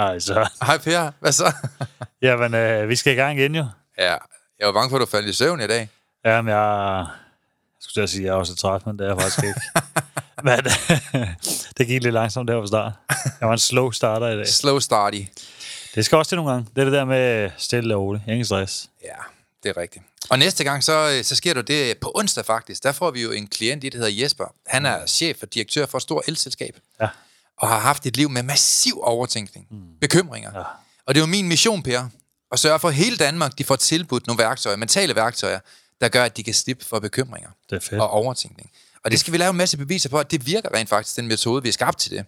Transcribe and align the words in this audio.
Ej, 0.06 0.18
så. 0.18 0.48
Hej 0.62 0.78
Per, 0.78 1.10
hvad 1.20 1.32
så? 1.32 1.52
Jamen, 2.22 2.54
øh, 2.54 2.88
vi 2.88 2.96
skal 2.96 3.12
i 3.12 3.16
gang 3.16 3.38
igen 3.38 3.54
jo. 3.54 3.66
Ja, 3.98 4.16
jeg 4.58 4.66
var 4.66 4.72
bange 4.72 4.90
for, 4.90 4.96
at 4.96 5.00
du 5.00 5.06
faldt 5.06 5.28
i 5.28 5.32
søvn 5.32 5.60
i 5.60 5.66
dag. 5.66 5.88
Jamen, 6.24 6.50
jeg... 6.50 7.06
Jeg 7.06 7.82
skulle 7.82 7.94
til 7.94 8.00
at 8.00 8.10
sige, 8.10 8.20
at 8.20 8.26
jeg 8.26 8.32
er 8.32 8.36
også 8.36 8.56
træt, 8.56 8.86
men 8.86 8.98
det 8.98 9.04
er 9.04 9.08
jeg 9.08 9.20
faktisk 9.20 9.44
ikke. 9.44 9.60
men 10.48 10.58
det 11.78 11.86
gik 11.86 12.02
lidt 12.02 12.14
langsomt 12.14 12.48
der 12.48 12.60
på 12.60 12.66
start. 12.66 12.92
Jeg 13.40 13.48
var 13.48 13.52
en 13.52 13.58
slow 13.58 13.90
starter 13.90 14.28
i 14.28 14.36
dag. 14.36 14.48
Slow 14.48 14.78
starty. 14.78 15.22
Det 15.94 16.04
skal 16.04 16.18
også 16.18 16.28
til 16.28 16.36
nogle 16.36 16.52
gange. 16.52 16.68
Det 16.74 16.80
er 16.80 16.84
det 16.84 16.92
der 16.92 17.04
med 17.04 17.50
stille 17.56 17.94
og 17.94 18.02
roligt. 18.02 18.24
Ingen 18.28 18.44
stress. 18.44 18.90
Ja, 19.02 19.16
det 19.62 19.68
er 19.68 19.76
rigtigt. 19.76 20.04
Og 20.30 20.38
næste 20.38 20.64
gang, 20.64 20.84
så, 20.84 21.10
øh, 21.16 21.24
så 21.24 21.36
sker 21.36 21.54
der 21.54 21.62
det 21.62 21.98
på 21.98 22.12
onsdag 22.14 22.44
faktisk. 22.44 22.82
Der 22.82 22.92
får 22.92 23.10
vi 23.10 23.22
jo 23.22 23.32
en 23.32 23.46
klient 23.46 23.84
i, 23.84 23.88
der 23.88 23.98
hedder 23.98 24.22
Jesper. 24.22 24.54
Han 24.66 24.86
er 24.86 25.06
chef 25.06 25.42
og 25.42 25.54
direktør 25.54 25.86
for 25.86 25.98
et 25.98 26.02
stort 26.02 26.24
elselskab. 26.28 26.76
Ja. 27.00 27.08
Og 27.60 27.68
har 27.68 27.78
haft 27.78 28.06
et 28.06 28.16
liv 28.16 28.30
med 28.30 28.42
massiv 28.42 29.00
overtænkning. 29.02 29.66
Mm. 29.70 29.76
Bekymringer. 30.00 30.50
Ja. 30.58 30.64
Og 31.06 31.14
det 31.14 31.16
er 31.16 31.20
jo 31.20 31.26
min 31.26 31.48
mission, 31.48 31.82
Per. 31.82 32.08
At 32.52 32.58
sørge 32.58 32.78
for, 32.78 32.88
at 32.88 32.94
hele 32.94 33.16
Danmark 33.16 33.58
de 33.58 33.64
får 33.64 33.76
tilbudt 33.76 34.26
nogle 34.26 34.42
værktøjer, 34.42 34.76
mentale 34.76 35.14
værktøjer, 35.14 35.58
der 36.00 36.08
gør, 36.08 36.24
at 36.24 36.36
de 36.36 36.42
kan 36.42 36.54
slippe 36.54 36.84
for 36.84 36.98
bekymringer 36.98 37.50
Det 37.70 37.76
er 37.76 37.80
fedt. 37.80 38.00
og 38.02 38.10
overtænkning. 38.10 38.70
Og 39.04 39.10
det 39.10 39.20
skal 39.20 39.32
vi 39.32 39.38
lave 39.38 39.50
en 39.50 39.56
masse 39.56 39.76
beviser 39.76 40.08
på, 40.08 40.18
at 40.18 40.30
det 40.30 40.46
virker 40.46 40.74
rent 40.74 40.88
faktisk, 40.88 41.16
den 41.16 41.26
metode, 41.28 41.62
vi 41.62 41.68
har 41.68 41.72
skabt 41.72 41.98
til 41.98 42.10
det. 42.10 42.24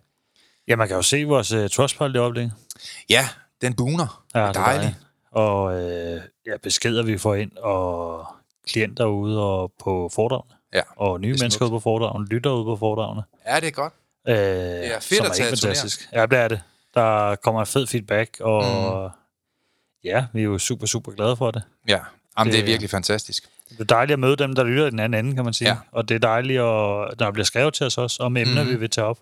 Ja, 0.68 0.76
man 0.76 0.88
kan 0.88 0.96
jo 0.96 1.02
se 1.02 1.24
vores 1.24 1.52
uh, 1.52 1.68
trustpilot 1.68 2.14
i 2.14 2.18
øjeblikket. 2.18 2.52
Ja, 3.10 3.28
den 3.60 3.74
buner. 3.74 4.24
Ja, 4.34 4.40
det 4.40 4.46
er 4.48 4.52
dejligt. 4.52 4.80
dejligt. 4.82 4.96
Og 5.32 5.80
øh, 5.80 6.20
ja, 6.46 6.56
beskeder, 6.62 7.02
vi 7.02 7.18
får 7.18 7.34
ind, 7.34 7.56
og 7.56 8.26
klienter 8.68 9.04
ude 9.06 9.40
og 9.42 9.72
på 9.84 10.10
foredragene. 10.14 10.54
Ja, 10.74 10.80
Og 10.96 11.20
nye 11.20 11.34
er 11.34 11.38
mennesker 11.40 11.64
ude 11.64 11.70
på 11.70 11.80
foredragene, 11.80 12.26
lytter 12.28 12.50
ude 12.50 12.64
på 12.64 12.76
foredragene. 12.76 13.22
Ja, 13.46 13.60
det 13.60 13.66
er 13.66 13.70
godt. 13.70 13.92
Øh, 14.28 14.34
er 14.36 15.00
fedt 15.00 15.24
at 15.24 15.32
tage 15.32 15.48
fantastisk. 15.48 16.08
Ja, 16.12 16.26
det 16.26 16.38
er 16.38 16.48
det. 16.48 16.60
Der 16.94 17.36
kommer 17.36 17.64
fed 17.64 17.86
feedback, 17.86 18.36
og 18.40 18.64
mm. 19.04 19.10
ja, 20.04 20.26
vi 20.32 20.40
er 20.40 20.44
jo 20.44 20.58
super, 20.58 20.86
super 20.86 21.12
glade 21.12 21.36
for 21.36 21.50
det. 21.50 21.62
Ja, 21.88 21.98
Jamen, 22.38 22.52
det, 22.52 22.58
er 22.58 22.62
Det- 22.62 22.70
virkelig 22.70 22.90
fantastisk. 22.90 23.48
Det 23.68 23.80
er 23.80 23.84
dejligt 23.84 24.12
at 24.12 24.18
møde 24.18 24.36
dem, 24.36 24.54
der 24.54 24.64
lytter 24.64 24.86
i 24.86 24.90
den 24.90 24.98
anden 24.98 25.24
ende, 25.26 25.34
kan 25.36 25.44
man 25.44 25.52
sige. 25.54 25.68
Ja. 25.68 25.76
Og 25.92 26.08
det 26.08 26.14
er 26.14 26.18
dejligt, 26.18 26.58
at 26.60 26.64
når 26.64 27.08
der 27.18 27.30
bliver 27.30 27.44
skrevet 27.44 27.74
til 27.74 27.86
os 27.86 27.98
også, 27.98 28.22
om 28.22 28.36
emner, 28.36 28.62
mm. 28.64 28.70
vi 28.70 28.74
vil 28.76 28.90
tage 28.90 29.04
op. 29.06 29.18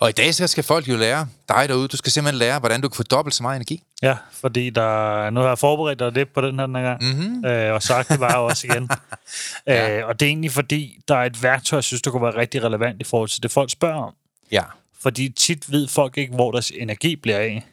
Og 0.00 0.08
i 0.08 0.12
dag 0.12 0.34
så 0.34 0.46
skal 0.46 0.64
folk 0.64 0.88
jo 0.88 0.96
lære 0.96 1.28
dig 1.48 1.68
derude. 1.68 1.88
Du 1.88 1.96
skal 1.96 2.12
simpelthen 2.12 2.38
lære, 2.38 2.58
hvordan 2.58 2.80
du 2.80 2.88
kan 2.88 2.96
få 2.96 3.02
dobbelt 3.02 3.34
så 3.34 3.42
meget 3.42 3.56
energi. 3.56 3.82
Ja, 4.02 4.16
fordi 4.32 4.70
der, 4.70 5.30
nu 5.30 5.40
har 5.40 5.48
jeg 5.48 5.58
forberedt 5.58 5.98
dig 5.98 6.12
lidt 6.12 6.32
på 6.34 6.40
den 6.40 6.58
her 6.58 6.66
den 6.66 6.76
her 6.76 6.82
gang, 6.82 7.02
Mm-hmm. 7.02 7.44
øh, 7.44 7.74
og 7.74 7.82
sagt 7.82 8.08
det 8.08 8.18
bare 8.20 8.38
også 8.38 8.66
igen. 8.66 8.90
Ja. 9.66 9.98
øh, 10.00 10.08
og 10.08 10.20
det 10.20 10.26
er 10.26 10.30
egentlig 10.30 10.50
fordi, 10.50 11.00
der 11.08 11.16
er 11.16 11.24
et 11.24 11.42
værktøj, 11.42 11.76
jeg 11.76 11.84
synes, 11.84 12.02
der 12.02 12.10
kunne 12.10 12.22
være 12.22 12.36
rigtig 12.36 12.62
relevant 12.64 13.00
i 13.00 13.04
forhold 13.04 13.28
til 13.28 13.42
det, 13.42 13.50
folk 13.50 13.70
spørger 13.70 14.02
om. 14.02 14.14
Ja, 14.52 14.62
Fordi 15.00 15.28
tit 15.28 15.72
ved 15.72 15.88
folk 15.88 16.18
ikke, 16.18 16.34
hvor 16.34 16.50
deres 16.52 16.70
energi 16.70 17.16
bliver 17.16 17.38
af. 17.38 17.64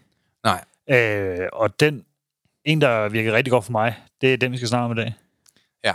nej. 0.44 0.64
Øh, 0.98 1.48
og 1.54 1.80
den, 1.80 2.04
en, 2.66 2.82
der 2.82 3.10
virker 3.10 3.34
rigtig 3.34 3.52
godt 3.52 3.66
for 3.66 3.72
mig, 3.72 3.96
det 4.22 4.34
er 4.34 4.38
den, 4.38 4.52
vi 4.52 4.58
skal 4.58 4.68
snakke 4.70 4.86
om 4.86 4.92
i 4.92 4.96
dag. 5.02 5.14
Ja. 5.84 5.94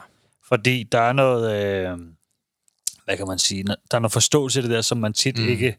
Fordi 0.48 0.82
der 0.82 1.00
er 1.00 1.12
noget, 1.12 1.64
øh, 1.66 1.98
hvad 3.04 3.16
kan 3.16 3.26
man 3.26 3.38
sige, 3.38 3.62
der 3.64 3.74
er 3.90 3.98
noget 3.98 4.12
forståelse 4.12 4.60
i 4.60 4.62
det 4.62 4.70
der, 4.70 4.80
som 4.82 4.98
man 4.98 5.12
tit 5.12 5.38
Mm. 5.38 5.44
mm. 5.44 5.48
ikke... 5.50 5.76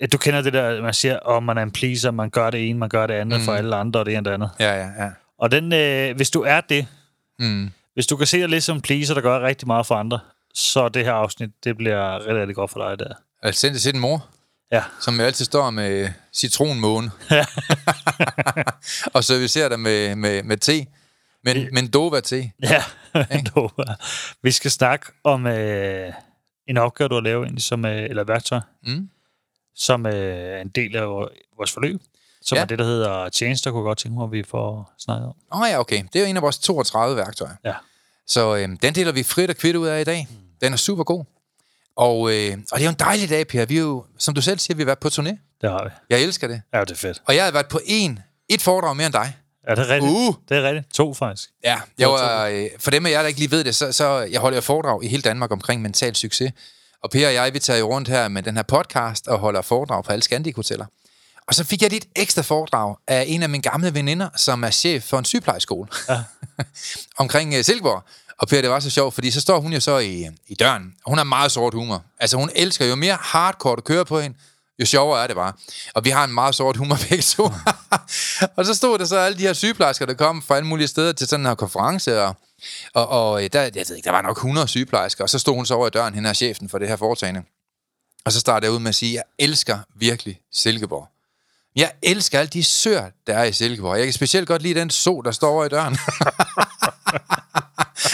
Ja, 0.00 0.06
Du 0.06 0.18
kender 0.18 0.42
det 0.42 0.52
der, 0.52 0.82
man 0.82 0.94
siger, 0.94 1.18
om 1.18 1.36
oh, 1.36 1.42
man 1.42 1.58
er 1.58 1.62
en 1.62 1.70
pleaser, 1.70 2.10
man 2.10 2.30
gør 2.30 2.50
det 2.50 2.68
ene, 2.70 2.78
man 2.78 2.88
gør 2.88 3.06
det 3.06 3.14
andet 3.14 3.38
Mm. 3.40 3.44
for 3.44 3.54
alle 3.54 3.76
andre, 3.76 4.00
og 4.00 4.06
det 4.06 4.12
ene 4.12 4.18
og 4.20 4.24
det 4.24 4.30
andet. 4.32 4.50
Ja, 4.60 4.72
ja, 4.76 5.04
ja. 5.04 5.10
Og 5.38 5.50
den, 5.50 5.72
øh, 5.72 6.16
hvis 6.16 6.30
du 6.30 6.42
er 6.42 6.60
det, 6.60 6.86
Mm. 7.38 7.70
hvis 7.94 8.06
du 8.06 8.16
kan 8.16 8.26
se 8.26 8.40
dig 8.40 8.48
lidt 8.48 8.64
som 8.64 8.76
en 8.76 8.82
pleaser, 8.82 9.14
der 9.14 9.20
gør 9.20 9.40
rigtig 9.40 9.66
meget 9.66 9.86
for 9.86 9.94
andre, 9.94 10.18
så 10.54 10.88
det 10.88 11.04
her 11.04 11.12
afsnit, 11.12 11.50
det 11.64 11.76
bliver 11.76 12.18
rigtig, 12.18 12.34
rigtig 12.40 12.54
godt 12.56 12.70
for 12.70 12.88
dig 12.88 12.98
der. 12.98 13.14
Altså, 13.42 13.60
send 13.60 13.74
det 13.74 13.82
til 13.82 13.92
din 13.92 14.00
mor, 14.00 14.26
Ja, 14.72 14.82
som 15.00 15.16
jo 15.20 15.22
altid 15.26 15.44
står 15.44 15.70
med 15.70 16.08
citronmåne. 16.34 17.10
og 19.14 19.24
servicerer 19.24 19.68
dig 19.68 19.80
med, 19.80 20.16
med, 20.16 20.42
med 20.42 20.56
te. 20.56 20.86
Men, 21.44 21.68
men 21.72 21.86
Dova 21.88 22.20
te. 22.20 22.50
ja. 22.62 22.82
Du, 23.56 23.70
vi 24.42 24.50
skal 24.50 24.70
snakke 24.70 25.06
om 25.24 25.46
øh, 25.46 26.12
en 26.68 26.76
opgave, 26.76 27.08
du 27.08 27.14
har 27.14 27.20
lavet, 27.22 27.44
egentlig, 27.44 27.62
som, 27.62 27.84
øh, 27.84 28.02
eller 28.02 28.24
værktøj, 28.24 28.60
Mm. 28.86 29.08
Som 29.76 30.06
øh, 30.06 30.12
er 30.56 30.60
en 30.60 30.68
del 30.68 30.96
af 30.96 31.06
vor- 31.08 31.32
vores 31.56 31.72
forløb, 31.72 32.00
som 32.42 32.56
Ja. 32.56 32.60
ja. 32.60 32.62
er 32.62 32.66
det, 32.66 32.78
der 32.78 32.84
hedder 32.84 33.30
Change, 33.30 33.56
der 33.64 33.70
kunne 33.70 33.80
jeg 33.80 33.84
godt 33.84 33.98
tænke 33.98 34.18
mig, 34.18 34.24
at 34.24 34.32
vi 34.32 34.42
får 34.42 34.92
snakket 34.98 35.26
om. 35.28 35.34
Åh 35.52 35.60
oh, 35.60 35.68
ja, 35.70 35.78
okay. 35.80 36.02
Det 36.12 36.16
er 36.16 36.20
jo 36.20 36.26
en 36.30 36.36
af 36.36 36.42
vores 36.42 36.58
32 36.58 37.16
værktøjer. 37.16 37.54
Ja. 37.64 37.74
Så 38.26 38.56
øhm, 38.56 38.76
den 38.76 38.94
deler 38.94 39.12
vi 39.12 39.22
frit 39.22 39.50
og 39.50 39.56
kvidt 39.56 39.76
ud 39.76 39.86
af 39.86 40.00
i 40.00 40.04
dag. 40.04 40.28
Den 40.60 40.72
er 40.72 40.76
super 40.76 41.04
god. 41.04 41.24
Og, 41.96 42.16
øh, 42.34 42.52
og 42.72 42.78
det 42.78 42.80
er 42.80 42.84
jo 42.84 42.88
en 42.90 42.96
dejlig 42.98 43.28
dag, 43.28 43.46
Per. 43.46 43.64
Vi 43.66 43.76
er 43.76 43.80
jo, 43.80 44.04
som 44.18 44.34
du 44.34 44.42
selv 44.42 44.58
siger, 44.58 44.76
vi 44.76 44.82
har 44.82 44.86
været 44.86 44.98
på 44.98 45.08
turné. 45.08 45.36
Det 45.60 45.70
har 45.70 45.84
vi. 45.84 45.90
Jeg 46.10 46.22
elsker 46.22 46.48
det. 46.48 46.62
Ja, 46.74 46.80
det 46.80 46.90
er 46.90 46.94
fedt. 46.94 47.22
Og 47.26 47.34
jeg 47.36 47.44
har 47.44 47.50
været 47.52 47.68
på 47.68 47.80
en, 47.86 48.18
et 48.48 48.62
foredrag 48.62 48.96
mere 48.96 49.06
end 49.06 49.12
dig. 49.12 49.36
Er 49.64 49.74
det 49.74 49.88
rigtigt? 49.88 50.12
Uh! 50.12 50.34
Det 50.48 50.56
er 50.56 50.62
rigtigt. 50.62 50.94
To, 50.94 51.14
faktisk. 51.14 51.50
Ja, 51.64 51.80
jeg 51.98 52.08
var, 52.08 52.46
øh, 52.46 52.66
for 52.78 52.90
dem 52.90 53.06
af 53.06 53.10
jer, 53.10 53.20
der 53.20 53.28
ikke 53.28 53.40
lige 53.40 53.50
ved 53.50 53.64
det, 53.64 53.74
så, 53.74 53.92
så 53.92 54.18
jeg 54.18 54.40
holder 54.40 54.56
jo 54.56 54.60
foredrag 54.62 55.04
i 55.04 55.08
hele 55.08 55.22
Danmark 55.22 55.50
omkring 55.52 55.82
mental 55.82 56.14
succes. 56.16 56.52
Og 57.04 57.10
Per 57.10 57.26
og 57.26 57.34
jeg, 57.34 57.54
vi 57.54 57.58
tager 57.58 57.78
jo 57.78 57.86
rundt 57.86 58.08
her 58.08 58.28
med 58.28 58.42
den 58.42 58.56
her 58.56 58.62
podcast 58.62 59.28
og 59.28 59.38
holder 59.38 59.62
foredrag 59.62 60.04
på 60.04 60.12
alle 60.12 60.22
Scandic 60.22 60.56
Hoteller. 60.56 60.86
Og 61.48 61.54
så 61.54 61.64
fik 61.64 61.82
jeg 61.82 61.92
et 61.92 62.04
ekstra 62.16 62.42
foredrag 62.42 62.96
af 63.06 63.24
en 63.28 63.42
af 63.42 63.48
mine 63.48 63.62
gamle 63.62 63.94
veninder, 63.94 64.28
som 64.36 64.64
er 64.64 64.70
chef 64.70 65.02
for 65.02 65.18
en 65.18 65.24
sygeplejeskole 65.24 65.88
Ja. 66.08 66.22
omkring 67.22 67.58
uh, 67.58 67.64
Silkeborg. 67.64 68.04
Og 68.38 68.48
Per, 68.48 68.60
det 68.60 68.70
var 68.70 68.80
så 68.80 68.90
sjovt, 68.90 69.14
fordi 69.14 69.30
så 69.30 69.40
står 69.40 69.60
hun 69.60 69.72
jo 69.72 69.80
så 69.80 69.98
i, 69.98 70.28
i 70.46 70.54
døren. 70.54 70.94
Hun 71.06 71.18
har 71.18 71.24
meget 71.24 71.52
sort 71.52 71.74
humor. 71.74 72.04
Altså 72.20 72.36
hun 72.36 72.50
elsker 72.54 72.86
jo 72.86 72.94
mere 72.94 73.18
hardcore, 73.20 73.76
du 73.76 73.80
kører 73.80 74.04
på 74.04 74.20
hende, 74.20 74.36
jo 74.78 74.86
sjovere 74.86 75.22
er 75.22 75.26
det 75.26 75.36
bare. 75.36 75.52
Og 75.94 76.04
vi 76.04 76.10
har 76.10 76.24
en 76.24 76.34
meget 76.34 76.54
sort 76.54 76.76
humor 76.76 76.98
begge 77.08 77.22
to. 77.22 77.50
og 78.56 78.66
så 78.66 78.74
stod 78.74 78.98
der 78.98 79.04
så 79.04 79.16
alle 79.16 79.38
de 79.38 79.42
her 79.42 79.52
sygeplejersker, 79.52 80.06
der 80.06 80.14
kom 80.14 80.42
fra 80.42 80.56
alle 80.56 80.66
mulige 80.66 80.88
steder 80.88 81.12
til 81.12 81.26
sådan 81.26 81.42
en 81.42 81.46
her 81.46 81.54
konference, 81.54 82.22
og, 82.22 82.36
og, 82.94 83.08
og 83.08 83.44
øh, 83.44 83.50
der, 83.52 83.62
jeg 83.62 83.84
ved 83.88 83.96
ikke, 83.96 84.06
der 84.06 84.12
var 84.12 84.22
nok 84.22 84.36
100 84.36 84.68
sygeplejersker, 84.68 85.24
og 85.24 85.30
så 85.30 85.38
stod 85.38 85.54
hun 85.54 85.66
så 85.66 85.74
over 85.74 85.86
i 85.86 85.90
døren, 85.90 86.14
hende 86.14 86.28
er 86.28 86.32
chefen 86.32 86.68
for 86.68 86.78
det 86.78 86.88
her 86.88 86.96
foretagende. 86.96 87.42
Og 88.24 88.32
så 88.32 88.40
startede 88.40 88.70
jeg 88.70 88.74
ud 88.74 88.80
med 88.80 88.88
at 88.88 88.94
sige, 88.94 89.14
jeg 89.14 89.22
elsker 89.38 89.78
virkelig 89.96 90.40
Silkeborg. 90.52 91.08
Jeg 91.76 91.92
elsker 92.02 92.38
alle 92.38 92.48
de 92.48 92.64
søer, 92.64 93.10
der 93.26 93.34
er 93.34 93.44
i 93.44 93.52
Silkeborg. 93.52 93.96
Jeg 93.96 94.06
kan 94.06 94.12
specielt 94.12 94.48
godt 94.48 94.62
lide 94.62 94.80
den 94.80 94.90
so, 94.90 95.20
der 95.20 95.30
står 95.30 95.50
over 95.50 95.64
i 95.64 95.68
døren. 95.68 95.96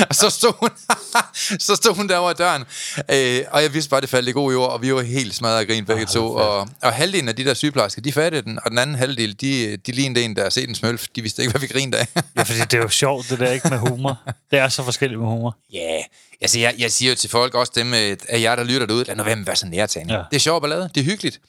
og 0.08 0.14
så 0.22 0.30
stod 0.30 0.52
hun, 0.60 0.70
så 1.66 1.76
stod 1.76 1.94
hun 1.94 2.08
derovre 2.08 2.30
i 2.30 2.34
døren, 2.34 2.64
øh, 3.10 3.44
og 3.50 3.62
jeg 3.62 3.74
vidste 3.74 3.90
bare, 3.90 4.00
det 4.00 4.08
faldt 4.08 4.28
i 4.28 4.32
god 4.32 4.52
jord, 4.52 4.70
og 4.70 4.82
vi 4.82 4.94
var 4.94 5.02
helt 5.02 5.34
smadret 5.34 5.58
af 5.58 5.66
grin 5.66 5.86
begge 5.86 6.02
Ah, 6.02 6.08
to. 6.08 6.34
Og, 6.34 6.68
og 6.82 6.92
halvdelen 6.92 7.28
af 7.28 7.36
de 7.36 7.44
der 7.44 7.54
sygeplejersker, 7.54 8.02
de 8.02 8.12
fattede 8.12 8.42
den, 8.42 8.58
og 8.64 8.70
den 8.70 8.78
anden 8.78 8.96
halvdel, 8.96 9.40
de, 9.40 9.76
de 9.76 9.92
lignede 9.92 10.24
en, 10.24 10.36
der 10.36 10.42
har 10.42 10.50
set 10.50 10.68
en 10.68 10.74
smølf. 10.74 11.06
De 11.16 11.22
vidste 11.22 11.42
ikke, 11.42 11.50
hvad 11.50 11.60
vi 11.60 11.66
grinede 11.66 11.98
af. 11.98 12.06
Ja, 12.36 12.42
fordi 12.42 12.58
det 12.58 12.74
er 12.74 12.78
jo 12.78 12.88
sjovt, 12.88 13.30
det 13.30 13.38
der 13.38 13.50
ikke 13.50 13.68
med 13.68 13.78
humor. 13.78 14.18
Det 14.50 14.58
er 14.58 14.68
så 14.68 14.82
forskelligt 14.82 15.20
med 15.20 15.28
humor. 15.28 15.56
Ja, 15.72 15.78
yeah. 15.78 16.04
altså 16.40 16.58
jeg, 16.58 16.74
jeg 16.78 16.92
siger 16.92 17.10
jo 17.10 17.16
til 17.16 17.30
folk, 17.30 17.54
også 17.54 17.72
dem 17.74 17.94
øh, 17.94 18.16
af 18.28 18.40
jer, 18.40 18.56
der 18.56 18.64
lytter 18.64 18.86
derude, 18.86 19.04
lad 19.04 19.16
nu 19.16 19.22
være 19.22 19.36
med 19.36 19.42
at 19.42 19.46
være 19.46 19.56
så 19.56 19.66
nærtagende. 19.66 20.14
Ja. 20.14 20.22
Det 20.30 20.36
er 20.36 20.40
sjovt 20.40 20.62
ballade, 20.62 20.90
det 20.94 21.00
er 21.00 21.04
hyggeligt. 21.04 21.40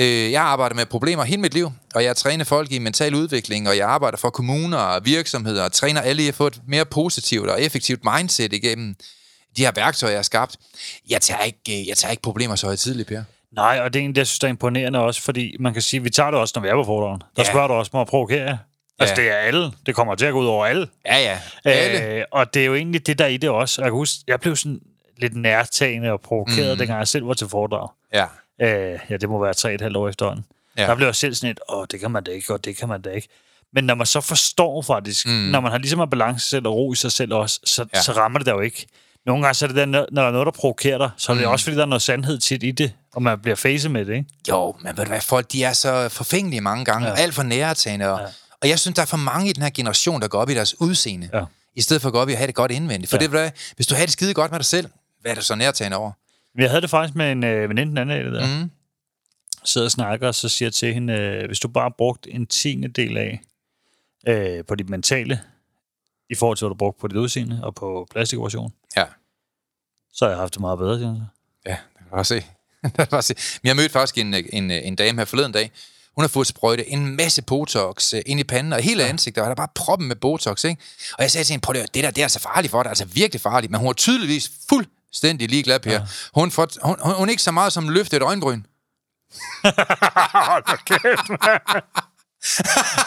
Øh, 0.00 0.32
jeg 0.32 0.42
arbejder 0.42 0.74
med 0.76 0.86
problemer 0.86 1.24
hele 1.24 1.40
mit 1.42 1.54
liv, 1.54 1.72
og 1.94 2.04
jeg 2.04 2.16
træner 2.16 2.44
folk 2.44 2.72
i 2.72 2.78
mental 2.78 3.14
udvikling, 3.14 3.68
og 3.68 3.76
jeg 3.76 3.88
arbejder 3.88 4.18
for 4.18 4.30
kommuner 4.30 4.78
og 4.78 5.04
virksomheder, 5.04 5.64
og 5.64 5.72
træner 5.72 6.00
alle 6.00 6.22
i 6.22 6.28
at 6.28 6.34
få 6.34 6.46
et 6.46 6.60
mere 6.66 6.84
positivt 6.84 7.50
og 7.50 7.62
effektivt 7.62 8.00
mindset 8.14 8.52
igennem 8.52 8.94
de 9.56 9.64
her 9.64 9.72
værktøjer, 9.74 10.10
jeg 10.12 10.18
har 10.18 10.22
skabt. 10.22 10.56
Jeg 11.10 11.20
tager 11.20 11.42
ikke, 11.42 11.80
øh, 11.80 11.88
jeg 11.88 11.96
tager 11.96 12.10
ikke 12.10 12.22
problemer 12.22 12.54
så 12.56 12.66
højtidligt, 12.66 13.08
Per. 13.08 13.22
Nej, 13.52 13.80
og 13.80 13.92
det 13.92 13.98
er 13.98 14.02
egentlig 14.02 14.14
det, 14.14 14.18
jeg 14.20 14.26
synes, 14.26 14.38
der 14.38 14.46
er 14.46 14.50
imponerende 14.50 14.98
også, 14.98 15.22
fordi 15.22 15.56
man 15.60 15.72
kan 15.72 15.82
sige, 15.82 16.02
vi 16.02 16.10
tager 16.10 16.30
det 16.30 16.40
også, 16.40 16.52
når 16.56 16.62
vi 16.62 16.68
er 16.68 16.74
på 16.74 16.84
fordragen. 16.84 17.20
Der 17.36 17.42
Ja. 17.42 17.50
spørger 17.50 17.68
du 17.68 17.74
også 17.74 17.90
mig 17.94 18.00
at 18.00 18.06
provokere. 18.08 18.58
Altså, 18.98 19.14
Ja. 19.18 19.22
det 19.22 19.30
er 19.32 19.36
alle. 19.36 19.72
Det 19.86 19.94
kommer 19.94 20.14
til 20.14 20.26
at 20.26 20.32
gå 20.32 20.40
ud 20.40 20.46
over 20.46 20.66
alle. 20.66 20.88
Ja, 21.06 21.18
ja. 21.18 21.38
Alle. 21.70 22.06
Øh, 22.06 22.24
og 22.32 22.54
det 22.54 22.62
er 22.62 22.66
jo 22.66 22.74
egentlig 22.74 23.06
det, 23.06 23.18
der 23.18 23.24
er 23.24 23.28
i 23.28 23.36
det 23.36 23.50
også. 23.50 23.82
Jeg 23.82 23.86
kan 23.90 23.92
huske, 23.92 24.18
jeg 24.26 24.40
blev 24.40 24.56
sådan 24.56 24.80
lidt 25.18 25.36
nærtagende 25.36 26.12
og 26.12 26.20
provokeret, 26.20 26.72
mm. 26.72 26.78
dengang 26.78 26.98
jeg 26.98 27.08
selv 27.08 27.26
var 27.28 27.34
til 27.34 27.48
foredrag. 27.48 27.88
Ja. 28.14 28.24
Øh, 28.62 28.98
ja, 29.10 29.16
det 29.16 29.28
må 29.28 29.42
være 29.44 29.54
tre 29.54 29.74
et 29.74 29.80
halvt 29.80 29.96
år 29.96 30.08
efterhånden. 30.08 30.44
Ja. 30.78 30.86
Der 30.86 30.94
blev 30.94 31.06
jeg 31.06 31.14
selv 31.14 31.34
sådan 31.34 31.50
et, 31.50 31.60
åh, 31.68 31.84
det 31.90 32.00
kan 32.00 32.10
man 32.10 32.24
da 32.24 32.30
ikke, 32.30 32.52
og 32.52 32.64
det 32.64 32.76
kan 32.76 32.88
man 32.88 33.02
da 33.02 33.10
ikke. 33.10 33.28
Men 33.72 33.84
når 33.84 33.94
man 33.94 34.06
så 34.06 34.20
forstår 34.20 34.82
faktisk, 34.82 35.26
mm. 35.26 35.32
når 35.32 35.60
man 35.60 35.70
har 35.70 35.78
ligesom 35.78 35.98
har 35.98 36.06
balance 36.06 36.48
selv 36.48 36.66
og 36.66 36.74
ro 36.74 36.92
i 36.92 36.96
sig 36.96 37.12
selv 37.12 37.34
også, 37.34 37.60
så, 37.64 37.86
Ja. 37.94 38.00
så 38.02 38.12
rammer 38.12 38.38
det 38.38 38.46
der 38.46 38.52
jo 38.52 38.60
ikke. 38.60 38.86
Nogle 39.26 39.42
gange 39.42 39.54
så 39.54 39.64
er 39.64 39.66
det 39.66 39.76
der, 39.76 39.84
når 39.86 40.06
der 40.14 40.22
er 40.22 40.30
noget, 40.30 40.46
der 40.46 40.50
provokerer 40.52 40.98
dig, 40.98 41.10
så 41.16 41.32
er 41.32 41.36
det 41.36 41.44
Mm. 41.46 41.50
også 41.52 41.64
fordi, 41.64 41.76
der 41.76 41.82
er 41.82 41.86
noget 41.86 42.02
sandhed 42.02 42.38
tit 42.38 42.62
i 42.62 42.70
det, 42.70 42.92
og 43.14 43.22
man 43.22 43.38
bliver 43.40 43.54
face 43.56 43.88
med 43.88 44.04
det, 44.04 44.14
ikke? 44.14 44.26
Jo, 44.48 44.74
men 44.80 44.96
ved 44.96 45.04
du 45.04 45.08
hvad, 45.08 45.20
folk 45.20 45.52
de 45.52 45.64
er 45.64 45.72
så 45.72 46.08
forfængelige 46.08 46.60
mange 46.60 46.84
gange, 46.84 47.06
ja. 47.08 47.14
Ja. 47.14 47.20
alt 47.22 47.34
for 47.34 47.42
nærtagende, 47.42 48.12
og, 48.12 48.20
ja. 48.20 48.26
og 48.62 48.68
jeg 48.68 48.78
synes, 48.78 48.94
der 48.96 49.02
er 49.02 49.06
for 49.06 49.16
mange 49.16 49.50
i 49.50 49.52
den 49.52 49.62
her 49.62 49.70
generation, 49.70 50.20
der 50.22 50.28
går 50.28 50.38
op 50.40 50.50
i 50.50 50.54
deres 50.54 50.80
udseende, 50.80 51.28
Ja. 51.34 51.44
i 51.76 51.80
stedet 51.80 52.02
for 52.02 52.08
at 52.08 52.12
gå 52.12 52.18
op 52.20 52.28
i 52.28 52.32
at 52.32 52.38
have 52.38 52.46
det 52.46 52.54
godt 52.54 52.70
indvendigt. 52.70 53.10
For 53.10 53.16
ja. 53.36 53.44
Det, 53.44 53.52
hvis 53.76 53.86
du 53.86 53.94
har 53.94 54.02
det 54.02 54.12
skide 54.12 54.34
godt 54.34 54.50
med 54.50 54.58
dig 54.58 54.66
selv, 54.66 54.88
hvad 55.20 55.30
er 55.30 55.34
du 55.36 55.42
så 55.42 55.54
nærtagende 55.54 55.96
over? 55.96 56.12
Jeg 56.58 56.70
havde 56.70 56.82
det 56.82 56.90
faktisk 56.90 57.16
med 57.16 57.32
en 57.32 57.44
øh, 57.44 57.68
veninde 57.68 57.90
den 57.90 57.98
anden 57.98 58.16
dag, 58.16 58.24
det 58.24 58.32
der. 58.32 58.62
Mm. 58.62 58.70
sidder 59.64 59.84
og 59.86 59.90
snakker, 59.90 60.28
og 60.28 60.34
så 60.34 60.48
siger 60.48 60.66
jeg 60.66 60.72
til 60.74 60.94
hende, 60.94 61.12
øh, 61.12 61.46
hvis 61.46 61.60
du 61.60 61.68
bare 61.68 61.90
brugt 61.98 62.26
en 62.30 62.46
tiende 62.46 62.88
del 62.88 63.16
af 63.16 63.40
øh, 64.28 64.64
på 64.64 64.74
dit 64.74 64.88
mentale, 64.88 65.40
i 66.30 66.34
forhold 66.34 66.56
til, 66.58 66.64
hvad 66.64 66.70
du 66.70 66.74
brugt 66.78 66.98
på 67.00 67.08
dit 67.08 67.16
udseende 67.16 67.60
og 67.62 67.74
på 67.74 68.06
plastikoperation, 68.10 68.72
Ja. 68.96 69.04
så 70.12 70.24
har 70.24 70.30
jeg 70.30 70.38
haft 70.38 70.54
det 70.54 70.60
meget 70.60 70.78
bedre, 70.78 70.98
siger 70.98 71.08
hun 71.08 71.16
så. 71.16 71.24
Ja, 71.66 71.76
det 71.98 72.08
kan 72.08 72.16
jeg 73.12 73.24
se. 73.24 73.34
Men 73.62 73.68
jeg 73.68 73.76
mødte 73.76 73.90
faktisk 73.90 74.18
en, 74.18 74.34
en, 74.34 74.70
en 74.70 74.96
dame 74.96 75.18
her 75.20 75.24
forleden 75.24 75.52
dag. 75.52 75.70
Hun 76.14 76.22
har 76.22 76.28
fået 76.28 76.46
sprøjtet 76.46 76.84
en 76.92 77.16
masse 77.16 77.42
Botox 77.42 78.14
øh, 78.14 78.22
ind 78.26 78.40
i 78.40 78.44
panden, 78.44 78.72
og 78.72 78.80
hele 78.82 79.04
ansigtet, 79.04 79.42
og 79.42 79.46
der 79.46 79.50
er 79.50 79.54
bare 79.54 79.68
proppen 79.74 80.08
med 80.08 80.16
Botox, 80.16 80.64
ikke? 80.64 80.82
Og 81.18 81.22
jeg 81.22 81.30
sagde 81.30 81.44
til 81.44 81.52
hende, 81.52 81.62
prøv 81.64 81.74
det, 81.74 81.94
det 81.94 82.04
der, 82.04 82.10
det 82.10 82.18
er 82.18 82.24
altså 82.24 82.40
farligt 82.40 82.70
for 82.70 82.82
dig, 82.82 82.90
altså 82.90 83.04
virkelig 83.04 83.40
farligt. 83.40 83.70
Men 83.70 83.78
hun 83.80 83.86
var 83.86 83.92
tydeligvis 83.92 84.50
fuldstændig 85.12 85.48
ligeglad, 85.48 85.80
Per. 85.80 85.92
Ja. 85.92 86.00
Hun, 86.34 86.50
får, 86.50 86.68
hun, 86.82 86.96
hun, 87.00 87.14
hun, 87.14 87.28
ikke 87.28 87.42
så 87.42 87.50
meget 87.50 87.72
som 87.72 87.88
løftet 87.88 88.16
et 88.16 88.22
øjenbryn. 88.22 88.62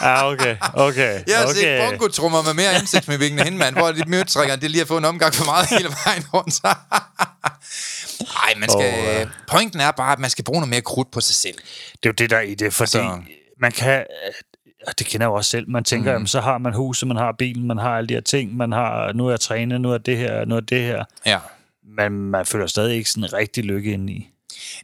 Ja, 0.02 0.26
okay, 0.32 0.56
okay. 0.74 1.22
Jeg 1.26 1.36
har 1.38 1.44
okay. 1.44 1.54
set 1.54 1.90
bongotrummer 1.90 2.42
med 2.42 2.54
mere 2.54 2.70
ansigtsmedvirkning 2.70 3.40
end 3.40 3.44
hende, 3.44 3.58
mand, 3.58 3.76
hvor 3.76 3.92
de 3.92 4.02
mødtrækkerne, 4.06 4.62
det 4.62 4.70
lige 4.70 4.80
har 4.80 4.86
fået 4.86 4.98
en 4.98 5.04
omgang 5.04 5.34
for 5.34 5.44
meget 5.44 5.68
hele 5.68 5.88
vejen 6.04 6.24
rundt. 6.34 6.62
Nej, 8.34 8.54
man 8.56 8.68
skal, 8.68 8.94
Åh, 8.98 9.04
ja. 9.04 9.26
pointen 9.48 9.80
er 9.80 9.90
bare, 9.90 10.12
at 10.12 10.18
man 10.18 10.30
skal 10.30 10.44
bruge 10.44 10.60
noget 10.60 10.70
mere 10.70 10.80
krudt 10.80 11.10
på 11.10 11.20
sig 11.20 11.34
selv. 11.34 11.54
Det 11.92 12.08
er 12.08 12.08
jo 12.08 12.12
det, 12.12 12.30
der 12.30 12.36
er 12.36 12.40
i 12.40 12.54
det, 12.54 12.74
fordi 12.74 12.90
Så- 12.90 13.20
man 13.60 13.72
kan... 13.72 14.04
og 14.86 14.98
Det 14.98 15.06
kender 15.06 15.24
jeg 15.26 15.30
jo 15.30 15.34
også 15.34 15.50
selv. 15.50 15.70
Man 15.70 15.84
tænker, 15.84 16.10
mm. 16.10 16.14
jamen, 16.14 16.26
så 16.26 16.40
har 16.40 16.58
man 16.58 16.74
huset, 16.74 17.08
man 17.08 17.16
har 17.16 17.32
bilen, 17.38 17.66
man 17.66 17.78
har 17.78 17.90
alle 17.96 18.08
de 18.08 18.14
her 18.14 18.20
ting, 18.20 18.56
man 18.56 18.72
har, 18.72 19.12
nu 19.12 19.26
er 19.26 19.30
jeg 19.30 19.40
trænet, 19.40 19.80
nu 19.80 19.92
er 19.92 19.98
det 19.98 20.16
her, 20.16 20.44
nu 20.44 20.56
er 20.56 20.60
det 20.60 20.82
her. 20.82 21.04
Ja. 21.26 21.38
Men 21.96 22.12
man 22.12 22.46
føler 22.46 22.66
stadig 22.66 22.96
ikke 22.96 23.10
sådan 23.10 23.32
rigtig 23.32 23.64
lykke 23.64 23.92
ind 23.92 24.10
i. 24.10 24.28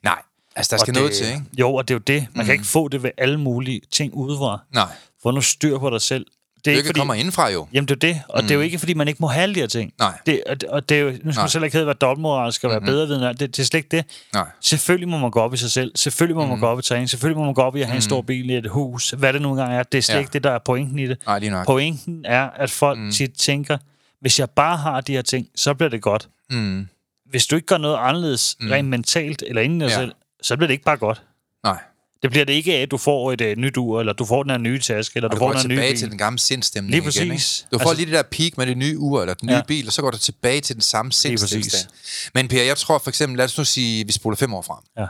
Nej, 0.02 0.22
altså 0.56 0.70
der 0.70 0.76
Og 0.76 0.80
skal 0.80 0.94
det, 0.94 1.00
noget 1.02 1.14
til, 1.16 1.26
ikke? 1.26 1.42
Jo, 1.58 1.74
og 1.74 1.88
det 1.88 1.94
er 1.94 1.98
jo 1.98 2.02
det. 2.06 2.26
Man 2.34 2.42
mm. 2.42 2.46
kan 2.46 2.52
ikke 2.54 2.66
få 2.66 2.88
det 2.88 3.02
ved 3.02 3.10
alle 3.18 3.40
mulige 3.40 3.80
ting 3.90 4.14
udefra. 4.14 4.58
Nej, 4.74 4.86
Få 5.22 5.30
nu 5.30 5.40
styr 5.40 5.78
på 5.78 5.90
dig 5.90 6.00
selv. 6.00 6.26
Det 6.64 6.70
er 6.70 6.74
lykke 6.74 6.78
ikke 6.78 6.88
fordi, 6.88 7.00
kommer 7.00 7.14
indenfra 7.14 7.50
jo. 7.50 7.66
Jamen 7.72 7.88
det 7.88 7.94
er 7.94 7.98
det, 7.98 8.22
og 8.28 8.40
mm. 8.42 8.48
det 8.48 8.50
er 8.50 8.54
jo 8.54 8.60
ikke 8.60 8.78
fordi, 8.78 8.94
man 8.94 9.08
ikke 9.08 9.18
må 9.20 9.26
have 9.26 9.42
alle 9.42 9.54
de 9.54 9.60
her 9.60 9.66
ting. 9.66 9.92
Nej. 9.98 10.18
Det, 10.26 10.42
og, 10.46 10.60
det- 10.60 10.68
og 10.68 10.88
det 10.88 10.96
er 10.96 11.00
jo, 11.00 11.10
nu 11.10 11.16
skal 11.16 11.26
Nej. 11.34 11.42
man 11.42 11.48
selv 11.48 11.64
ikke 11.64 11.74
hedde, 11.74 11.84
hvad 11.84 11.94
dobbeltmoral 11.94 12.52
skal 12.52 12.68
være 12.70 12.78
Mhm. 12.80 12.86
bedre 12.86 13.08
ved. 13.08 13.20
Det, 13.20 13.40
det 13.40 13.58
er 13.58 13.62
slet 13.64 13.74
ikke 13.78 13.96
det. 13.96 14.04
Nej. 14.34 14.46
Selvfølgelig 14.60 15.08
må 15.08 15.18
man 15.18 15.30
gå 15.30 15.40
op 15.40 15.54
i 15.54 15.56
sig 15.56 15.70
selv. 15.70 15.92
Selvfølgelig 15.94 16.36
må 16.36 16.42
mm. 16.44 16.50
man 16.50 16.60
gå 16.60 16.66
op 16.66 16.78
i 16.78 16.82
træning. 16.82 17.10
Selvfølgelig 17.10 17.38
må 17.38 17.44
man 17.44 17.54
gå 17.54 17.60
op 17.62 17.76
i 17.76 17.80
at 17.80 17.86
have 17.86 17.96
en 17.96 18.02
stor 18.02 18.22
bil 18.22 18.50
i 18.50 18.56
et 18.56 18.66
hus. 18.70 19.10
Hvad 19.10 19.32
det 19.32 19.42
nu 19.42 19.50
engang 19.50 19.72
er. 19.74 19.82
Det 19.82 19.98
er 19.98 20.02
slet 20.02 20.14
Ja. 20.14 20.18
ja. 20.18 20.20
ikke 20.20 20.32
det, 20.32 20.44
der 20.44 20.50
er 20.50 20.58
pointen 20.64 20.98
i 20.98 21.06
det. 21.06 21.18
Nej, 21.26 21.38
lige 21.38 21.50
nok. 21.50 21.66
Pointen 21.66 22.24
er, 22.24 22.50
at 22.56 22.70
folk 22.70 22.98
mm. 22.98 23.10
tit 23.10 23.30
tænker, 23.38 23.78
hvis 24.20 24.38
jeg 24.38 24.50
bare 24.50 24.76
har 24.76 25.00
de 25.00 25.12
her 25.12 25.22
ting, 25.22 25.46
så 25.56 25.74
bliver 25.74 25.90
det 25.90 26.02
godt. 26.02 26.28
Mm. 26.50 26.88
Hvis 27.32 27.46
du 27.46 27.56
ikke 27.56 27.66
gør 27.66 27.78
noget 27.78 27.96
anderledes, 28.00 28.56
mm. 28.60 28.70
rent 28.70 28.88
mentalt 28.88 29.42
eller 29.46 29.62
inden 29.62 29.78
dig 29.80 29.88
Ja. 29.88 29.94
selv, 29.96 30.12
så 30.42 30.56
bliver 30.56 30.66
det 30.66 30.72
ikke 30.74 30.84
bare 30.84 30.96
godt. 30.96 31.22
Nej. 31.64 31.78
Det 32.22 32.30
bliver 32.30 32.44
det 32.44 32.52
ikke 32.52 32.74
af, 32.76 32.82
at 32.82 32.90
du 32.90 32.96
får 32.98 33.32
et 33.32 33.40
uh, 33.40 33.46
nyt 33.46 33.76
ur, 33.76 34.00
eller 34.00 34.12
du 34.12 34.24
får 34.24 34.42
den 34.42 34.50
her 34.50 34.58
nye 34.58 34.80
taske, 34.80 35.16
eller 35.16 35.28
Og 35.28 35.32
du, 35.32 35.38
får 35.38 35.52
den 35.52 35.60
her 35.60 35.68
nye 35.68 35.74
tilbage 35.76 35.92
bil. 35.92 35.98
til 35.98 36.10
den 36.10 36.18
gamle 36.18 36.38
sindstemning 36.38 36.90
Lige 36.90 36.98
igen, 36.98 37.04
præcis. 37.30 37.60
ikke? 37.60 37.68
Du 37.72 37.78
får 37.78 37.90
Altså- 37.90 37.94
lige 38.04 38.06
det 38.06 38.14
der 38.14 38.22
peak 38.22 38.58
med 38.58 38.66
det 38.66 38.76
nye 38.78 38.98
ur, 38.98 39.20
eller 39.20 39.34
den 39.34 39.46
nye 39.46 39.54
Ja. 39.54 39.62
bil, 39.68 39.86
og 39.86 39.92
så 39.92 40.02
går 40.02 40.10
du 40.10 40.18
tilbage 40.18 40.60
til 40.60 40.74
den 40.76 40.82
samme 40.82 41.12
sindstilstand. 41.12 41.88
Men 42.34 42.48
Per, 42.48 42.62
jeg 42.62 42.76
tror 42.76 42.98
for 42.98 43.08
eksempel, 43.10 43.36
lad 43.36 43.44
os 43.44 43.58
nu 43.58 43.64
sige, 43.64 44.06
vi 44.06 44.12
spoler 44.12 44.36
fem 44.36 44.54
år 44.54 44.62
frem. 44.62 44.78
Ja. 44.98 45.06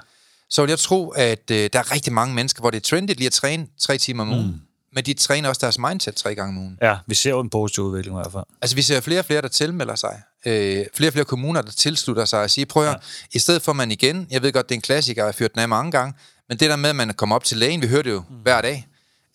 Så 0.50 0.62
vil 0.62 0.68
jeg 0.68 0.78
tro, 0.78 1.08
at 1.08 1.50
øh, 1.50 1.70
der 1.72 1.78
er 1.78 1.92
rigtig 1.92 2.12
mange 2.12 2.34
mennesker, 2.34 2.60
hvor 2.60 2.70
det 2.70 2.76
er 2.76 2.80
trendigt 2.80 3.18
lige 3.18 3.26
at 3.26 3.32
træne 3.32 3.66
tre 3.80 3.98
timer 3.98 4.22
om 4.22 4.30
ugen. 4.32 4.46
Mm. 4.46 4.60
Men 4.94 5.04
de 5.04 5.14
træner 5.14 5.48
også 5.48 5.58
deres 5.60 5.78
mindset 5.78 6.14
tre 6.14 6.34
gange 6.34 6.48
om 6.56 6.58
ugen. 6.64 6.78
Ja, 6.82 6.96
vi 7.06 7.14
ser 7.14 7.30
jo 7.30 7.40
en 7.40 7.50
positiv 7.50 7.84
udvikling 7.84 8.16
i 8.16 8.20
hvert 8.22 8.32
fald. 8.32 8.44
Altså, 8.62 8.76
vi 8.76 8.82
ser 8.82 9.00
flere 9.00 9.18
og 9.18 9.24
flere, 9.24 9.42
der 9.42 9.48
tilmelder 9.48 9.94
sig. 9.94 10.22
Øh, 10.46 10.86
flere 10.94 11.08
og 11.08 11.12
flere 11.12 11.24
kommuner, 11.24 11.62
der 11.62 11.70
tilslutter 11.70 12.24
sig 12.24 12.42
og 12.42 12.50
siger, 12.50 12.66
prøv 12.66 12.82
at 12.82 12.88
høre, 12.88 13.00
i 13.32 13.38
stedet 13.38 13.62
for 13.62 13.72
man 13.72 13.90
igen, 13.90 14.26
jeg 14.30 14.42
ved 14.42 14.52
godt, 14.52 14.68
det 14.68 14.74
er 14.74 14.78
en 14.78 14.82
klassiker, 14.82 15.22
jeg 15.22 15.26
har 15.26 15.32
fyrt 15.32 15.52
den 15.52 15.60
af 15.60 15.68
mange 15.68 15.90
gange, 15.90 16.14
men 16.48 16.58
det 16.58 16.70
der 16.70 16.76
med, 16.76 16.90
at 16.90 16.96
man 16.96 17.14
kommer 17.14 17.36
op 17.36 17.44
til 17.44 17.56
lægen, 17.56 17.82
vi 17.82 17.88
hører 17.88 18.02
det 18.02 18.10
jo 18.10 18.22
mm. 18.28 18.36
hver 18.36 18.60
dag, 18.60 18.86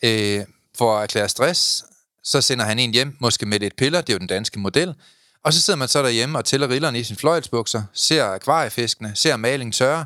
øh, 0.04 0.46
for 0.78 0.98
at 0.98 1.04
erklære 1.04 1.30
stress, 1.30 1.86
så 2.24 2.42
sender 2.42 2.66
han 2.66 2.80
en 2.80 2.94
hjem, 2.94 3.16
måske 3.20 3.46
med 3.46 3.60
lidt 3.60 3.76
piller, 3.76 4.02
det 4.02 4.10
er 4.10 4.14
jo 4.14 4.20
den 4.20 4.28
danske 4.28 4.60
model, 4.60 4.96
og 5.44 5.54
så 5.54 5.62
sidder 5.62 5.78
man 5.78 5.88
så 5.88 6.04
derhjemme 6.04 6.38
og 6.38 6.46
tæller 6.46 6.70
rillerne 6.70 7.00
i 7.00 7.04
sin 7.04 7.16
fløjelsbukser, 7.16 7.84
ser 7.94 8.26
akvariefiskene, 8.26 9.12
ser 9.16 9.38
malingen 9.38 9.72
tørre, 9.72 10.06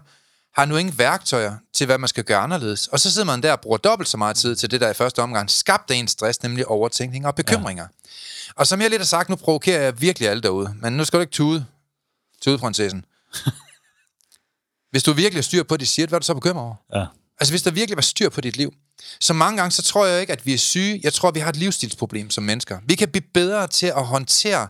har 0.56 0.66
nu 0.66 0.78
ingen 0.78 0.98
værktøjer 0.98 1.58
til, 1.74 1.86
hvad 1.86 1.98
man 1.98 2.08
skal 2.08 2.24
gøre 2.24 2.38
anderledes. 2.38 2.88
Og 2.88 3.00
så 3.00 3.12
sidder 3.12 3.26
man 3.26 3.44
der 3.44 3.52
og 3.52 3.62
bruger 3.62 3.78
dobbelt 3.78 4.10
så 4.10 4.18
meget 4.18 4.36
tid 4.36 4.56
til 4.56 4.72
det, 4.72 4.82
der 4.82 4.90
i 4.90 4.94
første 4.94 5.22
omgang 5.22 5.50
skabte 5.50 5.96
en 5.96 6.08
stress, 6.08 6.44
nemlig 6.44 6.68
overtænkning 6.68 7.28
og 7.28 7.36
bekymringer. 7.36 7.84
Ja. 7.84 8.12
Og 8.56 8.68
som 8.68 8.82
jeg 8.82 8.90
lidt 8.90 9.02
har 9.02 9.06
sagt, 9.06 9.30
nu 9.30 9.36
provokerer 9.36 9.82
jeg 9.82 10.02
virkelig 10.02 10.30
alle 10.30 10.42
derude, 10.42 10.74
men 10.82 10.94
nu 10.94 11.06
skal 11.06 11.18
du 11.18 11.22
ikke 11.22 11.32
tude. 11.32 11.66
Tude, 12.42 12.58
prinsessen. 12.58 13.06
Hvis 14.92 15.04
du 15.04 15.14
virkelig 15.14 15.38
har 15.38 15.44
styr 15.44 15.64
på 15.64 15.78
dit 15.78 15.88
shit, 15.88 16.10
hvad 16.10 16.18
er 16.18 16.20
du 16.20 16.26
så 16.26 16.34
bekymret 16.34 16.66
over? 16.66 16.76
Ja. 16.96 17.06
Altså, 17.40 17.54
hvis 17.54 17.62
der 17.62 17.72
virkelig 17.72 17.96
var 17.96 18.02
styr 18.02 18.30
på 18.30 18.42
dit 18.42 18.58
liv. 18.58 18.74
Så 19.20 19.34
mange 19.34 19.58
gange, 19.58 19.72
så 19.72 19.82
tror 19.82 20.06
jeg 20.06 20.22
ikke, 20.22 20.34
at 20.34 20.46
vi 20.46 20.54
er 20.54 20.58
syge. 20.58 21.00
Jeg 21.04 21.14
tror, 21.14 21.32
vi 21.32 21.40
har 21.40 21.50
et 21.50 21.56
livsstilsproblem 21.56 22.30
som 22.30 22.44
mennesker. 22.44 22.80
Vi 22.86 22.96
kan 22.96 23.10
blive 23.10 23.24
bedre 23.34 23.68
til 23.68 23.88
at 23.88 24.06
håndtere 24.06 24.68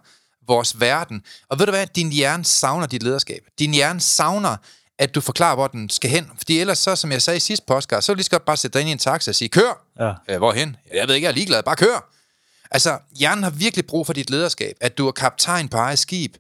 vores 0.48 0.80
verden. 0.80 1.22
Og 1.50 1.60
ved 1.60 1.66
du 1.66 1.72
hvad? 1.72 1.88
Din 1.88 2.12
hjerne 2.12 2.46
savner 2.46 2.88
dit 2.88 3.04
lederskab. 3.04 3.44
Din 3.60 3.74
hjerne 3.74 4.00
savner, 4.00 4.58
at 5.02 5.16
du 5.16 5.22
forklarer, 5.22 5.56
hvor 5.56 5.68
den 5.68 5.90
skal 5.90 6.10
hen. 6.10 6.32
Fordi 6.38 6.60
ellers 6.60 6.80
så, 6.80 6.96
som 6.96 7.12
jeg 7.12 7.22
sagde 7.22 7.38
i 7.38 7.40
sidste 7.40 7.66
podcast, 7.66 8.06
så 8.06 8.12
vil 8.12 8.18
lige 8.18 8.24
så 8.24 8.32
godt 8.32 8.46
bare 8.46 8.58
sætte 8.58 8.74
dig 8.74 8.82
ind 8.82 8.90
i 8.90 8.92
en 8.92 8.98
taxa 8.98 9.32
og 9.32 9.36
sige, 9.36 9.50
kør! 9.50 9.86
Ja. 10.00 10.14
Øh, 10.30 10.38
hvorhen? 10.38 10.76
Jeg 10.94 11.08
ved 11.08 11.16
ikke, 11.16 11.26
jeg 11.26 11.32
er 11.32 11.36
ligeglad. 11.36 11.64
Bare 11.64 11.76
kør! 11.76 12.14
Altså, 12.72 13.00
hjernen 13.20 13.44
har 13.44 13.50
virkelig 13.50 13.86
brug 13.86 14.06
for 14.06 14.14
dit 14.14 14.30
lederskab. 14.30 14.78
At 14.82 14.98
du 14.98 15.08
er 15.08 15.12
kaptajn 15.12 15.70
på 15.70 15.78
eget 15.78 16.00
skib. 16.00 16.36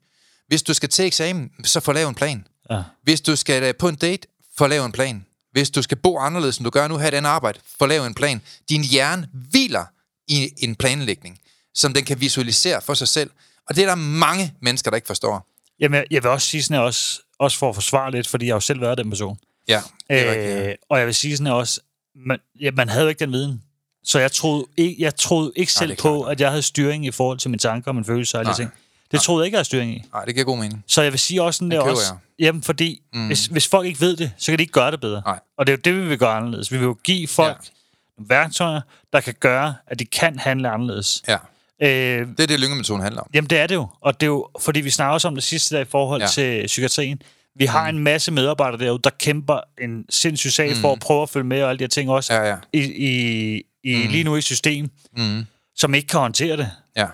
Hvis 0.47 0.63
du 0.63 0.74
skal 0.74 0.89
til 0.89 1.05
eksamen, 1.05 1.51
så 1.63 1.79
få 1.79 1.91
lavet 1.91 2.09
en 2.09 2.15
plan. 2.15 2.47
Ja. 2.69 2.81
Hvis 3.03 3.21
du 3.21 3.36
skal 3.36 3.63
øh, 3.63 3.75
på 3.75 3.88
en 3.88 3.95
date, 3.95 4.27
få 4.57 4.67
lavet 4.67 4.86
en 4.86 4.91
plan. 4.91 5.25
Hvis 5.51 5.69
du 5.69 5.81
skal 5.81 5.97
bo 5.97 6.19
anderledes, 6.19 6.57
end 6.57 6.65
du 6.65 6.69
gør 6.69 6.88
nu, 6.88 6.97
have 6.97 7.07
et 7.07 7.13
andet 7.13 7.29
arbejde, 7.29 7.59
få 7.79 7.86
lavet 7.86 8.07
en 8.07 8.13
plan. 8.13 8.41
Din 8.69 8.83
hjerne 8.83 9.29
hviler 9.33 9.86
i 10.27 10.53
en 10.57 10.75
planlægning, 10.75 11.39
som 11.75 11.93
den 11.93 12.05
kan 12.05 12.21
visualisere 12.21 12.81
for 12.81 12.93
sig 12.93 13.07
selv. 13.07 13.31
Og 13.69 13.75
det 13.75 13.81
er 13.81 13.88
der 13.88 13.95
mange 13.95 14.53
mennesker, 14.62 14.91
der 14.91 14.95
ikke 14.95 15.07
forstår. 15.07 15.47
Jamen, 15.79 15.97
jeg, 15.97 16.05
jeg 16.12 16.24
vil 16.24 16.31
også 16.31 16.47
sige 16.47 16.63
sådan 16.63 16.77
her, 16.77 16.81
også, 16.81 17.21
også 17.41 17.57
for 17.57 17.69
at 17.69 17.75
forsvare 17.75 18.12
lidt, 18.12 18.27
fordi 18.27 18.45
jeg 18.45 18.51
har 18.51 18.55
jo 18.55 18.60
selv 18.60 18.81
været 18.81 18.98
den 18.98 19.10
person. 19.10 19.38
Ja, 19.67 19.81
det 20.10 20.27
er 20.27 20.31
rigtigt. 20.31 20.55
ja. 20.55 20.69
Øh, 20.69 20.75
og 20.89 21.00
jeg 21.00 21.07
vil 21.07 21.15
sige 21.15 21.38
sådan 21.38 21.48
her 21.48 21.53
også, 21.53 21.81
man, 22.15 22.39
ja, 22.62 22.71
man 22.71 22.89
havde 22.89 23.03
jo 23.03 23.10
ikke 23.10 23.19
den 23.19 23.31
viden. 23.33 23.62
Så 24.03 24.19
jeg 24.19 24.31
troede 24.31 24.65
ikke, 24.77 24.95
jeg 25.03 25.15
troede 25.15 25.51
ikke 25.55 25.71
selv 25.71 25.89
det 25.91 25.98
er 25.98 26.01
på, 26.01 26.21
klart. 26.21 26.31
at 26.31 26.41
jeg 26.41 26.50
havde 26.50 26.62
styring 26.62 27.05
i 27.05 27.12
forhold 27.12 27.38
til 27.38 27.50
mine 27.50 27.60
tanker 27.60 27.91
og 27.91 27.95
mine 27.95 28.05
følelser 28.05 28.38
og 28.38 28.39
alle 28.39 28.50
Nej. 28.50 28.55
ting. 28.55 28.71
Det 29.12 29.21
troede 29.21 29.41
jeg 29.41 29.45
ikke, 29.45 29.55
jeg 29.55 29.57
havde 29.60 29.65
styring 29.65 29.95
i. 29.95 30.03
Nej, 30.13 30.25
det 30.25 30.33
giver 30.36 30.45
god 30.45 30.57
mening. 30.57 30.83
Så 30.88 31.01
jeg 31.01 31.12
vil 31.12 31.19
sige 31.19 31.41
også 31.41 31.57
sådan 31.57 31.71
der 31.71 31.79
også, 31.79 32.13
jeg. 32.13 32.45
jamen 32.45 32.63
fordi, 32.63 33.01
mm. 33.13 33.27
hvis, 33.27 33.45
hvis 33.45 33.67
folk 33.67 33.88
ikke 33.88 34.01
ved 34.01 34.15
det, 34.17 34.31
så 34.38 34.51
kan 34.51 34.60
de 34.60 34.63
ikke 34.63 34.74
gøre 34.74 34.91
det 34.91 35.01
bedre. 35.01 35.21
Nej. 35.25 35.39
Og 35.57 35.67
det 35.67 35.74
er 35.74 35.77
jo 35.77 35.81
det, 35.95 36.03
vi 36.03 36.07
vil 36.10 36.17
gøre 36.17 36.33
anderledes. 36.36 36.71
Vi 36.71 36.77
vil 36.77 36.86
jo 36.86 36.98
give 37.03 37.27
folk 37.27 37.57
ja. 37.63 38.24
værktøjer, 38.27 38.81
der 39.13 39.21
kan 39.21 39.33
gøre, 39.39 39.75
at 39.88 40.00
de 40.00 40.05
kan 40.05 40.39
handle 40.39 40.69
anderledes. 40.69 41.24
Ja, 41.27 41.38
Øh, 41.81 41.88
det 42.27 42.39
er 42.39 42.47
det, 42.47 42.59
lyngemetoden 42.59 43.01
handler 43.01 43.21
om. 43.21 43.27
Jamen, 43.33 43.50
det 43.50 43.57
er 43.59 43.67
det 43.67 43.75
jo. 43.75 43.88
Og 44.01 44.19
det 44.21 44.25
er 44.25 44.29
jo, 44.29 44.47
fordi 44.61 44.79
vi 44.81 44.89
snakker 44.89 45.13
også 45.13 45.27
om 45.27 45.35
det 45.35 45.43
sidste 45.43 45.75
der 45.75 45.81
i 45.81 45.85
forhold 45.85 46.21
Ja. 46.21 46.27
til 46.27 46.63
psykiatrien. 46.67 47.21
Vi 47.55 47.65
har 47.65 47.91
mm. 47.91 47.97
en 47.97 48.03
masse 48.03 48.31
medarbejdere 48.31 48.79
derude, 48.85 49.00
der 49.03 49.09
kæmper 49.09 49.59
en 49.81 50.05
sindssyg 50.09 50.51
sag 50.51 50.69
mm. 50.69 50.75
for 50.75 50.91
at 50.93 51.00
prøve 51.00 51.21
at 51.21 51.29
følge 51.29 51.47
med 51.47 51.63
og 51.63 51.69
alle 51.69 51.79
de 51.79 51.83
her 51.83 51.89
ting 51.89 52.09
også 52.09 52.33
Ja, 52.33 52.50
ja. 52.50 52.55
i, 52.73 52.79
i, 52.81 53.63
i 53.83 53.95
mm. 54.05 54.11
lige 54.11 54.23
nu 54.23 54.35
i 54.35 54.41
system, 54.41 54.89
Mm. 55.17 55.45
som 55.75 55.93
ikke 55.93 56.07
kan 56.07 56.19
håndtere 56.19 56.57
det. 56.57 56.71
Ja, 56.95 57.07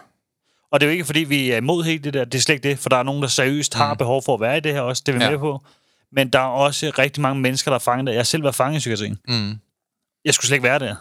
Og 0.71 0.79
det 0.79 0.85
er 0.85 0.89
jo 0.89 0.91
ikke, 0.91 1.05
fordi 1.05 1.19
vi 1.19 1.51
er 1.51 1.57
imod 1.57 1.83
helt 1.83 2.03
det 2.03 2.13
der. 2.13 2.25
Det 2.25 2.35
er 2.37 2.41
slet 2.41 2.55
ikke 2.55 2.69
det, 2.69 2.79
for 2.79 2.89
der 2.89 2.97
er 2.97 3.03
nogen, 3.03 3.21
der 3.21 3.27
seriøst 3.27 3.73
har 3.73 3.93
behov 3.93 4.23
for 4.25 4.33
at 4.33 4.41
være 4.41 4.57
i 4.57 4.59
det 4.59 4.73
her 4.73 4.81
også. 4.81 5.03
Det 5.05 5.11
er 5.11 5.13
vi 5.13 5.17
Mm. 5.17 5.23
Ja. 5.23 5.29
med 5.29 5.39
på. 5.39 5.61
Men 6.11 6.29
der 6.29 6.39
er 6.39 6.43
også 6.43 6.91
rigtig 6.99 7.21
mange 7.21 7.41
mennesker, 7.41 7.71
der 7.71 7.75
er 7.75 7.79
fanget 7.79 8.07
der. 8.07 8.13
Jeg 8.13 8.19
har 8.19 8.23
selv 8.23 8.43
været 8.43 8.55
fanget 8.55 8.75
i 8.77 8.79
psykiatrien. 8.79 9.17
Mm. 9.27 9.53
Jeg 10.25 10.33
skulle 10.33 10.47
slet 10.47 10.55
ikke 10.55 10.63
være 10.67 10.79
der. 10.79 10.95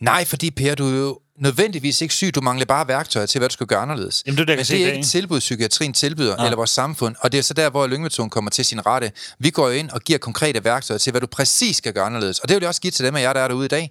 Nej, 0.00 0.24
fordi 0.24 0.50
Per, 0.50 0.74
du 0.74 0.86
er 0.86 0.98
jo 0.98 1.18
nødvendigvis 1.38 2.00
ikke 2.00 2.14
syg. 2.14 2.34
Du 2.34 2.40
mangler 2.40 2.66
bare 2.66 2.88
værktøjer 2.88 3.26
til, 3.26 3.38
hvad 3.38 3.48
du 3.48 3.52
skal 3.52 3.66
gøre 3.66 3.78
anderledes. 3.78 4.22
Jamen, 4.26 4.36
det 4.36 4.42
er 4.42 4.46
det, 4.46 4.56
Men 4.56 4.64
det 4.64 4.82
er 4.82 4.86
ikke 4.86 4.98
et 4.98 5.06
tilbud, 5.06 5.40
psykiatrien 5.40 5.92
tilbyder, 5.92 6.36
Nej. 6.36 6.44
eller 6.46 6.56
vores 6.56 6.70
samfund. 6.70 7.16
Og 7.20 7.32
det 7.32 7.38
er 7.38 7.42
så 7.42 7.54
der, 7.54 7.70
hvor 7.70 7.86
lyngemetoden 7.86 8.30
kommer 8.30 8.50
til 8.50 8.64
sin 8.64 8.86
rette. 8.86 9.12
Vi 9.38 9.50
går 9.50 9.66
jo 9.68 9.72
ind 9.74 9.90
og 9.90 10.00
giver 10.00 10.18
konkrete 10.18 10.64
værktøjer 10.64 10.98
til, 10.98 11.10
hvad 11.10 11.20
du 11.20 11.26
præcis 11.26 11.76
skal 11.76 11.92
gøre 11.92 12.04
anderledes. 12.04 12.38
Og 12.38 12.48
det 12.48 12.54
vil 12.54 12.60
jeg 12.60 12.68
også 12.68 12.80
give 12.80 12.90
til 12.90 13.04
dem 13.04 13.16
af 13.16 13.22
jer, 13.22 13.32
der 13.32 13.40
er 13.40 13.48
derude 13.48 13.64
i 13.64 13.68
dag. 13.68 13.90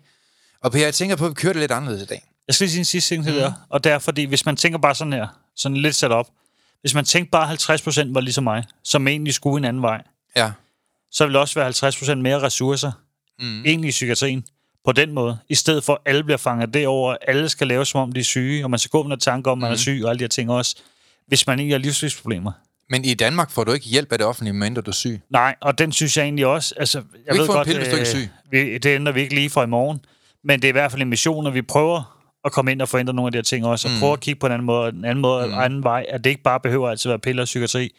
Og 0.63 0.71
Per, 0.71 0.79
jeg 0.79 0.93
tænker 0.93 1.15
på, 1.15 1.25
at 1.25 1.29
vi 1.29 1.33
kører 1.33 1.53
det 1.53 1.59
lidt 1.59 1.71
anderledes 1.71 2.03
i 2.03 2.05
dag. 2.05 2.23
Jeg 2.47 2.55
skal 2.55 2.65
lige 2.65 2.71
sige 2.71 2.79
en 2.79 2.85
sidste 2.85 3.09
ting 3.15 3.23
til 3.23 3.33
mm. 3.33 3.39
det 3.39 3.45
her. 3.47 3.53
Og 3.69 3.83
det 3.83 3.91
er 3.91 3.99
fordi, 3.99 4.23
hvis 4.23 4.45
man 4.45 4.55
tænker 4.55 4.79
bare 4.79 4.95
sådan 4.95 5.13
her, 5.13 5.27
sådan 5.55 5.77
lidt 5.77 5.95
sat 5.95 6.11
op. 6.11 6.27
Hvis 6.81 6.93
man 6.93 7.05
tænker 7.05 7.29
bare 7.31 7.53
50% 7.53 8.13
var 8.13 8.21
ligesom 8.21 8.43
mig, 8.43 8.63
som 8.83 9.07
egentlig 9.07 9.33
skulle 9.33 9.57
en 9.57 9.65
anden 9.65 9.81
vej, 9.83 10.01
Ja. 10.35 10.51
så 11.11 11.25
vil 11.25 11.33
der 11.33 11.39
også 11.39 11.59
være 11.59 11.91
50% 12.13 12.15
mere 12.15 12.41
ressourcer, 12.41 12.91
mm. 13.39 13.65
egentlig 13.65 13.87
i 13.87 13.91
psykiatrien, 13.91 14.43
på 14.85 14.91
den 14.91 15.11
måde. 15.11 15.37
I 15.49 15.55
stedet 15.55 15.83
for, 15.83 15.93
at 15.93 15.99
alle 16.05 16.23
bliver 16.23 16.37
fanget 16.37 16.73
derover, 16.73 17.15
alle 17.27 17.49
skal 17.49 17.67
lave, 17.67 17.85
som 17.85 18.01
om 18.01 18.11
de 18.11 18.19
er 18.19 18.23
syge, 18.23 18.63
og 18.63 18.69
man 18.69 18.79
skal 18.79 18.89
gå 18.89 19.03
med 19.03 19.17
tanker 19.17 19.51
om, 19.51 19.57
at 19.57 19.61
man 19.61 19.67
Mhm. 19.69 19.73
er 19.73 19.77
syg, 19.77 20.01
og 20.03 20.09
alle 20.09 20.19
de 20.19 20.23
her 20.23 20.29
ting 20.29 20.51
også. 20.51 20.75
Hvis 21.27 21.47
man 21.47 21.59
ikke 21.59 21.71
har 21.71 21.79
livslivsproblemer. 21.79 22.51
Men 22.89 23.05
i 23.05 23.13
Danmark 23.13 23.51
får 23.51 23.63
du 23.63 23.71
ikke 23.71 23.85
hjælp 23.85 24.11
af 24.11 24.17
det 24.17 24.27
offentlige, 24.27 24.53
medmindre 24.53 24.81
du 24.81 24.91
er 24.91 24.95
syg. 24.95 25.21
Nej, 25.29 25.55
og 25.61 25.77
den 25.77 25.91
synes 25.91 26.17
jeg 26.17 26.23
egentlig 26.23 26.45
også... 26.45 26.75
Altså, 26.77 26.97
jeg 26.97 27.19
ikke 27.33 27.41
ved 27.41 27.49
en 27.49 27.55
godt, 27.55 27.65
pille, 27.67 27.81
hvis 27.81 27.89
du 27.89 27.95
ikke 27.95 28.09
er 28.11 28.15
øh, 28.17 28.21
syg. 28.21 28.29
Vi, 28.51 28.77
det 28.77 28.85
ændrer 28.95 29.13
vi 29.13 29.21
ikke 29.21 29.35
lige 29.35 29.49
for 29.49 29.63
i 29.63 29.67
morgen. 29.67 30.05
Men 30.43 30.59
det 30.61 30.67
er 30.67 30.69
i 30.69 30.71
hvert 30.71 30.91
fald 30.91 31.01
en 31.01 31.09
mission, 31.09 31.43
når 31.43 31.51
vi 31.51 31.61
prøver 31.61 32.17
at 32.45 32.51
komme 32.51 32.71
ind 32.71 32.81
og 32.81 32.89
forændre 32.89 33.13
nogle 33.13 33.27
af 33.27 33.31
de 33.31 33.37
her 33.37 33.43
ting 33.43 33.65
også, 33.65 33.87
og 33.87 33.93
Mm. 33.93 33.99
prøve 33.99 34.13
at 34.13 34.19
kigge 34.19 34.39
på 34.39 34.45
en 34.45 34.51
anden 34.51 34.65
måde, 34.65 34.89
en 34.89 35.05
anden, 35.05 35.21
måde, 35.21 35.47
mm. 35.47 35.53
anden 35.53 35.83
vej, 35.83 36.05
at 36.09 36.23
det 36.23 36.29
ikke 36.29 36.43
bare 36.43 36.59
behøver 36.59 36.89
altid 36.89 37.09
at 37.09 37.13
være 37.13 37.19
piller 37.19 37.43
og 37.43 37.45
psykiatri, 37.45 37.91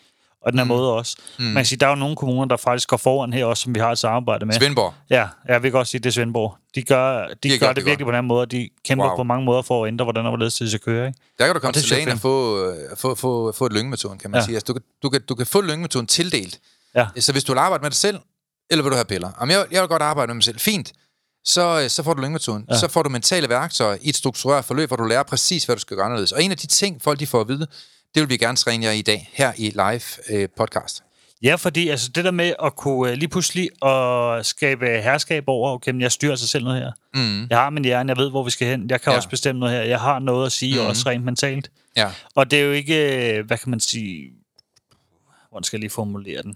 og 0.44 0.52
den 0.52 0.58
her 0.58 0.64
mm. 0.64 0.68
måde 0.68 0.92
også. 0.92 1.16
Mm. 1.38 1.44
Man 1.44 1.54
kan 1.54 1.64
sige, 1.64 1.78
der 1.78 1.86
er 1.86 1.90
jo 1.90 1.96
nogle 1.96 2.16
kommuner, 2.16 2.44
der 2.44 2.56
faktisk 2.56 2.88
går 2.88 2.96
foran 2.96 3.32
her 3.32 3.44
også, 3.44 3.62
som 3.62 3.74
vi 3.74 3.80
har 3.80 3.92
et 3.92 3.98
samarbejde 3.98 4.46
med. 4.46 4.54
Svendborg. 4.54 4.94
Ja, 5.10 5.26
jeg 5.48 5.62
vil 5.62 5.72
godt 5.72 5.88
sige, 5.88 5.98
det 6.00 6.06
er 6.06 6.10
Svendborg. 6.12 6.56
De 6.74 6.82
gør, 6.82 7.26
de 7.42 7.50
har 7.50 7.58
gør 7.58 7.66
gjort 7.66 7.68
det 7.68 7.76
det 7.76 7.84
virkelig 7.86 8.06
på 8.06 8.12
den 8.12 8.24
måde, 8.24 8.40
og 8.40 8.50
de 8.50 8.68
kæmper 8.84 9.06
Wow. 9.06 9.16
på 9.16 9.22
mange 9.22 9.44
måder 9.44 9.62
for 9.62 9.84
at 9.84 9.88
ændre, 9.88 10.04
hvordan 10.04 10.24
og 10.26 10.30
hvorledes 10.30 10.54
det 10.54 10.68
skal 10.70 10.80
køre. 10.80 11.06
Ikke? 11.06 11.18
Der 11.38 11.46
kan 11.46 11.54
du 11.54 11.60
komme 11.60 11.70
Og 11.70 11.74
til 11.74 11.90
lægen 11.96 12.08
og 12.08 12.18
få, 12.18 12.64
øh, 12.66 12.74
få, 12.96 13.14
få, 13.14 13.52
få 13.52 13.66
et 13.66 13.72
lyngemetoden, 13.72 14.18
kan 14.18 14.30
man 14.30 14.40
Ja. 14.40 14.44
sige. 14.44 14.54
Altså, 14.54 14.64
du, 14.66 14.72
kan, 14.72 14.82
du, 15.02 15.08
kan, 15.10 15.20
du 15.28 15.34
kan 15.34 15.46
få 15.46 15.60
lyngemetoden 15.60 16.06
tildelt. 16.06 16.60
Ja. 16.94 17.06
Så 17.18 17.32
hvis 17.32 17.44
du 17.44 17.52
vil 17.52 17.58
arbejde 17.58 17.82
med 17.82 17.90
dig 17.90 17.98
selv, 17.98 18.18
eller 18.70 18.82
vil 18.82 18.90
du 18.90 18.96
have 18.96 19.04
piller? 19.04 19.30
Om 19.38 19.50
jeg, 19.50 19.66
jeg 19.70 19.80
vil 19.80 19.88
godt 19.88 20.02
arbejde 20.02 20.28
med 20.28 20.34
mig 20.34 20.44
selv. 20.44 20.58
Fint. 20.58 20.92
Så, 21.44 21.80
øh, 21.84 21.90
så 21.90 22.02
får 22.02 22.14
du 22.14 22.20
lyngemetoden. 22.20 22.64
Ja. 22.70 22.78
Så 22.78 22.88
får 22.88 23.02
du 23.02 23.08
mentale 23.08 23.48
værktøjer 23.48 23.96
i 24.00 24.08
et 24.08 24.16
struktureret 24.16 24.64
forløb, 24.64 24.88
hvor 24.88 24.96
du 24.96 25.04
lærer 25.04 25.22
præcis, 25.22 25.64
hvad 25.64 25.76
du 25.76 25.80
skal 25.80 25.96
gøre 25.96 26.06
anderledes. 26.06 26.32
Og 26.32 26.42
en 26.42 26.50
af 26.50 26.56
de 26.56 26.66
ting, 26.66 27.02
folk 27.02 27.20
de 27.20 27.26
får 27.26 27.40
at 27.40 27.48
vide, 27.48 27.66
det 28.14 28.20
vil 28.20 28.28
vi 28.28 28.36
gerne 28.36 28.56
træne 28.56 28.84
jer 28.86 28.92
i 28.92 29.02
dag, 29.02 29.30
her 29.32 29.52
i 29.56 29.70
live 29.70 30.36
øh, 30.42 30.48
podcast. 30.56 31.02
Ja, 31.42 31.54
fordi 31.54 31.88
altså, 31.88 32.08
det 32.14 32.24
der 32.24 32.30
med 32.30 32.52
at 32.64 32.76
kunne 32.76 33.10
øh, 33.10 33.16
lige 33.16 33.28
pludselig 33.28 33.70
at 33.84 34.46
skabe 34.46 34.86
herskab 34.86 35.44
over, 35.46 35.70
okay, 35.70 35.90
men 35.90 36.00
jeg 36.00 36.12
styrer 36.12 36.36
sig 36.36 36.48
selv 36.48 36.64
noget 36.64 36.78
her. 36.82 36.92
Mm. 37.14 37.46
Jeg 37.50 37.58
har 37.58 37.70
min 37.70 37.84
hjerne, 37.84 38.10
jeg 38.10 38.16
ved, 38.16 38.30
hvor 38.30 38.44
vi 38.44 38.50
skal 38.50 38.68
hen. 38.68 38.90
Jeg 38.90 39.00
kan 39.00 39.12
Ja. 39.12 39.16
også 39.16 39.28
bestemme 39.28 39.58
noget 39.60 39.74
her. 39.74 39.82
Jeg 39.82 40.00
har 40.00 40.18
noget 40.18 40.46
at 40.46 40.52
sige, 40.52 40.80
mm. 40.80 40.86
også 40.86 41.02
rent 41.08 41.24
mentalt. 41.24 41.70
Ja. 41.96 42.10
Og 42.34 42.50
det 42.50 42.58
er 42.60 42.62
jo 42.64 42.72
ikke, 42.72 43.34
øh, 43.38 43.46
hvad 43.46 43.58
kan 43.58 43.70
man 43.70 43.80
sige, 43.80 44.30
hvordan 45.50 45.64
skal 45.64 45.76
jeg 45.76 45.80
lige 45.80 45.90
formulere 45.90 46.42
den? 46.42 46.54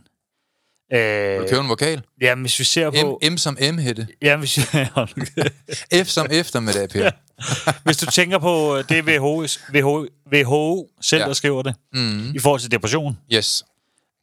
Vil 0.90 0.98
Øh, 0.98 1.40
du 1.40 1.46
købe 1.48 1.60
en 1.62 1.68
vokal? 1.68 2.02
ja, 2.20 2.34
hvis 2.34 2.58
vi 2.58 2.64
ser 2.64 2.90
på... 2.90 3.20
M, 3.22 3.32
M 3.32 3.36
som 3.36 3.58
M, 3.72 3.78
Hætte. 3.78 4.06
Ja, 4.22 4.36
hvis, 4.36 4.54
F 6.04 6.06
som 6.06 6.26
eftermiddag, 6.30 6.88
Per. 6.88 7.10
Hvis 7.84 7.96
du 7.96 8.06
tænker 8.06 8.38
på, 8.38 8.76
øh, 8.76 8.84
det 8.88 9.04
WHO, 9.04 9.46
WHO, 9.74 10.06
WHO 10.32 10.88
selv, 11.00 11.18
Ja. 11.20 11.24
ja. 11.24 11.28
der 11.28 11.34
skriver 11.34 11.62
det, 11.62 11.74
Mm. 11.92 12.34
i 12.34 12.38
forhold 12.38 12.60
til 12.60 12.70
depression, 12.70 13.18
Yes. 13.32 13.64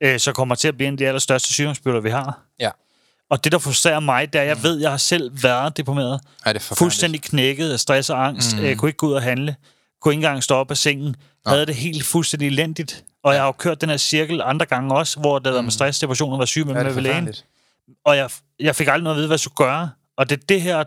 øh, 0.04 0.20
så 0.20 0.32
kommer 0.34 0.56
til 0.56 0.68
at 0.68 0.76
blive 0.78 0.88
en 0.88 0.94
af 0.94 0.98
de 0.98 1.08
allerstørste 1.08 1.54
sygdomsbyrder, 1.54 2.00
vi 2.00 2.10
har. 2.10 2.40
Ja. 2.60 2.70
Og 3.30 3.44
det, 3.44 3.52
der 3.52 3.58
frustrerer 3.60 4.00
mig, 4.00 4.34
det 4.34 4.40
er, 4.40 4.44
at 4.44 4.48
jeg 4.50 4.64
ved, 4.64 4.76
at 4.76 4.82
jeg 4.82 4.90
har 4.90 4.98
selv 4.98 5.44
været 5.44 5.78
deprimeret. 5.78 6.22
Ej, 6.46 6.54
det 6.54 6.72
er 6.72 6.76
fuldstændig 6.76 7.22
knækket 7.22 7.72
af 7.72 7.80
stress 7.80 8.10
og 8.10 8.26
angst. 8.28 8.58
Mm. 8.58 8.64
Jeg 8.64 8.78
kunne 8.78 8.90
ikke 8.90 8.98
gå 8.98 9.08
ud 9.08 9.14
og 9.14 9.22
handle. 9.22 9.56
Kunne 10.02 10.14
ikke 10.14 10.20
engang 10.26 10.44
stå 10.44 10.56
op 10.56 10.72
af 10.72 10.78
sengen. 10.78 11.16
Havde 11.48 11.66
det 11.66 11.76
helt 11.76 12.06
fuldstændig 12.06 12.48
elendigt. 12.48 13.04
Og 13.24 13.34
jeg 13.34 13.42
har 13.42 13.46
jo 13.48 13.52
kørt 13.52 13.82
den 13.82 13.90
her 13.90 13.98
cirkel 13.98 14.42
andre 14.42 14.66
gange 14.66 14.96
også, 14.96 15.20
hvor 15.20 15.40
det 15.40 15.54
var 15.54 15.62
med 15.62 15.72
stress, 15.72 16.00
depression 16.00 16.34
og 16.34 16.40
var 16.40 16.46
syg 16.46 16.66
med, 16.66 16.76
Ja, 16.76 16.84
med 16.84 16.94
ved 16.94 17.02
lægen. 17.02 17.30
Og 18.06 18.18
jeg, 18.18 18.30
jeg 18.60 18.76
fik 18.76 18.88
aldrig 18.88 19.04
noget 19.04 19.16
at 19.16 19.18
vide, 19.18 19.28
hvad 19.28 19.36
jeg 19.36 19.40
skulle 19.40 19.56
gøre. 19.56 19.90
Og 20.18 20.30
det 20.30 20.40
er 20.42 20.46
det 20.50 20.62
her, 20.62 20.84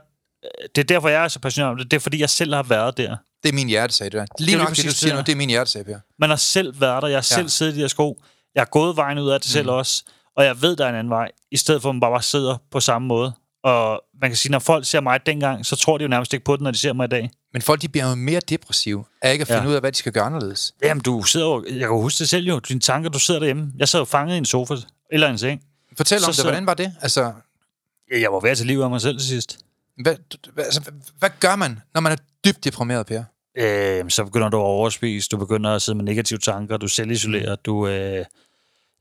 det 0.74 0.80
er 0.80 0.84
derfor, 0.86 1.08
jeg 1.08 1.24
er 1.24 1.28
så 1.28 1.38
passioneret 1.40 1.70
om 1.72 1.78
det. 1.78 1.90
Det 1.90 1.96
er 1.96 2.00
fordi, 2.00 2.20
jeg 2.20 2.30
selv 2.30 2.54
har 2.54 2.62
været 2.62 2.96
der. 2.96 3.16
Det 3.42 3.48
er 3.48 3.52
min 3.52 3.68
hjertesag, 3.68 4.04
det 4.12 4.14
er. 4.20 4.26
Lige 4.38 4.46
lige 4.46 4.58
nok 4.58 4.76
det, 4.76 4.84
du 4.84 4.90
siger 4.90 5.12
nu, 5.12 5.16
der. 5.18 5.24
det 5.24 5.32
er 5.32 5.36
min 5.36 5.48
hjertesag, 5.48 5.84
Per. 5.84 5.98
Man 6.18 6.30
har 6.30 6.36
selv 6.36 6.80
været 6.80 7.02
der. 7.02 7.08
Jeg 7.08 7.16
har 7.16 7.22
selv 7.22 7.42
Ja. 7.42 7.48
siddet 7.48 7.72
i 7.72 7.76
de 7.76 7.80
her 7.80 7.88
sko. 7.88 8.22
Jeg 8.54 8.60
har 8.60 8.66
gået 8.66 8.96
vejen 8.96 9.18
ud 9.18 9.30
af 9.30 9.40
det 9.40 9.48
mm. 9.48 9.52
selv 9.52 9.70
også. 9.70 10.04
Og 10.36 10.44
jeg 10.44 10.62
ved, 10.62 10.76
der 10.76 10.84
er 10.84 10.88
en 10.88 10.94
anden 10.94 11.10
vej. 11.10 11.28
I 11.50 11.56
stedet 11.56 11.82
for, 11.82 11.88
at 11.88 11.94
man 11.94 12.00
bare 12.00 12.22
sidder 12.22 12.56
på 12.70 12.80
samme 12.80 13.08
måde. 13.08 13.32
Og 13.64 14.02
man 14.20 14.30
kan 14.30 14.36
sige, 14.36 14.52
når 14.52 14.58
folk 14.58 14.86
ser 14.86 15.00
mig 15.00 15.26
dengang, 15.26 15.66
så 15.66 15.76
tror 15.76 15.98
de 15.98 16.02
jo 16.04 16.08
nærmest 16.08 16.32
ikke 16.32 16.44
på 16.44 16.52
det, 16.56 16.62
når 16.62 16.70
de 16.70 16.78
ser 16.78 16.92
mig 16.92 17.04
i 17.04 17.08
dag. 17.08 17.30
Men 17.52 17.62
folk, 17.62 17.82
de 17.82 17.88
bliver 17.88 18.08
jo 18.08 18.14
mere 18.14 18.40
depressive 18.40 19.04
af 19.22 19.32
ikke 19.32 19.42
at 19.42 19.48
finde 19.48 19.62
Ja. 19.62 19.68
ud 19.68 19.74
af, 19.74 19.80
hvad 19.80 19.92
de 19.92 19.96
skal 19.98 20.12
gøre 20.12 20.24
anderledes. 20.24 20.74
Jamen, 20.82 21.02
du 21.02 21.22
sidder 21.22 21.46
jo... 21.46 21.64
Jeg 21.70 21.78
kan 21.78 21.88
huske 21.88 22.18
det 22.18 22.28
selv 22.28 22.46
jo. 22.46 22.58
Dine 22.58 22.80
tanker, 22.80 23.10
du 23.10 23.18
sidder 23.18 23.40
derhjemme. 23.40 23.72
Jeg 23.78 23.88
sad 23.88 24.00
jo 24.00 24.04
fanget 24.04 24.34
i 24.34 24.38
en 24.38 24.44
sofa 24.44 24.74
eller 25.12 25.28
en 25.28 25.38
seng. 25.38 25.60
Fortæl 25.96 26.20
Så 26.20 26.26
om 26.26 26.32
det, 26.32 26.44
hvordan 26.44 26.66
var 26.66 26.74
det? 26.74 26.92
Altså, 27.02 27.32
Jeg 28.20 28.32
var 28.32 28.40
ved 28.40 28.50
at 28.50 28.56
tage 28.56 28.66
livet 28.66 28.82
af 28.84 28.90
mig 28.90 29.00
selv 29.00 29.18
til 29.18 29.28
sidst. 29.28 29.58
Hvad, 30.02 30.16
altså, 30.58 30.80
hvad- 31.18 31.30
gør 31.40 31.56
man, 31.56 31.80
når 31.94 32.00
man 32.00 32.12
er 32.12 32.16
dybt 32.44 32.64
deprimeret, 32.64 33.06
Per? 33.06 33.24
Øh, 33.58 34.10
så 34.10 34.24
begynder 34.24 34.48
du 34.48 34.56
at 34.56 34.62
overspise, 34.62 35.28
du 35.28 35.36
begynder 35.36 35.70
at 35.70 35.82
sidde 35.82 35.96
med 35.96 36.04
negative 36.04 36.38
tanker, 36.38 36.76
du 36.76 36.88
selvisolerer, 36.88 37.56
du 37.56 37.86
øh, 37.88 38.24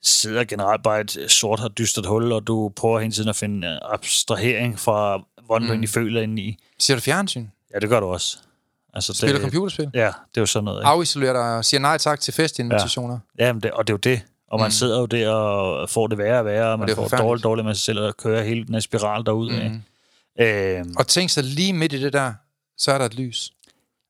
sidder 0.04 0.44
generelt 0.44 0.84
bare 0.84 1.00
i 1.00 1.02
et 1.02 1.32
sort 1.32 1.60
og 1.60 1.78
dystert 1.78 2.06
hul, 2.06 2.32
og 2.32 2.48
du 2.48 2.72
prøver 2.76 3.00
hele 3.00 3.12
tiden 3.12 3.30
at 3.30 3.36
finde 3.36 3.68
øh, 3.68 3.78
abstrahering 3.94 4.80
fra, 4.80 5.22
hvordan 5.46 5.64
mm. 5.64 5.68
du 5.68 5.74
egentlig 5.74 5.90
føler 5.90 6.22
ind 6.22 6.40
i. 6.40 6.58
Ser 6.80 6.96
du 6.96 7.02
fjernsyn? 7.02 7.48
Ja, 7.74 7.80
det 7.80 7.90
gør 7.90 8.00
du 8.00 8.06
også. 8.06 8.38
Altså, 8.94 9.14
det, 9.14 9.18
Spiller 9.18 9.42
computerspil? 9.42 9.90
Ja, 9.94 10.06
det 10.06 10.38
er 10.38 10.42
jo 10.42 10.46
sådan 10.46 10.64
noget. 10.64 10.80
Ikke? 10.80 10.88
Afisolerer 10.88 11.34
dig 11.34 11.58
og 11.58 11.66
siger 11.66 11.82
nej 11.82 11.98
tak 11.98 12.20
til 12.20 12.34
festinvitationer? 12.34 13.20
Ja, 13.40 13.54
men 13.54 13.62
det, 13.62 13.72
og 13.72 13.88
det 13.88 13.94
er 13.94 13.96
jo 13.96 14.16
det. 14.16 14.22
Og 14.52 14.60
man 14.60 14.68
mm. 14.68 14.72
sidder 14.72 15.00
jo 15.00 15.06
der 15.06 15.30
og 15.30 15.90
får 15.90 16.08
det 16.08 16.18
værre 16.18 16.40
og 16.40 16.46
værre, 16.46 16.72
og 16.72 16.80
man 16.80 16.88
det 16.88 16.98
er 16.98 17.08
får 17.08 17.18
dårligt, 17.18 17.44
dårligt 17.44 17.66
med 17.66 17.76
sig 17.76 17.84
selv, 17.84 18.00
og 18.00 18.18
kører 18.18 18.44
hele 18.44 18.66
den 18.66 18.74
her 18.74 18.82
spiral 18.82 19.26
derud. 19.26 19.52
Mm. 19.52 19.82
Øh, 20.40 20.86
Og 20.98 21.08
tænk 21.08 21.30
så 21.30 21.42
lige 21.42 21.74
midt 21.74 21.94
i 21.94 22.02
det 22.02 22.14
der, 22.14 22.34
så 22.78 22.92
er 22.92 22.98
der 22.98 23.06
et 23.06 23.14
lys. 23.16 23.52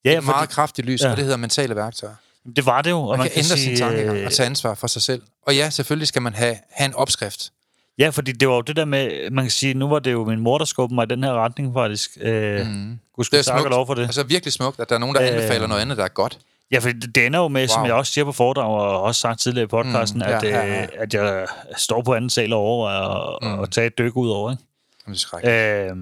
ja, 0.05 0.17
Et 0.17 0.25
meget 0.25 0.49
kraftigt 0.49 0.87
lys, 0.87 1.01
Ja. 1.01 1.11
og 1.11 1.15
det 1.17 1.23
hedder 1.23 1.37
mentale 1.37 1.75
værktøjer. 1.75 2.13
det 2.55 2.65
var 2.65 2.81
det 2.81 2.89
jo. 2.89 2.99
Og 2.99 3.09
Man, 3.09 3.17
man, 3.17 3.27
kan 3.27 3.37
ændre 3.37 3.57
sine 3.57 3.57
sige, 3.57 3.77
tanker 3.77 4.13
øh, 4.13 4.25
og 4.25 4.31
tage 4.31 4.45
ansvar 4.47 4.73
for 4.75 4.87
sig 4.87 5.01
selv. 5.01 5.21
Og 5.47 5.55
ja, 5.55 5.69
selvfølgelig 5.69 6.07
skal 6.07 6.21
man 6.21 6.33
have, 6.33 6.57
have 6.71 6.85
en 6.85 6.93
opskrift. 6.95 7.51
Ja, 7.99 8.09
fordi 8.09 8.31
det 8.31 8.47
var 8.47 8.55
jo 8.55 8.61
det 8.61 8.75
der 8.75 8.85
med, 8.85 9.29
man 9.31 9.43
kan 9.45 9.51
sige, 9.51 9.73
nu 9.73 9.87
var 9.87 9.99
det 9.99 10.11
jo 10.11 10.25
min 10.25 10.39
mor, 10.39 10.57
der 10.57 10.65
skubbede 10.65 10.95
mig 10.95 11.03
i 11.03 11.07
den 11.15 11.23
her 11.23 11.31
retning, 11.43 11.73
faktisk. 11.73 12.17
Øh, 12.21 12.67
mm. 12.67 12.99
Gud 13.15 13.23
Det 13.23 13.37
er 13.37 13.41
skulle 13.41 13.43
takke 13.43 13.59
smukt. 13.61 13.69
lov 13.69 13.87
for 13.87 13.93
det. 13.93 14.01
Altså 14.03 14.23
virkelig 14.23 14.53
smukt, 14.53 14.79
at 14.79 14.89
der 14.89 14.95
er 14.95 14.99
nogen, 14.99 15.15
der 15.15 15.21
Øh, 15.21 15.27
anbefaler 15.27 15.67
noget 15.67 15.81
andet, 15.81 15.97
der 15.97 16.03
er 16.03 16.07
godt. 16.07 16.39
Ja, 16.71 16.79
for 16.79 16.89
det, 16.89 17.15
det 17.15 17.25
ender 17.25 17.39
jo 17.39 17.47
med, 17.47 17.61
wow. 17.61 17.67
som 17.67 17.85
jeg 17.85 17.93
også 17.93 18.13
siger 18.13 18.25
på 18.25 18.31
foredrag, 18.31 18.65
og 18.79 19.01
også 19.01 19.21
sagt 19.21 19.39
tidligere 19.39 19.63
i 19.63 19.67
podcasten, 19.67 20.19
Mm, 20.19 20.25
ja, 20.29 20.37
at, 20.37 20.43
ja, 20.43 20.65
ja. 20.65 20.81
øh, 20.81 20.87
at 20.97 21.13
jeg 21.13 21.47
står 21.77 22.01
på 22.01 22.13
anden 22.13 22.29
sal 22.29 22.53
og 22.53 22.59
overvejer 22.59 22.99
at, 23.53 23.59
mm. 23.59 23.67
tage 23.67 23.87
et 23.87 23.97
dyk 23.97 24.15
ud 24.15 24.29
over. 24.29 24.51
Ikke? 24.51 24.63
Det 25.07 25.41
er. 25.43 25.91
Øh, 25.91 25.97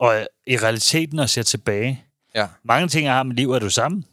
og 0.00 0.26
i 0.46 0.56
realiteten, 0.56 1.18
at 1.18 1.30
se 1.30 1.42
tilbage, 1.42 2.04
Ja. 2.34 2.48
mange 2.64 2.88
ting, 2.88 3.04
jeg 3.06 3.14
har 3.14 3.24
i 3.24 3.26
mit 3.26 3.36
liv, 3.36 3.52
er 3.52 3.58
du 3.58 3.70
sammen. 3.70 4.04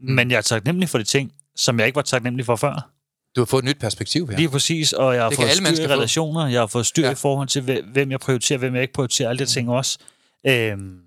Mm. 0.00 0.12
Men 0.14 0.30
jeg 0.30 0.36
er 0.36 0.40
taknemmelig 0.42 0.88
for 0.88 0.98
de 0.98 1.04
ting, 1.04 1.32
som 1.56 1.78
jeg 1.78 1.86
ikke 1.86 1.96
var 1.96 2.02
taknemmelig 2.02 2.46
for 2.46 2.56
før. 2.56 2.90
Du 3.36 3.40
har 3.40 3.46
fået 3.46 3.62
et 3.62 3.64
nyt 3.68 3.78
perspektiv 3.80 4.28
her. 4.28 4.36
Lige 4.36 4.48
præcis, 4.48 4.92
og 4.92 5.14
jeg 5.14 5.22
har 5.22 5.28
Det 5.28 5.36
fået 5.36 5.44
alle 5.46 5.54
styr 5.56 5.62
mennesker 5.64 5.86
i 5.86 5.88
få. 5.88 5.92
relationer, 5.94 6.46
jeg 6.46 6.60
har 6.60 6.66
fået 6.66 6.86
styr 6.86 7.04
Ja. 7.06 7.10
i 7.12 7.14
forhold 7.14 7.48
til, 7.48 7.82
hvem- 7.92 8.10
jeg 8.10 8.20
prioriterer, 8.20 8.58
hvem 8.58 8.74
jeg 8.74 8.82
ikke 8.82 8.94
prioriterer, 8.94 9.28
alle 9.28 9.38
de 9.38 9.50
ting 9.50 9.70
også. 9.70 9.98
Øhm, 10.46 11.00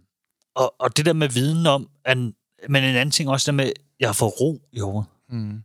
og, 0.55 0.75
og 0.79 0.97
det 0.97 1.05
der 1.05 1.13
med 1.13 1.29
viden 1.29 1.65
om, 1.67 1.89
at, 2.05 2.17
men 2.17 2.35
en 2.69 2.83
anden 2.83 3.11
ting 3.11 3.29
også, 3.29 3.51
der 3.51 3.55
med, 3.55 3.71
jeg 3.99 4.07
har 4.07 4.13
fået 4.13 4.41
ro 4.41 4.61
i 4.71 4.79
hovedet. 4.79 5.05
Mm. 5.29 5.63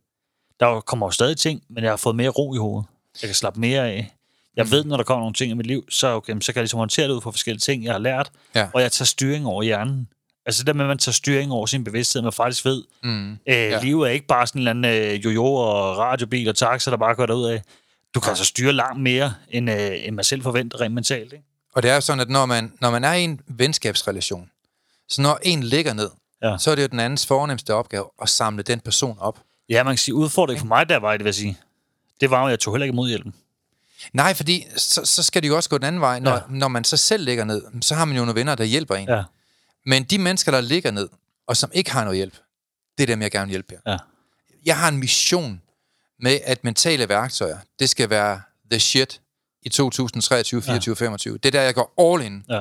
Der 0.60 0.80
kommer 0.80 1.06
jo 1.06 1.10
stadig 1.10 1.36
ting, 1.36 1.62
men 1.70 1.84
jeg 1.84 1.92
har 1.92 1.96
fået 1.96 2.16
mere 2.16 2.28
ro 2.28 2.54
i 2.54 2.58
hovedet. 2.58 2.86
Jeg 3.22 3.28
kan 3.28 3.34
slappe 3.34 3.60
mere 3.60 3.88
af. 3.90 4.13
Mm. 4.56 4.58
Jeg 4.58 4.70
ved, 4.70 4.84
når 4.84 4.96
der 4.96 5.04
kommer 5.04 5.20
nogle 5.22 5.34
ting 5.34 5.50
i 5.50 5.54
mit 5.54 5.66
liv, 5.66 5.84
så, 5.90 6.06
okay, 6.14 6.40
så 6.40 6.52
kan 6.52 6.56
jeg 6.60 6.62
ligesom 6.62 6.78
håndtere 6.78 7.08
det 7.08 7.14
ud 7.14 7.20
fra 7.20 7.30
forskellige 7.30 7.60
ting, 7.60 7.84
jeg 7.84 7.92
har 7.92 7.98
lært, 7.98 8.30
Ja. 8.54 8.68
og 8.74 8.82
jeg 8.82 8.92
tager 8.92 9.06
styring 9.06 9.46
over 9.46 9.62
hjernen. 9.62 10.08
Altså 10.46 10.60
det 10.60 10.66
der 10.66 10.72
med, 10.72 10.84
at 10.84 10.88
man 10.88 10.98
tager 10.98 11.12
styring 11.12 11.52
over 11.52 11.66
sin 11.66 11.84
bevidsthed, 11.84 12.22
man 12.22 12.32
faktisk 12.32 12.64
ved, 12.64 12.82
Mm. 13.02 13.30
Øh, 13.32 13.36
ja. 13.46 13.80
Livet 13.82 14.08
er 14.08 14.12
ikke 14.12 14.26
bare 14.26 14.46
sådan 14.46 14.62
en 14.62 14.68
eller 14.68 14.88
anden 14.90 15.14
øh, 15.14 15.24
jojo 15.24 15.44
og 15.54 15.98
radiobil 15.98 16.48
og 16.48 16.56
taxa, 16.56 16.90
der 16.90 16.96
bare 16.96 17.14
går 17.14 17.26
derud 17.26 17.46
af. 17.46 17.62
Du 18.14 18.20
kan 18.20 18.30
altså 18.30 18.44
styre 18.44 18.72
langt 18.72 19.02
mere, 19.02 19.34
end, 19.50 19.70
øh, 19.70 20.06
end 20.06 20.14
man 20.14 20.24
selv 20.24 20.42
forventer 20.42 20.80
rent 20.80 20.94
mentalt. 20.94 21.32
Ikke? 21.32 21.44
Og 21.74 21.82
det 21.82 21.90
er 21.90 21.94
jo 21.94 22.00
sådan, 22.00 22.20
at 22.20 22.28
når 22.28 22.46
man, 22.46 22.72
når 22.80 22.90
man 22.90 23.04
er 23.04 23.12
i 23.12 23.24
en 23.24 23.40
venskabsrelation, 23.48 24.50
så 25.08 25.22
når 25.22 25.38
en 25.42 25.62
ligger 25.62 25.92
ned, 25.94 26.10
Ja. 26.42 26.56
så 26.58 26.70
er 26.70 26.74
det 26.74 26.82
jo 26.82 26.86
den 26.88 27.00
andens 27.00 27.26
fornemmeste 27.26 27.74
opgave 27.74 28.04
at 28.22 28.28
samle 28.28 28.62
den 28.62 28.80
person 28.80 29.16
op. 29.20 29.40
Ja, 29.68 29.82
man 29.84 29.90
kan 29.92 29.98
sige, 29.98 30.14
udfordringen 30.14 30.60
for 30.60 30.66
mig 30.66 30.88
der 30.88 30.96
var, 30.96 31.16
det 31.16 31.24
vil 31.24 31.34
sige, 31.34 31.58
det 32.20 32.30
var 32.30 32.40
jo, 32.40 32.46
at 32.46 32.50
jeg 32.50 32.60
tog 32.60 32.74
heller 32.74 32.84
ikke 32.84 32.92
imod 32.92 33.08
hjælpen. 33.08 33.34
Nej, 34.12 34.34
fordi 34.34 34.66
så, 34.76 35.04
så 35.04 35.22
skal 35.22 35.42
det 35.42 35.48
jo 35.48 35.56
også 35.56 35.70
gå 35.70 35.78
den 35.78 35.86
anden 35.86 36.00
vej. 36.00 36.20
Når, 36.20 36.32
ja. 36.32 36.40
Når 36.48 36.68
man 36.68 36.84
så 36.84 36.96
selv 36.96 37.24
ligger 37.24 37.44
ned, 37.44 37.62
så 37.80 37.94
har 37.94 38.04
man 38.04 38.16
jo 38.16 38.24
nogle 38.24 38.34
venner, 38.40 38.54
der 38.54 38.64
hjælper 38.64 38.94
en. 38.94 39.08
Ja. 39.08 39.22
Men 39.86 40.04
de 40.04 40.18
mennesker, 40.18 40.52
der 40.52 40.60
ligger 40.60 40.90
ned, 40.90 41.08
og 41.46 41.56
som 41.56 41.70
ikke 41.74 41.90
har 41.90 42.04
noget 42.04 42.16
hjælp, 42.16 42.34
det 42.98 43.02
er 43.02 43.06
dem, 43.06 43.22
jeg 43.22 43.30
gerne 43.30 43.46
vil 43.46 43.50
hjælpe 43.50 43.74
jer. 43.74 43.92
Ja. 43.92 43.98
Jeg 44.64 44.78
har 44.78 44.88
en 44.88 44.96
mission 44.96 45.62
med, 46.20 46.38
at 46.44 46.64
mentale 46.64 47.08
værktøjer, 47.08 47.58
det 47.78 47.90
skal 47.90 48.10
være 48.10 48.40
the 48.70 48.80
shit 48.80 49.20
i 49.62 49.68
2023, 49.68 50.62
24, 50.62 50.96
ja. 51.00 51.04
25. 51.04 51.38
Det 51.38 51.46
er 51.46 51.50
der, 51.50 51.62
jeg 51.62 51.74
går 51.74 52.12
all 52.12 52.26
in. 52.26 52.44
Ja. 52.48 52.60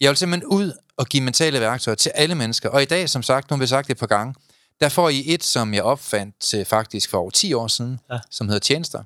Jeg 0.00 0.08
vil 0.08 0.16
simpelthen 0.16 0.48
ud 0.48 0.72
og 0.96 1.06
give 1.06 1.22
mentale 1.22 1.60
værktøjer 1.60 1.94
til 1.94 2.12
alle 2.14 2.34
mennesker. 2.34 2.68
Og 2.68 2.82
i 2.82 2.84
dag, 2.84 3.08
som 3.10 3.22
sagt, 3.22 3.50
nu 3.50 3.56
har 3.56 3.60
vi 3.60 3.66
sagt 3.66 3.88
det 3.88 3.94
et 3.94 3.98
par 3.98 4.06
gange, 4.06 4.34
der 4.80 4.88
får 4.88 5.08
I 5.08 5.22
et, 5.26 5.44
som 5.44 5.74
jeg 5.74 5.82
opfandt 5.82 6.40
til 6.40 6.64
faktisk 6.64 7.10
for 7.10 7.18
over 7.18 7.30
10 7.30 7.52
år 7.52 7.68
siden, 7.68 8.00
ja. 8.10 8.18
som 8.30 8.48
hedder 8.48 8.60
tjenester, 8.60 9.04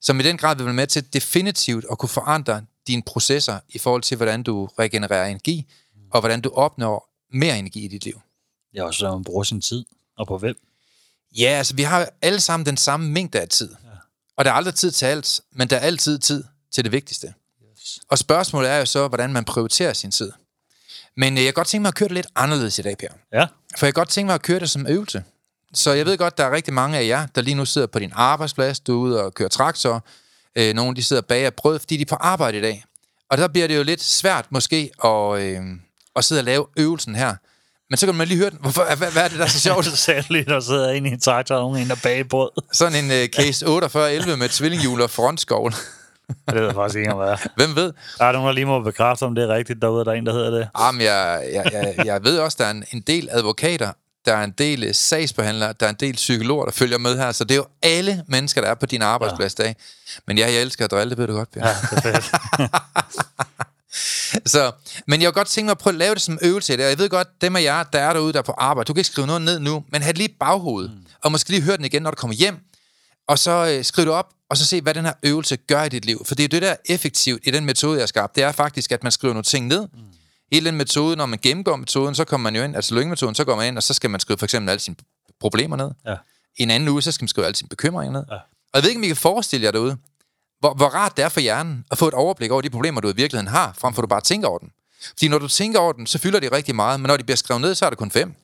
som 0.00 0.20
i 0.20 0.22
den 0.22 0.36
grad 0.36 0.56
vil 0.56 0.64
være 0.64 0.74
med 0.74 0.86
til 0.86 1.12
definitivt 1.12 1.84
at 1.90 1.98
kunne 1.98 2.08
forandre 2.08 2.62
dine 2.86 3.02
processer 3.02 3.58
i 3.68 3.78
forhold 3.78 4.02
til, 4.02 4.16
hvordan 4.16 4.42
du 4.42 4.66
regenererer 4.78 5.26
energi, 5.26 5.66
og 6.10 6.20
hvordan 6.20 6.40
du 6.40 6.50
opnår 6.50 7.08
mere 7.32 7.58
energi 7.58 7.84
i 7.84 7.88
dit 7.88 8.04
liv. 8.04 8.20
Ja, 8.74 8.84
også 8.84 9.04
når 9.04 9.14
man 9.14 9.24
bruger 9.24 9.42
sin 9.44 9.60
tid, 9.60 9.84
og 10.18 10.26
på 10.26 10.38
hvem. 10.38 10.56
Ja, 11.38 11.48
altså 11.48 11.74
vi 11.74 11.82
har 11.82 12.08
alle 12.22 12.40
sammen 12.40 12.66
den 12.66 12.76
samme 12.76 13.10
mængde 13.10 13.40
af 13.40 13.48
tid. 13.48 13.70
Ja. 13.84 13.90
Og 14.36 14.44
der 14.44 14.50
er 14.50 14.54
aldrig 14.54 14.74
tid 14.74 14.90
til 14.90 15.06
alt, 15.06 15.40
men 15.52 15.70
der 15.70 15.76
er 15.76 15.80
altid 15.80 16.18
tid 16.18 16.44
til 16.72 16.84
det 16.84 16.92
vigtigste. 16.92 17.34
Yes. 17.72 18.00
Og 18.08 18.18
spørgsmålet 18.18 18.70
er 18.70 18.76
jo 18.76 18.86
så, 18.86 19.08
hvordan 19.08 19.32
man 19.32 19.44
prioriterer 19.44 19.92
sin 19.92 20.10
tid. 20.10 20.32
Men 21.16 21.32
øh, 21.32 21.38
jeg 21.38 21.46
kan 21.46 21.54
godt 21.54 21.68
tænke 21.68 21.82
mig 21.82 21.88
at 21.88 21.94
køre 21.94 22.08
det 22.08 22.14
lidt 22.14 22.26
anderledes 22.34 22.78
i 22.78 22.82
dag, 22.82 22.98
Per. 22.98 23.08
Ja. 23.32 23.46
For 23.78 23.86
jeg 23.86 23.94
kan 23.94 24.00
godt 24.00 24.08
tænke 24.08 24.26
mig 24.26 24.34
at 24.34 24.42
køre 24.42 24.60
det 24.60 24.70
som 24.70 24.86
øvelse. 24.86 25.24
Så 25.74 25.92
jeg 25.92 26.06
ved 26.06 26.18
godt, 26.18 26.38
der 26.38 26.44
er 26.44 26.50
rigtig 26.50 26.74
mange 26.74 26.98
af 26.98 27.06
jer, 27.06 27.26
der 27.34 27.42
lige 27.42 27.54
nu 27.54 27.64
sidder 27.64 27.86
på 27.86 27.98
din 27.98 28.12
arbejdsplads, 28.14 28.80
du 28.80 28.92
er 28.92 29.08
ude 29.08 29.24
og 29.24 29.34
kører 29.34 29.48
traktor. 29.48 30.04
Øh, 30.56 30.74
nogle 30.74 30.96
de 30.96 31.02
sidder 31.02 31.22
bag 31.22 31.46
af 31.46 31.54
brød, 31.54 31.78
fordi 31.78 31.96
de 31.96 32.02
er 32.02 32.06
på 32.06 32.14
arbejde 32.14 32.58
i 32.58 32.60
dag. 32.60 32.84
Og 33.30 33.38
der 33.38 33.48
bliver 33.48 33.66
det 33.68 33.76
jo 33.76 33.82
lidt 33.82 34.02
svært 34.02 34.46
måske 34.50 34.90
at, 35.04 35.40
øh, 35.40 35.60
at 36.16 36.24
sidde 36.24 36.40
og 36.40 36.44
lave 36.44 36.66
øvelsen 36.76 37.14
her. 37.14 37.34
Men 37.90 37.96
så 37.96 38.06
kan 38.06 38.14
man 38.14 38.28
lige 38.28 38.38
høre 38.38 38.50
den. 38.50 38.58
Hvorfor, 38.60 38.96
hvad, 38.96 39.12
hvad 39.12 39.24
er 39.24 39.28
det, 39.28 39.38
der 39.38 39.44
er 39.44 39.48
så 39.48 39.60
sjovt? 39.60 39.84
så 40.06 40.24
lige, 40.28 40.44
der 40.44 40.60
sidder 40.60 40.90
en 40.90 41.06
i 41.06 41.08
en 41.08 41.20
traktor, 41.20 41.54
og 41.54 41.60
nogen 41.60 41.82
en 41.82 41.88
der 41.88 41.96
bag 42.02 42.28
brød. 42.28 42.50
Sådan 42.72 43.04
en 43.04 43.10
uh, 43.10 43.26
case 43.26 43.64
4811 43.66 44.36
med 44.36 44.48
tvillinghjul 44.48 45.00
og 45.00 45.10
frontskovl. 45.10 45.72
det 46.48 46.54
ved 46.54 46.64
jeg 46.64 46.74
faktisk 46.74 46.98
ikke, 46.98 47.14
hvad 47.14 47.36
Hvem 47.56 47.76
ved? 47.76 47.92
Der 48.18 48.24
er 48.24 48.32
nogen, 48.32 48.46
der 48.46 48.52
lige 48.52 48.64
må 48.64 48.82
bekræfte, 48.82 49.22
om 49.22 49.34
det 49.34 49.44
er 49.44 49.48
rigtigt 49.48 49.82
derude, 49.82 50.04
der 50.04 50.10
er 50.10 50.14
en, 50.14 50.26
der 50.26 50.32
hedder 50.32 50.50
det. 50.50 50.68
Jamen, 50.78 51.00
jeg, 51.00 51.48
jeg, 51.52 51.64
jeg, 51.72 52.06
jeg 52.06 52.24
ved 52.24 52.38
også, 52.38 52.56
der 52.60 52.66
er 52.66 52.70
en, 52.70 52.84
en 52.92 53.00
del 53.00 53.28
advokater, 53.30 53.92
der 54.24 54.34
er 54.34 54.44
en 54.44 54.54
del 54.58 54.84
øh, 54.84 54.94
sagsbehandlere, 54.94 55.74
der 55.80 55.86
er 55.86 55.90
en 55.90 55.96
del 56.00 56.14
psykologer, 56.14 56.64
der 56.64 56.72
følger 56.72 56.98
med 56.98 57.18
her. 57.18 57.32
Så 57.32 57.44
det 57.44 57.50
er 57.50 57.56
jo 57.56 57.66
alle 57.82 58.24
mennesker, 58.28 58.60
der 58.60 58.68
er 58.68 58.74
på 58.74 58.86
din 58.86 59.02
arbejdsplads 59.02 59.58
ja. 59.58 59.64
dag. 59.64 59.76
Men 60.26 60.38
ja, 60.38 60.52
jeg 60.52 60.62
elsker 60.62 60.84
at 60.84 60.90
drille, 60.90 61.10
det 61.10 61.18
ved 61.18 61.26
du 61.26 61.32
godt, 61.32 61.50
Per. 61.50 61.66
Ja, 61.66 61.76
det 61.90 62.14
er 62.14 62.20
så, 64.46 64.72
men 65.06 65.20
jeg 65.20 65.26
vil 65.26 65.34
godt 65.34 65.48
tænke 65.48 65.66
mig 65.66 65.70
at 65.70 65.78
prøve 65.78 65.94
at 65.94 65.98
lave 65.98 66.14
det 66.14 66.22
som 66.22 66.38
øvelse. 66.42 66.74
Og 66.74 66.80
jeg 66.80 66.98
ved 66.98 67.08
godt, 67.08 67.28
dem 67.40 67.56
af 67.56 67.62
jer, 67.62 67.82
der 67.82 68.00
er 68.00 68.12
derude, 68.12 68.32
der 68.32 68.38
er 68.38 68.42
på 68.42 68.52
arbejde, 68.52 68.88
du 68.88 68.92
kan 68.92 69.00
ikke 69.00 69.10
skrive 69.10 69.26
noget 69.26 69.42
ned 69.42 69.58
nu, 69.58 69.84
men 69.92 70.02
have 70.02 70.12
det 70.12 70.18
lige 70.18 70.28
i 70.28 70.36
baghovedet. 70.40 70.90
Mm. 70.90 71.06
Og 71.22 71.32
måske 71.32 71.50
lige 71.50 71.62
høre 71.62 71.76
den 71.76 71.84
igen, 71.84 72.02
når 72.02 72.10
du 72.10 72.16
kommer 72.16 72.36
hjem. 72.36 72.56
Og 73.28 73.38
så 73.38 73.66
øh, 73.66 73.84
skriv 73.84 74.04
det 74.04 74.14
op, 74.14 74.28
og 74.50 74.56
så 74.56 74.66
se, 74.66 74.80
hvad 74.80 74.94
den 74.94 75.04
her 75.04 75.12
øvelse 75.22 75.56
gør 75.56 75.82
i 75.82 75.88
dit 75.88 76.04
liv. 76.04 76.22
For 76.26 76.34
det 76.34 76.44
er 76.44 76.48
det, 76.48 76.62
der 76.62 76.70
er 76.70 76.76
effektivt 76.88 77.40
i 77.44 77.50
den 77.50 77.64
metode, 77.64 77.94
jeg 77.94 78.02
har 78.02 78.06
skabt. 78.06 78.36
Det 78.36 78.44
er 78.44 78.52
faktisk, 78.52 78.92
at 78.92 79.02
man 79.02 79.12
skriver 79.12 79.34
nogle 79.34 79.44
ting 79.44 79.66
ned. 79.66 79.80
Mm. 79.80 80.00
Hele 80.52 80.66
den 80.66 80.76
metode, 80.76 81.16
når 81.16 81.26
man 81.26 81.38
gennemgår 81.42 81.76
metoden, 81.76 82.14
så 82.14 82.24
kommer 82.24 82.50
man 82.50 82.56
jo 82.56 82.62
ind, 82.62 82.76
altså 82.76 82.94
lyngmetoden, 82.94 83.34
så 83.34 83.44
går 83.44 83.56
man 83.56 83.68
ind, 83.68 83.76
og 83.76 83.82
så 83.82 83.94
skal 83.94 84.10
man 84.10 84.20
skrive 84.20 84.38
for 84.38 84.46
eksempel 84.46 84.70
alle 84.70 84.80
sine 84.80 84.96
problemer 85.40 85.76
ned. 85.76 85.90
Ja. 86.06 86.14
En 86.56 86.70
anden 86.70 86.88
uge, 86.88 87.02
så 87.02 87.12
skal 87.12 87.22
man 87.22 87.28
skrive 87.28 87.46
alle 87.46 87.56
sine 87.56 87.68
bekymringer 87.68 88.12
ned. 88.12 88.24
Ja. 88.30 88.34
Og 88.34 88.74
jeg 88.74 88.82
ved 88.82 88.90
ikke, 88.90 88.98
om 88.98 89.04
I 89.04 89.06
kan 89.06 89.16
forestille 89.16 89.64
jer 89.64 89.70
derude, 89.70 89.96
hvor, 90.60 90.74
hvor 90.74 90.86
rart 90.86 91.16
det 91.16 91.24
er 91.24 91.28
for 91.28 91.40
hjernen 91.40 91.84
at 91.90 91.98
få 91.98 92.08
et 92.08 92.14
overblik 92.14 92.50
over 92.50 92.62
de 92.62 92.70
problemer, 92.70 93.00
du 93.00 93.08
i 93.08 93.16
virkeligheden 93.16 93.48
har, 93.48 93.74
frem 93.78 93.94
for 93.94 94.02
at 94.02 94.02
du 94.02 94.08
bare 94.08 94.20
tænker 94.20 94.48
over 94.48 94.58
dem. 94.58 94.70
Fordi 95.08 95.28
når 95.28 95.38
du 95.38 95.48
tænker 95.48 95.78
over 95.78 95.92
dem, 95.92 96.06
så 96.06 96.18
fylder 96.18 96.40
de 96.40 96.48
rigtig 96.52 96.74
meget, 96.74 97.00
men 97.00 97.08
når 97.08 97.16
de 97.16 97.24
bliver 97.24 97.36
skrevet 97.36 97.60
ned, 97.60 97.74
så 97.74 97.86
er 97.86 97.90
det 97.90 97.98
kun 97.98 98.10
fem. 98.10 98.34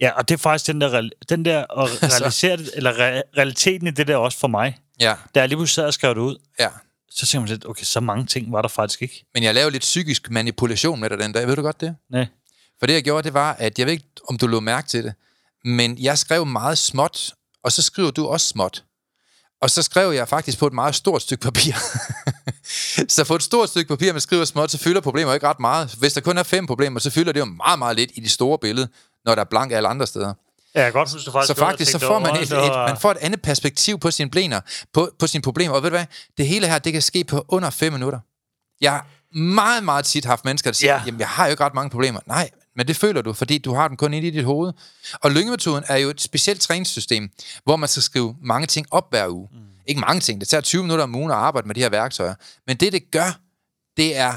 Ja, 0.00 0.10
og 0.10 0.28
det 0.28 0.34
er 0.34 0.38
faktisk 0.38 0.66
den 0.66 0.80
der, 0.80 1.08
den 1.28 1.44
der 1.44 1.64
og 1.64 1.88
realisere 2.02 2.56
det, 2.56 2.70
eller 2.74 2.92
re, 2.98 3.22
realiteten 3.36 3.86
i 3.86 3.90
det 3.90 4.08
der 4.08 4.16
også 4.16 4.38
for 4.38 4.48
mig. 4.48 4.78
Ja. 5.00 5.14
Da 5.34 5.40
jeg 5.40 5.48
lige 5.48 5.56
pludselig 5.56 5.74
sad 5.74 5.86
og 5.86 5.94
skrev 5.94 6.14
det 6.14 6.20
ud, 6.20 6.36
ja. 6.58 6.68
Så 7.10 7.26
tænker 7.26 7.40
man 7.40 7.48
lidt, 7.48 7.66
okay, 7.66 7.84
så 7.84 8.00
mange 8.00 8.26
ting 8.26 8.52
var 8.52 8.62
der 8.62 8.68
faktisk 8.68 9.02
ikke. 9.02 9.24
Men 9.34 9.42
jeg 9.42 9.54
lavede 9.54 9.70
lidt 9.70 9.80
psykisk 9.80 10.30
manipulation 10.30 11.00
med 11.00 11.10
dig 11.10 11.18
den 11.18 11.32
dag, 11.32 11.46
ved 11.46 11.56
du 11.56 11.62
godt 11.62 11.80
det? 11.80 11.96
Nej. 12.10 12.26
For 12.78 12.86
det 12.86 12.94
jeg 12.94 13.04
gjorde, 13.04 13.22
det 13.22 13.34
var, 13.34 13.52
at 13.52 13.78
jeg 13.78 13.86
ved 13.86 13.92
ikke, 13.92 14.06
om 14.28 14.38
du 14.38 14.46
lå 14.46 14.60
mærke 14.60 14.88
til 14.88 15.04
det, 15.04 15.14
men 15.64 15.98
jeg 15.98 16.18
skrev 16.18 16.46
meget 16.46 16.78
småt, 16.78 17.34
og 17.64 17.72
så 17.72 17.82
skriver 17.82 18.10
du 18.10 18.26
også 18.26 18.46
småt. 18.46 18.84
Og 19.62 19.70
så 19.70 19.82
skrev 19.82 20.12
jeg 20.12 20.28
faktisk 20.28 20.58
på 20.58 20.66
et 20.66 20.72
meget 20.72 20.94
stort 20.94 21.22
stykke 21.22 21.42
papir. 21.42 21.72
så 23.14 23.24
på 23.24 23.34
et 23.34 23.42
stort 23.42 23.68
stykke 23.68 23.88
papir, 23.88 24.12
man 24.12 24.20
skriver 24.20 24.44
småt, 24.44 24.70
så 24.70 24.78
fylder 24.78 25.00
problemer 25.00 25.34
ikke 25.34 25.48
ret 25.48 25.60
meget. 25.60 25.94
Hvis 25.98 26.12
der 26.12 26.20
kun 26.20 26.38
er 26.38 26.42
fem 26.42 26.66
problemer, 26.66 27.00
så 27.00 27.10
fylder 27.10 27.32
det 27.32 27.40
jo 27.40 27.44
meget, 27.44 27.78
meget 27.78 27.96
lidt 27.96 28.10
i 28.14 28.20
det 28.20 28.30
store 28.30 28.58
billede, 28.58 28.88
når 29.24 29.34
der 29.34 29.42
er 29.42 29.46
blank 29.50 29.72
alle 29.72 29.88
andre 29.88 30.06
steder. 30.06 30.34
Ja, 30.74 30.84
jeg 30.84 30.92
godt 30.92 31.08
synes, 31.08 31.24
du 31.24 31.32
faktisk 31.32 31.54
Så 31.56 31.64
faktisk, 31.64 31.92
så 31.92 31.98
får 31.98 32.18
man 32.18 32.36
et, 32.36 32.42
et, 32.42 32.72
man 32.72 32.96
får 32.96 33.10
et 33.10 33.16
andet 33.20 33.42
perspektiv 33.42 33.98
på 33.98 34.10
sine 34.10 34.30
planer, 34.30 34.60
på, 34.92 35.10
på 35.18 35.26
sine 35.26 35.42
problemer. 35.42 35.74
Og 35.74 35.82
ved 35.82 35.90
du 35.90 35.96
hvad? 35.96 36.06
Det 36.38 36.46
hele 36.46 36.66
her, 36.66 36.78
det 36.78 36.92
kan 36.92 37.02
ske 37.02 37.24
på 37.24 37.44
under 37.48 37.70
fem 37.70 37.92
minutter. 37.92 38.18
Jeg 38.80 38.92
har 38.92 39.06
meget, 39.38 39.84
meget 39.84 40.04
tit 40.04 40.24
haft 40.24 40.44
mennesker, 40.44 40.70
der 40.70 40.74
siger, 40.74 40.94
ja. 40.94 41.02
jamen, 41.06 41.20
jeg 41.20 41.28
har 41.28 41.46
jo 41.46 41.50
ikke 41.50 41.64
ret 41.64 41.74
mange 41.74 41.90
problemer. 41.90 42.20
Nej, 42.26 42.50
men 42.76 42.88
det 42.88 42.96
føler 42.96 43.22
du, 43.22 43.32
fordi 43.32 43.58
du 43.58 43.74
har 43.74 43.88
den 43.88 43.96
kun 43.96 44.14
inde 44.14 44.28
i 44.28 44.30
dit 44.30 44.44
hoved. 44.44 44.72
Og 45.12 45.30
lyngemetoden 45.30 45.84
er 45.88 45.96
jo 45.96 46.08
et 46.08 46.20
specielt 46.20 46.60
træningssystem, 46.60 47.30
hvor 47.64 47.76
man 47.76 47.88
skal 47.88 48.02
skrive 48.02 48.36
mange 48.42 48.66
ting 48.66 48.86
op 48.90 49.10
hver 49.10 49.28
uge. 49.28 49.48
Mm. 49.52 49.58
Ikke 49.86 50.00
mange 50.00 50.20
ting, 50.20 50.40
det 50.40 50.48
tager 50.48 50.60
20 50.60 50.82
minutter 50.82 51.04
om 51.04 51.14
ugen 51.14 51.30
at 51.30 51.36
arbejde 51.36 51.66
med 51.66 51.74
de 51.74 51.80
her 51.80 51.88
værktøjer. 51.88 52.34
Men 52.66 52.76
det, 52.76 52.92
det 52.92 53.10
gør, 53.10 53.38
det 53.96 54.16
er 54.16 54.32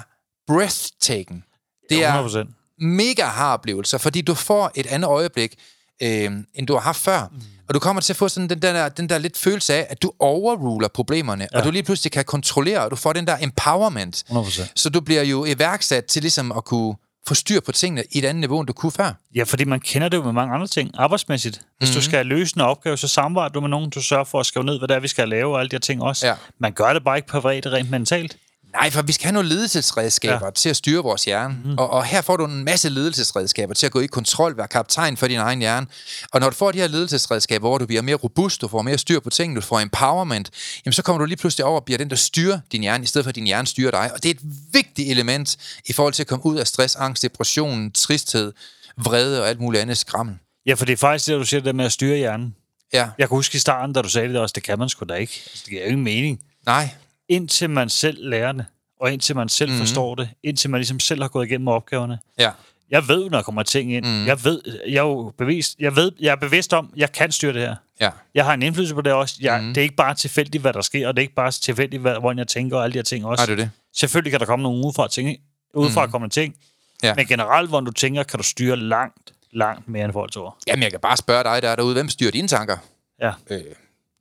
breathtaking. 0.48 1.46
Det 1.89 2.04
er 2.04 2.46
mega 2.80 3.24
har 3.24 3.54
oplevelser, 3.54 3.98
fordi 3.98 4.22
du 4.22 4.34
får 4.34 4.72
et 4.76 4.88
andet 4.88 5.08
øjeblik, 5.08 5.56
øh, 6.04 6.32
end 6.54 6.68
du 6.68 6.74
har 6.74 6.82
haft 6.82 7.00
før. 7.00 7.28
Mm. 7.32 7.42
Og 7.68 7.74
du 7.74 7.80
kommer 7.80 8.02
til 8.02 8.13
at 8.13 8.18
få 8.18 8.30
sådan 8.30 8.50
den 8.50 8.62
der, 8.62 8.89
den 8.89 9.10
der 9.10 9.18
lidt 9.18 9.38
følelse 9.38 9.74
af, 9.74 9.88
at 9.89 10.02
du 10.02 10.12
overruler 10.20 10.88
problemerne, 10.88 11.48
ja. 11.52 11.58
og 11.58 11.63
du 11.66 11.72
lige 11.72 11.84
pludselig 11.84 12.12
kan 12.12 12.26
kontrollere, 12.26 12.80
og 12.80 12.92
du 12.92 12.96
får 12.96 13.13
den 13.13 13.28
der 13.28 13.38
empowerment. 13.42 14.24
100%. 14.30 14.72
Så 14.76 14.89
du 14.89 15.02
bliver 15.02 15.24
jo 15.24 15.46
iværksat 15.46 16.06
til 16.06 16.22
ligesom 16.22 16.52
at 16.52 16.66
kunne 16.66 16.96
få 17.28 17.34
styr 17.34 17.60
på 17.60 17.72
tingene 17.72 18.04
i 18.12 18.18
et 18.18 18.26
andet 18.26 18.39
niveau, 18.39 18.60
end 18.60 18.68
du 18.68 18.74
kunne 18.74 18.92
før. 18.92 19.13
Ja, 19.36 19.44
fordi 19.44 19.63
man 19.63 19.80
kender 19.80 20.10
det 20.10 20.18
jo 20.18 20.24
med 20.24 20.34
mange 20.34 20.54
andre 20.54 20.68
ting, 20.68 20.92
arbejdsmæssigt. 20.94 21.56
Hvis 21.56 21.89
mm-hmm. 21.89 21.94
du 21.94 21.98
mhm. 21.98 22.04
skal 22.04 22.26
løse 22.26 22.58
en 22.58 22.62
opgave, 22.62 22.98
så 22.98 23.08
samarbejder 23.08 23.54
du 23.54 23.62
med 23.62 23.70
nogen, 23.70 23.89
du 23.89 24.02
sørger 24.02 24.24
for 24.24 24.39
at 24.39 24.46
skrive 24.46 24.66
ned, 24.66 24.78
hvad 24.78 24.88
det 24.88 24.96
er, 24.96 25.00
vi 25.00 25.08
skal 25.08 25.30
lave, 25.30 25.54
og 25.54 25.60
alle 25.60 25.70
de 25.70 25.76
her 25.76 25.80
ting 25.80 26.02
også. 26.04 26.28
Ja. 26.28 26.34
Man 26.60 26.72
gør 26.72 26.94
det 26.94 27.04
bare 27.04 27.18
ikke 27.18 27.28
på 27.28 27.39
vredet 27.39 27.66
rent 27.66 27.92
mentalt. 27.92 28.38
Nej, 28.74 28.92
for 28.92 29.02
vi 29.02 29.12
skal 29.12 29.26
have 29.26 29.34
nogle 29.34 29.50
ledelsesredskaber 29.50 30.46
ja. 30.46 30.52
til 30.52 30.70
at 30.70 30.76
styre 30.76 31.04
vores 31.04 31.26
hjerne. 31.26 31.58
Mm. 31.66 31.78
Og, 31.78 31.90
og 31.90 32.06
her 32.06 32.22
får 32.22 32.38
du 32.38 32.46
en 32.46 32.64
masse 32.64 32.90
ledelsesredskaber 32.90 33.74
til 33.74 33.86
at 33.86 33.92
gå 33.92 34.00
i 34.00 34.06
kontrol, 34.06 34.58
være 34.58 34.68
kaptajn 34.68 35.18
for 35.18 35.28
din 35.28 35.40
egen 35.40 35.60
hjerne. 35.60 35.88
Og 36.32 36.40
når 36.40 36.50
du 36.50 36.56
får 36.56 36.72
de 36.72 36.78
her 36.78 36.88
ledelsesredskaber, 36.88 37.68
hvor 37.68 37.78
du 37.78 37.86
bliver 37.86 38.02
mere 38.02 38.16
robust, 38.16 38.62
du 38.62 38.68
får 38.68 38.82
mere 38.82 38.98
styr 38.98 39.20
på 39.20 39.30
tingene, 39.30 39.62
du 39.62 39.66
får 39.66 39.80
empowerment, 39.80 40.52
jamen 40.86 40.94
så 40.94 41.02
kommer 41.02 41.18
du 41.20 41.26
lige 41.26 41.38
pludselig 41.38 41.66
over 41.66 41.80
og 41.80 41.86
bliver 41.86 41.98
den, 41.98 42.10
der 42.10 42.16
styrer 42.16 42.60
din 42.72 42.82
hjerne, 42.82 43.04
i 43.04 43.08
stedet 43.08 43.26
for 43.26 43.30
at 43.30 43.36
din 43.36 43.46
hjerne 43.46 43.68
styrer 43.68 43.92
dig. 43.92 44.12
Og 44.14 44.24
det 44.24 44.30
er 44.30 44.34
et 44.34 44.42
vigtigt 44.72 45.12
element 45.12 45.58
i 45.86 45.94
forhold 45.94 46.14
til 46.14 46.24
at 46.24 46.28
komme 46.28 46.46
ud 46.46 46.58
af 46.58 46.68
stress, 46.68 46.96
angst, 46.96 47.24
depression, 47.24 47.92
tristhed, 47.92 48.54
vrede 48.98 49.42
og 49.42 49.50
alt 49.50 49.60
muligt 49.60 49.82
andet 49.82 49.98
skrammel. 49.98 50.36
Ja, 50.66 50.74
for 50.74 50.86
det 50.86 50.94
er 50.94 50.98
faktisk 50.98 51.28
det, 51.28 51.40
du 51.40 51.46
siger, 51.46 51.62
det 51.62 51.76
med 51.76 51.86
at 51.86 51.92
styre 51.92 52.18
hjernen. 52.18 52.56
Ja. 52.94 53.10
Jeg 53.18 53.28
kan 53.28 53.36
huske 53.36 53.56
i 53.56 53.60
starten, 53.60 53.94
da 53.94 54.02
du 54.02 54.10
sagde 54.10 54.30
det 54.30 54.38
også, 54.38 54.54
det 54.54 54.64
kan 54.64 54.80
man 54.80 54.90
sgu 54.90 55.06
da 55.10 55.14
ikke. 55.14 55.42
Altså, 55.46 55.64
det 55.66 55.70
giver 55.70 55.82
jo 55.82 55.88
ingen 55.88 56.04
mening. 56.04 56.40
Nej 56.66 56.90
indtil 57.34 57.69
man 57.69 57.89
selv 57.89 58.30
lærer 58.30 58.52
det, 58.52 58.65
og 59.00 59.13
indtil 59.13 59.36
man 59.36 59.50
selv 59.50 59.72
mm. 59.72 59.78
forstår 59.78 60.15
det, 60.15 60.30
indtil 60.43 60.69
man 60.69 60.80
ligesom 60.80 61.00
selv 61.00 61.22
har 61.22 61.30
gået 61.30 61.46
igennem 61.46 61.67
opgaverne. 61.67 62.19
Ja. 62.39 62.52
Jeg 62.89 63.08
ved, 63.08 63.30
når 63.30 63.38
der 63.38 63.41
kommer 63.41 63.63
ting 63.63 63.93
ind. 63.93 64.06
Mm. 64.06 64.26
Jeg 64.26 64.43
ved, 64.43 64.62
jeg 64.88 64.98
er 64.98 65.02
jo 65.02 65.34
bevist, 65.38 65.76
jeg 65.80 65.96
ved, 65.96 66.12
jeg 66.19 66.32
er 66.32 66.36
bevidst 66.36 66.74
om, 66.74 66.93
jeg 66.96 67.12
kan 67.12 67.32
styre 67.32 67.54
det 67.54 67.62
her. 67.62 67.76
Ja. 68.02 68.10
Jeg 68.36 68.46
har 68.46 68.54
en 68.54 68.62
indflydelse 68.62 68.96
på 68.96 69.02
det 69.02 69.13
også. 69.13 69.36
Jeg, 69.41 69.62
mm. 69.62 69.67
Det 69.67 69.78
er 69.78 69.84
ikke 69.84 69.96
bare 69.96 70.15
tilfældigt, 70.15 70.62
hvad 70.62 70.74
der 70.74 70.82
sker, 70.82 71.08
og 71.08 71.15
det 71.15 71.22
er 71.22 71.24
ikke 71.24 71.36
bare 71.36 71.52
tilfældigt, 71.52 72.02
hvad, 72.02 72.19
hvordan 72.19 72.38
jeg 72.38 72.48
tænker 72.48 72.78
og 72.78 72.84
alle 72.84 72.93
de 72.93 72.98
her 72.98 73.04
ting 73.04 73.26
også. 73.26 73.41
Er 73.41 73.46
det 73.46 73.58
det? 73.58 73.69
Selvfølgelig 73.96 74.32
kan 74.32 74.39
der 74.39 74.46
komme 74.46 74.63
nogle 74.63 74.86
udefra 74.86 75.08
ting, 75.08 75.38
udefra 75.74 76.06
mm. 76.06 76.12
kommende 76.12 76.36
ting, 76.36 76.56
ja. 77.04 77.15
men 77.15 77.26
generelt, 77.26 77.69
hvor 77.69 77.80
du 77.80 77.91
tænker, 77.91 78.24
kan 78.24 78.38
du 78.38 78.43
styre 78.43 78.76
langt, 78.76 79.34
langt 79.52 79.89
mere 79.89 80.06
end 80.06 80.13
folk 80.13 80.32
tror. 80.32 80.58
Jamen, 80.67 80.84
jeg 80.84 80.91
kan 80.91 81.00
bare 81.00 81.17
spørge 81.17 81.43
dig, 81.43 81.62
der 81.62 81.69
er 81.69 81.76
derude, 81.76 81.93
hvem 81.93 82.10
styrer 82.10 82.32
dine 82.32 82.48
tanker? 82.48 82.78
Ja. 83.22 83.32
Øh, 83.50 83.62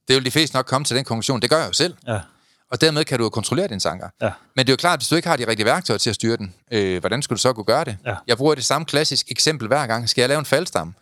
det 0.08 0.16
vil 0.16 0.24
de 0.24 0.30
fleste 0.30 0.56
nok 0.56 0.66
komme 0.66 0.84
til 0.84 0.96
den 0.96 1.04
konklusion. 1.04 1.42
Det 1.42 1.50
gør 1.50 1.58
jeg 1.58 1.68
jo 1.68 1.72
selv. 1.72 1.94
Ja 2.06 2.18
og 2.72 2.80
dermed 2.80 3.04
kan 3.04 3.18
du 3.18 3.28
kontrollere 3.28 3.68
dine 3.68 3.80
tanker. 3.80 4.08
Ja. 4.22 4.30
Men 4.56 4.66
det 4.66 4.70
er 4.70 4.72
jo 4.72 4.76
klart, 4.76 4.92
at 4.92 5.00
hvis 5.00 5.08
du 5.08 5.16
ikke 5.16 5.28
har 5.28 5.36
de 5.36 5.46
rigtige 5.46 5.66
værktøjer 5.66 5.98
til 5.98 6.10
at 6.10 6.16
styre 6.16 6.36
den, 6.36 6.54
øh, 6.70 7.00
hvordan 7.00 7.22
skulle 7.22 7.36
du 7.36 7.40
så 7.40 7.52
kunne 7.52 7.64
gøre 7.64 7.84
det? 7.84 7.96
Ja. 8.06 8.14
Jeg 8.26 8.36
bruger 8.36 8.54
det 8.54 8.64
samme 8.64 8.84
klassisk 8.84 9.30
eksempel 9.30 9.68
hver 9.68 9.86
gang. 9.86 10.08
Skal 10.08 10.22
jeg 10.22 10.28
lave 10.28 10.38
en 10.38 10.44
faldstamme? 10.44 10.92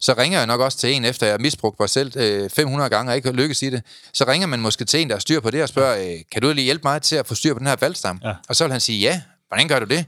Så 0.00 0.14
ringer 0.18 0.38
jeg 0.38 0.46
nok 0.46 0.60
også 0.60 0.78
til 0.78 0.92
en, 0.94 1.04
efter 1.04 1.26
jeg 1.26 1.32
har 1.32 1.38
misbrugt 1.38 1.80
mig 1.80 1.90
selv 1.90 2.12
øh, 2.16 2.50
500 2.50 2.90
gange 2.90 3.12
og 3.12 3.16
ikke 3.16 3.32
lykkes 3.32 3.62
i 3.62 3.70
det. 3.70 3.82
Så 4.12 4.24
ringer 4.24 4.46
man 4.46 4.60
måske 4.60 4.84
til 4.84 5.00
en, 5.00 5.08
der 5.08 5.14
har 5.14 5.20
styr 5.20 5.40
på 5.40 5.50
det, 5.50 5.62
og 5.62 5.68
spørger, 5.68 6.12
øh, 6.12 6.20
kan 6.32 6.42
du 6.42 6.52
lige 6.52 6.64
hjælpe 6.64 6.82
mig 6.84 7.02
til 7.02 7.16
at 7.16 7.26
få 7.26 7.34
styr 7.34 7.52
på 7.52 7.58
den 7.58 7.66
her 7.66 7.76
faldstamme? 7.76 8.20
Ja. 8.24 8.34
Og 8.48 8.56
så 8.56 8.64
vil 8.64 8.72
han 8.72 8.80
sige, 8.80 9.00
ja, 9.00 9.22
hvordan 9.48 9.68
gør 9.68 9.78
du 9.78 9.86
det? 9.86 10.06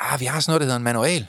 Ah, 0.00 0.20
vi 0.20 0.24
har 0.24 0.40
sådan 0.40 0.50
noget, 0.50 0.60
der 0.60 0.64
hedder 0.64 0.76
en 0.76 0.82
manual. 0.82 1.26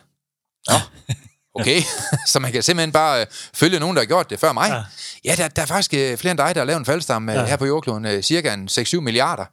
Nå, 0.67 0.75
okay. 1.53 1.81
så 2.31 2.39
man 2.39 2.51
kan 2.51 2.63
simpelthen 2.63 2.91
bare 2.91 3.21
øh, 3.21 3.27
følge 3.53 3.79
nogen, 3.79 3.95
der 3.95 4.01
har 4.01 4.07
gjort 4.07 4.29
det 4.29 4.39
før 4.39 4.53
mig. 4.53 4.69
Ja, 4.69 4.83
ja 5.25 5.35
der, 5.35 5.47
der 5.47 5.61
er 5.61 5.65
faktisk 5.65 5.93
øh, 5.93 6.17
flere 6.17 6.31
end 6.31 6.37
dig, 6.37 6.55
der 6.55 6.61
har 6.61 6.65
lavet 6.65 6.79
en 6.79 6.85
faldstamme 6.85 7.31
øh, 7.31 7.37
ja. 7.37 7.45
her 7.45 7.57
på 7.57 7.65
jordkloden, 7.65 8.05
øh, 8.05 8.23
cirka 8.23 8.55
6-7 8.55 8.99
milliarder. 8.99 9.45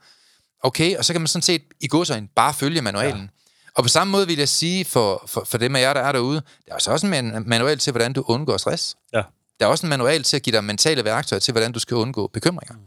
Okay, 0.63 0.97
og 0.97 1.05
så 1.05 1.13
kan 1.13 1.21
man 1.21 1.29
sådan 1.29 1.43
set 1.43 1.63
i 1.81 1.89
godsøjne 1.89 2.29
bare 2.37 2.55
følge 2.55 2.83
manualen. 2.83 3.23
Ja. 3.23 3.29
Og 3.75 3.85
på 3.85 3.89
samme 3.89 4.11
måde 4.11 4.27
vil 4.27 4.39
jeg 4.39 4.49
sige 4.49 4.85
for, 4.85 5.25
for, 5.27 5.45
for 5.49 5.59
dem 5.59 5.77
af 5.77 5.81
jer, 5.81 5.93
der 5.93 6.01
er 6.01 6.13
derude, 6.13 6.43
der 6.67 6.71
er 6.71 6.75
også, 6.75 6.91
også 6.91 7.07
en 7.07 7.49
manual 7.49 7.79
til, 7.79 7.91
hvordan 7.91 8.13
du 8.13 8.25
undgår 8.27 8.57
stress. 8.57 8.97
Ja. 9.13 9.23
Der 9.61 9.67
er 9.67 9.71
også 9.71 9.87
en 9.87 9.91
manual 9.91 10.23
til 10.23 10.37
at 10.37 10.43
give 10.43 10.57
dig 10.57 10.65
mentale 10.65 11.05
værktøjer 11.05 11.41
til, 11.41 11.53
hvordan 11.53 11.73
du 11.73 11.79
skal 11.79 11.97
undgå 11.97 12.27
bekymringer. 12.27 12.75
Mm. 12.75 12.81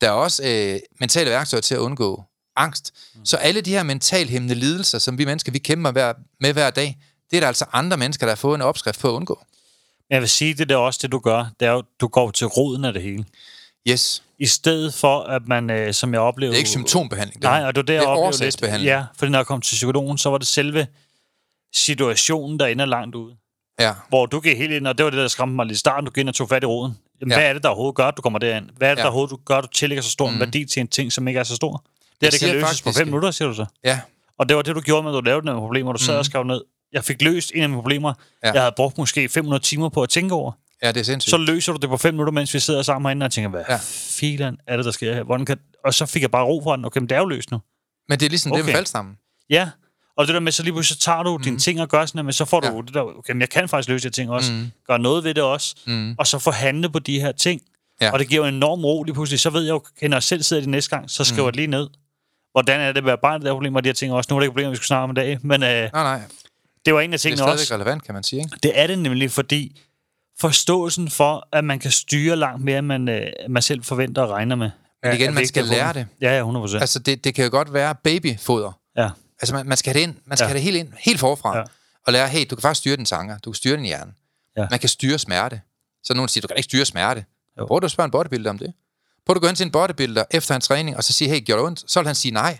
Der 0.00 0.06
er 0.06 0.12
også 0.12 0.42
øh, 0.44 0.80
mentale 1.00 1.30
værktøjer 1.30 1.60
til 1.60 1.74
at 1.74 1.78
undgå 1.78 2.24
angst. 2.56 2.92
Mm. 3.14 3.24
Så 3.24 3.36
alle 3.36 3.60
de 3.60 3.70
her 3.70 3.82
mentalhæmmende 3.82 4.54
lidelser, 4.54 4.98
som 4.98 5.18
vi 5.18 5.24
mennesker, 5.24 5.52
vi 5.52 5.58
kæmper 5.58 5.90
hver, 5.90 6.12
med 6.40 6.52
hver 6.52 6.70
dag, 6.70 6.98
det 7.30 7.36
er 7.36 7.40
der 7.40 7.46
altså 7.46 7.64
andre 7.72 7.96
mennesker, 7.96 8.26
der 8.26 8.30
har 8.30 8.36
fået 8.36 8.54
en 8.54 8.62
opskrift 8.62 9.00
på 9.00 9.08
at 9.08 9.12
undgå. 9.12 9.44
Jeg 10.10 10.20
vil 10.20 10.28
sige, 10.28 10.54
det 10.54 10.70
er 10.70 10.76
også 10.76 10.98
det, 11.02 11.12
du 11.12 11.18
gør. 11.18 11.44
Det 11.60 11.68
er 11.68 11.72
jo, 11.72 11.82
du 12.00 12.06
går 12.08 12.30
til 12.30 12.46
roden 12.46 12.84
af 12.84 12.92
det 12.92 13.02
hele. 13.02 13.24
Yes. 13.88 14.22
I 14.38 14.46
stedet 14.46 14.94
for, 14.94 15.20
at 15.20 15.48
man, 15.48 15.70
øh, 15.70 15.94
som 15.94 16.12
jeg 16.12 16.20
oplever... 16.20 16.50
Det 16.50 16.56
er 16.56 16.58
ikke 16.58 16.70
symptombehandling. 16.70 17.42
Nej, 17.42 17.64
og 17.64 17.74
det 17.74 17.80
er 17.80 17.82
det, 17.82 17.88
det 17.88 17.96
er 17.96 18.00
oplever 18.00 18.26
lidt. 18.26 18.34
årsagsbehandling. 18.34 18.86
Ja, 18.88 19.04
fordi 19.18 19.30
når 19.32 19.38
jeg 19.38 19.46
kom 19.46 19.60
til 19.60 19.74
psykologen, 19.74 20.18
så 20.18 20.30
var 20.30 20.38
det 20.38 20.46
selve 20.46 20.86
situationen, 21.74 22.58
der 22.60 22.66
ender 22.66 22.84
langt 22.84 23.14
ude. 23.14 23.36
Ja. 23.80 23.92
Hvor 24.08 24.26
du 24.26 24.40
gik 24.40 24.56
helt 24.56 24.72
ind, 24.72 24.86
og 24.86 24.98
det 24.98 25.04
var 25.04 25.10
det, 25.10 25.18
der 25.18 25.28
skræmte 25.28 25.54
mig 25.56 25.66
lidt 25.66 25.76
i 25.76 25.78
starten. 25.78 26.04
Du 26.04 26.10
gik 26.10 26.20
ind 26.20 26.28
og 26.28 26.34
tog 26.34 26.48
fat 26.48 26.62
i 26.62 26.66
roden. 26.66 26.98
Jamen, 27.20 27.32
Ja. 27.32 27.36
hvad 27.38 27.48
er 27.48 27.52
det, 27.52 27.62
der 27.62 27.68
overhovedet 27.68 27.94
gør, 27.96 28.04
at 28.04 28.16
du 28.16 28.22
kommer 28.22 28.38
derind? 28.38 28.70
Hvad 28.76 28.90
er 28.90 28.94
det, 28.94 28.98
Ja. 28.98 29.02
der 29.02 29.08
overhovedet 29.08 29.30
du 29.30 29.38
gør, 29.44 29.56
at 29.58 29.62
du 29.64 29.68
tillægger 29.68 30.02
så 30.02 30.10
stor 30.10 30.28
en 30.28 30.40
værdi 30.40 30.64
til 30.64 30.80
en 30.80 30.88
ting, 30.88 31.12
som 31.12 31.28
ikke 31.28 31.40
er 31.40 31.44
så 31.44 31.56
stor? 31.56 31.72
Det, 31.72 31.82
her, 32.22 32.26
Jeg 32.26 32.32
det 32.32 32.40
kan 32.40 32.48
løses 32.48 32.62
på 32.62 32.84
faktisk- 32.84 32.98
fem 32.98 33.06
minutter, 33.06 33.30
siger 33.30 33.48
du 33.48 33.54
så. 33.54 33.66
Ja. 33.84 34.00
Og 34.38 34.48
det 34.48 34.56
var 34.56 34.62
det, 34.62 34.74
du 34.76 34.80
gjorde 34.80 35.02
med, 35.02 35.10
at 35.10 35.14
du 35.14 35.20
lavede 35.20 35.46
nogle 35.46 35.60
problemer. 35.60 35.92
Du 35.92 35.98
sad 35.98 36.14
mm. 36.14 36.18
og 36.18 36.24
skrev 36.24 36.44
ned. 36.44 36.60
Jeg 36.96 37.04
fik 37.04 37.22
løst 37.22 37.52
en 37.54 37.62
af 37.62 37.68
mine 37.68 37.82
problemer. 37.82 38.14
Ja. 38.44 38.52
Jeg 38.52 38.62
havde 38.62 38.72
brugt 38.76 38.98
måske 38.98 39.28
500 39.28 39.62
timer 39.62 39.88
på 39.88 40.02
at 40.02 40.08
tænke 40.08 40.34
over. 40.34 40.52
ja, 40.82 40.92
det 40.92 41.00
er 41.00 41.04
sindssygt. 41.04 41.30
Så 41.30 41.36
løser 41.36 41.72
du 41.72 41.78
det 41.82 41.88
på 41.90 41.96
fem 41.96 42.14
minutter, 42.14 42.32
mens 42.32 42.54
vi 42.54 42.58
sidder 42.58 42.82
sammen 42.82 43.08
herinde 43.08 43.26
og 43.26 43.32
tænker, 43.32 43.50
hvad 43.50 43.64
Ja. 43.68 43.78
filan 44.18 44.56
er 44.66 44.76
det, 44.76 44.84
der 44.84 44.90
sker 44.90 45.14
her? 45.14 45.22
Hvordan 45.22 45.46
kan... 45.46 45.58
Og 45.84 45.94
så 45.94 46.06
fik 46.06 46.22
jeg 46.22 46.30
bare 46.30 46.44
ro 46.44 46.60
for 46.64 46.76
den. 46.76 46.84
Okay, 46.84 47.00
men 47.00 47.08
det 47.08 47.16
er 47.16 47.20
jo 47.20 47.26
løst 47.26 47.50
nu. 47.50 47.58
Men 48.08 48.18
det 48.20 48.26
er 48.26 48.30
ligesom 48.30 48.52
okay. 48.52 48.58
det 48.58 48.66
med 48.66 48.74
faldstammen. 48.74 49.14
Ja, 49.50 49.68
og 50.16 50.26
det 50.26 50.34
der 50.34 50.40
med, 50.40 50.52
så 50.52 50.62
lige 50.62 50.72
pludselig 50.72 50.98
så 51.00 51.04
tager 51.04 51.22
du 51.22 51.36
mm. 51.36 51.42
dine 51.42 51.58
ting 51.58 51.80
og 51.80 51.88
gør 51.88 52.06
sådan, 52.06 52.24
men 52.24 52.32
så 52.32 52.44
får 52.44 52.60
du 52.60 52.66
Ja. 52.66 52.80
det 52.86 52.94
der, 52.94 53.00
okay, 53.00 53.32
men 53.32 53.40
jeg 53.40 53.50
kan 53.50 53.68
faktisk 53.68 53.88
løse 53.88 54.08
de 54.08 54.14
ting 54.14 54.30
også. 54.30 54.52
Mm. 54.52 54.70
Gør 54.86 54.96
noget 54.96 55.24
ved 55.24 55.34
det 55.34 55.42
også. 55.42 55.76
Mm. 55.86 56.14
Og 56.18 56.26
så 56.26 56.38
forhandle 56.38 56.90
på 56.90 56.98
de 56.98 57.20
her 57.20 57.32
ting. 57.32 57.60
Ja. 58.00 58.12
Og 58.12 58.18
det 58.18 58.28
giver 58.28 58.42
jo 58.42 58.48
en 58.48 58.54
enorm 58.54 58.84
ro 58.84 59.02
lige 59.02 59.14
pludselig. 59.14 59.40
Så 59.40 59.50
ved 59.50 59.62
jeg 59.62 59.70
jo, 59.70 59.74
okay, 59.76 60.06
når 60.08 60.16
jeg 60.16 60.22
selv 60.22 60.42
sidder 60.42 60.62
de 60.62 60.70
næste 60.70 60.96
gang, 60.96 61.10
så 61.10 61.24
skriver 61.24 61.42
mm. 61.42 61.46
jeg 61.46 61.52
det 61.52 61.56
lige 61.56 61.66
ned. 61.66 61.88
Hvordan 62.52 62.80
er 62.80 62.92
det 62.92 62.98
at 62.98 63.04
være 63.06 63.18
barn, 63.22 63.42
der 63.42 63.48
er 63.48 63.52
problemer 63.52 63.78
og 63.80 63.84
de 63.84 63.88
her 63.88 63.94
ting 63.94 64.12
også. 64.12 64.28
Nu 64.30 64.36
er 64.36 64.40
det 64.40 64.44
ikke 64.44 64.52
problemer, 64.52 64.70
vi 64.70 64.76
skal 64.76 64.86
snakke 64.86 65.02
om 65.04 65.10
i 65.10 65.14
dag, 65.14 65.38
men 65.42 65.62
øh, 65.62 65.68
Nej, 65.68 65.88
nej. 65.92 66.20
Det 66.86 66.94
var 66.94 67.00
en 67.00 67.12
af 67.12 67.18
Det 67.18 67.26
er 67.26 67.28
tingene 67.28 67.36
stadigvæk 67.38 67.60
også. 67.60 67.74
relevant, 67.74 68.04
kan 68.04 68.14
man 68.14 68.22
sige. 68.22 68.40
Ikke? 68.42 68.56
Det 68.62 68.78
er 68.78 68.86
det 68.86 68.98
nemlig, 68.98 69.30
fordi 69.30 69.80
forståelsen 70.38 71.10
for, 71.10 71.48
at 71.52 71.64
man 71.64 71.78
kan 71.78 71.90
styre 71.90 72.36
langt 72.36 72.64
mere, 72.64 72.78
end 72.78 72.86
man, 72.86 73.08
øh, 73.08 73.26
man 73.48 73.62
selv 73.62 73.82
forventer 73.84 74.22
og 74.22 74.30
regner 74.30 74.56
med. 74.56 74.70
Men 75.02 75.12
igen, 75.14 75.28
er 75.28 75.32
man 75.34 75.46
skal 75.46 75.64
lære 75.64 75.92
det. 75.92 76.06
Ja, 76.20 76.32
ja, 76.32 76.38
100 76.38 76.62
procent. 76.62 76.80
Altså, 76.80 76.98
det, 76.98 77.24
det 77.24 77.34
kan 77.34 77.44
jo 77.44 77.50
godt 77.50 77.72
være 77.72 77.94
babyfoder. 77.94 78.72
Ja. 78.96 79.10
Altså, 79.40 79.54
man, 79.54 79.66
man 79.66 79.76
skal 79.76 79.92
have 79.92 80.00
det 80.00 80.08
ind. 80.08 80.16
Man 80.24 80.36
skal 80.36 80.44
ja. 80.44 80.48
Have 80.48 80.54
det 80.54 80.62
helt 80.62 80.76
ind, 80.76 80.92
helt 80.98 81.20
forfra. 81.20 81.58
Ja. 81.58 81.64
Og 82.06 82.12
lære, 82.12 82.28
hey, 82.28 82.46
du 82.50 82.56
kan 82.56 82.62
faktisk 82.62 82.78
styre 82.78 82.96
din 82.96 83.04
tanker. 83.04 83.38
Du 83.38 83.50
kan 83.50 83.56
styre 83.56 83.76
din 83.76 83.84
hjerne. 83.84 84.12
Ja. 84.56 84.66
Man 84.70 84.78
kan 84.78 84.88
styre 84.88 85.18
smerte. 85.18 85.60
Så 86.04 86.14
nogen 86.14 86.28
siger, 86.28 86.42
du 86.42 86.46
kan 86.48 86.56
ikke 86.56 86.64
styre 86.64 86.84
smerte. 86.84 87.24
Jo. 87.58 87.66
Prøv 87.66 87.80
du 87.80 87.84
at 87.84 87.90
spørge 87.90 88.04
en 88.04 88.10
bodybuilder 88.10 88.50
om 88.50 88.58
det. 88.58 88.72
Prøv 89.26 89.34
du 89.34 89.38
at 89.38 89.42
gå 89.42 89.48
ind 89.48 89.56
til 89.56 89.64
en 89.66 89.72
bodybuilder 89.72 90.24
efter 90.30 90.54
en 90.54 90.60
træning, 90.60 90.96
og 90.96 91.04
så 91.04 91.12
sige, 91.12 91.30
hey, 91.30 91.40
gjorde 91.44 91.60
det 91.60 91.66
ondt? 91.66 91.84
Så 91.90 92.00
vil 92.00 92.06
han 92.06 92.14
sige 92.14 92.32
nej. 92.32 92.58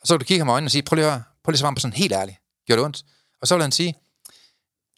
Og 0.00 0.06
så 0.06 0.14
vil 0.14 0.20
du 0.20 0.24
kigge 0.24 0.40
ham 0.40 0.48
i 0.48 0.50
øjnene 0.50 0.66
og 0.66 0.70
sige, 0.70 0.82
prøv 0.82 0.94
lige 0.94 1.06
at 1.06 1.12
høre, 1.12 1.22
prøv 1.44 1.50
lige 1.50 1.56
at 1.56 1.60
svare 1.60 1.74
på 1.74 1.80
sådan 1.80 1.92
helt 1.96 2.12
ærligt. 2.12 2.36
Gjorde 2.66 2.78
det 2.78 2.84
ondt? 2.84 3.02
Og 3.42 3.48
så 3.48 3.54
vil 3.54 3.62
han 3.62 3.72
sige, 3.72 3.94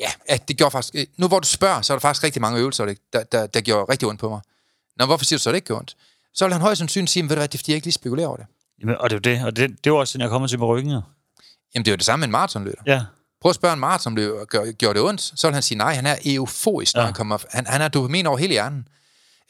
ja, 0.00 0.10
at 0.28 0.48
det 0.48 0.56
gjorde 0.56 0.70
faktisk... 0.70 0.94
øh, 0.94 1.06
Nu 1.16 1.28
hvor 1.28 1.38
du 1.40 1.48
spørger, 1.48 1.80
så 1.82 1.92
er 1.92 1.96
der 1.96 2.00
faktisk 2.00 2.24
rigtig 2.24 2.42
mange 2.42 2.58
øvelser, 2.58 2.84
der, 2.84 2.94
der, 3.12 3.22
der, 3.22 3.46
der 3.46 3.60
gjorde 3.60 3.92
rigtig 3.92 4.08
ondt 4.08 4.20
på 4.20 4.28
mig. 4.28 4.40
Nå, 4.96 5.06
hvorfor 5.06 5.24
siger 5.24 5.38
du 5.38 5.42
så, 5.42 5.50
at 5.50 5.52
det 5.52 5.56
ikke 5.56 5.66
gjorde 5.66 5.78
ondt? 5.80 5.96
Så 6.34 6.44
vil 6.44 6.52
han 6.52 6.62
højst 6.62 6.78
sandsynligt 6.78 7.10
sige, 7.12 7.22
"Men 7.22 7.28
ved 7.30 7.36
du 7.36 7.40
hvad, 7.40 7.48
det 7.48 7.54
er 7.54 7.58
fordi, 7.58 7.72
jeg 7.72 7.76
ikke 7.76 7.86
lige 7.86 7.92
spekulerer 7.92 8.26
over 8.28 8.36
det. 8.36 8.46
Jamen, 8.80 8.96
og 8.96 9.10
det 9.10 9.16
er 9.16 9.20
det. 9.20 9.44
Og 9.44 9.56
det, 9.56 9.84
det 9.84 9.92
var 9.92 9.98
også 9.98 10.12
den, 10.12 10.20
jeg 10.20 10.30
kommer 10.30 10.48
til 10.48 10.58
med 10.58 10.66
ryggen. 10.66 10.90
Jamen, 10.90 11.02
det 11.84 11.88
er 11.88 11.92
jo 11.92 11.96
det 11.96 12.04
samme 12.04 12.20
med 12.20 12.26
en 12.28 12.32
maratonløber. 12.32 12.82
Ja. 12.86 13.02
Prøv 13.40 13.50
at 13.50 13.54
spørge 13.56 13.72
en 13.74 13.80
maratonløber, 13.80 14.44
gør, 14.44 14.72
gjorde 14.72 14.98
det 14.98 15.08
ondt? 15.08 15.20
Så 15.20 15.46
vil 15.46 15.54
han 15.54 15.62
sige, 15.62 15.78
nej, 15.78 15.94
han 15.94 16.06
er 16.06 16.16
euforisk, 16.26 16.94
når 16.94 17.00
ja. 17.00 17.02
Ja. 17.02 17.06
han 17.06 17.14
kommer... 17.14 17.38
Han, 17.50 17.66
han 17.66 17.80
har 17.80 17.88
dopamin 17.88 18.26
over 18.26 18.38
hele 18.38 18.52
hjernen, 18.52 18.88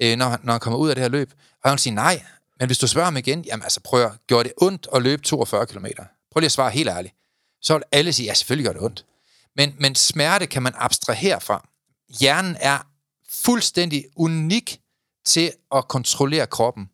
øh, 0.02 0.16
når, 0.16 0.38
når 0.42 0.52
han 0.52 0.61
kommer 0.61 0.78
ud 0.78 0.88
af 0.88 0.94
det 0.94 1.02
her 1.02 1.09
løb. 1.09 1.33
Og 1.62 1.70
han 1.70 1.72
vil 1.72 1.78
sige, 1.78 1.94
nej, 1.94 2.22
men 2.61 2.68
hvis 2.68 2.78
du 2.78 2.87
spørger 2.87 3.04
ham 3.04 3.16
igen, 3.16 3.42
jamen 3.44 3.62
altså 3.62 3.80
prøv 3.80 4.04
at, 4.04 4.12
gjorde 4.26 4.44
det 4.44 4.52
ondt 4.57 4.88
at 4.94 5.02
løbe 5.02 5.22
42 5.22 5.66
km? 5.66 5.87
Prøv 6.33 6.40
lige 6.40 6.46
at 6.46 6.52
svare 6.52 6.70
helt 6.70 6.88
ærligt. 6.88 7.14
Så 7.64 7.74
vil 7.74 7.83
alle 7.92 8.12
sige, 8.12 8.27
ja, 8.27 8.35
selvfølgelig 8.35 8.66
gør 8.66 8.72
det 8.72 8.83
ondt. 8.83 9.05
Men, 9.57 9.74
men 9.79 9.94
smerte 9.94 10.46
kan 10.46 10.62
man 10.62 10.72
abstrahere 10.77 11.40
fra. 11.40 11.68
Hjernen 12.20 12.57
er 12.61 12.79
fuldstændig 13.44 14.05
unik 14.16 14.81
til 15.24 15.53
at 15.74 15.88
kontrollere 15.88 16.46
kroppen. 16.46 16.90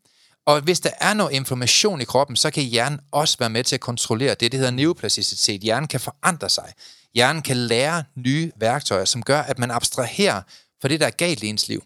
Og 0.46 0.60
hvis 0.60 0.80
der 0.80 0.90
er 1.00 1.14
noget 1.14 1.32
inflammation 1.32 2.00
i 2.00 2.04
kroppen, 2.04 2.36
så 2.36 2.50
kan 2.50 2.62
hjernen 2.62 3.00
også 3.12 3.36
være 3.38 3.50
med 3.50 3.64
til 3.64 3.76
at 3.76 3.80
kontrollere 3.80 4.34
det, 4.34 4.52
det 4.52 4.54
hedder 4.54 4.70
neuroplasticitet. 4.70 5.60
Hjernen 5.60 5.88
kan 5.88 6.00
forandre 6.00 6.48
sig. 6.48 6.72
Hjernen 7.14 7.42
kan 7.42 7.56
lære 7.56 8.04
nye 8.14 8.52
værktøjer, 8.56 9.04
som 9.04 9.22
gør, 9.22 9.40
at 9.40 9.58
man 9.58 9.70
abstraherer 9.70 10.42
for 10.80 10.88
det, 10.88 11.00
der 11.00 11.06
er 11.06 11.10
galt 11.10 11.42
i 11.42 11.46
ens 11.46 11.68
liv. 11.68 11.84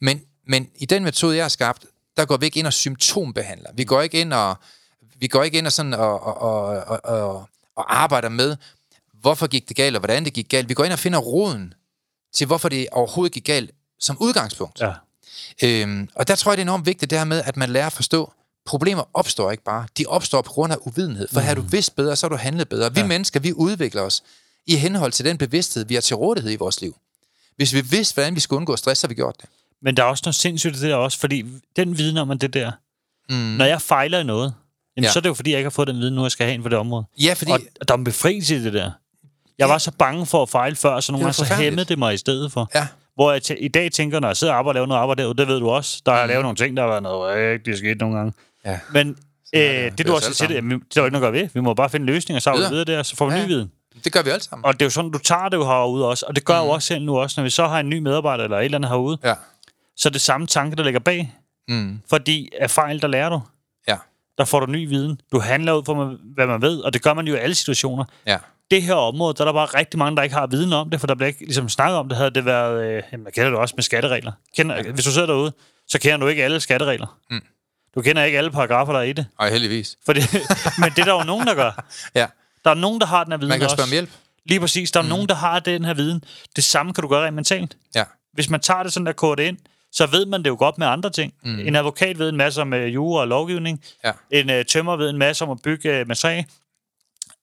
Men, 0.00 0.20
men 0.46 0.68
i 0.76 0.86
den 0.86 1.04
metode, 1.04 1.36
jeg 1.36 1.44
har 1.44 1.48
skabt, 1.48 1.86
der 2.16 2.24
går 2.24 2.36
vi 2.36 2.46
ikke 2.46 2.58
ind 2.58 2.66
og 2.66 2.72
symptombehandler. 2.72 3.70
Vi 3.74 3.84
går 3.84 4.02
ikke 4.02 4.20
ind 4.20 4.32
og, 4.32 4.56
vi 5.16 5.28
går 5.28 5.42
ikke 5.42 5.58
ind 5.58 5.66
og, 5.66 5.72
sådan 5.72 5.94
og, 5.94 6.22
og, 6.22 6.36
og, 6.36 6.84
og, 6.84 7.00
og, 7.04 7.48
og 7.76 7.96
arbejder 8.02 8.28
med, 8.28 8.56
hvorfor 9.20 9.46
gik 9.46 9.68
det 9.68 9.76
galt, 9.76 9.96
og 9.96 10.00
hvordan 10.00 10.24
det 10.24 10.32
gik 10.32 10.48
galt. 10.48 10.68
Vi 10.68 10.74
går 10.74 10.84
ind 10.84 10.92
og 10.92 10.98
finder 10.98 11.18
roden 11.18 11.74
til, 12.34 12.46
hvorfor 12.46 12.68
det 12.68 12.86
overhovedet 12.92 13.32
gik 13.32 13.44
galt 13.44 13.70
som 14.00 14.16
udgangspunkt. 14.20 14.80
Ja. 14.80 14.92
Øhm, 15.62 16.08
og 16.14 16.28
der 16.28 16.34
tror 16.36 16.52
jeg, 16.52 16.56
det 16.56 16.62
er 16.62 16.64
enormt 16.64 16.86
vigtigt, 16.86 17.10
det 17.10 17.18
her 17.18 17.24
med, 17.24 17.42
at 17.44 17.56
man 17.56 17.70
lærer 17.70 17.86
at 17.86 17.92
forstå, 17.92 18.32
problemer 18.66 19.04
opstår 19.14 19.50
ikke 19.50 19.64
bare. 19.64 19.86
De 19.98 20.04
opstår 20.06 20.42
på 20.42 20.52
grund 20.52 20.72
af 20.72 20.76
uvidenhed. 20.80 21.28
For 21.32 21.40
mm. 21.40 21.46
har 21.46 21.54
du 21.54 21.60
vidst 21.62 21.96
bedre, 21.96 22.16
så 22.16 22.26
har 22.26 22.28
du 22.28 22.36
handlet 22.36 22.68
bedre. 22.68 22.94
Vi 22.94 23.00
Ja. 23.00 23.06
mennesker, 23.06 23.40
vi 23.40 23.52
udvikler 23.52 24.02
os 24.02 24.22
i 24.66 24.76
henhold 24.76 25.12
til 25.12 25.24
den 25.24 25.38
bevidsthed, 25.38 25.84
vi 25.84 25.94
har 25.94 26.00
til 26.00 26.16
rådighed 26.16 26.52
i 26.52 26.56
vores 26.56 26.80
liv. 26.80 26.96
Hvis 27.56 27.72
vi 27.74 27.80
vidste, 27.80 28.14
hvordan 28.14 28.34
vi 28.34 28.40
skulle 28.40 28.56
undgå 28.56 28.76
stress, 28.76 29.00
så 29.00 29.06
har 29.06 29.08
vi 29.08 29.14
gjort 29.14 29.36
det. 29.42 29.48
Men 29.82 29.96
der 29.96 30.02
er 30.02 30.06
også 30.06 30.22
noget 30.24 30.34
sindssygt 30.34 30.76
i 30.76 30.80
det 30.80 30.90
der 30.90 30.96
også, 30.96 31.18
fordi 31.18 31.44
den 31.76 31.98
viden 31.98 32.16
om 32.16 32.30
at 32.30 32.40
det 32.40 32.54
der, 32.54 32.72
Mm. 33.28 33.34
når 33.36 33.64
jeg 33.64 33.82
fejler 33.82 34.18
i 34.20 34.24
noget, 34.24 34.54
jamen, 34.96 35.04
Ja. 35.04 35.10
så 35.12 35.18
er 35.18 35.20
det 35.20 35.28
jo 35.28 35.34
fordi, 35.34 35.50
jeg 35.50 35.58
ikke 35.58 35.66
har 35.66 35.70
fået 35.70 35.88
den 35.88 35.98
viden 35.98 36.14
nu, 36.14 36.22
jeg 36.22 36.30
skal 36.30 36.46
have 36.46 36.54
ind 36.54 36.62
på 36.62 36.68
det 36.68 36.78
område. 36.78 37.04
Ja, 37.22 37.32
fordi... 37.32 37.52
Og 37.52 37.88
der 37.88 37.94
er 37.94 37.98
en 37.98 38.04
befrielse 38.04 38.56
i 38.56 38.62
det 38.64 38.72
der. 38.72 38.90
Jeg 39.58 39.68
var 39.68 39.78
så 39.78 39.90
bange 39.98 40.26
for 40.26 40.42
at 40.42 40.48
fejle 40.48 40.76
før, 40.76 41.00
så 41.00 41.12
nogle 41.12 41.24
gange 41.24 41.34
så 41.34 41.54
hæmmede 41.54 41.84
det 41.84 41.98
mig 41.98 42.14
i 42.14 42.16
stedet 42.16 42.52
for. 42.52 42.70
Ja, 42.74 42.86
Hvor 43.14 43.32
jeg 43.32 43.42
i 43.60 43.68
dag 43.68 43.92
tænker, 43.92 44.20
når 44.20 44.28
jeg 44.28 44.36
sidder 44.36 44.52
og 44.52 44.58
arbejder 44.58 44.70
og 44.70 44.74
laver 44.74 44.86
noget 44.86 45.00
arbejde 45.00 45.22
derude, 45.22 45.36
det 45.38 45.48
ved 45.48 45.60
du 45.60 45.68
også, 45.70 46.02
der 46.06 46.12
har 46.12 46.18
jeg 46.18 46.28
lavet 46.28 46.42
nogle 46.42 46.56
ting, 46.56 46.76
der 46.76 46.82
har 46.82 46.90
været 46.90 47.02
noget 47.02 47.52
rigtig 47.52 47.78
skidt 47.78 48.00
nogle 48.00 48.16
gange. 48.16 48.32
ja. 48.66 48.78
Men 48.92 49.08
øh, 49.08 49.14
Det 49.60 49.86
er 49.86 49.90
det 49.90 50.06
du 50.06 50.14
også 50.14 50.34
siger, 50.34 50.48
det, 50.48 50.54
jamen, 50.54 50.70
det 50.80 50.96
er 50.96 51.00
jo 51.00 51.04
ikke 51.04 51.12
noget 51.18 51.26
at 51.26 51.32
gøre 51.32 51.42
ved. 51.42 51.48
Vi 51.54 51.60
må 51.60 51.74
bare 51.74 51.90
finde 51.90 52.06
løsninger, 52.06 52.40
så 52.40 52.52
Videre. 52.52 52.70
videre 52.70 52.84
der, 52.84 53.02
så 53.02 53.16
får 53.16 53.26
vi 53.30 53.34
Ja. 53.34 53.42
ny 53.44 53.46
viden. 53.48 53.70
Det 54.04 54.12
gør 54.12 54.22
vi 54.22 54.30
alle 54.30 54.42
sammen. 54.42 54.64
Og 54.64 54.74
det 54.74 54.82
er 54.82 54.86
jo 54.86 54.90
sådan, 54.90 55.10
du 55.10 55.18
tager 55.18 55.48
det 55.48 55.56
jo 55.56 55.64
herude 55.64 56.08
også, 56.08 56.24
og 56.28 56.36
det 56.36 56.44
gør 56.44 56.54
mm. 56.54 56.58
jeg 56.60 56.66
jo 56.66 56.70
også 56.70 56.86
selv 56.86 57.04
nu 57.04 57.18
også, 57.18 57.40
når 57.40 57.44
vi 57.44 57.50
så 57.50 57.66
har 57.66 57.80
en 57.80 57.88
ny 57.88 57.98
medarbejder 57.98 58.44
eller 58.44 58.58
et 58.58 58.64
eller 58.64 58.78
andet 58.78 58.88
herude, 58.90 59.18
Ja. 59.24 59.34
så 59.96 60.08
er 60.08 60.10
det 60.10 60.20
samme 60.20 60.46
tanke, 60.46 60.76
der 60.76 60.82
ligger 60.82 61.00
bag. 61.00 61.32
Mm. 61.68 62.00
Fordi 62.10 62.48
af 62.60 62.70
fejl, 62.70 63.02
der 63.02 63.08
lærer 63.08 63.28
du. 63.28 63.40
Ja. 64.38 64.42
Der 64.42 64.44
får 64.44 64.60
du 64.60 64.66
ny 64.66 64.88
viden. 64.88 65.20
Du 65.32 65.40
handler 65.40 65.72
ud 65.72 65.84
fra, 65.84 66.16
hvad 66.34 66.46
man 66.46 66.62
ved, 66.62 66.80
og 66.80 66.92
det 66.92 67.02
gør 67.02 67.14
man 67.14 67.26
jo 67.28 67.34
i 67.34 67.38
alle 67.38 67.54
situationer. 67.54 68.04
Ja. 68.26 68.38
Det 68.70 68.82
her 68.82 68.94
område, 68.94 69.34
der 69.34 69.40
er 69.40 69.44
der 69.44 69.52
bare 69.52 69.66
rigtig 69.66 69.98
mange, 69.98 70.16
der 70.16 70.22
ikke 70.22 70.34
har 70.34 70.46
viden 70.46 70.72
om 70.72 70.90
det, 70.90 71.00
for 71.00 71.06
der 71.06 71.14
bliver 71.14 71.28
ikke 71.28 71.40
ligesom 71.44 71.68
snakket 71.68 71.98
om 71.98 72.08
det. 72.08 72.18
Havde 72.18 72.30
det 72.30 72.44
været, 72.44 72.84
øh, 72.84 73.02
jamen, 73.12 73.26
jeg 73.26 73.32
kender 73.32 73.50
det 73.50 73.58
også 73.58 73.74
med 73.76 73.82
skatteregler. 73.82 74.32
Kender, 74.56 74.92
hvis 74.92 75.04
du 75.04 75.10
sidder 75.10 75.26
derude, 75.26 75.52
så 75.88 75.98
kender 75.98 76.16
du 76.16 76.26
ikke 76.26 76.44
alle 76.44 76.60
skatteregler. 76.60 77.18
Mm. 77.30 77.40
Du 77.94 78.02
kender 78.02 78.22
ikke 78.24 78.38
alle 78.38 78.50
paragrafer, 78.50 78.92
der 78.92 79.00
er 79.00 79.04
i 79.04 79.12
det. 79.12 79.26
Og 79.38 79.48
heldigvis. 79.48 79.96
Fordi, 80.06 80.20
men 80.80 80.90
det 80.90 80.98
er 80.98 81.04
der 81.04 81.12
jo 81.12 81.22
nogen, 81.22 81.46
der 81.46 81.54
gør. 81.54 81.84
Ja. 82.14 82.26
Der 82.64 82.70
er 82.70 82.74
nogen, 82.74 83.00
der 83.00 83.06
har 83.06 83.24
den 83.24 83.32
her 83.32 83.38
viden 83.38 83.48
Man 83.48 83.58
kan 83.58 83.64
også. 83.66 83.76
spørge 83.76 83.86
om 83.86 83.90
hjælp. 83.90 84.10
Lige 84.46 84.60
præcis. 84.60 84.90
Der 84.90 85.00
er 85.00 85.04
mm. 85.04 85.08
nogen, 85.08 85.28
der 85.28 85.34
har 85.34 85.60
den 85.60 85.84
her 85.84 85.94
viden. 85.94 86.24
Det 86.56 86.64
samme 86.64 86.94
kan 86.94 87.02
du 87.02 87.08
gøre 87.08 87.26
rent 87.26 87.34
mentalt. 87.34 87.76
Ja. 87.94 88.04
Hvis 88.32 88.50
man 88.50 88.60
tager 88.60 88.82
det 88.82 88.92
sådan 88.92 89.06
der 89.06 89.12
kodet 89.12 89.42
ind, 89.42 89.56
så 89.92 90.06
ved 90.06 90.26
man 90.26 90.42
det 90.42 90.50
jo 90.50 90.56
godt 90.58 90.78
med 90.78 90.86
andre 90.86 91.10
ting. 91.10 91.34
Mm. 91.44 91.58
En 91.58 91.76
advokat 91.76 92.18
ved 92.18 92.28
en 92.28 92.36
masse 92.36 92.60
om 92.60 92.72
uh, 92.72 92.94
jura 92.94 93.20
og 93.20 93.28
lovgivning. 93.28 93.84
Ja. 94.04 94.12
En 94.30 94.50
uh, 94.50 94.56
tømmer 94.68 94.96
ved 94.96 95.10
en 95.10 95.18
masse 95.18 95.44
om 95.44 95.50
at 95.50 95.62
bygge 95.62 96.04
med 96.04 96.16
træ. 96.16 96.42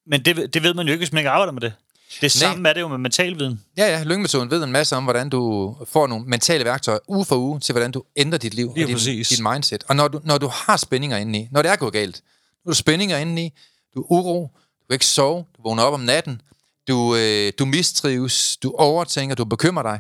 Men 0.06 0.26
det, 0.26 0.54
det 0.54 0.64
ved 0.64 0.74
man 0.74 0.86
jo 0.88 0.92
ikke, 0.92 1.02
hvis 1.02 1.12
man 1.12 1.20
ikke 1.20 1.30
arbejder 1.30 1.52
med 1.52 1.62
det. 1.62 1.74
Det 2.22 2.32
samme 2.32 2.70
er 2.70 2.74
det 2.74 2.82
jo 2.82 2.88
med 2.88 2.98
mentalviden. 2.98 3.62
Ja, 3.78 3.88
ja. 3.88 4.04
Lyngemetoden 4.04 4.52
ved 4.52 4.64
en 4.64 4.72
masse 4.72 4.96
om, 4.96 5.04
hvordan 5.04 5.30
du 5.30 5.76
får 5.86 6.08
nogle 6.08 6.26
mentale 6.26 6.66
værktøjer 6.66 7.00
uge 7.08 7.26
for 7.26 7.36
uge 7.36 7.60
til, 7.60 7.74
hvordan 7.74 7.92
du 7.92 8.04
ændrer 8.16 8.40
dit 8.40 8.54
liv 8.54 8.72
Lige 8.76 8.86
og 8.86 8.90
din, 8.90 9.24
dit 9.24 9.40
mindset. 9.52 9.84
Og 9.88 9.96
når 9.96 10.08
du, 10.08 10.22
når 10.24 10.38
du 10.38 10.48
har 10.48 10.78
spændinger 10.78 11.18
indeni, 11.18 11.48
når 11.52 11.62
det 11.62 11.72
er 11.72 11.76
gået 11.76 11.94
galt, 11.94 12.22
når 12.66 12.70
du 12.70 12.74
har 12.74 12.76
spændinger 12.76 13.18
indeni, 13.18 13.54
du 13.96 14.02
er 14.02 14.12
uro, 14.12 14.42
du 14.80 14.86
kan 14.90 14.96
ikke 14.96 15.06
sove, 15.06 15.46
du 15.58 15.62
vågner 15.64 15.84
op 15.84 15.94
om 15.94 16.00
natten, 16.00 16.42
du, 16.88 17.16
øh, 17.16 17.54
du 17.60 17.66
mistrives, 17.66 18.58
du 18.58 18.76
overtænker, 18.78 19.36
du 19.36 19.46
bekymrer 19.46 19.84
dig, 19.84 20.00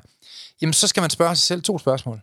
jamen 0.62 0.74
så 0.74 0.88
skal 0.88 1.02
man 1.02 1.10
spørge 1.10 1.36
sig 1.36 1.44
selv 1.44 1.62
to 1.62 1.80
spørgsmål. 1.80 2.22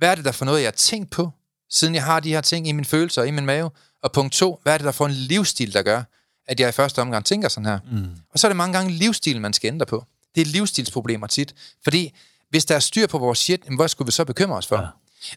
Hvad 0.00 0.10
er 0.10 0.14
det 0.14 0.24
der 0.24 0.32
for 0.32 0.44
noget, 0.44 0.60
jeg 0.60 0.66
har 0.66 0.72
tænkt 0.72 1.10
på, 1.10 1.30
siden 1.70 1.94
jeg 1.94 2.04
har 2.04 2.20
de 2.20 2.28
her 2.28 2.40
ting 2.40 2.68
i 2.68 2.72
mine 2.72 2.84
følelser 2.84 3.22
og 3.22 3.28
i 3.28 3.30
min 3.30 3.46
mave? 3.46 3.70
Og 4.02 4.12
punkt 4.12 4.32
to, 4.32 4.60
hvad 4.62 4.72
er 4.74 4.78
det 4.78 4.84
der 4.84 4.92
for 4.92 5.06
en 5.06 5.12
livsstil, 5.12 5.72
der 5.72 5.82
gør, 5.82 6.02
at 6.48 6.60
jeg 6.60 6.68
i 6.68 6.72
første 6.72 7.02
omgang 7.02 7.24
tænker 7.24 7.48
sådan 7.48 7.66
her? 7.66 7.78
Mm. 7.92 8.06
Og 8.32 8.38
så 8.38 8.46
er 8.46 8.48
det 8.48 8.56
mange 8.56 8.72
gange 8.72 8.92
livsstilen, 8.92 9.42
man 9.42 9.52
skal 9.52 9.68
ændre 9.68 9.86
på. 9.86 10.04
Det 10.34 10.40
er 10.40 10.44
livsstilsproblemer 10.44 11.26
tit. 11.26 11.54
Fordi 11.84 12.16
hvis 12.50 12.64
der 12.64 12.74
er 12.74 12.80
styr 12.80 13.06
på 13.06 13.18
vores 13.18 13.38
shit, 13.38 13.60
jamen, 13.64 13.78
hvad 13.78 13.88
skulle 13.88 14.06
vi 14.06 14.12
så 14.12 14.24
bekymre 14.24 14.56
os 14.56 14.66
for? 14.66 14.76
Ja. 14.76 14.86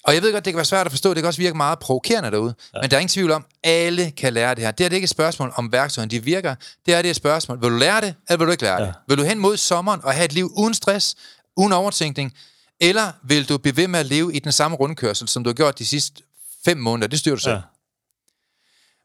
Og 0.03 0.13
jeg 0.13 0.21
ved 0.21 0.31
godt, 0.33 0.45
det 0.45 0.53
kan 0.53 0.57
være 0.57 0.65
svært 0.65 0.85
at 0.85 0.91
forstå, 0.91 1.13
det 1.13 1.21
kan 1.21 1.27
også 1.27 1.41
virke 1.41 1.57
meget 1.57 1.79
provokerende 1.79 2.31
derude, 2.31 2.55
ja. 2.73 2.81
men 2.81 2.91
der 2.91 2.97
er 2.97 2.99
ingen 2.99 3.09
tvivl 3.09 3.31
om, 3.31 3.45
alle 3.63 4.11
kan 4.11 4.33
lære 4.33 4.55
det 4.55 4.63
her. 4.63 4.71
Det 4.71 4.85
er 4.85 4.89
det 4.89 4.95
ikke 4.95 5.05
et 5.05 5.09
spørgsmål 5.09 5.53
om 5.55 5.71
værktøjerne, 5.71 6.11
de 6.11 6.23
virker. 6.23 6.55
Det 6.85 6.93
er 6.93 7.01
det 7.01 7.09
et 7.09 7.15
spørgsmål, 7.15 7.61
vil 7.61 7.69
du 7.69 7.77
lære 7.77 8.01
det, 8.01 8.15
eller 8.29 8.37
vil 8.37 8.47
du 8.47 8.51
ikke 8.51 8.63
lære 8.63 8.81
ja. 8.81 8.87
det? 8.87 8.93
Vil 9.07 9.17
du 9.17 9.23
hen 9.23 9.39
mod 9.39 9.57
sommeren 9.57 10.01
og 10.03 10.13
have 10.13 10.25
et 10.25 10.33
liv 10.33 10.51
uden 10.57 10.73
stress, 10.73 11.15
uden 11.57 11.73
overtænkning, 11.73 12.33
eller 12.83 13.11
vil 13.23 13.49
du 13.49 13.57
blive 13.57 13.77
ved 13.77 13.87
med 13.87 13.99
at 13.99 14.05
leve 14.05 14.33
i 14.35 14.39
den 14.39 14.51
samme 14.51 14.77
rundkørsel, 14.77 15.27
som 15.27 15.43
du 15.43 15.49
har 15.49 15.53
gjort 15.53 15.79
de 15.79 15.85
sidste 15.85 16.23
fem 16.65 16.77
måneder? 16.77 17.07
Det 17.07 17.19
styrer 17.19 17.35
du 17.35 17.41
selv. 17.41 17.53
Ja. 17.55 17.61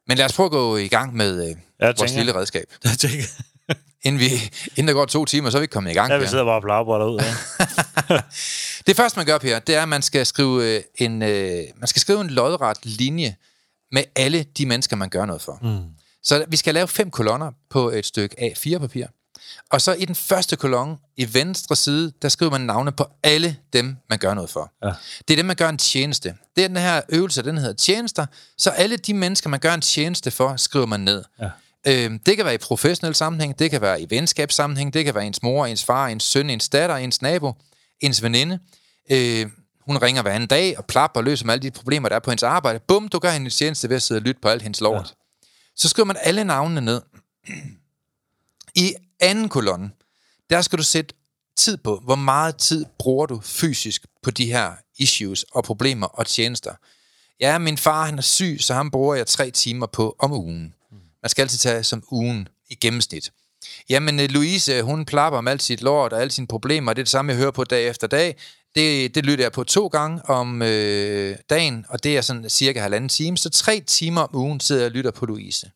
Men 0.06 0.18
lad 0.18 0.26
os 0.26 0.32
prøve 0.32 0.46
at 0.46 0.50
gå 0.50 0.76
i 0.76 0.88
gang 0.88 1.16
med 1.16 1.42
øh, 1.50 1.56
Jeg 1.80 1.86
vores 1.86 1.98
tænker- 1.98 2.16
lille 2.16 2.34
redskab. 2.34 2.64
Jeg 2.84 2.92
tænker, 2.98 3.24
Inden, 4.02 4.20
vi, 4.20 4.26
inden 4.76 4.88
der 4.88 4.92
går 4.94 5.04
to 5.06 5.24
timer, 5.24 5.50
så 5.50 5.56
er 5.56 5.60
vi 5.60 5.64
ikke 5.64 5.72
kommet 5.72 5.90
i 5.90 5.94
gang. 5.94 6.12
ja, 6.12 6.18
vi 6.18 6.26
sidder 6.26 6.44
bare 6.44 6.54
og 6.56 6.62
plapper 6.62 7.04
ud. 7.04 7.20
Ja. 7.20 8.20
Det 8.86 8.96
første, 8.96 9.18
man 9.18 9.26
gør, 9.26 9.38
Per, 9.38 9.58
det 9.58 9.74
er, 9.74 9.82
at 9.82 9.88
man 9.88 10.02
skal 10.02 10.26
skrive 10.26 10.76
øh, 10.76 10.82
en, 10.94 11.22
øh, 11.22 11.62
man 11.76 11.86
skal 11.86 12.00
skrive 12.00 12.20
en 12.20 12.30
lodret 12.30 12.78
linje 12.82 13.36
med 13.92 14.04
alle 14.16 14.42
de 14.42 14.66
mennesker, 14.66 14.96
man 14.96 15.08
gør 15.08 15.24
noget 15.26 15.42
for. 15.42 15.58
Mm. 15.62 15.84
Så 16.22 16.44
vi 16.48 16.56
skal 16.56 16.74
lave 16.74 16.88
fem 16.88 17.10
kolonner 17.10 17.52
på 17.70 17.90
et 17.90 18.06
stykke 18.06 18.36
A4-papir. 18.42 19.06
Og 19.70 19.80
så 19.80 19.92
i 19.92 20.04
den 20.04 20.14
første 20.14 20.56
kolonne, 20.56 20.96
i 21.16 21.34
venstre 21.34 21.76
side, 21.76 22.12
der 22.22 22.28
skriver 22.28 22.50
man 22.50 22.60
navne 22.60 22.92
på 22.92 23.06
alle 23.22 23.56
dem, 23.72 23.96
man 24.08 24.18
gør 24.18 24.34
noget 24.34 24.50
for. 24.50 24.72
Ja. 24.84 24.92
Det 25.28 25.34
er 25.34 25.36
dem, 25.36 25.46
man 25.46 25.56
gør 25.56 25.68
en 25.68 25.78
tjeneste. 25.78 26.34
Det 26.56 26.64
er 26.64 26.68
den 26.68 26.76
her 26.76 27.00
øvelse, 27.08 27.42
den 27.42 27.58
hedder 27.58 27.72
tjenester. 27.72 28.26
Så 28.58 28.70
alle 28.70 28.96
de 28.96 29.14
mennesker, 29.14 29.50
man 29.50 29.60
gør 29.60 29.74
en 29.74 29.80
tjeneste 29.80 30.30
for, 30.30 30.56
skriver 30.56 30.86
man 30.86 31.00
ned. 31.00 31.24
Ja. 31.40 31.50
Øhm, 31.86 32.18
det 32.18 32.36
kan 32.36 32.44
være 32.44 32.54
i 32.54 32.58
professionel 32.58 33.14
sammenhæng, 33.14 33.58
det 33.58 33.70
kan 33.70 33.80
være 33.80 34.02
i 34.02 34.06
venskabssammenhæng, 34.10 34.94
det 34.94 35.04
kan 35.04 35.14
være 35.14 35.26
ens 35.26 35.42
mor, 35.42 35.66
ens 35.66 35.84
far, 35.84 36.06
ens 36.06 36.24
søn, 36.24 36.50
ens 36.50 36.68
datter, 36.68 36.96
ens 36.96 37.22
nabo, 37.22 37.52
ens 38.00 38.22
veninde. 38.22 38.58
Øh, 39.10 39.46
hun 39.80 39.96
ringer 39.96 40.22
hver 40.22 40.32
anden 40.32 40.48
dag 40.48 40.78
og 40.78 40.84
plapper 40.84 41.20
og 41.20 41.24
løser 41.24 41.46
med 41.46 41.54
alle 41.54 41.62
de 41.62 41.70
problemer, 41.70 42.08
der 42.08 42.16
er 42.16 42.20
på 42.20 42.30
hendes 42.30 42.42
arbejde. 42.42 42.80
Bum, 42.88 43.08
du 43.08 43.18
gør 43.18 43.30
hende 43.30 43.44
en 43.44 43.50
tjeneste 43.50 43.88
ved 43.88 43.96
at 43.96 44.02
sidde 44.02 44.18
og 44.18 44.22
lytte 44.22 44.40
på 44.40 44.48
alt 44.48 44.62
hendes 44.62 44.80
lort. 44.80 45.06
Ja. 45.06 45.14
Så 45.76 45.88
skriver 45.88 46.06
man 46.06 46.16
alle 46.20 46.44
navnene 46.44 46.80
ned. 46.80 47.02
I 48.78 48.94
anden 49.20 49.48
kolonne, 49.48 49.90
der 50.50 50.62
skal 50.62 50.78
du 50.78 50.84
sætte 50.84 51.14
tid 51.56 51.76
på. 51.76 52.00
Hvor 52.04 52.14
meget 52.14 52.56
tid 52.56 52.84
bruger 52.98 53.26
du 53.26 53.40
fysisk 53.44 54.06
på 54.22 54.30
de 54.30 54.46
her 54.46 54.72
issues 54.98 55.42
og 55.42 55.64
problemer 55.64 56.06
og 56.06 56.26
tjenester? 56.26 56.74
Ja, 57.40 57.58
min 57.58 57.78
far 57.78 58.06
han 58.06 58.18
er 58.18 58.22
syg, 58.22 58.56
så 58.60 58.74
ham 58.74 58.90
bruger 58.90 59.14
jeg 59.14 59.26
tre 59.26 59.50
timer 59.50 59.86
på 59.86 60.16
om 60.18 60.32
ugen. 60.32 60.74
Man 61.22 61.30
skal 61.30 61.42
altid 61.42 61.58
tage 61.58 61.84
som 61.84 62.02
ugen 62.10 62.48
i 62.70 62.74
gennemsnit. 62.74 63.32
Jamen, 63.88 64.20
øh, 64.20 64.28
Louise, 64.30 64.82
hun 64.82 65.04
plapper 65.04 65.38
om 65.38 65.48
alt 65.48 65.62
sit 65.62 65.82
lort 65.82 66.12
og 66.12 66.20
alle 66.20 66.30
sine 66.30 66.46
problemer. 66.46 66.92
Det 66.92 67.00
er 67.00 67.04
det 67.04 67.10
samme, 67.10 67.32
jeg 67.32 67.38
hører 67.38 67.50
på 67.50 67.64
dag 67.64 67.88
efter 67.88 68.06
dag. 68.06 68.36
Det, 68.74 69.14
det 69.14 69.26
lytter 69.26 69.44
jeg 69.44 69.52
på 69.52 69.64
to 69.64 69.86
gange 69.86 70.28
om 70.28 70.62
øh, 70.62 71.36
dagen, 71.50 71.86
og 71.88 72.04
det 72.04 72.16
er 72.16 72.20
sådan 72.20 72.50
cirka 72.50 72.80
halvanden 72.80 73.08
time. 73.08 73.36
Så 73.36 73.50
tre 73.50 73.80
timer 73.86 74.20
om 74.20 74.36
ugen 74.36 74.60
sidder 74.60 74.82
jeg 74.82 74.86
og 74.86 74.92
lytter 74.92 75.10
på 75.10 75.26
Louise. 75.26 75.70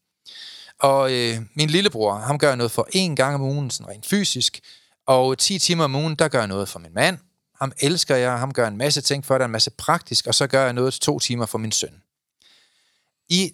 Og 0.83 1.13
øh, 1.13 1.41
min 1.55 1.71
lillebror, 1.71 2.15
ham 2.15 2.39
gør 2.39 2.49
jeg 2.49 2.57
noget 2.57 2.71
for 2.71 2.89
en 2.93 3.17
gang 3.17 3.35
om 3.35 3.43
ugen, 3.43 3.71
sådan 3.71 3.93
rent 3.93 4.07
fysisk. 4.07 4.61
Og 5.07 5.39
10 5.39 5.59
timer 5.59 5.85
om 5.85 5.95
ugen, 5.95 6.15
der 6.15 6.29
gør 6.29 6.39
jeg 6.39 6.49
noget 6.49 6.69
for 6.69 6.79
min 6.79 6.95
mand. 6.95 7.19
Ham 7.61 7.73
elsker 7.81 8.17
jeg, 8.17 8.39
ham 8.39 8.53
gør 8.53 8.69
en 8.69 8.77
masse 8.77 9.01
ting 9.01 9.25
for, 9.25 9.35
der 9.35 9.45
er 9.45 9.47
en 9.47 9.53
masse 9.53 9.71
praktisk, 9.71 10.27
og 10.27 10.35
så 10.35 10.47
gør 10.47 10.65
jeg 10.65 10.73
noget 10.73 10.93
til 10.93 11.03
to 11.03 11.19
timer 11.19 11.47
for 11.47 11.59
min 11.59 11.73
søn. 11.73 12.03
I 13.29 13.53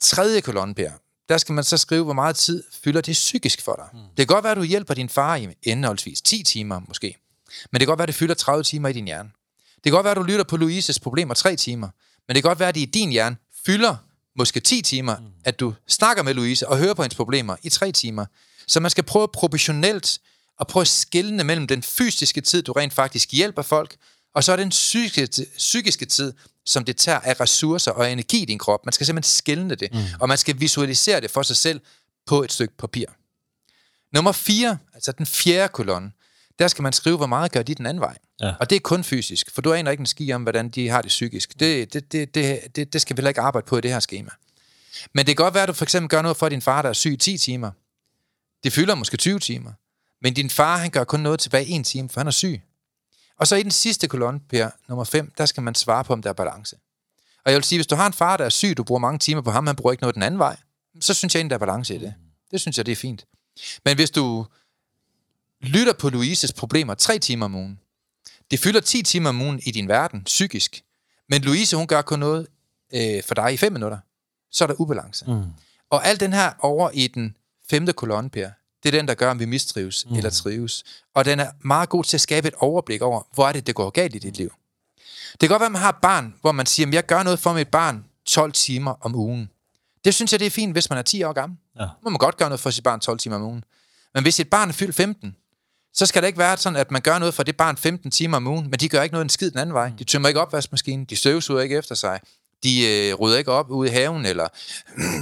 tredje 0.00 0.40
kolonne, 0.40 0.74
Per, 0.74 0.90
der 1.28 1.38
skal 1.38 1.52
man 1.52 1.64
så 1.64 1.78
skrive, 1.78 2.04
hvor 2.04 2.12
meget 2.12 2.36
tid 2.36 2.64
fylder 2.84 3.00
det 3.00 3.12
psykisk 3.12 3.62
for 3.62 3.74
dig. 3.74 3.88
Mm. 3.92 3.98
Det 3.98 4.28
kan 4.28 4.34
godt 4.34 4.44
være, 4.44 4.50
at 4.50 4.56
du 4.56 4.62
hjælper 4.62 4.94
din 4.94 5.08
far 5.08 5.36
i 5.36 5.48
indholdsvis 5.62 6.22
10 6.22 6.42
timer 6.42 6.80
måske. 6.88 7.16
Men 7.72 7.80
det 7.80 7.80
kan 7.80 7.86
godt 7.86 7.98
være, 7.98 8.04
at 8.04 8.08
det 8.08 8.14
fylder 8.14 8.34
30 8.34 8.64
timer 8.64 8.88
i 8.88 8.92
din 8.92 9.04
hjerne. 9.04 9.30
Det 9.74 9.82
kan 9.82 9.92
godt 9.92 10.04
være, 10.04 10.10
at 10.10 10.16
du 10.16 10.22
lytter 10.22 10.44
på 10.44 10.56
Louises 10.56 11.00
problemer 11.00 11.34
3 11.34 11.56
timer. 11.56 11.88
Men 12.28 12.34
det 12.34 12.42
kan 12.42 12.48
godt 12.48 12.58
være, 12.58 12.68
at 12.68 12.74
det 12.74 12.80
i 12.80 12.84
din 12.84 13.10
hjerne 13.10 13.36
fylder 13.66 13.96
måske 14.38 14.60
10 14.60 14.82
timer, 14.82 15.18
mm. 15.18 15.26
at 15.44 15.60
du 15.60 15.74
snakker 15.88 16.22
med 16.22 16.34
Louise 16.34 16.68
og 16.68 16.78
hører 16.78 16.94
på 16.94 17.02
hendes 17.02 17.16
problemer 17.16 17.56
i 17.62 17.68
3 17.68 17.92
timer. 17.92 18.26
Så 18.66 18.80
man 18.80 18.90
skal 18.90 19.04
prøve 19.04 19.28
proportionelt 19.28 20.18
at 20.60 20.66
prøve 20.66 20.80
at 20.80 20.88
skille 20.88 21.44
mellem 21.44 21.66
den 21.66 21.82
fysiske 21.82 22.40
tid, 22.40 22.62
du 22.62 22.72
rent 22.72 22.92
faktisk 22.92 23.32
hjælper 23.32 23.62
folk, 23.62 23.96
og 24.34 24.44
så 24.44 24.52
er 24.52 24.56
den 24.56 24.68
psykiske, 24.68 25.46
psykiske 25.56 26.06
tid, 26.06 26.32
som 26.66 26.84
det 26.84 26.96
tager 26.96 27.20
af 27.20 27.40
ressourcer 27.40 27.90
og 27.90 28.12
energi 28.12 28.42
i 28.42 28.44
din 28.44 28.58
krop. 28.58 28.86
Man 28.86 28.92
skal 28.92 29.06
simpelthen 29.06 29.30
skille 29.30 29.74
det, 29.74 29.92
mm. 29.92 29.98
og 30.20 30.28
man 30.28 30.38
skal 30.38 30.60
visualisere 30.60 31.20
det 31.20 31.30
for 31.30 31.42
sig 31.42 31.56
selv 31.56 31.80
på 32.26 32.42
et 32.42 32.52
stykke 32.52 32.76
papir. 32.76 33.06
Nummer 34.12 34.32
4, 34.32 34.78
altså 34.94 35.12
den 35.12 35.26
fjerde 35.26 35.68
kolonne, 35.68 36.12
der 36.58 36.68
skal 36.68 36.82
man 36.82 36.92
skrive, 36.92 37.16
hvor 37.16 37.26
meget 37.26 37.52
gør 37.52 37.62
de 37.62 37.74
den 37.74 37.86
anden 37.86 38.00
vej. 38.00 38.18
Ja. 38.40 38.54
Og 38.60 38.70
det 38.70 38.76
er 38.76 38.80
kun 38.80 39.04
fysisk, 39.04 39.50
for 39.54 39.62
du 39.62 39.72
aner 39.72 39.90
ikke 39.90 40.00
en 40.00 40.06
ski 40.06 40.32
om, 40.32 40.42
hvordan 40.42 40.68
de 40.68 40.88
har 40.88 41.02
det 41.02 41.08
psykisk. 41.08 41.60
Det, 41.60 41.92
det, 41.92 42.12
det, 42.12 42.34
det, 42.34 42.76
det, 42.76 42.92
det 42.92 43.00
skal 43.00 43.16
vi 43.16 43.18
heller 43.18 43.28
ikke 43.28 43.40
arbejde 43.40 43.66
på 43.66 43.78
i 43.78 43.80
det 43.80 43.92
her 43.92 44.00
schema. 44.00 44.30
Men 45.12 45.26
det 45.26 45.36
kan 45.36 45.44
godt 45.44 45.54
være, 45.54 45.62
at 45.62 45.68
du 45.68 45.72
for 45.72 45.84
eksempel 45.84 46.08
gør 46.08 46.22
noget 46.22 46.36
for 46.36 46.48
din 46.48 46.62
far, 46.62 46.82
der 46.82 46.88
er 46.88 46.92
syg 46.92 47.12
i 47.12 47.16
10 47.16 47.38
timer. 47.38 47.70
Det 48.64 48.72
fylder 48.72 48.94
måske 48.94 49.16
20 49.16 49.38
timer. 49.38 49.72
Men 50.22 50.34
din 50.34 50.50
far, 50.50 50.76
han 50.76 50.90
gør 50.90 51.04
kun 51.04 51.20
noget 51.20 51.40
tilbage 51.40 51.66
i 51.66 51.70
en 51.70 51.84
time, 51.84 52.08
for 52.08 52.20
han 52.20 52.26
er 52.26 52.30
syg. 52.30 52.62
Og 53.40 53.46
så 53.46 53.56
i 53.56 53.62
den 53.62 53.70
sidste 53.70 54.08
kolonne, 54.08 54.40
Per, 54.50 54.70
nummer 54.88 55.04
5, 55.04 55.32
der 55.38 55.46
skal 55.46 55.62
man 55.62 55.74
svare 55.74 56.04
på, 56.04 56.12
om 56.12 56.22
der 56.22 56.28
er 56.28 56.34
balance. 56.34 56.76
Og 57.44 57.52
jeg 57.52 57.56
vil 57.56 57.64
sige, 57.64 57.78
hvis 57.78 57.86
du 57.86 57.94
har 57.94 58.06
en 58.06 58.12
far, 58.12 58.36
der 58.36 58.44
er 58.44 58.48
syg, 58.48 58.76
du 58.76 58.84
bruger 58.84 58.98
mange 58.98 59.18
timer 59.18 59.42
på 59.42 59.50
ham, 59.50 59.66
han 59.66 59.76
bruger 59.76 59.92
ikke 59.92 60.02
noget 60.02 60.14
den 60.14 60.22
anden 60.22 60.38
vej, 60.38 60.56
så 61.00 61.14
synes 61.14 61.34
jeg 61.34 61.38
egentlig, 61.38 61.50
der 61.50 61.56
er 61.56 61.66
balance 61.66 61.94
i 61.94 61.98
det. 61.98 62.14
Det 62.50 62.60
synes 62.60 62.78
jeg, 62.78 62.86
det 62.86 62.92
er 62.92 62.96
fint. 62.96 63.26
Men 63.84 63.96
hvis 63.96 64.10
du 64.10 64.46
lytter 65.64 65.92
på 65.92 66.08
Louises 66.08 66.52
problemer 66.52 66.94
tre 66.94 67.18
timer 67.18 67.46
om 67.46 67.54
ugen, 67.54 67.78
det 68.50 68.60
fylder 68.60 68.80
10 68.80 69.02
timer 69.02 69.28
om 69.28 69.40
ugen 69.40 69.60
i 69.66 69.70
din 69.70 69.88
verden, 69.88 70.24
psykisk, 70.24 70.82
men 71.28 71.42
Louise, 71.42 71.76
hun 71.76 71.86
gør 71.86 72.02
kun 72.02 72.18
noget 72.18 72.46
øh, 72.94 73.22
for 73.22 73.34
dig 73.34 73.54
i 73.54 73.56
5 73.56 73.72
minutter, 73.72 73.98
så 74.50 74.64
er 74.64 74.66
der 74.66 74.80
ubalance. 74.80 75.24
Mm. 75.28 75.44
Og 75.90 76.06
alt 76.06 76.20
den 76.20 76.32
her 76.32 76.52
over 76.58 76.90
i 76.90 77.06
den 77.06 77.36
femte 77.70 77.92
kolonne, 77.92 78.30
Per, 78.30 78.50
det 78.82 78.94
er 78.94 78.98
den, 78.98 79.08
der 79.08 79.14
gør, 79.14 79.30
om 79.30 79.38
vi 79.38 79.44
mistrives 79.44 80.06
mm. 80.08 80.16
eller 80.16 80.30
trives. 80.30 80.84
Og 81.14 81.24
den 81.24 81.40
er 81.40 81.50
meget 81.60 81.88
god 81.88 82.04
til 82.04 82.16
at 82.16 82.20
skabe 82.20 82.48
et 82.48 82.54
overblik 82.54 83.02
over, 83.02 83.22
hvor 83.34 83.48
er 83.48 83.52
det, 83.52 83.66
det 83.66 83.74
går 83.74 83.90
galt 83.90 84.14
i 84.14 84.18
dit 84.18 84.36
liv. 84.36 84.52
Det 85.32 85.40
kan 85.40 85.48
godt 85.48 85.60
være, 85.60 85.66
at 85.66 85.72
man 85.72 85.80
har 85.80 85.88
et 85.88 86.00
barn, 86.02 86.34
hvor 86.40 86.52
man 86.52 86.66
siger, 86.66 86.86
at 86.86 86.94
jeg 86.94 87.06
gør 87.06 87.22
noget 87.22 87.38
for 87.38 87.52
mit 87.52 87.68
barn 87.68 88.04
12 88.26 88.52
timer 88.52 88.94
om 89.00 89.14
ugen. 89.14 89.50
Det 90.04 90.14
synes 90.14 90.32
jeg, 90.32 90.40
det 90.40 90.46
er 90.46 90.50
fint, 90.50 90.72
hvis 90.72 90.90
man 90.90 90.98
er 90.98 91.02
10 91.02 91.22
år 91.22 91.32
gammel. 91.32 91.58
Ja. 91.80 91.86
må 92.02 92.10
man 92.10 92.18
godt 92.18 92.36
gøre 92.36 92.48
noget 92.48 92.60
for 92.60 92.70
sit 92.70 92.84
barn 92.84 93.00
12 93.00 93.18
timer 93.18 93.36
om 93.36 93.42
ugen. 93.42 93.64
Men 94.14 94.22
hvis 94.22 94.40
et 94.40 94.50
barn 94.50 94.68
er 94.68 94.72
fyldt 94.72 94.94
15, 94.94 95.36
så 95.94 96.06
skal 96.06 96.22
det 96.22 96.26
ikke 96.26 96.38
være 96.38 96.56
sådan, 96.56 96.76
at 96.76 96.90
man 96.90 97.02
gør 97.02 97.18
noget 97.18 97.34
for 97.34 97.42
det 97.42 97.56
barn 97.56 97.76
15 97.76 98.10
timer 98.10 98.36
om 98.36 98.46
ugen, 98.46 98.70
men 98.70 98.80
de 98.80 98.88
gør 98.88 99.02
ikke 99.02 99.12
noget 99.12 99.24
en 99.24 99.28
skid 99.28 99.50
den 99.50 99.58
anden 99.58 99.74
vej. 99.74 99.92
De 99.98 100.04
tømmer 100.04 100.28
ikke 100.28 100.40
opvaskemaskinen, 100.40 101.04
de 101.04 101.16
støvsuger 101.16 101.60
ikke 101.60 101.76
efter 101.76 101.94
sig, 101.94 102.20
de 102.62 102.86
øh, 102.86 103.14
rydder 103.14 103.38
ikke 103.38 103.52
op 103.52 103.70
ude 103.70 103.90
i 103.90 103.92
haven, 103.92 104.26
eller 104.26 104.48